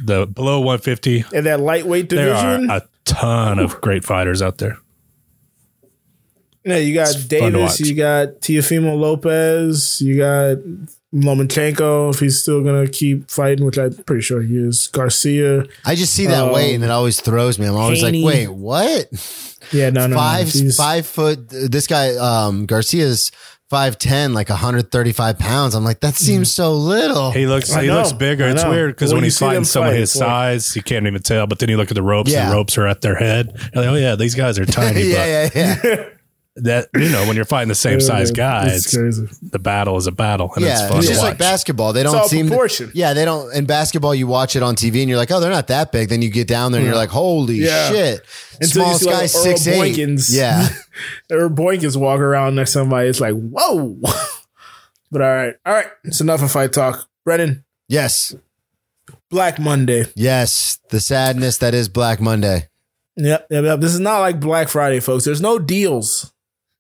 the 0.03 0.27
below 0.27 0.59
150. 0.61 1.25
and 1.35 1.47
that 1.47 1.61
lightweight 1.61 2.09
division. 2.09 2.35
There 2.35 2.53
division 2.57 2.71
are 2.71 2.77
a 2.79 2.83
ton 3.05 3.59
of 3.59 3.81
great 3.81 4.05
fighters 4.05 4.43
out 4.43 4.59
there. 4.59 4.79
yeah 6.65 6.77
you 6.77 6.95
got 6.95 7.09
fun 7.09 7.23
to 7.23 7.29
Davis 7.29 7.81
you 7.81 7.95
got 7.95 8.41
Teofimo 8.41 8.99
Lopez 8.99 10.01
you 10.03 10.17
got 10.19 10.59
Lomachenko 11.15 12.13
if 12.13 12.21
he's 12.21 12.43
still 12.43 12.63
gonna 12.63 12.87
keep 12.87 13.31
fighting 13.31 13.65
which 13.65 13.79
I'm 13.79 13.95
pretty 14.05 14.21
sure 14.23 14.43
he 14.43 14.57
is 14.59 14.89
Garcia 14.89 15.65
I 15.85 15.95
just 15.95 16.13
see 16.13 16.27
that 16.27 16.45
Um, 16.45 16.53
weight 16.53 16.75
and 16.75 16.85
it 16.85 16.91
always 16.91 17.21
throws 17.21 17.59
me. 17.59 17.67
I'm 17.67 17.77
always 17.77 18.03
Haney. 18.03 18.23
like, 18.23 18.35
wait, 18.35 18.49
what? 18.49 19.09
yeah 19.73 19.89
no 19.91 20.03
no, 20.03 20.09
no. 20.09 20.17
five 20.17 20.49
He's- 20.53 20.77
five 20.77 21.07
foot. 21.07 21.49
This 21.49 21.87
guy, 21.87 22.15
um, 22.17 22.67
Garcia's 22.67 23.31
five 23.71 23.99
ten, 23.99 24.33
like 24.35 24.49
135 24.49 25.39
pounds. 25.39 25.75
I'm 25.75 25.85
like, 25.85 26.01
that 26.01 26.15
seems 26.15 26.51
so 26.53 26.75
little. 26.75 27.31
He 27.31 27.47
looks 27.47 27.73
I 27.73 27.83
he 27.83 27.89
know, 27.89 27.97
looks 27.99 28.13
bigger. 28.13 28.45
I 28.47 28.51
It's 28.53 28.63
know. 28.65 28.71
weird 28.71 28.95
because 28.95 29.11
When 29.11 29.19
when, 29.19 29.25
you 29.25 29.27
he's 29.27 29.37
see 29.39 29.45
them 29.45 29.51
fighting 29.51 29.65
someone 29.65 29.91
fight, 29.93 29.99
his 30.01 30.11
it's 30.13 30.17
like- 30.21 30.27
size, 30.29 30.77
you 30.77 30.83
can't 30.83 31.07
even 31.07 31.23
tell. 31.23 31.47
But 31.47 31.59
then 31.59 31.69
you 31.69 31.77
look 31.77 31.91
at 31.91 31.95
the 31.95 32.03
ropes, 32.03 32.31
Yeah. 32.33 32.45
and 32.45 32.53
the 32.53 32.57
ropes 32.57 32.79
are 32.79 32.87
at 32.87 33.01
their 33.03 33.17
head. 33.17 33.53
You're 33.75 33.85
like, 33.85 33.93
oh 33.93 33.97
yeah, 33.97 34.15
these 34.15 34.35
guys 34.35 34.59
are 34.59 34.67
tiny. 34.67 35.03
yeah, 35.13 35.49
but 35.49 35.55
yeah, 35.57 35.77
yeah. 35.85 36.05
that 36.65 36.89
you 36.95 37.09
know 37.09 37.27
when 37.27 37.37
you're 37.37 37.45
fighting 37.45 37.69
the 37.69 37.75
same 37.75 38.01
size 38.01 38.31
guy, 38.31 38.67
It's 38.69 38.95
it's, 38.97 39.39
the 39.41 39.59
battle 39.59 39.97
is 39.97 40.07
a 40.07 40.13
battle, 40.13 40.53
and 40.57 40.65
it's 40.65 40.81
yeah, 40.81 40.89
fun 40.89 40.99
it's 40.99 41.07
to 41.07 41.13
just 41.13 41.23
watch. 41.23 41.31
like 41.33 41.39
basketball. 41.39 41.93
They 41.93 42.03
don't 42.03 42.17
all 42.17 42.29
seem. 42.29 42.49
proportion. 42.49 42.91
Yeah, 42.95 43.15
they 43.15 43.25
don't. 43.25 43.55
In 43.55 43.67
basketball, 43.67 44.15
you 44.15 44.27
watch 44.27 44.57
it 44.57 44.63
on 44.63 44.75
TV 44.77 45.01
and 45.01 45.09
you're 45.09 45.19
like, 45.19 45.31
oh, 45.31 45.41
they're 45.41 45.51
not 45.51 45.69
that 45.69 45.93
big. 45.93 46.09
Then 46.09 46.23
you 46.23 46.31
get 46.31 46.49
down 46.49 46.73
there 46.73 46.81
and 46.81 46.87
you're 46.87 46.97
like, 46.97 47.11
holy 47.11 47.57
Yeah. 47.57 47.91
shit! 47.91 48.21
Until 48.61 48.89
you 48.89 48.99
Smallest 48.99 49.01
see, 49.01 49.07
like, 49.07 49.17
guy 49.17 49.23
Earl 49.23 49.29
six 49.29 49.67
eight. 49.67 49.97
Boykins. 49.97 50.35
Yeah, 50.37 50.69
or 51.37 51.49
Boykins 51.49 51.97
walk 51.97 52.21
around 52.21 52.55
next 52.57 52.71
to 52.73 52.79
somebody. 52.81 53.09
It's 53.09 53.21
like, 53.21 53.35
whoa. 53.35 53.97
but 55.11 55.23
all 55.23 55.29
right. 55.35 55.55
All 55.65 55.73
right. 55.75 55.87
It's 56.05 56.21
enough 56.21 56.43
of 56.43 56.51
fight 56.51 56.73
talk. 56.73 57.09
Brennan, 57.25 57.65
yes, 57.89 58.35
Black 59.31 59.59
Monday. 59.59 60.07
yes. 60.15 60.79
The 60.91 61.01
sadness 61.01 61.59
that 61.59 61.75
is 61.75 61.89
Black 61.91 62.21
Monday. 62.21 62.69
Yep, 63.17 63.49
yep, 63.51 63.65
yep. 63.65 63.81
This 63.81 63.93
is 63.93 64.01
not 64.01 64.21
like 64.21 64.39
Black 64.41 64.69
Friday, 64.69 65.01
folks. 65.01 65.25
There's 65.25 65.41
no 65.43 65.59
deals. 65.59 66.33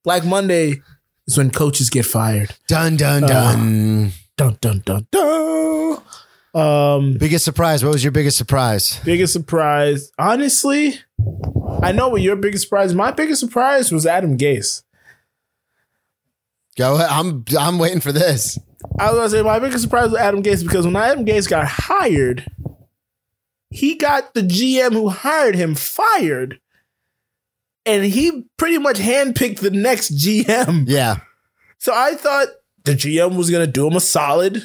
Black 0.08 0.24
Monday 0.24 0.80
is 1.26 1.36
when 1.36 1.50
coaches 1.50 1.90
get 1.90 2.06
fired. 2.06 2.56
Dun 2.66 2.96
dun 2.96 3.24
Uh, 3.24 3.26
dun. 3.26 4.12
Dun 4.38 4.56
dun 4.58 4.82
dun 4.82 5.06
dun. 5.12 5.98
Um, 6.54 7.18
biggest 7.18 7.44
surprise. 7.44 7.84
What 7.84 7.92
was 7.92 8.02
your 8.02 8.10
biggest 8.10 8.38
surprise? 8.38 9.00
biggest 9.04 9.34
surprise. 9.34 10.10
Honestly, 10.18 10.98
I 11.82 11.92
know 11.92 12.08
what 12.08 12.22
your 12.22 12.36
biggest 12.36 12.64
surprise. 12.64 12.94
My 12.94 13.10
biggest 13.10 13.38
surprise 13.38 13.92
was 13.92 14.06
Adam 14.06 14.38
Gase. 14.38 14.82
Go. 16.78 16.94
ahead. 16.94 17.10
I'm 17.10 17.44
I'm 17.58 17.78
waiting 17.78 18.00
for 18.00 18.10
this. 18.10 18.58
I 18.98 19.10
was 19.10 19.16
gonna 19.18 19.28
say 19.28 19.42
my 19.42 19.58
biggest 19.58 19.82
surprise 19.84 20.10
was 20.12 20.18
Adam 20.18 20.42
Gase 20.42 20.62
because 20.62 20.86
when 20.86 20.96
Adam 20.96 21.26
Gase 21.26 21.50
got 21.50 21.66
hired, 21.68 22.46
he 23.68 23.94
got 23.94 24.32
the 24.32 24.40
GM 24.40 24.94
who 24.94 25.10
hired 25.10 25.54
him 25.54 25.74
fired, 25.74 26.60
and 27.88 28.04
he 28.04 28.44
pretty 28.58 28.78
much 28.78 28.98
handpicked 28.98 29.60
the 29.60 29.70
next 29.70 30.14
GM. 30.14 30.84
Yeah. 30.86 31.20
So 31.78 31.92
I 31.94 32.14
thought 32.14 32.48
the 32.84 32.92
GM 32.92 33.36
was 33.36 33.50
gonna 33.50 33.66
do 33.66 33.86
him 33.86 33.96
a 33.96 34.00
solid 34.00 34.62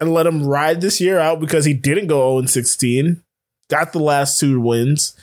and 0.00 0.12
let 0.12 0.26
him 0.26 0.44
ride 0.44 0.80
this 0.80 1.00
year 1.00 1.18
out 1.18 1.40
because 1.40 1.64
he 1.64 1.72
didn't 1.72 2.08
go 2.08 2.38
0 2.40 2.46
16, 2.46 3.22
got 3.70 3.92
the 3.92 4.00
last 4.00 4.40
two 4.40 4.60
wins. 4.60 5.14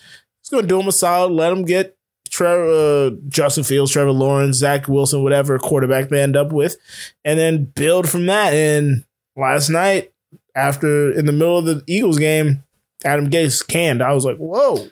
He's 0.42 0.50
gonna 0.50 0.68
do 0.68 0.80
him 0.80 0.88
a 0.88 0.94
solid, 0.94 1.34
let 1.34 1.52
him 1.52 1.66
get 1.66 1.98
Trevor, 2.30 2.66
uh, 2.66 3.10
Justin 3.28 3.64
Fields, 3.64 3.92
Trevor 3.92 4.12
Lawrence, 4.12 4.58
Zach 4.58 4.88
Wilson, 4.88 5.24
whatever 5.24 5.60
quarterback 5.60 6.10
they 6.10 6.22
end 6.22 6.38
up 6.38 6.52
with, 6.52 6.78
and 7.24 7.40
then 7.40 7.66
build 7.66 8.10
from 8.10 8.26
that. 8.28 8.54
And 8.54 9.04
last 9.36 9.70
night, 9.70 10.12
after 10.56 11.12
in 11.12 11.26
the 11.26 11.32
middle 11.32 11.58
of 11.58 11.66
the 11.66 11.84
Eagles 11.88 12.18
game, 12.18 12.64
Adam 13.04 13.30
Gase 13.30 13.66
canned. 13.66 14.02
I 14.02 14.14
was 14.14 14.26
like, 14.26 14.38
whoa. 14.38 14.88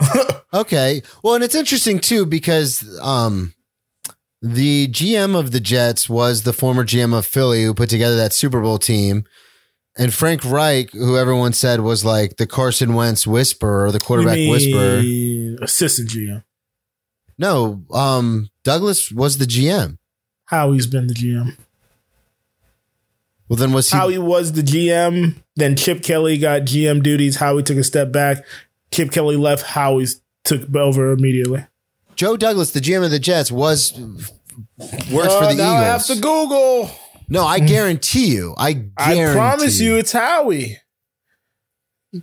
Okay. 0.52 1.02
Well, 1.22 1.34
and 1.34 1.44
it's 1.44 1.54
interesting 1.54 2.00
too 2.00 2.26
because 2.26 2.98
um 3.00 3.54
the 4.42 4.88
GM 4.88 5.38
of 5.38 5.52
the 5.52 5.60
Jets 5.60 6.08
was 6.08 6.42
the 6.42 6.52
former 6.52 6.84
GM 6.84 7.16
of 7.16 7.24
Philly 7.24 7.62
who 7.62 7.72
put 7.72 7.88
together 7.88 8.16
that 8.16 8.32
Super 8.32 8.60
Bowl 8.60 8.78
team. 8.78 9.24
And 9.96 10.12
Frank 10.12 10.44
Reich, 10.44 10.92
who 10.92 11.16
everyone 11.16 11.52
said 11.52 11.80
was 11.80 12.04
like 12.04 12.36
the 12.36 12.46
Carson 12.48 12.94
Wentz 12.94 13.26
whisperer 13.26 13.86
or 13.86 13.92
the 13.92 14.00
quarterback 14.00 14.38
whisperer. 14.48 15.02
Assistant 15.62 16.08
GM. 16.08 16.42
No, 17.38 17.84
um 17.92 18.50
Douglas 18.64 19.12
was 19.12 19.38
the 19.38 19.44
GM. 19.44 19.98
Howie's 20.46 20.88
been 20.88 21.06
the 21.06 21.14
GM. 21.14 21.56
Well, 23.48 23.56
then 23.56 23.72
was 23.72 23.90
he 23.90 23.96
Howie 23.96 24.18
was 24.18 24.52
the 24.52 24.62
GM. 24.62 25.36
Then 25.56 25.76
Chip 25.76 26.02
Kelly 26.02 26.38
got 26.38 26.62
GM 26.62 27.02
duties. 27.02 27.36
Howie 27.36 27.62
took 27.62 27.78
a 27.78 27.84
step 27.84 28.10
back. 28.12 28.44
Chip 28.92 29.10
Kelly 29.12 29.36
left. 29.36 29.62
Howie 29.64 30.06
took 30.44 30.74
over 30.74 31.12
immediately. 31.12 31.66
Joe 32.16 32.36
Douglas, 32.36 32.72
the 32.72 32.80
GM 32.80 33.04
of 33.04 33.10
the 33.10 33.18
Jets, 33.18 33.50
was 33.50 33.92
works 33.98 35.32
Uh, 35.32 35.40
for 35.40 35.46
the 35.46 35.54
now 35.56 35.76
I 35.76 35.84
have 35.84 36.04
to 36.06 36.14
Google. 36.16 36.90
No, 37.28 37.44
I 37.46 37.60
guarantee 37.60 38.26
you. 38.34 38.54
I 38.58 38.72
guarantee 38.72 39.22
I 39.24 39.32
promise 39.32 39.80
you, 39.80 39.96
it's 39.96 40.12
Howie. 40.12 40.78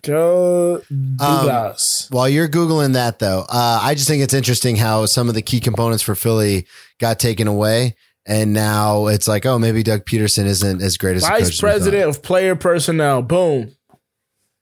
Joe 0.04 0.82
Um, 0.92 1.16
Douglas. 1.18 2.08
While 2.12 2.28
you're 2.28 2.50
googling 2.50 2.94
that, 2.94 3.20
though, 3.20 3.46
uh, 3.48 3.80
I 3.82 3.96
just 3.96 4.08
think 4.08 4.22
it's 4.22 4.34
interesting 4.34 4.76
how 4.76 5.06
some 5.06 5.30
of 5.30 5.36
the 5.36 5.42
key 5.42 5.62
components 5.62 6.04
for 6.04 6.14
Philly 6.14 6.68
got 7.00 7.20
taken 7.20 7.48
away, 7.48 7.96
and 8.26 8.52
now 8.52 9.08
it's 9.08 9.30
like, 9.30 9.46
oh, 9.46 9.58
maybe 9.58 9.84
Doug 9.84 10.04
Pederson 10.06 10.44
isn't 10.46 10.82
as 10.82 10.98
great 10.98 11.16
as 11.16 11.24
a 11.24 11.30
coach 11.30 11.42
as 11.42 11.48
Vice 11.52 11.60
president 11.62 12.10
of 12.10 12.22
player 12.22 12.56
personnel. 12.58 13.22
Boom. 13.22 13.72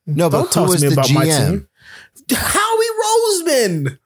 No, 0.05 0.29
but 0.29 0.37
Don't 0.37 0.47
who 0.47 0.51
talk 0.53 0.69
was 0.69 0.81
to 0.81 0.89
me 0.89 0.93
the 0.95 1.01
about 1.01 1.11
my 1.11 1.25
GM? 1.25 1.67
Howie 2.31 2.85
Roseman. 3.03 3.99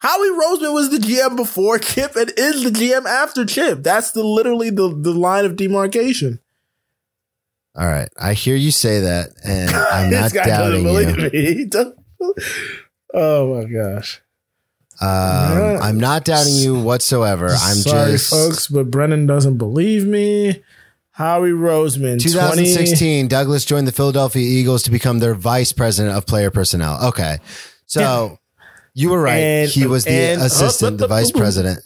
Howie 0.00 0.28
Roseman 0.30 0.72
was 0.74 0.90
the 0.90 0.98
GM 0.98 1.36
before 1.36 1.78
Chip 1.78 2.14
and 2.16 2.32
is 2.36 2.62
the 2.62 2.70
GM 2.70 3.04
after 3.06 3.44
Chip. 3.44 3.82
That's 3.82 4.12
the 4.12 4.22
literally 4.22 4.70
the, 4.70 4.88
the 4.96 5.12
line 5.12 5.44
of 5.44 5.56
demarcation. 5.56 6.38
All 7.74 7.86
right, 7.86 8.08
I 8.20 8.32
hear 8.34 8.56
you 8.56 8.70
say 8.70 9.00
that, 9.00 9.30
and 9.44 9.70
I'm 9.74 10.10
not 10.10 10.22
This 10.24 10.32
guy 10.32 10.46
doubting 10.46 10.84
doesn't 10.84 11.10
you. 11.10 11.30
believe 11.30 11.32
me. 11.32 11.54
He 11.54 11.70
oh 13.14 13.54
my 13.54 13.64
gosh. 13.70 14.20
Um, 15.00 15.08
Yeah. 15.08 15.78
I'm 15.80 15.98
not 16.00 16.24
doubting 16.24 16.54
you 16.54 16.80
whatsoever. 16.80 17.46
I'm 17.46 17.76
Sorry, 17.76 18.12
just 18.12 18.30
folks, 18.30 18.66
but 18.66 18.90
Brennan 18.90 19.26
doesn't 19.26 19.58
believe 19.58 20.04
me. 20.06 20.62
Howie 21.18 21.50
Roseman, 21.50 22.22
2016. 22.22 22.28
2016. 22.28 23.28
Douglas 23.28 23.64
joined 23.64 23.88
the 23.88 23.92
Philadelphia 23.92 24.40
Eagles 24.40 24.84
to 24.84 24.92
become 24.92 25.18
their 25.18 25.34
vice 25.34 25.72
president 25.72 26.16
of 26.16 26.26
player 26.26 26.52
personnel. 26.52 27.08
Okay, 27.08 27.38
so 27.86 28.38
you 28.94 29.10
were 29.10 29.20
right. 29.20 29.38
And- 29.38 29.68
he 29.68 29.84
was 29.84 30.04
the 30.04 30.10
and- 30.12 30.40
uh, 30.40 30.44
assistant, 30.44 30.98
the 30.98 31.08
vice 31.08 31.32
president. 31.42 31.80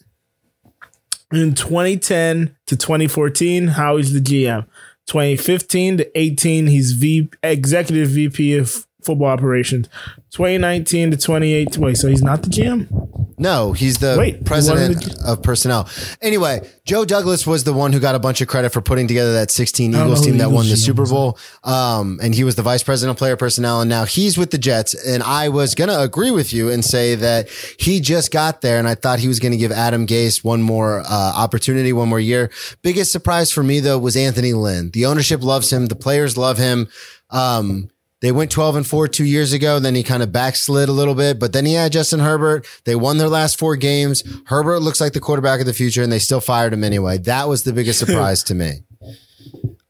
In 1.33 1.55
2010 1.55 2.55
to 2.67 2.77
2014, 2.77 3.69
Howie's 3.69 4.13
the 4.13 4.21
GM. 4.21 4.67
2015 5.07 5.97
to 5.97 6.19
18, 6.19 6.67
he's 6.67 6.93
v, 6.93 7.31
executive 7.43 8.11
VP 8.11 8.59
of 8.59 8.87
football 9.05 9.29
operations. 9.29 9.89
2019 10.31 11.11
to 11.11 11.17
28, 11.17 11.79
wait, 11.79 11.97
so 11.97 12.09
he's 12.09 12.23
not 12.23 12.43
the 12.43 12.49
GM? 12.49 13.13
No, 13.43 13.73
he's 13.73 13.99
the 13.99 14.15
Wait, 14.17 14.45
president 14.45 15.21
of 15.25 15.43
personnel. 15.43 15.89
Anyway, 16.21 16.69
Joe 16.85 17.05
Douglas 17.05 17.45
was 17.45 17.65
the 17.65 17.73
one 17.73 17.93
who 17.93 17.99
got 17.99 18.15
a 18.15 18.21
bunch 18.21 18.41
of 18.41 18.47
credit 18.47 18.71
for 18.71 18.81
putting 18.81 19.09
together 19.09 19.33
that 19.33 19.51
16 19.51 19.93
Eagles 19.93 20.25
team 20.25 20.39
that 20.39 20.51
won 20.53 20.67
the 20.67 20.75
GM 20.75 20.79
Super. 20.79 21.07
Bowl. 21.07 21.39
Um, 21.65 22.21
and 22.23 22.35
he 22.35 22.45
was 22.45 22.55
the 22.55 22.63
vice 22.63 22.85
president 22.85 23.17
of 23.17 23.19
player 23.19 23.37
personnel. 23.37 23.81
And 23.81 23.89
now 23.89 24.05
he's 24.05 24.39
with 24.39 24.53
the 24.53 24.59
Jets. 24.59 24.95
And 24.95 25.25
I 25.25 25.49
was 25.49 25.75
going 25.75 25.89
to 25.89 26.01
agree 26.01 26.31
with 26.31 26.53
you 26.53 26.71
and 26.71 26.85
say 26.85 27.17
that 27.17 27.49
he 27.79 27.99
just 27.99 28.31
got 28.31 28.61
there. 28.61 28.79
And 28.79 28.87
I 28.87 28.95
thought 28.95 29.19
he 29.19 29.29
was 29.29 29.41
going 29.41 29.53
to 29.53 29.59
give 29.59 29.73
Adam 29.73 30.07
Gase 30.07 30.45
one 30.45 30.63
more 30.63 31.01
uh, 31.01 31.33
opportunity, 31.35 31.93
one 31.93 32.09
more 32.09 32.21
year. 32.21 32.51
Biggest 32.83 33.11
surprise 33.11 33.51
for 33.51 33.65
me, 33.65 33.81
though, 33.81 33.99
was 33.99 34.17
Anthony 34.17 34.53
Lynn. 34.53 34.91
The 34.91 35.07
ownership 35.07 35.43
loves 35.43 35.73
him. 35.73 35.87
The 35.87 35.97
players 35.97 36.37
love 36.37 36.59
him. 36.59 36.89
Um, 37.31 37.91
they 38.23 38.33
went 38.33 38.51
12 38.51 38.77
and 38.77 38.87
4 38.87 39.09
two 39.09 39.25
years 39.25 39.53
ago. 39.53 39.79
Then 39.79 39.95
he 39.95 40.03
kind 40.03 40.23
of 40.23 40.33
backslid 40.33 40.89
a 40.89 40.93
little 40.93 41.15
bit, 41.15 41.39
but 41.39 41.53
then 41.53 41.67
he 41.67 41.75
had 41.75 41.93
Justin 41.93 42.21
Herbert. 42.21 42.67
They 42.85 42.95
won 42.95 43.19
their 43.19 43.29
last 43.29 43.59
four 43.59 43.77
games. 43.77 44.23
Herbert 44.47 44.81
looks 44.81 45.01
like 45.01 45.13
the 45.13 45.21
quarterback 45.21 45.61
of 45.61 45.67
the 45.67 45.75
future 45.75 46.03
and 46.03 46.11
they 46.11 46.19
still 46.19 46.41
fired 46.41 46.73
him 46.73 46.85
anyway. 46.85 47.19
That 47.19 47.49
was 47.49 47.65
the 47.65 47.75
biggest 47.75 47.99
surprise 48.07 48.43
to 48.45 48.55
me. 48.55 48.85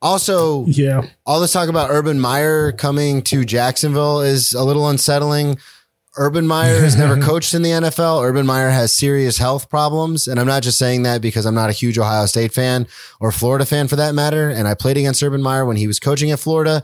Also, 0.00 0.66
Yeah. 0.66 1.02
all 1.26 1.40
this 1.40 1.52
talk 1.52 1.68
about 1.68 1.90
Urban 1.90 2.18
Meyer 2.18 2.72
coming 2.72 3.22
to 3.22 3.44
Jacksonville 3.44 4.20
is 4.20 4.52
a 4.52 4.64
little 4.64 4.88
unsettling. 4.88 5.58
Urban 6.16 6.46
Meyer 6.46 6.80
has 6.80 6.96
never 6.96 7.16
coached 7.22 7.54
in 7.54 7.62
the 7.62 7.70
NFL. 7.70 8.22
Urban 8.24 8.44
Meyer 8.44 8.70
has 8.70 8.92
serious 8.92 9.38
health 9.38 9.70
problems. 9.70 10.26
And 10.26 10.40
I'm 10.40 10.46
not 10.46 10.62
just 10.62 10.76
saying 10.78 11.04
that 11.04 11.20
because 11.22 11.46
I'm 11.46 11.54
not 11.54 11.70
a 11.70 11.72
huge 11.72 11.98
Ohio 11.98 12.26
State 12.26 12.52
fan 12.52 12.86
or 13.20 13.30
Florida 13.30 13.64
fan 13.64 13.88
for 13.88 13.96
that 13.96 14.14
matter. 14.14 14.50
And 14.50 14.66
I 14.66 14.74
played 14.74 14.96
against 14.96 15.22
Urban 15.22 15.40
Meyer 15.42 15.64
when 15.64 15.76
he 15.76 15.86
was 15.86 16.00
coaching 16.00 16.30
at 16.32 16.40
Florida, 16.40 16.82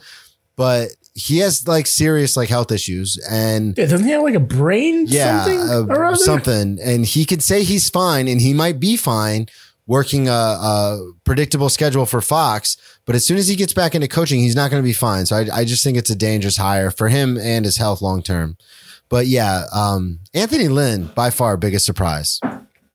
but 0.57 0.91
he 1.19 1.39
has 1.39 1.67
like 1.67 1.87
serious 1.87 2.37
like 2.37 2.49
health 2.49 2.71
issues. 2.71 3.19
And 3.29 3.77
Yeah, 3.77 3.87
doesn't 3.87 4.07
he 4.07 4.13
have 4.13 4.23
like 4.23 4.35
a 4.35 4.41
brain 4.41 5.05
yeah, 5.09 5.45
something? 5.45 5.61
uh, 5.91 5.95
or 5.95 6.05
other? 6.05 6.17
something. 6.17 6.79
And 6.83 7.05
he 7.05 7.25
could 7.25 7.43
say 7.43 7.65
he's 7.65 7.91
fine, 7.91 8.29
and 8.29 8.41
he 8.41 8.55
might 8.55 8.79
be 8.79 8.97
fine 8.97 9.47
working 9.87 10.29
a, 10.29 10.33
a 10.33 11.13
predictable 11.25 11.69
schedule 11.71 12.05
for 12.07 12.21
Fox. 12.21 12.77
But 13.07 13.15
as 13.17 13.27
soon 13.27 13.39
as 13.39 13.49
he 13.49 13.57
gets 13.57 13.73
back 13.73 13.95
into 13.95 14.07
coaching, 14.07 14.39
he's 14.41 14.55
not 14.55 14.71
going 14.71 14.83
to 14.83 14.87
be 14.87 14.93
fine. 14.93 15.25
So 15.27 15.37
I, 15.37 15.47
I 15.53 15.65
just 15.65 15.83
think 15.83 15.97
it's 15.97 16.11
a 16.11 16.15
dangerous 16.15 16.59
hire 16.59 16.91
for 16.91 17.09
him 17.09 17.39
and 17.39 17.65
his 17.65 17.79
health 17.79 18.01
long 18.03 18.23
term. 18.23 18.57
But 19.09 19.27
yeah, 19.27 19.65
um, 19.73 20.21
Anthony 20.35 20.69
Lynn 20.69 21.07
by 21.15 21.31
far 21.31 21.57
biggest 21.57 21.87
surprise. 21.87 22.39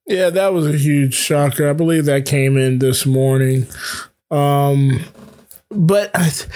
Yeah, 0.05 0.29
that 0.29 0.53
was 0.53 0.67
a 0.67 0.77
huge 0.77 1.15
shocker. 1.15 1.67
I 1.67 1.73
believe 1.73 2.05
that 2.05 2.25
came 2.27 2.57
in 2.57 2.77
this 2.79 3.05
morning. 3.07 3.65
Um, 4.29 4.99
but 5.75 6.47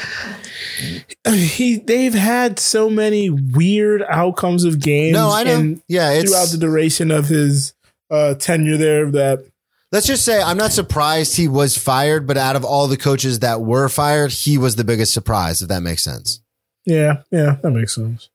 he 1.27 1.77
they've 1.77 2.13
had 2.13 2.59
so 2.59 2.89
many 2.89 3.29
weird 3.29 4.03
outcomes 4.03 4.63
of 4.63 4.79
games. 4.79 5.13
No, 5.13 5.29
I 5.31 5.43
know. 5.43 5.77
Yeah, 5.87 6.11
it's 6.11 6.29
throughout 6.31 6.49
the 6.49 6.57
duration 6.57 7.11
of 7.11 7.27
his 7.27 7.73
uh, 8.09 8.35
tenure 8.35 8.77
there, 8.77 9.11
that 9.11 9.45
let's 9.91 10.07
just 10.07 10.23
say 10.23 10.41
I'm 10.41 10.57
not 10.57 10.71
surprised 10.71 11.35
he 11.35 11.47
was 11.47 11.77
fired, 11.77 12.27
but 12.27 12.37
out 12.37 12.55
of 12.55 12.63
all 12.63 12.87
the 12.87 12.97
coaches 12.97 13.39
that 13.39 13.61
were 13.61 13.89
fired, 13.89 14.31
he 14.31 14.57
was 14.57 14.75
the 14.75 14.83
biggest 14.83 15.13
surprise. 15.13 15.61
If 15.61 15.69
that 15.69 15.81
makes 15.81 16.03
sense. 16.03 16.41
yeah, 16.85 17.23
yeah, 17.31 17.57
that 17.61 17.71
makes 17.71 17.95
sense. 17.95 18.29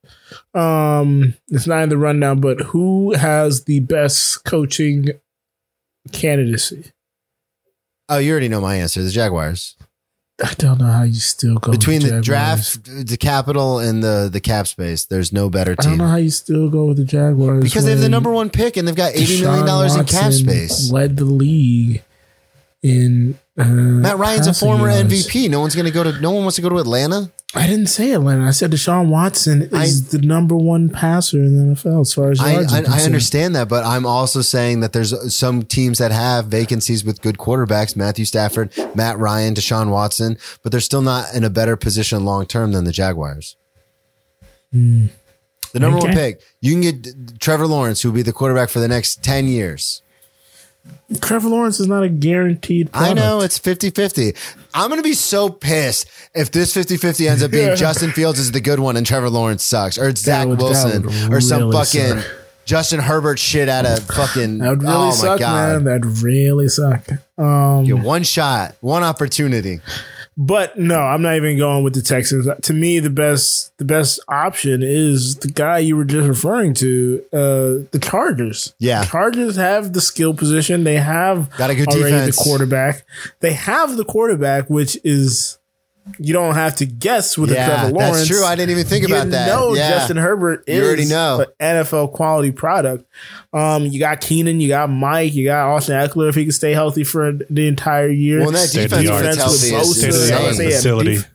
Um, 0.55 1.35
it's 1.49 1.67
not 1.67 1.83
in 1.83 1.89
the 1.89 1.99
rundown, 1.99 2.41
but 2.41 2.61
who 2.61 3.15
has 3.15 3.65
the 3.65 3.81
best 3.81 4.45
coaching 4.45 5.09
candidacy? 6.11 6.93
Oh, 8.09 8.19
you 8.19 8.33
already 8.33 8.49
know 8.49 8.61
my 8.61 8.77
answer. 8.77 9.03
The 9.03 9.11
Jaguars. 9.11 9.77
I 10.45 10.55
don't 10.55 10.79
know 10.79 10.87
how 10.87 11.05
you 11.05 11.15
still 11.15 11.57
go 11.59 11.71
Between 11.73 12.03
with 12.03 12.11
the 12.11 12.21
draft, 12.21 12.85
the 12.85 13.17
capital, 13.17 13.79
and 13.79 14.03
the 14.03 14.29
the 14.33 14.41
cap 14.41 14.67
space, 14.67 15.05
there's 15.05 15.33
no 15.33 15.49
better 15.49 15.77
team. 15.77 15.87
I 15.87 15.91
don't 15.91 15.99
know 15.99 16.09
how 16.09 16.17
you 16.17 16.31
still 16.31 16.69
go 16.69 16.87
with 16.87 16.97
the 16.97 17.05
Jaguars 17.05 17.63
Because 17.63 17.85
they 17.85 17.93
have 17.93 18.01
the 18.01 18.09
number 18.09 18.33
one 18.33 18.51
pick 18.51 18.77
and 18.77 18.87
they've 18.87 18.95
got 18.97 19.13
eighty 19.15 19.39
Deshaun 19.39 19.43
million 19.43 19.67
dollars 19.67 19.95
in 19.95 20.05
cap 20.05 20.33
space. 20.33 20.91
Led 20.91 21.17
the 21.17 21.25
league 21.25 22.03
in 22.83 23.39
uh, 23.57 23.65
Matt 23.65 24.19
Ryan's 24.19 24.47
a 24.47 24.55
former 24.55 24.91
yards. 24.91 25.13
MVP. 25.13 25.49
No 25.49 25.61
one's 25.61 25.75
going 25.75 25.87
to 25.87 25.93
go 25.93 26.03
to. 26.03 26.21
No 26.21 26.33
one 26.33 26.43
wants 26.43 26.57
to 26.57 26.63
go 26.63 26.69
to 26.71 26.79
Atlanta. 26.79 27.31
I 27.55 27.67
didn't 27.67 27.89
say 27.89 28.13
Atlanta. 28.13 28.47
I 28.47 28.51
said 28.51 28.71
Deshaun 28.71 29.09
Watson 29.09 29.63
is 29.73 30.09
the 30.09 30.19
number 30.19 30.57
one 30.57 30.89
passer 30.89 31.37
in 31.39 31.69
the 31.69 31.75
NFL 31.75 32.01
as 32.01 32.15
far 32.15 32.31
as 32.31 32.41
I, 32.41 32.53
yards. 32.55 32.73
are 32.73 32.77
I, 32.77 33.01
I 33.01 33.03
understand 33.03 33.55
that, 33.57 33.69
but 33.69 33.85
I'm 33.85 34.07
also 34.07 34.41
saying 34.41 34.81
that 34.81 34.95
there's 34.95 35.35
some 35.35 35.63
teams 35.63 35.99
that 35.99 36.13
have 36.13 36.47
vacancies 36.47 37.05
with 37.05 37.21
good 37.21 37.37
quarterbacks: 37.37 37.95
Matthew 37.95 38.25
Stafford, 38.25 38.73
Matt 38.95 39.19
Ryan, 39.19 39.55
Deshaun 39.55 39.91
Watson, 39.91 40.39
but 40.63 40.73
they're 40.73 40.81
still 40.81 41.03
not 41.03 41.35
in 41.35 41.45
a 41.45 41.51
better 41.51 41.77
position 41.77 42.25
long 42.25 42.47
term 42.47 42.73
than 42.73 42.85
the 42.85 42.93
Jaguars. 42.93 43.57
The 44.73 45.11
number 45.75 45.99
one 45.99 46.11
Hmm. 46.11 46.15
Pick, 46.17 46.41
you 46.61 46.73
can 46.73 46.81
get 46.81 47.39
Trevor 47.41 47.67
Lawrence, 47.67 48.01
who 48.01 48.09
will 48.09 48.17
be 48.17 48.23
the 48.23 48.33
quarterback 48.33 48.71
for 48.71 48.81
the 48.81 48.89
next 48.89 49.23
ten 49.23 49.47
years. 49.47 50.03
Trevor 51.21 51.49
Lawrence 51.49 51.79
is 51.79 51.87
not 51.87 52.03
a 52.03 52.09
guaranteed. 52.09 52.89
I 52.95 53.13
know 53.13 53.41
it's 53.41 53.59
50 53.59 53.91
50. 53.91 54.35
I'm 54.75 54.89
going 54.89 54.99
to 55.01 55.07
be 55.07 55.13
so 55.15 55.51
pissed 55.51 56.09
if 56.35 56.51
this 56.51 56.73
50 56.73 56.97
50 56.97 57.29
ends 57.29 57.43
up 57.43 57.51
being 57.51 57.67
Yeah. 57.69 57.75
Justin 57.75 58.13
Fields 58.13 58.39
is 58.39 58.53
the 58.53 58.61
good 58.61 58.81
one 58.81 58.97
and 58.97 59.07
Trevor 59.07 59.29
Lawrence 59.31 59.63
sucks, 59.63 59.99
or 59.99 60.09
it's 60.09 60.23
Zach 60.23 60.49
would- 60.49 60.59
Wilson, 60.59 61.33
or 61.33 61.41
some 61.41 61.71
fucking 61.71 62.19
suck. 62.21 62.27
Justin 62.65 63.01
Herbert 63.01 63.39
shit 63.41 63.69
out 63.69 63.85
of 63.87 64.05
fucking. 64.05 64.59
That 64.59 64.71
would 64.71 64.83
really 64.83 64.95
oh 64.95 65.11
suck, 65.11 65.41
God. 65.41 65.73
man. 65.73 65.85
That'd 65.85 66.23
really 66.23 66.69
suck. 66.69 67.07
Um, 67.37 67.85
Get 67.85 67.99
one 67.99 68.23
shot, 68.23 68.77
one 68.81 69.03
opportunity. 69.03 69.81
But 70.37 70.79
no, 70.79 70.99
I'm 70.99 71.21
not 71.21 71.37
even 71.37 71.59
going 71.59 71.85
with 71.85 71.95
the 71.95 72.01
Texans. 72.01 72.47
To 72.63 72.73
me, 72.73 73.01
the 73.01 73.11
best 73.11 73.77
the 73.77 73.85
best 73.85 74.19
option 74.29 74.83
is 74.83 75.37
the 75.37 75.49
guy 75.49 75.79
you 75.79 75.95
were 75.97 76.07
just 76.07 76.27
referring 76.27 76.73
to, 76.75 77.23
uh, 77.35 77.85
the 77.91 78.01
Chargers. 78.01 78.73
Yeah. 78.79 79.05
Chargers 79.05 79.57
have 79.57 79.93
the 79.93 80.01
skill 80.01 80.33
position. 80.33 80.85
They 80.85 80.97
have 80.97 81.51
Got 81.59 81.69
a 81.71 81.75
good 81.75 81.89
already 81.89 82.13
defense. 82.13 82.37
the 82.37 82.43
quarterback. 82.43 83.05
They 83.41 83.53
have 83.53 83.97
the 83.97 84.05
quarterback, 84.07 84.71
which 84.71 84.99
is 85.05 85.59
you 86.19 86.33
don't 86.33 86.55
have 86.55 86.75
to 86.77 86.87
guess 86.87 87.39
with 87.39 87.51
Yeah, 87.51 87.65
a 87.65 87.67
Trevor 87.81 87.93
Lawrence. 87.95 88.17
that's 88.17 88.29
true. 88.29 88.45
I 88.45 88.57
didn't 88.57 88.71
even 88.71 88.85
think 88.85 89.07
you 89.09 89.15
about 89.15 89.31
that. 89.31 89.47
know 89.47 89.75
Yeah. 89.75 89.91
Justin 89.91 90.17
Herbert 90.17 90.65
is 90.67 90.77
You 90.79 90.85
already 90.85 91.05
know. 91.07 91.47
an 91.61 91.77
NFL 91.85 92.13
quality 92.13 92.51
product. 92.51 93.05
Um, 93.53 93.87
you 93.87 94.01
got 94.01 94.21
Keenan, 94.21 94.61
you 94.61 94.69
got 94.69 94.91
Mike, 94.91 95.33
you 95.35 95.45
got 95.45 95.69
Austin 95.69 95.95
Ekeler 95.97 96.29
if 96.29 96.35
he 96.35 96.43
can 96.45 96.53
stay 96.53 96.73
healthy 96.73 97.05
for 97.05 97.33
the 97.49 97.69
entire 97.69 98.09
year. 98.09 98.41
Well, 98.41 98.49
and 98.49 98.57
that 98.57 98.69
State 98.69 98.85
of 98.87 98.91
defense 98.91 99.07
the 99.07 99.13
when 99.15 99.25
healthy 99.25 99.71
Defense 99.71 99.89
with 99.89 99.97
State 99.99 100.09
of 100.09 100.15
the 100.15 100.21
Bosa, 100.21 100.33
art 100.35 100.43
yeah, 100.43 100.49
insane. 100.49 100.71
facility. 100.71 101.15
def- 101.17 101.29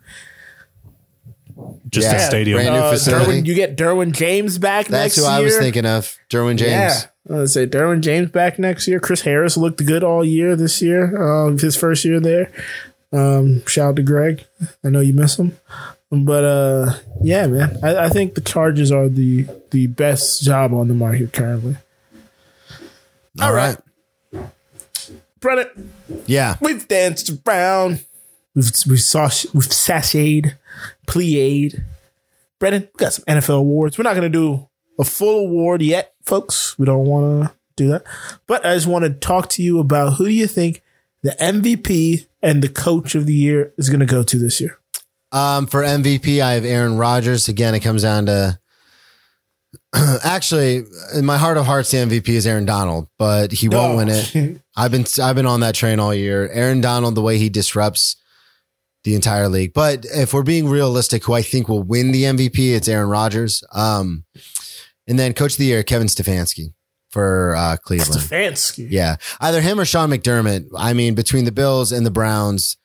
Just 1.89 2.07
Yeah. 2.11 2.15
a 2.17 2.19
stadium. 2.27 2.57
Brand 2.57 2.73
new 2.75 2.81
Uh, 2.81 2.91
facility. 2.91 3.31
Derwin, 3.41 3.45
you 3.45 3.53
get 3.53 3.77
Derwin 3.77 4.11
James 4.11 4.57
back 4.57 4.87
That's 4.87 5.15
next 5.15 5.15
who 5.15 5.21
year. 5.23 5.31
I 5.31 5.39
was 5.39 5.57
thinking 5.57 5.85
of. 5.85 6.15
Derwin 6.29 6.57
James. 6.57 6.69
Yeah, 6.69 6.99
I 7.29 7.33
would 7.39 7.49
say 7.49 7.65
Derwin 7.65 8.01
James 8.01 8.29
back 8.29 8.59
next 8.59 8.87
year. 8.87 8.99
Chris 8.99 9.21
Harris 9.21 9.55
looked 9.55 9.83
good 9.85 10.03
all 10.03 10.23
year 10.25 10.55
this 10.57 10.81
year. 10.81 11.15
Uh, 11.17 11.51
his 11.57 11.75
first 11.77 12.03
year 12.03 12.19
there. 12.19 12.51
Um, 13.13 13.65
shout 13.65 13.89
out 13.89 13.95
to 13.97 14.03
Greg. 14.03 14.45
I 14.83 14.89
know 14.89 14.99
you 14.99 15.13
miss 15.13 15.37
him, 15.39 15.57
but 16.11 16.43
uh, 16.43 16.93
yeah, 17.21 17.47
man. 17.47 17.77
I, 17.83 18.05
I 18.05 18.09
think 18.09 18.35
the 18.35 18.41
Chargers 18.41 18.91
are 18.91 19.07
the 19.09 19.47
the 19.71 19.87
best 19.87 20.43
job 20.43 20.73
on 20.73 20.87
the 20.87 20.93
market 20.93 21.31
currently. 21.33 21.77
All 23.41 23.53
right. 23.53 23.77
Brennan, 25.39 25.91
Yeah. 26.25 26.55
we've 26.61 26.87
danced 26.87 27.31
around. 27.47 28.03
We've 28.55 28.71
we 28.87 28.97
saw 28.97 29.23
we've 29.53 29.67
sashayed, 29.69 30.55
plied. 31.05 31.83
Brennan, 32.59 32.89
we 32.93 32.97
got 32.97 33.13
some 33.13 33.23
NFL 33.25 33.59
awards. 33.59 33.97
We're 33.97 34.03
not 34.03 34.15
gonna 34.15 34.29
do 34.29 34.67
a 34.99 35.03
full 35.03 35.45
award 35.45 35.81
yet, 35.83 36.13
folks. 36.25 36.77
We 36.79 36.85
don't 36.85 37.05
want 37.05 37.43
to 37.49 37.53
do 37.75 37.87
that. 37.89 38.03
But 38.47 38.65
I 38.65 38.73
just 38.73 38.87
want 38.87 39.05
to 39.05 39.11
talk 39.11 39.47
to 39.49 39.63
you 39.63 39.79
about 39.79 40.13
who 40.15 40.25
do 40.25 40.31
you 40.31 40.47
think 40.47 40.81
the 41.23 41.35
MVP 41.39 42.27
and 42.41 42.61
the 42.61 42.69
coach 42.69 43.15
of 43.15 43.25
the 43.25 43.33
year 43.33 43.73
is 43.77 43.89
gonna 43.89 44.05
go 44.05 44.23
to 44.23 44.37
this 44.37 44.59
year? 44.61 44.77
Um, 45.31 45.67
for 45.67 45.83
MVP, 45.83 46.41
I 46.41 46.53
have 46.53 46.63
Aaron 46.65 46.97
Rodgers. 46.97 47.47
Again, 47.49 47.75
it 47.75 47.81
comes 47.81 48.03
down 48.03 48.27
to 48.27 48.59
actually 50.23 50.83
in 51.13 51.25
my 51.25 51.37
heart 51.37 51.57
of 51.57 51.65
hearts, 51.65 51.91
the 51.91 51.97
MVP 51.97 52.29
is 52.29 52.47
Aaron 52.47 52.65
Donald, 52.65 53.07
but 53.17 53.51
he 53.51 53.67
won't 53.69 53.93
Oh. 53.93 53.97
win 53.97 54.09
it. 54.09 54.61
I've 54.75 54.91
been 54.91 55.05
I've 55.21 55.35
been 55.35 55.45
on 55.45 55.61
that 55.61 55.75
train 55.75 55.99
all 55.99 56.13
year. 56.13 56.49
Aaron 56.51 56.81
Donald, 56.81 57.15
the 57.15 57.21
way 57.21 57.37
he 57.37 57.49
disrupts 57.49 58.15
the 59.03 59.15
entire 59.15 59.47
league. 59.49 59.73
But 59.73 60.05
if 60.05 60.33
we're 60.33 60.43
being 60.43 60.67
realistic, 60.67 61.23
who 61.25 61.33
I 61.33 61.41
think 61.41 61.67
will 61.69 61.83
win 61.83 62.11
the 62.11 62.23
MVP, 62.23 62.75
it's 62.75 62.87
Aaron 62.87 63.09
Rodgers. 63.09 63.63
Um, 63.73 64.25
and 65.07 65.17
then 65.17 65.33
Coach 65.33 65.53
of 65.53 65.57
the 65.59 65.65
Year, 65.65 65.83
Kevin 65.83 66.07
Stefanski 66.07 66.73
for 67.09 67.55
uh, 67.55 67.77
Cleveland. 67.77 68.21
Stefanski. 68.21 68.87
Yeah. 68.89 69.17
Either 69.39 69.61
him 69.61 69.79
or 69.79 69.85
Sean 69.85 70.09
McDermott. 70.09 70.67
I 70.77 70.93
mean, 70.93 71.15
between 71.15 71.45
the 71.45 71.51
Bills 71.51 71.91
and 71.91 72.05
the 72.05 72.11
Browns, 72.11 72.77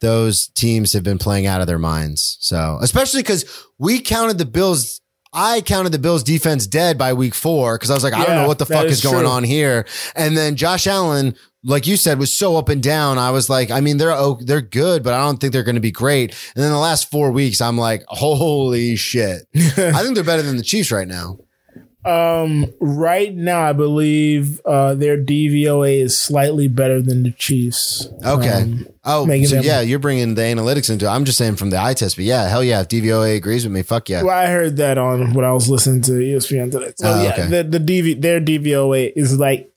those 0.00 0.48
teams 0.48 0.92
have 0.92 1.02
been 1.02 1.18
playing 1.18 1.46
out 1.46 1.60
of 1.60 1.66
their 1.66 1.78
minds. 1.78 2.38
So, 2.40 2.78
especially 2.82 3.22
because 3.22 3.66
we 3.78 4.00
counted 4.00 4.38
the 4.38 4.46
Bills. 4.46 5.00
I 5.32 5.60
counted 5.60 5.92
the 5.92 6.00
Bills 6.00 6.24
defense 6.24 6.66
dead 6.66 6.98
by 6.98 7.12
week 7.12 7.36
four 7.36 7.76
because 7.76 7.90
I 7.90 7.94
was 7.94 8.02
like, 8.02 8.14
I 8.14 8.24
don't 8.24 8.34
know 8.34 8.48
what 8.48 8.58
the 8.58 8.66
fuck 8.66 8.86
is 8.86 8.98
is 8.98 9.00
going 9.00 9.26
on 9.26 9.44
here. 9.44 9.86
And 10.16 10.36
then 10.36 10.56
Josh 10.56 10.88
Allen, 10.88 11.36
like 11.62 11.86
you 11.86 11.96
said, 11.96 12.18
was 12.18 12.32
so 12.32 12.56
up 12.56 12.68
and 12.68 12.82
down. 12.82 13.16
I 13.16 13.30
was 13.30 13.48
like, 13.48 13.70
I 13.70 13.80
mean, 13.80 13.98
they're 13.98 14.16
they're 14.40 14.60
good, 14.60 15.04
but 15.04 15.14
I 15.14 15.18
don't 15.18 15.36
think 15.38 15.52
they're 15.52 15.62
going 15.62 15.76
to 15.76 15.80
be 15.80 15.92
great. 15.92 16.34
And 16.56 16.64
then 16.64 16.72
the 16.72 16.78
last 16.78 17.12
four 17.12 17.30
weeks, 17.30 17.60
I'm 17.60 17.78
like, 17.78 18.02
holy 18.08 18.96
shit. 18.96 19.42
I 19.54 20.02
think 20.02 20.16
they're 20.16 20.24
better 20.24 20.42
than 20.42 20.56
the 20.56 20.64
Chiefs 20.64 20.90
right 20.90 21.06
now. 21.06 21.38
Um, 22.04 22.72
right 22.80 23.34
now, 23.34 23.60
I 23.60 23.74
believe 23.74 24.60
uh, 24.64 24.94
their 24.94 25.18
DVOA 25.18 26.00
is 26.00 26.16
slightly 26.16 26.66
better 26.66 27.02
than 27.02 27.24
the 27.24 27.30
Chiefs. 27.32 28.08
Okay. 28.24 28.62
Um, 28.62 28.86
oh, 29.04 29.26
so 29.44 29.60
yeah, 29.60 29.82
you're 29.82 29.98
bringing 29.98 30.34
the 30.34 30.42
analytics 30.42 30.88
into 30.88 31.04
it. 31.04 31.08
I'm 31.08 31.26
just 31.26 31.36
saying 31.36 31.56
from 31.56 31.70
the 31.70 31.78
eye 31.80 31.92
test, 31.92 32.16
but 32.16 32.24
yeah, 32.24 32.48
hell 32.48 32.64
yeah. 32.64 32.80
If 32.80 32.88
DVOA 32.88 33.36
agrees 33.36 33.64
with 33.64 33.72
me, 33.72 33.82
fuck 33.82 34.08
yeah. 34.08 34.22
well, 34.22 34.36
I 34.36 34.46
heard 34.46 34.78
that 34.78 34.96
on 34.96 35.34
what 35.34 35.44
I 35.44 35.52
was 35.52 35.68
listening 35.68 36.00
to 36.02 36.12
ESPN 36.12 36.72
today. 36.72 36.92
So 36.96 37.10
Oh, 37.10 37.22
yeah, 37.22 37.32
okay. 37.32 37.46
the, 37.46 37.78
the 37.78 37.80
DV 37.80 38.20
their 38.22 38.40
DVOA 38.40 39.12
is 39.14 39.38
like 39.38 39.70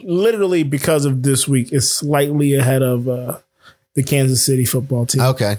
literally 0.00 0.64
because 0.64 1.04
of 1.04 1.22
this 1.22 1.46
week 1.46 1.72
is 1.72 1.92
slightly 1.92 2.54
ahead 2.54 2.82
of 2.82 3.08
uh, 3.08 3.38
the 3.94 4.02
Kansas 4.02 4.44
City 4.44 4.64
football 4.64 5.06
team. 5.06 5.20
Okay. 5.20 5.58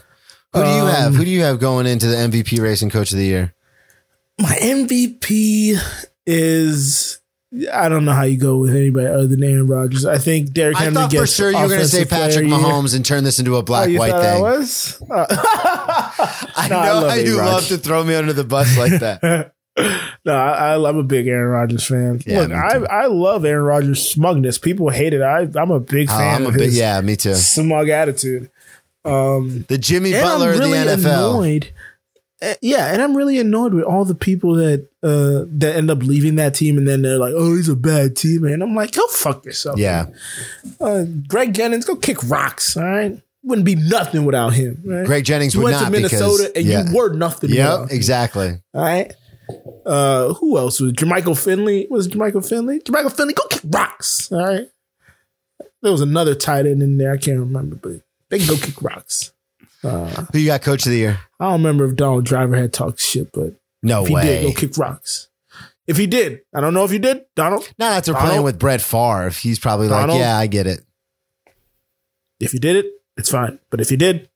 Who 0.53 0.63
do 0.63 0.69
you 0.69 0.85
have? 0.85 1.15
Who 1.15 1.23
do 1.23 1.29
you 1.29 1.41
have 1.43 1.59
going 1.59 1.85
into 1.85 2.07
the 2.07 2.15
MVP 2.15 2.59
race 2.59 2.81
and 2.81 2.91
coach 2.91 3.11
of 3.11 3.17
the 3.17 3.25
year? 3.25 3.53
My 4.39 4.55
MVP 4.55 5.77
is. 6.29 7.19
I 7.73 7.89
don't 7.89 8.05
know 8.05 8.11
how 8.13 8.23
you 8.23 8.37
go 8.37 8.57
with 8.59 8.75
anybody 8.75 9.07
other 9.07 9.25
than 9.25 9.43
Aaron 9.43 9.65
Rodgers. 9.67 10.05
I 10.05 10.19
think 10.19 10.51
Derrick 10.53 10.77
I 10.77 10.81
Henry 10.83 10.93
thought 10.93 11.11
for 11.11 11.25
sure 11.25 11.49
you 11.49 11.57
were 11.57 11.67
going 11.67 11.79
to 11.79 11.87
say 11.87 12.05
Patrick 12.05 12.45
Year. 12.47 12.55
Mahomes 12.55 12.95
and 12.95 13.03
turn 13.03 13.23
this 13.23 13.39
into 13.39 13.55
a 13.55 13.59
Oh, 13.59 13.61
black 13.63 13.89
you 13.89 13.97
white 13.97 14.13
I 14.13 14.33
thing. 14.33 14.41
was? 14.43 15.01
Uh, 15.09 15.25
I 16.55 16.67
No, 16.69 16.77
I 16.79 16.85
know 17.01 17.09
how 17.09 17.15
you 17.15 17.37
love 17.37 17.67
to 17.69 17.77
throw 17.79 18.03
me 18.03 18.13
under 18.13 18.33
the 18.33 18.43
bus 18.43 18.77
like 18.77 18.99
that. 18.99 19.53
no, 20.25 20.35
I, 20.35 20.75
I, 20.75 20.89
I'm 20.89 20.97
a 20.97 21.03
big 21.03 21.25
Aaron 21.27 21.49
Rodgers 21.49 21.87
fan. 21.87 22.21
Yeah, 22.23 22.41
Look, 22.41 22.51
I. 22.51 22.77
I 22.85 23.05
love 23.07 23.43
Aaron 23.45 23.65
Rodgers' 23.65 24.07
smugness. 24.07 24.59
People 24.59 24.89
hate 24.91 25.15
it. 25.15 25.23
I, 25.23 25.47
I'm 25.59 25.71
a 25.71 25.79
big 25.79 26.07
Oh, 26.11 26.17
fan 26.19 26.45
I'm 26.45 26.53
a 26.55 26.57
his 26.57 26.77
yeah, 26.77 27.01
me 27.01 27.15
too. 27.15 27.33
smug 27.33 27.89
attitude. 27.89 28.51
The 29.03 29.77
Jimmy 29.81 30.11
Butler 30.11 30.51
I'm 30.53 30.59
really 30.59 30.77
of 30.77 31.01
the 31.01 31.09
NFL. 31.09 31.29
annoyed. 31.31 31.73
Uh, 32.41 32.53
yeah, 32.61 32.93
and 32.93 33.01
I'm 33.01 33.17
really 33.17 33.37
annoyed 33.37 33.73
with 33.73 33.83
all 33.83 34.05
the 34.05 34.15
people 34.15 34.55
that 34.55 34.87
uh, 35.03 35.43
that 35.57 35.75
end 35.75 35.91
up 35.91 36.01
leaving 36.01 36.35
that 36.35 36.55
team, 36.55 36.77
and 36.77 36.87
then 36.87 37.01
they're 37.01 37.17
like, 37.17 37.33
"Oh, 37.35 37.55
he's 37.55 37.67
a 37.67 37.75
bad 37.75 38.15
teammate." 38.15 38.53
And 38.53 38.63
I'm 38.63 38.75
like, 38.75 38.93
"Go 38.93 39.05
fuck 39.07 39.43
yourself." 39.43 39.77
Yeah. 39.77 40.07
uh, 40.79 41.03
Greg 41.27 41.53
Jennings, 41.53 41.83
go 41.83 41.97
kick 41.97 42.23
rocks. 42.29 42.77
All 42.77 42.83
right, 42.83 43.21
wouldn't 43.43 43.65
be 43.65 43.75
nothing 43.75 44.23
without 44.23 44.53
him. 44.53 44.81
Right? 44.85 45.05
Greg 45.05 45.25
Jennings 45.25 45.53
you 45.53 45.61
would 45.61 45.73
went 45.73 45.83
to 45.83 45.91
Minnesota 45.91 46.43
because, 46.43 46.51
and 46.55 46.65
yeah. 46.65 46.89
you 46.89 46.95
were 46.95 47.13
nothing. 47.13 47.49
him. 47.49 47.87
exactly. 47.91 48.61
All 48.73 48.81
right. 48.81 49.13
Uh, 49.85 50.33
who 50.35 50.57
else 50.57 50.79
was 50.79 50.93
Jermichael 50.93 51.41
Finley? 51.41 51.87
Was 51.89 52.07
Jermichael 52.07 52.47
Finley? 52.47 52.79
Jermichael 52.79 53.11
Finley, 53.15 53.33
go 53.33 53.43
kick 53.49 53.63
rocks. 53.65 54.31
All 54.31 54.45
right. 54.45 54.69
There 55.81 55.91
was 55.91 56.01
another 56.01 56.35
tight 56.35 56.65
end 56.67 56.83
in 56.83 56.97
there. 56.97 57.11
I 57.11 57.17
can't 57.17 57.39
remember, 57.39 57.75
but 57.75 58.01
they 58.29 58.37
can 58.39 58.47
go 58.47 58.57
kick 58.57 58.81
rocks. 58.81 59.33
Who 59.81 60.39
you 60.39 60.47
got 60.47 60.61
coach 60.61 60.85
of 60.85 60.91
the 60.91 60.97
year? 60.97 61.19
I 61.39 61.45
don't 61.45 61.61
remember 61.63 61.85
if 61.85 61.95
Donald 61.95 62.25
Driver 62.25 62.55
had 62.57 62.73
talked 62.73 62.99
shit, 62.99 63.31
but 63.31 63.53
No 63.81 64.01
if 64.03 64.09
he 64.09 64.13
way. 64.15 64.23
did, 64.23 64.41
go 64.53 64.59
kick 64.59 64.77
rocks. 64.77 65.27
If 65.87 65.97
he 65.97 66.05
did, 66.05 66.41
I 66.53 66.59
don't 66.61 66.73
know 66.73 66.83
if 66.85 66.91
he 66.91 66.99
did, 66.99 67.25
Donald. 67.35 67.63
no, 67.79 67.89
that's 67.89 68.07
we're 68.07 68.13
Donald? 68.13 68.29
playing 68.29 68.43
with 68.43 68.59
Brett 68.59 68.81
Favre. 68.81 69.29
He's 69.29 69.57
probably 69.57 69.87
Donald? 69.87 70.11
like, 70.11 70.19
yeah, 70.19 70.37
I 70.37 70.47
get 70.47 70.67
it. 70.67 70.81
If 72.39 72.53
you 72.53 72.59
did 72.59 72.75
it, 72.75 72.85
it's 73.17 73.29
fine. 73.31 73.59
But 73.69 73.81
if 73.81 73.89
you 73.91 73.97
did, 73.97 74.29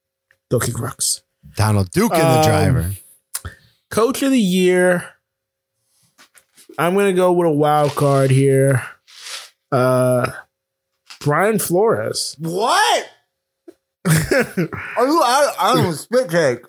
go 0.50 0.60
kick 0.60 0.80
rocks. 0.80 1.22
Donald 1.56 1.92
Duke 1.92 2.14
and 2.14 2.22
the 2.22 2.40
Um, 2.40 2.44
driver. 2.46 2.92
Coach 3.92 4.24
of 4.24 4.32
the 4.32 4.40
year. 4.40 5.10
I'm 6.80 6.96
gonna 6.96 7.14
go 7.14 7.32
with 7.34 7.48
a 7.48 7.52
wild 7.52 7.94
card 7.96 8.32
here. 8.32 8.82
Uh 9.72 10.32
Brian 11.20 11.60
Flores. 11.60 12.36
What? 12.40 13.10
Are 14.08 15.08
you 15.08 15.22
out? 15.24 15.54
I 15.60 15.74
don't 15.76 15.94
spit 15.94 16.30
take. 16.30 16.60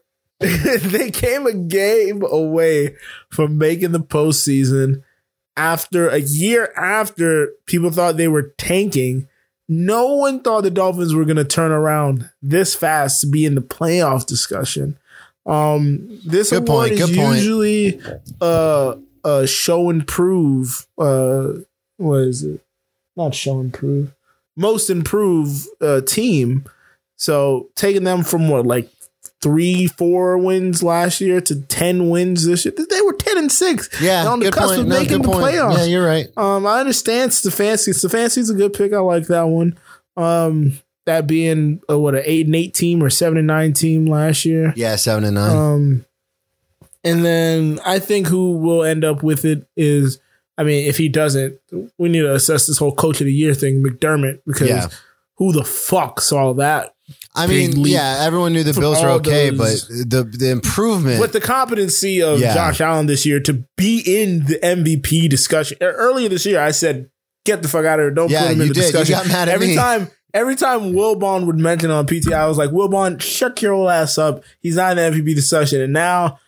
they 0.40 1.10
came 1.10 1.46
a 1.46 1.52
game 1.54 2.22
away 2.22 2.96
from 3.30 3.56
making 3.58 3.92
the 3.92 4.00
postseason 4.00 5.02
after 5.56 6.08
a 6.08 6.18
year 6.18 6.72
after 6.76 7.52
people 7.66 7.90
thought 7.90 8.16
they 8.16 8.28
were 8.28 8.54
tanking. 8.58 9.28
No 9.68 10.14
one 10.16 10.40
thought 10.42 10.62
the 10.62 10.70
Dolphins 10.70 11.14
were 11.14 11.24
going 11.24 11.36
to 11.36 11.44
turn 11.44 11.72
around 11.72 12.28
this 12.42 12.74
fast 12.74 13.20
to 13.22 13.26
be 13.28 13.46
in 13.46 13.54
the 13.54 13.62
playoff 13.62 14.26
discussion. 14.26 14.98
Um, 15.46 16.20
this 16.24 16.50
Good 16.50 16.68
award 16.68 16.88
point, 16.90 17.00
is 17.00 17.06
good 17.10 17.16
point. 17.16 17.36
usually 17.36 18.00
uh, 18.40 18.96
a 19.24 19.46
show 19.46 19.88
and 19.90 20.06
prove. 20.06 20.86
Uh, 20.98 21.52
what 21.96 22.20
is 22.20 22.42
it? 22.42 22.60
Not 23.16 23.34
show 23.34 23.60
and 23.60 23.72
prove. 23.72 24.12
Most 24.56 24.90
improved 24.90 25.66
uh, 25.80 26.00
team. 26.02 26.64
So 27.16 27.70
taking 27.74 28.04
them 28.04 28.22
from 28.24 28.48
what 28.48 28.66
like 28.66 28.88
three, 29.40 29.86
four 29.86 30.38
wins 30.38 30.82
last 30.82 31.20
year 31.20 31.40
to 31.40 31.60
ten 31.62 32.08
wins 32.10 32.46
this 32.46 32.64
year. 32.64 32.74
They 32.76 33.00
were 33.02 33.12
ten 33.14 33.38
and 33.38 33.52
six. 33.52 33.88
Yeah, 34.00 34.22
They're 34.24 34.32
on 34.32 34.40
the 34.40 34.50
cusp 34.50 34.68
point. 34.68 34.80
of 34.80 34.86
No, 34.88 34.98
making 34.98 35.22
the 35.22 35.28
point. 35.28 35.44
playoffs. 35.44 35.78
Yeah, 35.78 35.84
you're 35.84 36.06
right. 36.06 36.26
Um, 36.36 36.66
I 36.66 36.80
understand 36.80 37.30
Stefanski. 37.32 37.90
Stefanski's 37.94 38.50
a 38.50 38.54
good 38.54 38.72
pick. 38.72 38.92
I 38.92 38.98
like 38.98 39.26
that 39.28 39.42
one. 39.44 39.78
Um, 40.16 40.80
that 41.06 41.26
being 41.26 41.82
uh, 41.90 41.98
what 41.98 42.14
an 42.14 42.22
eight 42.24 42.46
and 42.46 42.56
eight 42.56 42.72
team 42.74 43.02
or 43.02 43.10
seven 43.10 43.36
and 43.38 43.46
nine 43.46 43.72
team 43.74 44.06
last 44.06 44.44
year. 44.44 44.72
Yeah, 44.76 44.96
seven 44.96 45.24
and 45.24 45.34
nine. 45.34 45.56
Um, 45.56 46.04
and 47.04 47.24
then 47.24 47.80
I 47.84 47.98
think 47.98 48.26
who 48.28 48.52
will 48.56 48.82
end 48.82 49.04
up 49.04 49.22
with 49.22 49.44
it 49.44 49.66
is, 49.76 50.18
I 50.56 50.62
mean, 50.64 50.86
if 50.88 50.96
he 50.96 51.10
doesn't, 51.10 51.58
we 51.98 52.08
need 52.08 52.22
to 52.22 52.34
assess 52.34 52.66
this 52.66 52.78
whole 52.78 52.94
coach 52.94 53.20
of 53.20 53.26
the 53.26 53.32
year 53.34 53.52
thing, 53.52 53.82
McDermott, 53.82 54.40
because 54.46 54.68
Yeah. 54.70 54.88
who 55.34 55.52
the 55.52 55.64
fuck 55.64 56.22
saw 56.22 56.54
that? 56.54 56.93
I 57.36 57.46
mean, 57.48 57.72
yeah, 57.80 58.18
everyone 58.22 58.52
knew 58.52 58.62
the 58.62 58.72
Bills 58.78 59.02
were 59.02 59.08
okay, 59.10 59.50
those- 59.50 59.84
but 59.86 60.10
the 60.10 60.22
the 60.24 60.50
improvement. 60.50 61.20
With 61.20 61.32
the 61.32 61.40
competency 61.40 62.22
of 62.22 62.38
Yeah. 62.38 62.54
Josh 62.54 62.80
Allen 62.80 63.06
this 63.06 63.26
year 63.26 63.40
to 63.40 63.64
be 63.76 63.98
in 64.06 64.44
the 64.46 64.58
MVP 64.64 65.28
discussion. 65.28 65.76
Earlier 65.80 66.28
this 66.28 66.46
year, 66.46 66.60
I 66.60 66.70
said, 66.70 67.08
"Get 67.44 67.62
the 67.62 67.68
fuck 67.68 67.84
out 67.86 67.98
of 67.98 68.04
here! 68.04 68.10
Don't 68.12 68.30
Yeah, 68.30 68.42
put 68.42 68.52
him 68.52 68.60
in 68.60 68.68
the 68.68 68.74
did. 68.74 68.76
You 68.84 68.90
discussion." 68.92 69.14
got 69.14 69.26
mad 69.28 69.48
at 69.48 69.54
every 69.54 69.68
me. 69.68 69.74
time. 69.76 70.10
Every 70.32 70.56
time 70.56 70.92
Wilbon 70.94 71.46
would 71.46 71.58
mention 71.58 71.90
on 71.92 72.06
PT, 72.06 72.32
I 72.32 72.46
was 72.46 72.56
like, 72.58 72.70
"Wilbon, 72.70 73.20
shut 73.20 73.60
your 73.62 73.72
old 73.72 73.90
ass 73.90 74.16
up. 74.18 74.42
He's 74.60 74.76
not 74.76 74.92
in 74.92 74.96
the 74.98 75.02
MVP 75.20 75.34
discussion." 75.34 75.80
And 75.80 75.92
now 75.92 76.38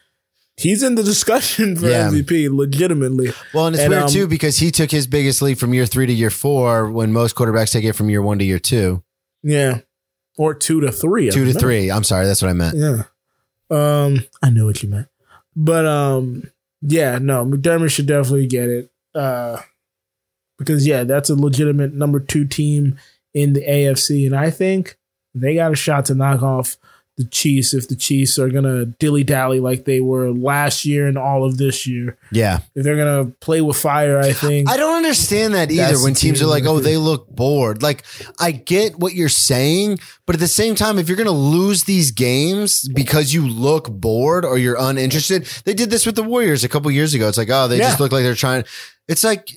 he's 0.56 0.82
in 0.84 0.94
the 0.96 1.02
discussion 1.04 1.76
for 1.76 1.88
Yeah. 1.88 2.08
MVP, 2.10 2.48
legitimately. 2.48 3.32
well, 3.54 3.66
and 3.66 3.74
it's 3.76 3.82
and, 3.84 3.90
weird 3.90 4.02
um, 4.04 4.08
too 4.10 4.26
because 4.28 4.58
he 4.58 4.70
took 4.70 4.90
his 4.90 5.06
biggest 5.06 5.42
leap 5.42 5.58
from 5.58 5.74
year 5.74 5.86
three 5.86 6.06
to 6.06 6.12
year 6.12 6.30
four, 6.30 6.90
when 6.90 7.12
most 7.12 7.34
quarterbacks 7.36 7.72
take 7.72 7.84
it 7.84 7.92
from 7.94 8.08
year 8.10 8.22
one 8.22 8.38
to 8.38 8.44
year 8.44 8.58
two, 8.58 9.02
Yeah, 9.42 9.80
or 10.36 10.54
two 10.54 10.80
to 10.80 10.92
three, 10.92 11.26
two 11.26 11.32
to 11.32 11.40
remember. 11.40 11.60
three. 11.60 11.90
I'm 11.90 12.04
sorry, 12.04 12.26
that's 12.26 12.42
what 12.42 12.50
I 12.50 12.54
meant. 12.54 12.76
Yeah. 12.76 13.02
Um, 13.70 14.24
I 14.42 14.50
know 14.50 14.66
what 14.66 14.82
you 14.82 14.88
meant. 14.88 15.08
But 15.54 15.86
um, 15.86 16.50
yeah, 16.82 17.18
no, 17.18 17.44
McDermott 17.44 17.90
should 17.90 18.06
definitely 18.06 18.46
get 18.46 18.68
it. 18.68 18.90
Uh 19.14 19.60
because 20.58 20.86
yeah, 20.86 21.04
that's 21.04 21.30
a 21.30 21.34
legitimate 21.34 21.92
number 21.94 22.20
two 22.20 22.46
team 22.46 22.98
in 23.34 23.52
the 23.52 23.60
AFC. 23.60 24.26
And 24.26 24.34
I 24.34 24.50
think 24.50 24.96
they 25.34 25.54
got 25.54 25.72
a 25.72 25.76
shot 25.76 26.06
to 26.06 26.14
knock 26.14 26.42
off 26.42 26.76
the 27.16 27.24
Chiefs 27.24 27.74
if 27.74 27.88
the 27.88 27.96
Chiefs 27.96 28.38
are 28.38 28.50
gonna 28.50 28.86
dilly 28.86 29.24
dally 29.24 29.60
like 29.60 29.84
they 29.84 30.00
were 30.00 30.30
last 30.30 30.84
year 30.84 31.06
and 31.06 31.16
all 31.16 31.44
of 31.44 31.58
this 31.58 31.86
year. 31.86 32.16
Yeah. 32.30 32.60
If 32.74 32.84
they're 32.84 32.96
gonna 32.96 33.32
play 33.40 33.60
with 33.60 33.76
fire, 33.76 34.18
I 34.18 34.32
think. 34.32 34.68
I 34.70 34.76
don't 34.76 34.96
understand 34.96 35.54
that 35.54 35.70
either 35.70 36.02
when 36.02 36.14
teams 36.14 36.42
are 36.42 36.46
like, 36.46 36.64
oh, 36.64 36.80
they 36.80 36.96
look 36.96 37.28
bored. 37.28 37.82
Like, 37.82 38.04
I 38.38 38.52
get 38.52 38.98
what 38.98 39.14
you're 39.14 39.28
saying, 39.28 39.98
but 40.26 40.34
at 40.34 40.40
the 40.40 40.48
same 40.48 40.74
time, 40.74 40.98
if 40.98 41.08
you're 41.08 41.16
going 41.16 41.26
to 41.26 41.32
lose 41.32 41.84
these 41.84 42.10
games 42.10 42.88
because 42.88 43.32
you 43.32 43.46
look 43.46 43.88
bored 43.88 44.44
or 44.44 44.58
you're 44.58 44.76
uninterested, 44.78 45.46
they 45.64 45.74
did 45.74 45.90
this 45.90 46.04
with 46.04 46.16
the 46.16 46.22
Warriors 46.22 46.64
a 46.64 46.68
couple 46.68 46.90
years 46.90 47.14
ago. 47.14 47.28
It's 47.28 47.38
like, 47.38 47.50
oh, 47.50 47.68
they 47.68 47.78
just 47.78 48.00
look 48.00 48.12
like 48.12 48.24
they're 48.24 48.34
trying. 48.34 48.64
It's 49.08 49.22
like, 49.22 49.48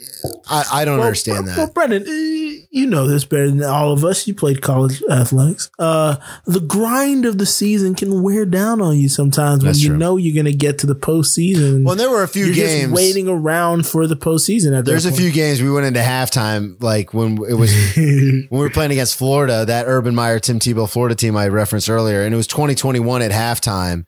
I, 0.47 0.63
I 0.71 0.85
don't 0.85 0.99
Well, 0.99 1.07
understand 1.07 1.47
well, 1.47 1.55
that. 1.65 1.73
Brendan, 1.73 2.03
eh, 2.03 2.67
you 2.69 2.85
know 2.85 3.07
this 3.07 3.26
better 3.26 3.49
than 3.49 3.63
all 3.63 3.91
of 3.91 4.05
us. 4.05 4.27
You 4.27 4.35
played 4.35 4.61
college 4.61 5.01
athletics. 5.09 5.71
Uh, 5.80 6.17
the 6.45 6.59
grind 6.59 7.26
of 7.26 7.39
the 7.39 7.47
season 7.47 7.95
can 7.95 8.21
wear 8.21 8.45
down 8.45 8.80
on 8.80 8.97
you 8.97 9.09
sometimes 9.09 9.65
when 9.65 9.73
you 9.76 9.88
true. 9.89 9.97
know 9.97 10.17
you're 10.17 10.35
going 10.35 10.45
to 10.51 10.55
get 10.55 10.77
to 10.80 10.88
the 10.88 10.95
postseason. 10.95 11.84
Well, 11.84 11.95
there 11.95 12.11
were 12.11 12.21
a 12.21 12.27
few 12.27 12.45
you're 12.45 12.53
games. 12.53 12.84
just 12.84 12.93
waiting 12.93 13.27
around 13.27 13.88
for 13.88 14.05
the 14.05 14.15
postseason. 14.15 14.77
At 14.77 14.85
There's 14.85 15.07
a 15.07 15.11
few 15.11 15.31
games 15.31 15.63
we 15.63 15.71
went 15.71 15.88
into 15.88 16.01
halftime, 16.01 16.80
like 16.84 17.15
when 17.15 17.39
it 17.49 17.55
was 17.55 17.73
when 17.95 18.47
we 18.51 18.57
were 18.59 18.69
playing 18.69 18.91
against 18.91 19.15
Florida, 19.15 19.65
that 19.65 19.85
Urban 19.88 20.13
Meyer 20.13 20.38
Tim 20.39 20.59
Tebow 20.59 20.88
Florida 20.88 21.15
team 21.15 21.35
I 21.35 21.47
referenced 21.47 21.89
earlier, 21.89 22.21
and 22.21 22.35
it 22.35 22.38
was 22.38 22.45
2021 22.45 23.23
at 23.23 23.31
halftime. 23.31 24.05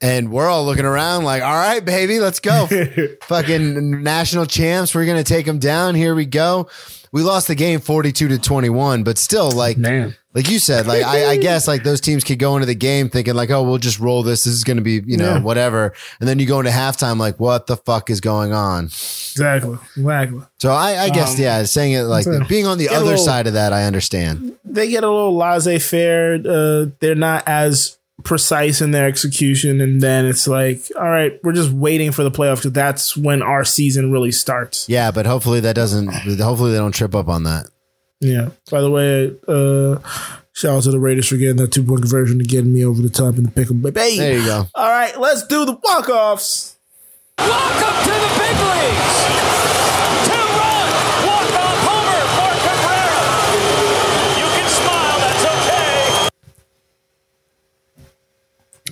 And 0.00 0.30
we're 0.30 0.46
all 0.48 0.64
looking 0.64 0.84
around 0.84 1.24
like, 1.24 1.42
all 1.42 1.54
right, 1.56 1.84
baby, 1.84 2.20
let's 2.20 2.38
go. 2.38 2.68
Fucking 3.24 4.02
national 4.02 4.46
champs. 4.46 4.94
We're 4.94 5.06
going 5.06 5.22
to 5.22 5.24
take 5.24 5.44
them 5.46 5.58
down. 5.58 5.94
Here 5.94 6.14
we 6.14 6.24
go. 6.24 6.68
We 7.10 7.22
lost 7.22 7.48
the 7.48 7.54
game 7.54 7.80
42 7.80 8.28
to 8.28 8.38
21, 8.38 9.02
but 9.02 9.16
still 9.18 9.50
like, 9.50 9.76
Man. 9.78 10.14
like 10.34 10.50
you 10.50 10.58
said, 10.58 10.86
like 10.86 11.02
I, 11.02 11.30
I 11.30 11.36
guess 11.38 11.66
like 11.66 11.82
those 11.82 12.02
teams 12.02 12.22
could 12.22 12.38
go 12.38 12.54
into 12.54 12.66
the 12.66 12.74
game 12.74 13.08
thinking 13.08 13.34
like, 13.34 13.50
oh, 13.50 13.62
we'll 13.62 13.78
just 13.78 13.98
roll 13.98 14.22
this. 14.22 14.44
This 14.44 14.52
is 14.54 14.62
going 14.62 14.76
to 14.76 14.82
be, 14.82 15.02
you 15.06 15.16
know, 15.16 15.36
Yeah. 15.36 15.40
whatever. 15.40 15.94
And 16.20 16.28
then 16.28 16.38
you 16.38 16.46
go 16.46 16.58
into 16.60 16.70
halftime 16.70 17.18
like, 17.18 17.40
what 17.40 17.66
the 17.66 17.78
fuck 17.78 18.10
is 18.10 18.20
going 18.20 18.52
on? 18.52 18.84
Exactly. 18.84 19.78
Exactly. 19.96 20.42
So 20.58 20.70
I, 20.70 21.04
I 21.04 21.08
guess, 21.08 21.34
Um, 21.36 21.40
yeah, 21.42 21.62
saying 21.64 21.92
it 21.94 22.02
like 22.02 22.24
so- 22.24 22.44
being 22.44 22.66
on 22.66 22.78
the 22.78 22.88
other 22.90 23.04
little- 23.06 23.24
side 23.24 23.46
of 23.46 23.54
that, 23.54 23.72
I 23.72 23.84
understand. 23.84 24.54
They 24.64 24.88
get 24.90 25.02
a 25.02 25.10
little 25.10 25.34
laissez 25.36 25.78
faire. 25.80 26.34
Uh, 26.34 26.86
they're 27.00 27.14
not 27.16 27.42
as 27.48 27.97
precise 28.24 28.80
in 28.80 28.90
their 28.90 29.06
execution. 29.06 29.80
And 29.80 30.00
then 30.00 30.26
it's 30.26 30.46
like, 30.48 30.80
all 30.96 31.08
right, 31.08 31.38
we're 31.42 31.52
just 31.52 31.70
waiting 31.70 32.12
for 32.12 32.22
the 32.24 32.30
playoffs 32.30 32.56
because 32.56 32.72
that's 32.72 33.16
when 33.16 33.42
our 33.42 33.64
season 33.64 34.10
really 34.12 34.32
starts. 34.32 34.88
Yeah, 34.88 35.10
but 35.10 35.26
hopefully 35.26 35.60
that 35.60 35.74
doesn't. 35.74 36.08
Hopefully 36.40 36.72
they 36.72 36.78
don't 36.78 36.92
trip 36.92 37.14
up 37.14 37.28
on 37.28 37.44
that. 37.44 37.68
Yeah. 38.20 38.48
By 38.70 38.80
the 38.80 38.90
way, 38.90 39.32
uh, 39.46 39.98
shout 40.52 40.76
out 40.78 40.82
to 40.82 40.90
the 40.90 40.98
Raiders 40.98 41.28
for 41.28 41.36
getting 41.36 41.56
that 41.56 41.70
two 41.72 41.84
point 41.84 42.02
conversion 42.02 42.38
to 42.38 42.44
getting 42.44 42.72
me 42.72 42.84
over 42.84 43.00
the 43.00 43.08
top 43.08 43.36
in 43.36 43.44
the 43.44 43.50
pick 43.50 43.70
'em. 43.70 43.80
Baby. 43.80 44.18
There 44.18 44.38
you 44.38 44.44
go. 44.44 44.66
All 44.74 44.90
right, 44.90 45.18
let's 45.20 45.46
do 45.46 45.64
the 45.64 45.78
walk 45.84 46.08
offs. 46.08 46.74
Welcome 47.38 48.02
to 48.02 48.10
the 48.10 48.32
big 48.34 48.56
leagues. 48.58 49.14
Two-run 50.26 50.90
walk-off 51.30 51.78
homer 51.86 52.22
for 52.34 52.52
Cabrera. 52.66 53.22
You 54.34 54.48
can 54.58 54.68
smile. 54.68 55.18
That's 55.22 55.44
okay. 55.46 56.28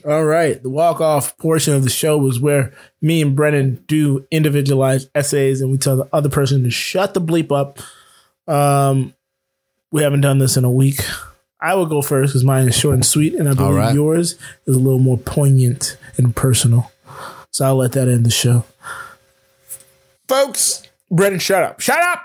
All 0.07 0.25
right, 0.25 0.63
the 0.63 0.71
walk 0.71 1.01
off 1.01 1.37
portion 1.37 1.75
of 1.75 1.83
the 1.83 1.91
show 1.91 2.17
was 2.17 2.39
where 2.39 2.73
me 3.03 3.21
and 3.21 3.35
Brennan 3.35 3.83
do 3.89 4.25
individualized 4.31 5.11
essays, 5.17 5.61
and 5.61 5.69
we 5.69 5.79
tell 5.79 5.97
the 5.97 6.09
other 6.13 6.29
person 6.29 6.63
to 6.63 6.71
shut 6.71 7.13
the 7.13 7.21
bleep 7.21 7.51
up. 7.51 7.81
Um, 8.47 9.15
we 9.91 10.03
haven't 10.03 10.21
done 10.21 10.39
this 10.39 10.57
in 10.57 10.65
a 10.65 10.71
week. 10.71 11.01
I 11.61 11.75
will 11.75 11.87
go 11.87 12.03
first 12.03 12.31
because 12.31 12.45
mine 12.45 12.69
is 12.69 12.77
short 12.77 12.95
and 12.95 13.05
sweet, 13.05 13.35
and 13.35 13.49
I 13.49 13.55
believe 13.55 13.75
right. 13.75 13.95
yours 13.95 14.37
is 14.67 14.77
a 14.77 14.79
little 14.79 15.01
more 15.01 15.19
poignant 15.19 15.97
and 16.17 16.37
personal. 16.37 16.93
So 17.51 17.65
I'll 17.65 17.77
let 17.77 17.93
that 17.93 18.07
end 18.07 18.25
the 18.25 18.31
show. 18.31 18.65
Folks, 20.29 20.85
Brennan, 21.11 21.41
shut 21.41 21.65
up. 21.65 21.81
Shut 21.81 21.99
up! 21.99 22.23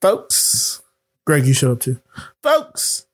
Folks, 0.00 0.82
Greg, 1.24 1.46
you 1.46 1.52
shut 1.52 1.72
up 1.72 1.80
too. 1.80 2.00
Folks, 2.44 3.06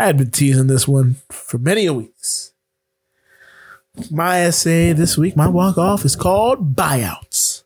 I 0.00 0.06
had 0.06 0.16
been 0.16 0.30
teasing 0.30 0.66
this 0.66 0.88
one 0.88 1.16
for 1.28 1.58
many 1.58 1.84
a 1.84 1.92
weeks. 1.92 2.52
My 4.10 4.40
essay 4.40 4.94
this 4.94 5.18
week, 5.18 5.36
my 5.36 5.46
walk 5.46 5.76
off, 5.76 6.06
is 6.06 6.16
called 6.16 6.74
Buyouts. 6.74 7.64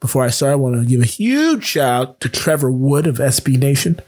Before 0.00 0.24
I 0.24 0.30
start, 0.30 0.54
I 0.54 0.56
want 0.56 0.74
to 0.74 0.84
give 0.84 1.00
a 1.00 1.06
huge 1.06 1.64
shout 1.64 2.08
out 2.08 2.20
to 2.20 2.28
Trevor 2.28 2.72
Wood 2.72 3.06
of 3.06 3.18
SB 3.18 3.60
Nation. 3.60 4.00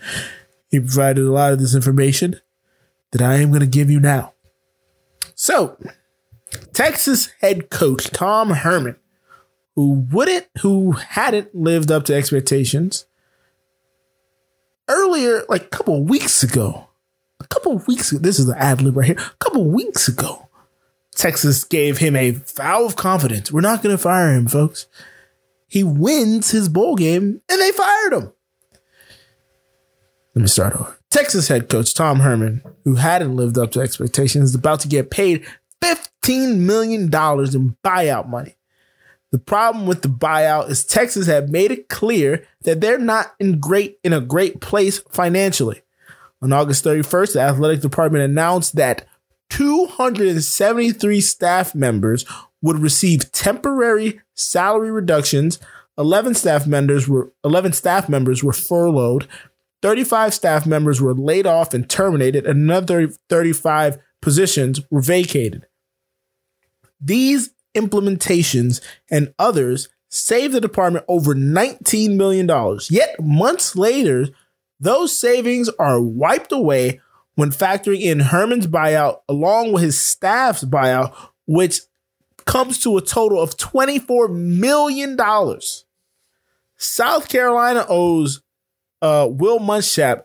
He 0.69 0.81
provided 0.81 1.25
a 1.25 1.31
lot 1.31 1.53
of 1.53 1.61
this 1.61 1.77
information 1.77 2.41
that 3.13 3.23
I 3.23 3.37
am 3.37 3.51
going 3.51 3.61
to 3.61 3.67
give 3.67 3.89
you 3.89 4.01
now. 4.01 4.33
So, 5.37 5.79
Texas 6.73 7.31
head 7.41 7.71
coach 7.71 8.11
Tom 8.11 8.51
Herman, 8.51 8.97
who 9.77 10.09
wouldn't, 10.11 10.49
who 10.63 10.91
hadn't 10.91 11.55
lived 11.55 11.93
up 11.93 12.05
to 12.07 12.15
expectations, 12.17 13.07
earlier, 14.89 15.45
like 15.49 15.67
a 15.67 15.69
couple 15.69 16.03
weeks 16.03 16.43
ago, 16.43 16.88
a 17.41 17.47
couple 17.47 17.77
weeks 17.87 18.13
ago, 18.13 18.21
this 18.21 18.39
is 18.39 18.47
the 18.47 18.59
ad 18.59 18.83
lib 18.83 18.97
right 18.97 19.07
here. 19.07 19.19
A 19.19 19.45
couple 19.45 19.65
weeks 19.65 20.09
ago, 20.09 20.49
Texas 21.15 21.65
gave 21.65 21.99
him 21.99 22.17
a 22.17 22.31
vow 22.31 22.85
of 22.85 22.97
confidence. 22.97 23.51
We're 23.51 23.61
not 23.61 23.83
going 23.83 23.97
to 23.97 24.03
fire 24.03 24.33
him, 24.33 24.47
folks. 24.47 24.87
He 25.69 25.83
wins 25.85 26.51
his 26.51 26.69
bowl 26.69 26.97
game 26.97 27.43
and 27.49 27.61
they 27.61 27.73
fired 27.73 28.13
him. 28.13 28.33
Let 30.35 30.43
me 30.43 30.49
start 30.49 30.75
over. 30.75 30.97
Texas 31.11 31.49
head 31.49 31.69
coach 31.69 31.95
Tom 31.95 32.21
Herman, 32.21 32.63
who 32.85 32.97
hadn't 32.97 33.35
lived 33.35 33.59
up 33.59 33.73
to 33.73 33.81
expectations, 33.81 34.51
is 34.51 34.55
about 34.55 34.81
to 34.81 34.89
get 34.89 35.11
paid 35.11 35.45
$15 35.83 36.59
million 36.59 37.03
in 37.03 37.09
buyout 37.09 38.29
money. 38.29 38.57
The 39.31 39.39
problem 39.39 39.87
with 39.87 40.03
the 40.03 40.09
buyout 40.09 40.71
is 40.71 40.85
Texas 40.85 41.27
had 41.27 41.51
made 41.51 41.71
it 41.71 41.89
clear 41.89 42.47
that 42.63 42.81
they're 42.81 42.99
not 42.99 43.35
in 43.39 43.59
great 43.59 43.99
in 44.03 44.13
a 44.13 44.21
great 44.21 44.61
place 44.61 44.99
financially. 45.11 45.83
On 46.41 46.53
August 46.53 46.85
31st, 46.85 47.33
the 47.35 47.41
athletic 47.41 47.81
department 47.81 48.25
announced 48.25 48.77
that 48.77 49.07
273 49.51 51.21
staff 51.21 51.75
members 51.75 52.25
would 52.63 52.79
receive 52.79 53.33
temporary 53.33 54.21
salary 54.35 54.91
reductions. 54.91 55.59
11 55.97 56.35
staff 56.35 56.67
members 56.67 57.09
were 57.09 57.33
11 57.45 57.73
staff 57.73 58.09
members 58.09 58.45
were 58.45 58.53
furloughed. 58.53 59.27
35 59.83 60.35
staff 60.35 60.67
members 60.67 61.01
were 61.01 61.15
laid 61.15 61.47
off 61.47 61.73
and 61.73 61.89
terminated. 61.89 62.47
Another 62.47 63.09
35 63.29 63.99
positions 64.21 64.81
were 64.91 65.01
vacated. 65.01 65.67
These 67.01 67.51
implementations 67.77 68.81
and 69.11 69.33
others 69.39 69.89
saved 70.09 70.55
the 70.55 70.61
department 70.61 71.05
over 71.07 71.35
$19 71.35 72.17
million. 72.17 72.49
Yet 72.91 73.21
months 73.21 73.77
later, 73.77 74.29
those 74.81 75.19
savings 75.19 75.69
are 75.79 76.01
wiped 76.01 76.53
away 76.53 77.01
when 77.35 77.51
factoring 77.51 78.01
in 78.01 78.21
Herman's 78.21 78.67
buyout 78.67 79.21
along 79.29 79.73
with 79.73 79.83
his 79.83 80.01
staff's 80.01 80.65
buyout, 80.65 81.15
which 81.47 81.81
comes 82.47 82.79
to 82.81 82.97
a 82.97 83.03
total 83.03 83.41
of 83.41 83.57
$24 83.57 84.35
million. 84.35 85.17
South 86.77 87.29
Carolina 87.29 87.85
owes 87.89 88.43
uh, 89.03 89.29
Will 89.31 89.59
Munchap, 89.59 90.23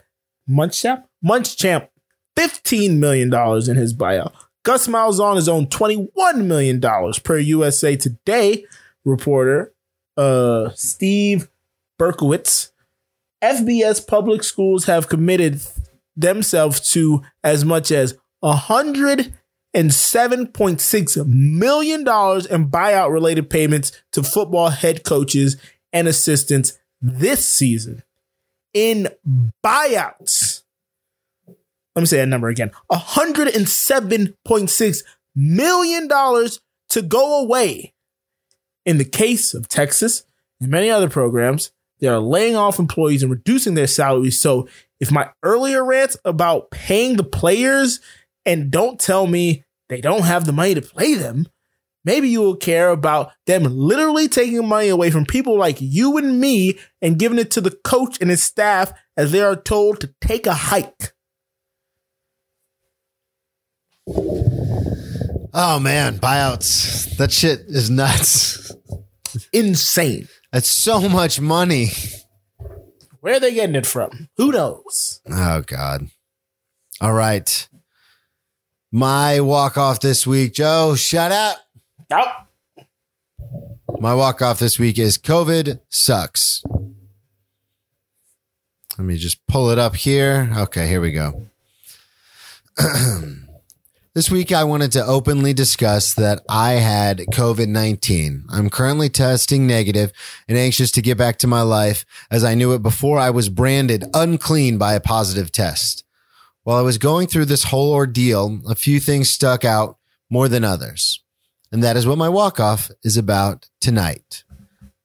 Munchap? 0.49 1.03
Munchamp 1.23 1.88
$15 2.35 2.97
million 2.97 3.34
in 3.34 3.75
his 3.75 3.93
buyout. 3.93 4.34
Gus 4.63 4.88
Malzahn 4.88 5.38
is 5.38 5.49
owned 5.49 5.69
$21 5.69 6.45
million 6.45 6.81
per 7.23 7.38
USA 7.38 7.95
Today 7.95 8.65
reporter 9.03 9.73
uh, 10.17 10.69
Steve 10.75 11.49
Berkowitz. 11.99 12.71
FBS 13.44 14.07
public 14.07 14.44
schools 14.44 14.86
have 14.86 15.10
committed 15.10 15.61
themselves 16.15 16.80
to 16.94 17.22
as 17.44 17.65
much 17.65 17.91
as 17.91 18.18
$107.6 18.44 21.28
million 21.28 22.02
in 22.02 22.06
buyout 22.06 23.11
related 23.11 23.49
payments 23.49 23.91
to 24.14 24.24
football 24.24 24.70
head 24.70 25.03
coaches 25.03 25.57
and 25.91 26.07
assistants 26.07 26.80
this 27.02 27.45
season. 27.45 28.02
In 28.74 29.10
buyouts, 29.64 30.61
let 31.95 32.02
me 32.02 32.06
say 32.06 32.18
that 32.18 32.28
number 32.28 32.48
again 32.48 32.72
$107.6 32.91 35.03
million 35.36 36.07
to 36.90 37.02
go 37.02 37.41
away. 37.41 37.94
In 38.86 38.98
the 38.98 39.06
case 39.06 39.53
of 39.53 39.68
Texas 39.68 40.24
and 40.61 40.72
many 40.72 40.90
other 40.90 41.10
programs, 41.10 41.74
they 42.03 42.09
are 42.09 42.19
laying 42.19 42.57
off 42.57 42.80
employees 42.80 43.23
and 43.23 43.31
reducing 43.31 43.75
their 43.75 43.88
salaries. 43.88 44.38
So, 44.38 44.67
if 44.99 45.09
my 45.09 45.30
earlier 45.41 45.85
rants 45.85 46.17
about 46.25 46.69
paying 46.69 47.15
the 47.15 47.23
players 47.23 48.01
and 48.45 48.69
don't 48.69 48.99
tell 48.99 49.25
me 49.25 49.63
they 49.88 50.01
don't 50.01 50.23
have 50.23 50.45
the 50.45 50.51
money 50.51 50.73
to 50.73 50.81
play 50.81 51.13
them, 51.13 51.47
maybe 52.03 52.27
you 52.27 52.41
will 52.41 52.57
care 52.57 52.89
about 52.89 53.31
them 53.45 53.63
literally 53.63 54.27
taking 54.27 54.67
money 54.67 54.89
away 54.89 55.11
from 55.11 55.25
people 55.25 55.57
like 55.57 55.77
you 55.80 56.17
and 56.17 56.41
me 56.41 56.77
and 57.01 57.17
giving 57.17 57.39
it 57.39 57.49
to 57.51 57.61
the 57.61 57.71
coach 57.71 58.17
and 58.19 58.30
his 58.30 58.43
staff 58.43 58.91
as 59.15 59.31
they 59.31 59.41
are 59.41 59.55
told 59.55 60.01
to 60.01 60.13
take 60.19 60.45
a 60.45 60.53
hike. 60.53 61.13
Oh 65.53 65.80
man, 65.80 66.17
buyouts. 66.17 67.15
That 67.15 67.31
shit 67.31 67.61
is 67.69 67.89
nuts. 67.89 68.73
Insane. 69.53 70.27
That's 70.53 70.69
so 70.69 71.09
much 71.09 71.41
money. 71.41 71.88
Where 73.21 73.38
are 73.38 73.39
they 73.39 73.55
getting 73.55 73.73
it 73.75 73.88
from? 73.88 74.30
Who 74.38 74.51
knows? 74.51 75.19
Oh 75.27 75.63
God. 75.65 76.09
All 77.01 77.13
right. 77.13 77.67
My 78.91 79.41
walk 79.41 79.80
off 79.80 79.99
this 79.99 80.27
week, 80.27 80.53
Joe. 80.53 80.93
Shut 80.95 81.31
up. 81.31 81.57
Oh, 82.11 82.85
My 83.99 84.13
walk 84.13 84.43
off 84.43 84.59
this 84.59 84.77
week 84.77 84.99
is 84.99 85.17
COVID 85.17 85.80
sucks. 85.89 86.61
Let 88.99 89.05
me 89.07 89.17
just 89.17 89.43
pull 89.47 89.71
it 89.71 89.80
up 89.80 89.95
here. 89.95 90.51
Okay, 90.55 90.88
here 90.88 91.01
we 91.01 91.13
go. 91.13 91.47
this 94.15 94.30
week, 94.30 94.52
I 94.52 94.64
wanted 94.64 94.91
to 94.91 95.03
openly 95.03 95.53
discuss 95.53 96.14
that 96.14 96.44
I 96.48 96.73
had 96.73 97.18
COVID 97.18 97.68
19. 97.68 98.45
I'm 98.49 98.69
currently 98.69 99.10
testing 99.10 99.65
negative 99.65 100.11
and 100.48 100.56
anxious 100.56 100.91
to 100.91 101.02
get 101.02 101.18
back 101.18 101.38
to 101.40 101.48
my 101.48 101.64
life 101.64 102.06
as 102.30 102.44
I 102.44 102.53
knew 102.53 102.73
it 102.73 102.84
before 102.84 103.18
I 103.18 103.31
was 103.31 103.49
branded 103.49 104.03
unclean 104.14 104.77
by 104.77 104.94
a 104.94 104.99
positive 104.99 105.52
test. 105.52 106.03
While 106.61 106.77
I 106.77 106.81
was 106.81 106.99
going 106.99 107.27
through 107.27 107.45
this 107.45 107.65
whole 107.65 107.91
ordeal, 107.91 108.60
a 108.68 108.76
few 108.76 108.99
things 108.99 109.31
stuck 109.31 109.65
out 109.65 109.98
more 110.30 110.48
than 110.48 110.64
others. 110.64 111.22
And 111.72 111.84
that 111.84 111.98
is 111.98 112.06
what 112.06 112.19
my 112.19 112.30
walk 112.30 112.60
off 112.60 112.91
is 113.03 113.18
about 113.18 113.68
tonight. 113.81 114.44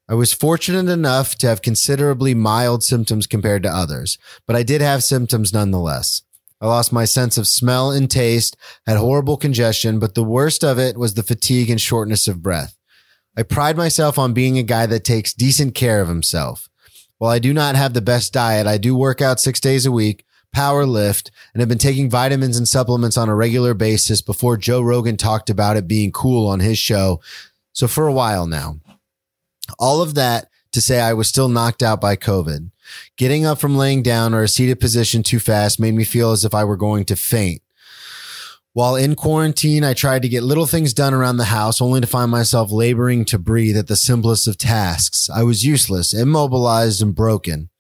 I 0.07 0.15
was 0.15 0.35
fortunate 0.35 0.91
enough 0.91 1.35
to 1.37 1.47
have 1.47 1.63
considerably 1.63 2.35
mild 2.35 2.83
symptoms 2.83 3.27
compared 3.27 3.63
to 3.63 3.75
others, 3.75 4.19
but 4.47 4.55
I 4.55 4.63
did 4.63 4.83
have 4.83 5.03
symptoms 5.03 5.53
nonetheless. 5.53 6.23
I 6.61 6.67
lost 6.67 6.93
my 6.93 7.05
sense 7.05 7.39
of 7.39 7.47
smell 7.47 7.91
and 7.91 8.11
taste, 8.11 8.57
had 8.87 8.97
horrible 8.97 9.37
congestion, 9.37 9.99
but 9.99 10.15
the 10.15 10.25
worst 10.25 10.65
of 10.65 10.79
it 10.79 10.97
was 10.97 11.15
the 11.15 11.23
fatigue 11.23 11.71
and 11.71 11.81
shortness 11.81 12.27
of 12.27 12.43
breath. 12.43 12.77
I 13.37 13.45
pride 13.45 13.77
myself 13.77 14.19
on 14.19 14.33
being 14.33 14.59
a 14.59 14.65
guy 14.65 14.87
that 14.87 15.05
takes 15.05 15.33
decent 15.33 15.77
care 15.77 16.01
of 16.01 16.09
himself. 16.09 16.69
While 17.19 17.31
I 17.31 17.39
do 17.39 17.55
not 17.55 17.77
have 17.77 17.95
the 17.95 18.01
best 18.01 18.33
diet, 18.33 18.67
I 18.67 18.79
do 18.79 18.97
work 18.97 19.21
out 19.21 19.41
six 19.41 19.61
days 19.61 19.87
a 19.87 19.93
week, 19.93 20.25
power 20.53 20.85
lift, 20.85 21.31
and 21.53 21.61
have 21.61 21.69
been 21.69 21.79
taking 21.79 22.11
vitamins 22.11 22.57
and 22.57 22.67
supplements 22.67 23.17
on 23.17 23.29
a 23.29 23.35
regular 23.35 23.75
basis 23.75 24.23
before 24.23 24.57
Joe 24.57 24.81
Rogan 24.81 25.17
talked 25.17 25.51
about 25.51 25.77
it 25.77 25.87
being 25.87 26.11
cool 26.11 26.49
on 26.49 26.59
his 26.59 26.79
show. 26.79 27.21
So 27.73 27.87
for 27.87 28.09
a 28.09 28.13
while 28.13 28.47
now. 28.47 28.81
All 29.79 30.03
of 30.03 30.15
that 30.15 30.49
to 30.73 30.81
say 30.81 31.01
I 31.01 31.13
was 31.13 31.29
still 31.29 31.49
knocked 31.49 31.83
out 31.83 32.01
by 32.01 32.17
COVID. 32.17 32.71
Getting 33.17 33.45
up 33.45 33.59
from 33.59 33.77
laying 33.77 34.03
down 34.03 34.35
or 34.35 34.43
a 34.43 34.49
seated 34.49 34.81
position 34.81 35.23
too 35.23 35.41
fast 35.41 35.81
made 35.81 35.95
me 35.95 36.05
feel 36.05 36.33
as 36.33 36.45
if 36.45 36.55
I 36.55 36.65
were 36.65 36.77
going 36.77 37.05
to 37.07 37.17
faint. 37.17 37.63
While 38.75 38.95
in 38.95 39.17
quarantine, 39.17 39.83
I 39.83 39.95
tried 39.95 40.23
to 40.23 40.29
get 40.29 40.45
little 40.45 40.67
things 40.67 40.95
done 40.95 41.15
around 41.15 41.39
the 41.39 41.47
house 41.47 41.81
only 41.81 42.01
to 42.01 42.07
find 42.07 42.31
myself 42.31 42.71
laboring 42.71 43.25
to 43.25 43.39
breathe 43.39 43.77
at 43.77 43.89
the 43.89 43.97
simplest 43.97 44.47
of 44.47 44.59
tasks. 44.59 45.29
I 45.29 45.43
was 45.43 45.65
useless, 45.65 46.13
immobilized, 46.13 47.03
and 47.03 47.15
broken. 47.15 47.71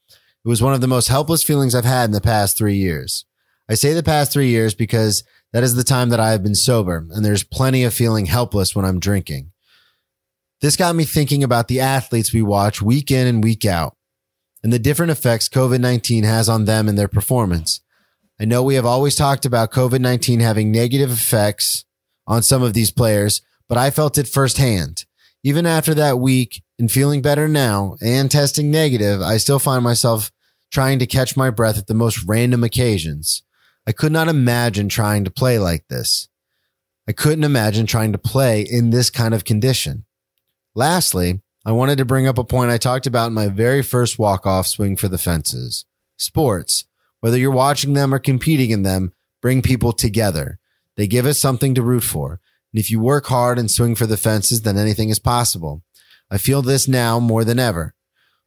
It 0.44 0.48
was 0.48 0.62
one 0.62 0.74
of 0.74 0.80
the 0.80 0.88
most 0.88 1.08
helpless 1.08 1.42
feelings 1.42 1.74
I've 1.74 1.84
had 1.84 2.06
in 2.06 2.12
the 2.12 2.20
past 2.20 2.56
three 2.56 2.76
years. 2.76 3.26
I 3.68 3.74
say 3.74 3.92
the 3.92 4.02
past 4.02 4.32
three 4.32 4.48
years 4.48 4.74
because 4.74 5.24
that 5.52 5.62
is 5.62 5.74
the 5.74 5.84
time 5.84 6.08
that 6.08 6.20
I 6.20 6.30
have 6.30 6.42
been 6.42 6.54
sober, 6.54 7.06
and 7.10 7.24
there's 7.24 7.44
plenty 7.44 7.84
of 7.84 7.94
feeling 7.94 8.26
helpless 8.26 8.74
when 8.74 8.84
I'm 8.84 8.98
drinking. 8.98 9.52
This 10.60 10.76
got 10.76 10.96
me 10.96 11.04
thinking 11.04 11.44
about 11.44 11.68
the 11.68 11.80
athletes 11.80 12.32
we 12.32 12.42
watch 12.42 12.82
week 12.82 13.10
in 13.10 13.26
and 13.26 13.44
week 13.44 13.64
out 13.64 13.97
and 14.68 14.72
the 14.74 14.78
different 14.78 15.10
effects 15.10 15.48
COVID 15.48 15.80
19 15.80 16.24
has 16.24 16.46
on 16.46 16.66
them 16.66 16.90
and 16.90 16.98
their 16.98 17.08
performance. 17.08 17.80
I 18.38 18.44
know 18.44 18.62
we 18.62 18.74
have 18.74 18.84
always 18.84 19.16
talked 19.16 19.46
about 19.46 19.72
COVID 19.72 20.02
19 20.02 20.40
having 20.40 20.70
negative 20.70 21.10
effects 21.10 21.86
on 22.26 22.42
some 22.42 22.62
of 22.62 22.74
these 22.74 22.90
players, 22.90 23.40
but 23.66 23.78
I 23.78 23.88
felt 23.88 24.18
it 24.18 24.28
firsthand. 24.28 25.06
Even 25.42 25.64
after 25.64 25.94
that 25.94 26.18
week 26.18 26.62
and 26.78 26.92
feeling 26.92 27.22
better 27.22 27.48
now 27.48 27.96
and 28.02 28.30
testing 28.30 28.70
negative, 28.70 29.22
I 29.22 29.38
still 29.38 29.58
find 29.58 29.82
myself 29.82 30.30
trying 30.70 30.98
to 30.98 31.06
catch 31.06 31.34
my 31.34 31.48
breath 31.48 31.78
at 31.78 31.86
the 31.86 31.94
most 31.94 32.22
random 32.24 32.62
occasions. 32.62 33.42
I 33.86 33.92
could 33.92 34.12
not 34.12 34.28
imagine 34.28 34.90
trying 34.90 35.24
to 35.24 35.30
play 35.30 35.58
like 35.58 35.88
this. 35.88 36.28
I 37.08 37.12
couldn't 37.12 37.44
imagine 37.44 37.86
trying 37.86 38.12
to 38.12 38.18
play 38.18 38.60
in 38.60 38.90
this 38.90 39.08
kind 39.08 39.32
of 39.32 39.46
condition. 39.46 40.04
Lastly, 40.74 41.40
I 41.68 41.72
wanted 41.72 41.98
to 41.98 42.06
bring 42.06 42.26
up 42.26 42.38
a 42.38 42.44
point 42.44 42.70
I 42.70 42.78
talked 42.78 43.06
about 43.06 43.26
in 43.26 43.34
my 43.34 43.48
very 43.48 43.82
first 43.82 44.18
walk-off 44.18 44.66
swing 44.66 44.96
for 44.96 45.06
the 45.06 45.18
fences. 45.18 45.84
Sports, 46.16 46.86
whether 47.20 47.36
you're 47.36 47.50
watching 47.50 47.92
them 47.92 48.14
or 48.14 48.18
competing 48.18 48.70
in 48.70 48.84
them, 48.84 49.12
bring 49.42 49.60
people 49.60 49.92
together. 49.92 50.58
They 50.96 51.06
give 51.06 51.26
us 51.26 51.38
something 51.38 51.74
to 51.74 51.82
root 51.82 52.04
for. 52.04 52.40
And 52.72 52.80
if 52.80 52.90
you 52.90 53.00
work 53.00 53.26
hard 53.26 53.58
and 53.58 53.70
swing 53.70 53.96
for 53.96 54.06
the 54.06 54.16
fences, 54.16 54.62
then 54.62 54.78
anything 54.78 55.10
is 55.10 55.18
possible. 55.18 55.82
I 56.30 56.38
feel 56.38 56.62
this 56.62 56.88
now 56.88 57.20
more 57.20 57.44
than 57.44 57.58
ever. 57.58 57.92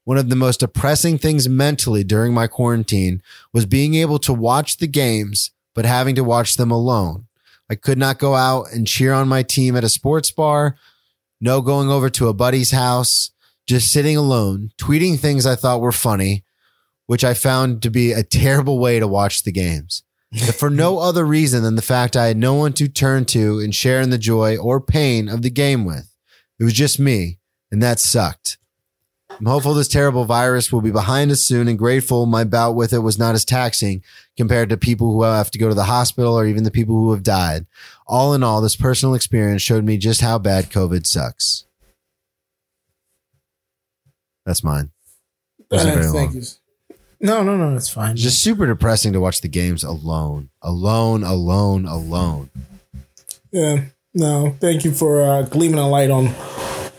One 0.03 0.17
of 0.17 0.29
the 0.29 0.35
most 0.35 0.61
depressing 0.61 1.19
things 1.19 1.47
mentally 1.47 2.03
during 2.03 2.33
my 2.33 2.47
quarantine 2.47 3.21
was 3.53 3.67
being 3.67 3.93
able 3.93 4.17
to 4.17 4.33
watch 4.33 4.77
the 4.77 4.87
games, 4.87 5.51
but 5.75 5.85
having 5.85 6.15
to 6.15 6.23
watch 6.23 6.57
them 6.57 6.71
alone. 6.71 7.27
I 7.69 7.75
could 7.75 7.99
not 7.99 8.17
go 8.17 8.33
out 8.33 8.73
and 8.73 8.87
cheer 8.87 9.13
on 9.13 9.27
my 9.27 9.43
team 9.43 9.75
at 9.75 9.83
a 9.83 9.89
sports 9.89 10.31
bar, 10.31 10.75
no 11.41 11.61
going 11.61 11.89
over 11.89 12.09
to 12.11 12.29
a 12.29 12.33
buddy's 12.33 12.71
house, 12.71 13.31
just 13.67 13.91
sitting 13.91 14.15
alone, 14.15 14.71
tweeting 14.77 15.17
things 15.19 15.45
I 15.45 15.55
thought 15.55 15.81
were 15.81 15.91
funny, 15.91 16.43
which 17.07 17.23
I 17.23 17.33
found 17.33 17.81
to 17.81 17.89
be 17.89 18.11
a 18.11 18.23
terrible 18.23 18.79
way 18.79 18.99
to 18.99 19.07
watch 19.07 19.43
the 19.43 19.51
games. 19.51 20.03
For 20.55 20.69
no 20.69 20.99
other 20.99 21.25
reason 21.25 21.63
than 21.63 21.75
the 21.75 21.81
fact 21.81 22.15
I 22.15 22.27
had 22.27 22.37
no 22.37 22.53
one 22.53 22.73
to 22.73 22.87
turn 22.87 23.25
to 23.25 23.59
and 23.59 23.73
share 23.75 24.01
in 24.01 24.11
the 24.11 24.17
joy 24.17 24.57
or 24.57 24.79
pain 24.79 25.27
of 25.27 25.41
the 25.41 25.49
game 25.49 25.83
with. 25.83 26.13
It 26.59 26.63
was 26.63 26.73
just 26.73 26.99
me, 26.99 27.39
and 27.71 27.81
that 27.81 27.99
sucked. 27.99 28.57
I'm 29.39 29.45
hopeful 29.45 29.73
this 29.73 29.87
terrible 29.87 30.25
virus 30.25 30.71
will 30.71 30.81
be 30.81 30.91
behind 30.91 31.31
us 31.31 31.41
soon 31.41 31.67
and 31.67 31.77
grateful 31.77 32.25
my 32.25 32.43
bout 32.43 32.75
with 32.75 32.93
it 32.93 32.99
was 32.99 33.17
not 33.17 33.35
as 33.35 33.43
taxing 33.43 34.03
compared 34.37 34.69
to 34.69 34.77
people 34.77 35.11
who 35.11 35.23
have 35.23 35.51
to 35.51 35.57
go 35.57 35.67
to 35.69 35.73
the 35.73 35.85
hospital 35.85 36.37
or 36.37 36.45
even 36.45 36.63
the 36.63 36.71
people 36.71 36.95
who 36.95 37.11
have 37.11 37.23
died. 37.23 37.65
All 38.05 38.33
in 38.33 38.43
all, 38.43 38.61
this 38.61 38.75
personal 38.75 39.15
experience 39.15 39.61
showed 39.61 39.83
me 39.83 39.97
just 39.97 40.21
how 40.21 40.37
bad 40.37 40.69
COVID 40.69 41.07
sucks. 41.07 41.65
That's 44.45 44.63
mine. 44.63 44.91
Wasn't 45.69 45.93
very 45.93 46.05
thank 46.11 46.33
long. 46.33 46.41
you. 46.41 46.47
No, 47.19 47.43
no, 47.43 47.55
no, 47.55 47.75
it's 47.75 47.89
fine. 47.89 48.13
It's 48.13 48.23
just 48.23 48.41
super 48.41 48.65
depressing 48.65 49.13
to 49.13 49.19
watch 49.19 49.41
the 49.41 49.47
games 49.47 49.83
alone, 49.83 50.49
alone, 50.61 51.23
alone, 51.23 51.85
alone. 51.85 52.49
Yeah. 53.51 53.85
No, 54.13 54.57
thank 54.59 54.83
you 54.83 54.91
for 54.91 55.21
uh, 55.21 55.43
gleaming 55.43 55.79
a 55.79 55.87
light 55.87 56.09
on 56.09 56.33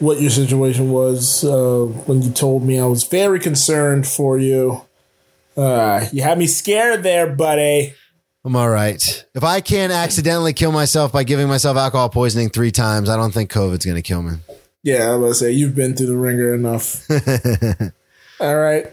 what 0.02 0.20
your 0.20 0.30
situation 0.30 0.90
was 0.90 1.44
uh, 1.44 1.84
when 2.06 2.22
you 2.22 2.30
told 2.32 2.64
me. 2.64 2.78
I 2.78 2.86
was 2.86 3.04
very 3.04 3.38
concerned 3.38 4.06
for 4.06 4.36
you. 4.36 4.82
Uh, 5.56 6.06
you 6.12 6.22
had 6.22 6.38
me 6.38 6.46
scared 6.46 7.04
there, 7.04 7.32
buddy. 7.34 7.94
I'm 8.44 8.56
all 8.56 8.68
right. 8.68 9.24
If 9.34 9.44
I 9.44 9.60
can't 9.60 9.92
accidentally 9.92 10.52
kill 10.52 10.72
myself 10.72 11.12
by 11.12 11.22
giving 11.22 11.46
myself 11.46 11.76
alcohol 11.76 12.08
poisoning 12.08 12.50
three 12.50 12.72
times, 12.72 13.08
I 13.08 13.16
don't 13.16 13.32
think 13.32 13.52
COVID's 13.52 13.84
going 13.84 13.96
to 13.96 14.02
kill 14.02 14.22
me. 14.22 14.38
Yeah, 14.82 15.12
I 15.12 15.14
was 15.14 15.38
say 15.38 15.52
you've 15.52 15.76
been 15.76 15.94
through 15.94 16.08
the 16.08 16.16
ringer 16.16 16.52
enough. 16.52 17.08
All 18.40 18.56
right, 18.56 18.88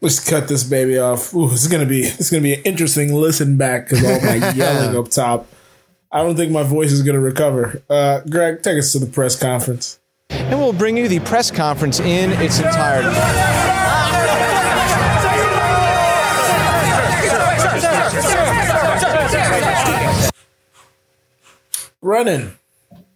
let's 0.00 0.26
cut 0.26 0.48
this 0.48 0.64
baby 0.64 0.98
off. 0.98 1.34
Ooh, 1.34 1.52
it's 1.52 1.66
gonna 1.66 1.84
be 1.84 2.00
it's 2.00 2.30
gonna 2.30 2.42
be 2.42 2.54
an 2.54 2.62
interesting 2.62 3.12
listen 3.12 3.58
back 3.58 3.90
because 3.90 4.02
all 4.02 4.22
my 4.22 4.52
yelling 4.54 4.96
up 4.96 5.10
top. 5.10 5.46
I 6.10 6.22
don't 6.22 6.36
think 6.36 6.50
my 6.50 6.62
voice 6.62 6.90
is 6.92 7.02
gonna 7.02 7.20
recover. 7.20 7.82
Uh, 7.90 8.20
Greg, 8.20 8.62
take 8.62 8.78
us 8.78 8.92
to 8.92 8.98
the 8.98 9.06
press 9.06 9.38
conference. 9.38 9.98
And 10.30 10.58
we'll 10.58 10.72
bring 10.72 10.96
you 10.96 11.08
the 11.08 11.20
press 11.20 11.50
conference 11.50 12.00
in 12.00 12.32
its 12.42 12.58
entirety. 12.58 13.08
Running. 22.00 22.52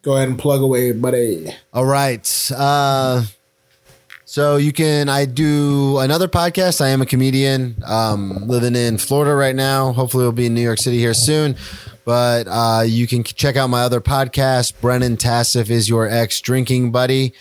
Go 0.02 0.16
ahead 0.16 0.28
and 0.28 0.38
plug 0.38 0.60
away, 0.60 0.92
buddy. 0.92 1.48
All 1.72 1.84
right. 1.84 2.50
Uh, 2.54 3.22
so 4.24 4.56
you 4.56 4.72
can, 4.72 5.08
I 5.08 5.24
do 5.24 5.98
another 5.98 6.26
podcast. 6.26 6.80
I 6.80 6.88
am 6.88 7.00
a 7.00 7.06
comedian, 7.06 7.76
um, 7.86 8.48
living 8.48 8.74
in 8.74 8.98
Florida 8.98 9.34
right 9.34 9.54
now. 9.54 9.92
Hopefully 9.92 10.24
we'll 10.24 10.32
be 10.32 10.46
in 10.46 10.54
New 10.54 10.60
York 10.60 10.78
City 10.78 10.98
here 10.98 11.14
soon. 11.14 11.56
But 12.04 12.46
uh, 12.48 12.82
you 12.86 13.06
can 13.06 13.22
check 13.24 13.56
out 13.56 13.68
my 13.70 13.82
other 13.82 14.00
podcast. 14.00 14.80
Brennan 14.80 15.16
Tassif 15.16 15.70
is 15.70 15.88
your 15.88 16.08
ex 16.08 16.40
drinking 16.40 16.92
buddy. 16.92 17.34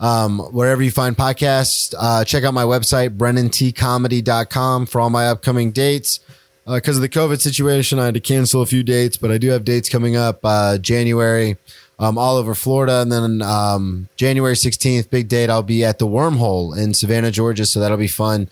Um, 0.00 0.40
wherever 0.40 0.82
you 0.82 0.90
find 0.90 1.16
podcasts, 1.16 1.94
uh, 1.96 2.24
check 2.24 2.42
out 2.42 2.52
my 2.52 2.64
website, 2.64 3.16
brennantcomedy.com 3.16 4.86
for 4.86 5.00
all 5.00 5.10
my 5.10 5.28
upcoming 5.28 5.70
dates. 5.70 6.18
Because 6.66 6.96
of 6.96 7.02
the 7.02 7.08
COVID 7.08 7.40
situation, 7.40 7.98
I 7.98 8.06
had 8.06 8.14
to 8.14 8.20
cancel 8.20 8.62
a 8.62 8.66
few 8.66 8.82
dates, 8.82 9.16
but 9.16 9.30
I 9.30 9.38
do 9.38 9.50
have 9.50 9.64
dates 9.64 9.88
coming 9.88 10.16
up 10.16 10.40
uh, 10.44 10.78
January 10.78 11.56
um, 11.98 12.18
all 12.18 12.36
over 12.36 12.54
Florida. 12.54 13.00
And 13.00 13.12
then 13.12 13.42
um, 13.42 14.08
January 14.16 14.54
16th, 14.54 15.10
big 15.10 15.28
date, 15.28 15.50
I'll 15.50 15.62
be 15.62 15.84
at 15.84 15.98
the 15.98 16.06
Wormhole 16.06 16.76
in 16.76 16.94
Savannah, 16.94 17.30
Georgia. 17.30 17.66
So 17.66 17.78
that'll 17.80 17.96
be 17.96 18.08
fun. 18.08 18.48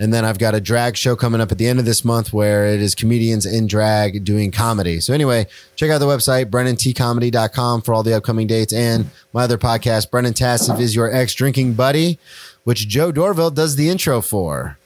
And 0.00 0.14
then 0.14 0.24
I've 0.24 0.38
got 0.38 0.54
a 0.54 0.60
drag 0.62 0.96
show 0.96 1.14
coming 1.14 1.42
up 1.42 1.52
at 1.52 1.58
the 1.58 1.66
end 1.68 1.78
of 1.78 1.84
this 1.84 2.06
month 2.06 2.32
where 2.32 2.64
it 2.66 2.80
is 2.80 2.94
comedians 2.94 3.44
in 3.44 3.66
drag 3.66 4.24
doing 4.24 4.50
comedy. 4.50 4.98
So 4.98 5.12
anyway, 5.12 5.46
check 5.76 5.90
out 5.90 5.98
the 5.98 6.06
website, 6.06 6.46
brennantcomedy.com 6.46 7.82
for 7.82 7.92
all 7.92 8.02
the 8.02 8.14
upcoming 8.16 8.46
dates 8.46 8.72
and 8.72 9.10
my 9.34 9.44
other 9.44 9.58
podcast, 9.58 10.10
Brennan 10.10 10.32
Tassif 10.32 10.80
is 10.80 10.96
your 10.96 11.12
ex 11.14 11.34
drinking 11.34 11.74
buddy, 11.74 12.18
which 12.64 12.88
Joe 12.88 13.12
Dorville 13.12 13.54
does 13.54 13.76
the 13.76 13.90
intro 13.90 14.22
for. 14.22 14.78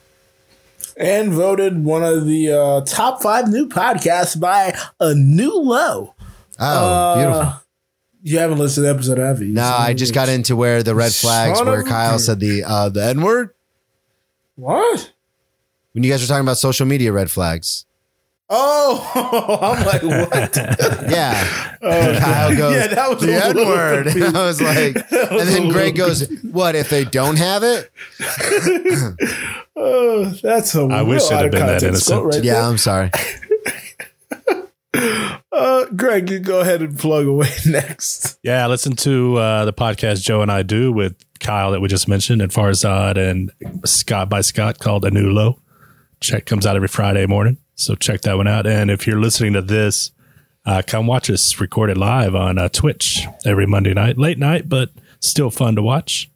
And 0.97 1.31
voted 1.33 1.83
one 1.83 2.03
of 2.03 2.25
the 2.25 2.51
uh, 2.51 2.81
top 2.85 3.21
five 3.23 3.49
new 3.49 3.67
podcasts 3.69 4.39
by 4.39 4.77
a 4.99 5.13
new 5.15 5.53
low. 5.57 6.13
Oh, 6.59 7.15
beautiful. 7.15 7.41
Uh, 7.41 7.59
You 8.21 8.39
haven't 8.39 8.57
listened 8.59 8.83
to 8.85 8.89
the 8.89 8.95
episode, 8.95 9.17
have 9.17 9.41
you? 9.41 9.49
No, 9.53 9.63
I 9.63 9.93
just 9.93 10.13
got 10.13 10.29
into 10.29 10.55
where 10.55 10.83
the 10.83 10.95
red 10.95 11.13
flags 11.13 11.57
Son 11.57 11.67
where 11.67 11.83
Kyle 11.83 12.19
said 12.19 12.39
the 12.39 12.63
uh 12.65 12.89
the 12.89 13.05
N 13.05 13.21
word. 13.21 13.51
What? 14.55 15.11
When 15.93 16.03
you 16.03 16.09
guys 16.11 16.21
were 16.21 16.27
talking 16.27 16.45
about 16.45 16.57
social 16.57 16.85
media 16.85 17.11
red 17.11 17.31
flags. 17.31 17.85
Oh, 18.49 19.59
I'm 19.61 19.85
like, 19.85 20.03
what? 20.03 20.55
Yeah. 21.09 21.77
Kyle 21.81 22.55
goes, 22.55 22.75
yeah, 22.75 22.87
that 22.87 23.09
was 23.09 23.19
the 23.21 23.45
N 23.45 23.55
word. 23.55 24.07
I 24.35 24.45
was 24.45 24.61
like, 24.61 24.95
was 24.95 25.11
and 25.11 25.49
then 25.49 25.69
Greg 25.69 25.97
little 25.97 26.09
goes, 26.09 26.27
What 26.43 26.75
if 26.75 26.89
they 26.89 27.05
don't 27.05 27.37
have 27.37 27.63
it? 27.63 27.91
Oh, 29.75 30.25
that's 30.43 30.75
a 30.75 30.83
I 30.85 31.01
wish 31.01 31.23
it 31.23 31.31
had 31.31 31.51
been 31.51 31.65
that 31.65 31.83
innocent. 31.83 32.23
Right 32.23 32.43
Yeah, 32.43 32.67
I'm 32.67 32.77
sorry. 32.77 33.11
Uh, 35.51 35.85
Greg, 35.95 36.29
you 36.29 36.39
go 36.39 36.59
ahead 36.61 36.81
and 36.81 36.97
plug 36.97 37.25
away 37.27 37.49
next. 37.65 38.37
Yeah, 38.43 38.67
listen 38.67 38.95
to 38.97 39.37
uh, 39.37 39.65
the 39.65 39.73
podcast 39.73 40.21
Joe 40.21 40.41
and 40.41 40.51
I 40.51 40.63
do 40.63 40.91
with 40.91 41.15
Kyle 41.39 41.71
that 41.71 41.81
we 41.81 41.87
just 41.87 42.07
mentioned 42.07 42.41
and 42.41 42.51
Farzad 42.51 43.17
and 43.17 43.51
Scott 43.85 44.29
by 44.29 44.41
Scott 44.41 44.79
called 44.79 45.05
A 45.05 45.11
New 45.11 45.29
Low. 45.29 45.59
Check 46.19 46.45
comes 46.45 46.65
out 46.65 46.75
every 46.75 46.87
Friday 46.87 47.25
morning. 47.25 47.57
So 47.75 47.95
check 47.95 48.21
that 48.21 48.37
one 48.37 48.47
out. 48.47 48.65
And 48.65 48.89
if 48.89 49.05
you're 49.05 49.19
listening 49.19 49.53
to 49.53 49.61
this, 49.61 50.11
uh, 50.65 50.81
come 50.85 51.07
watch 51.07 51.29
us 51.29 51.59
recorded 51.59 51.97
live 51.97 52.33
on 52.33 52.57
uh, 52.57 52.69
Twitch 52.69 53.25
every 53.45 53.67
Monday 53.67 53.93
night, 53.93 54.17
late 54.17 54.39
night, 54.39 54.67
but 54.67 54.89
still 55.19 55.51
fun 55.51 55.75
to 55.75 55.83
watch. 55.83 56.29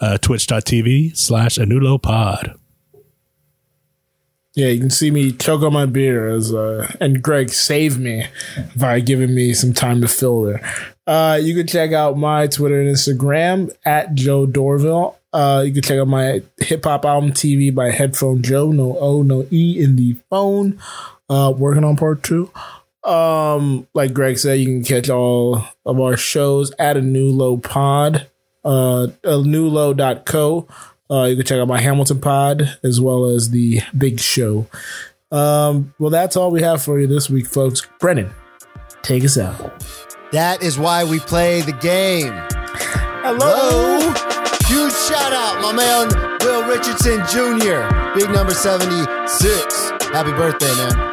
Uh, 0.00 0.18
Twitch.tv 0.18 1.16
slash 1.16 1.56
A 1.56 1.66
New 1.66 1.80
Low 1.80 1.98
Pod. 1.98 2.58
Yeah, 4.54 4.68
you 4.68 4.80
can 4.80 4.90
see 4.90 5.10
me 5.10 5.32
choke 5.32 5.62
on 5.62 5.72
my 5.72 5.86
beer 5.86 6.28
as 6.28 6.52
uh, 6.52 6.92
and 7.00 7.22
Greg 7.22 7.50
saved 7.50 7.98
me 7.98 8.26
by 8.76 9.00
giving 9.00 9.34
me 9.34 9.54
some 9.54 9.72
time 9.72 10.02
to 10.02 10.08
fill 10.08 10.42
there. 10.42 10.91
Uh, 11.06 11.38
you 11.42 11.54
can 11.54 11.66
check 11.66 11.92
out 11.92 12.16
my 12.16 12.46
Twitter 12.46 12.80
and 12.80 12.88
Instagram 12.88 13.74
at 13.84 14.14
Joe 14.14 14.46
Dorville. 14.46 15.16
Uh, 15.32 15.62
you 15.66 15.72
can 15.72 15.82
check 15.82 15.98
out 15.98 16.08
my 16.08 16.42
hip 16.58 16.84
hop 16.84 17.04
album 17.04 17.32
TV 17.32 17.74
by 17.74 17.90
Headphone 17.90 18.42
Joe. 18.42 18.70
No 18.70 18.96
O, 18.98 19.22
no 19.22 19.46
E 19.50 19.82
in 19.82 19.96
the 19.96 20.16
phone. 20.30 20.78
Uh, 21.28 21.52
working 21.56 21.84
on 21.84 21.96
part 21.96 22.22
two. 22.22 22.50
Um, 23.02 23.88
like 23.94 24.12
Greg 24.12 24.38
said, 24.38 24.60
you 24.60 24.66
can 24.66 24.84
catch 24.84 25.10
all 25.10 25.64
of 25.84 25.98
our 26.00 26.16
shows 26.16 26.72
at 26.78 26.96
a 26.96 27.00
new 27.00 27.30
low 27.30 27.56
pod, 27.56 28.28
uh, 28.64 29.08
a 29.24 29.38
newlow.co. 29.38 30.68
Uh, 31.10 31.24
you 31.24 31.36
can 31.36 31.44
check 31.44 31.58
out 31.58 31.68
my 31.68 31.80
Hamilton 31.80 32.20
pod 32.20 32.78
as 32.84 33.00
well 33.00 33.26
as 33.26 33.50
the 33.50 33.80
big 33.96 34.20
show. 34.20 34.66
Um, 35.32 35.94
well, 35.98 36.10
that's 36.10 36.36
all 36.36 36.50
we 36.50 36.62
have 36.62 36.82
for 36.82 37.00
you 37.00 37.06
this 37.06 37.28
week, 37.28 37.46
folks. 37.46 37.86
Brennan, 37.98 38.32
take 39.02 39.24
us 39.24 39.36
out. 39.36 39.82
That 40.32 40.62
is 40.62 40.78
why 40.78 41.04
we 41.04 41.20
play 41.20 41.60
the 41.60 41.72
game. 41.72 42.32
Hello. 43.20 44.00
Huge 44.66 44.92
shout 44.94 45.32
out, 45.34 45.60
my 45.60 45.72
man 45.72 46.38
Will 46.40 46.66
Richardson 46.66 47.20
Jr., 47.28 47.86
big 48.14 48.30
number 48.30 48.54
76. 48.54 49.90
Happy 50.10 50.32
birthday, 50.32 50.74
man. 50.74 51.11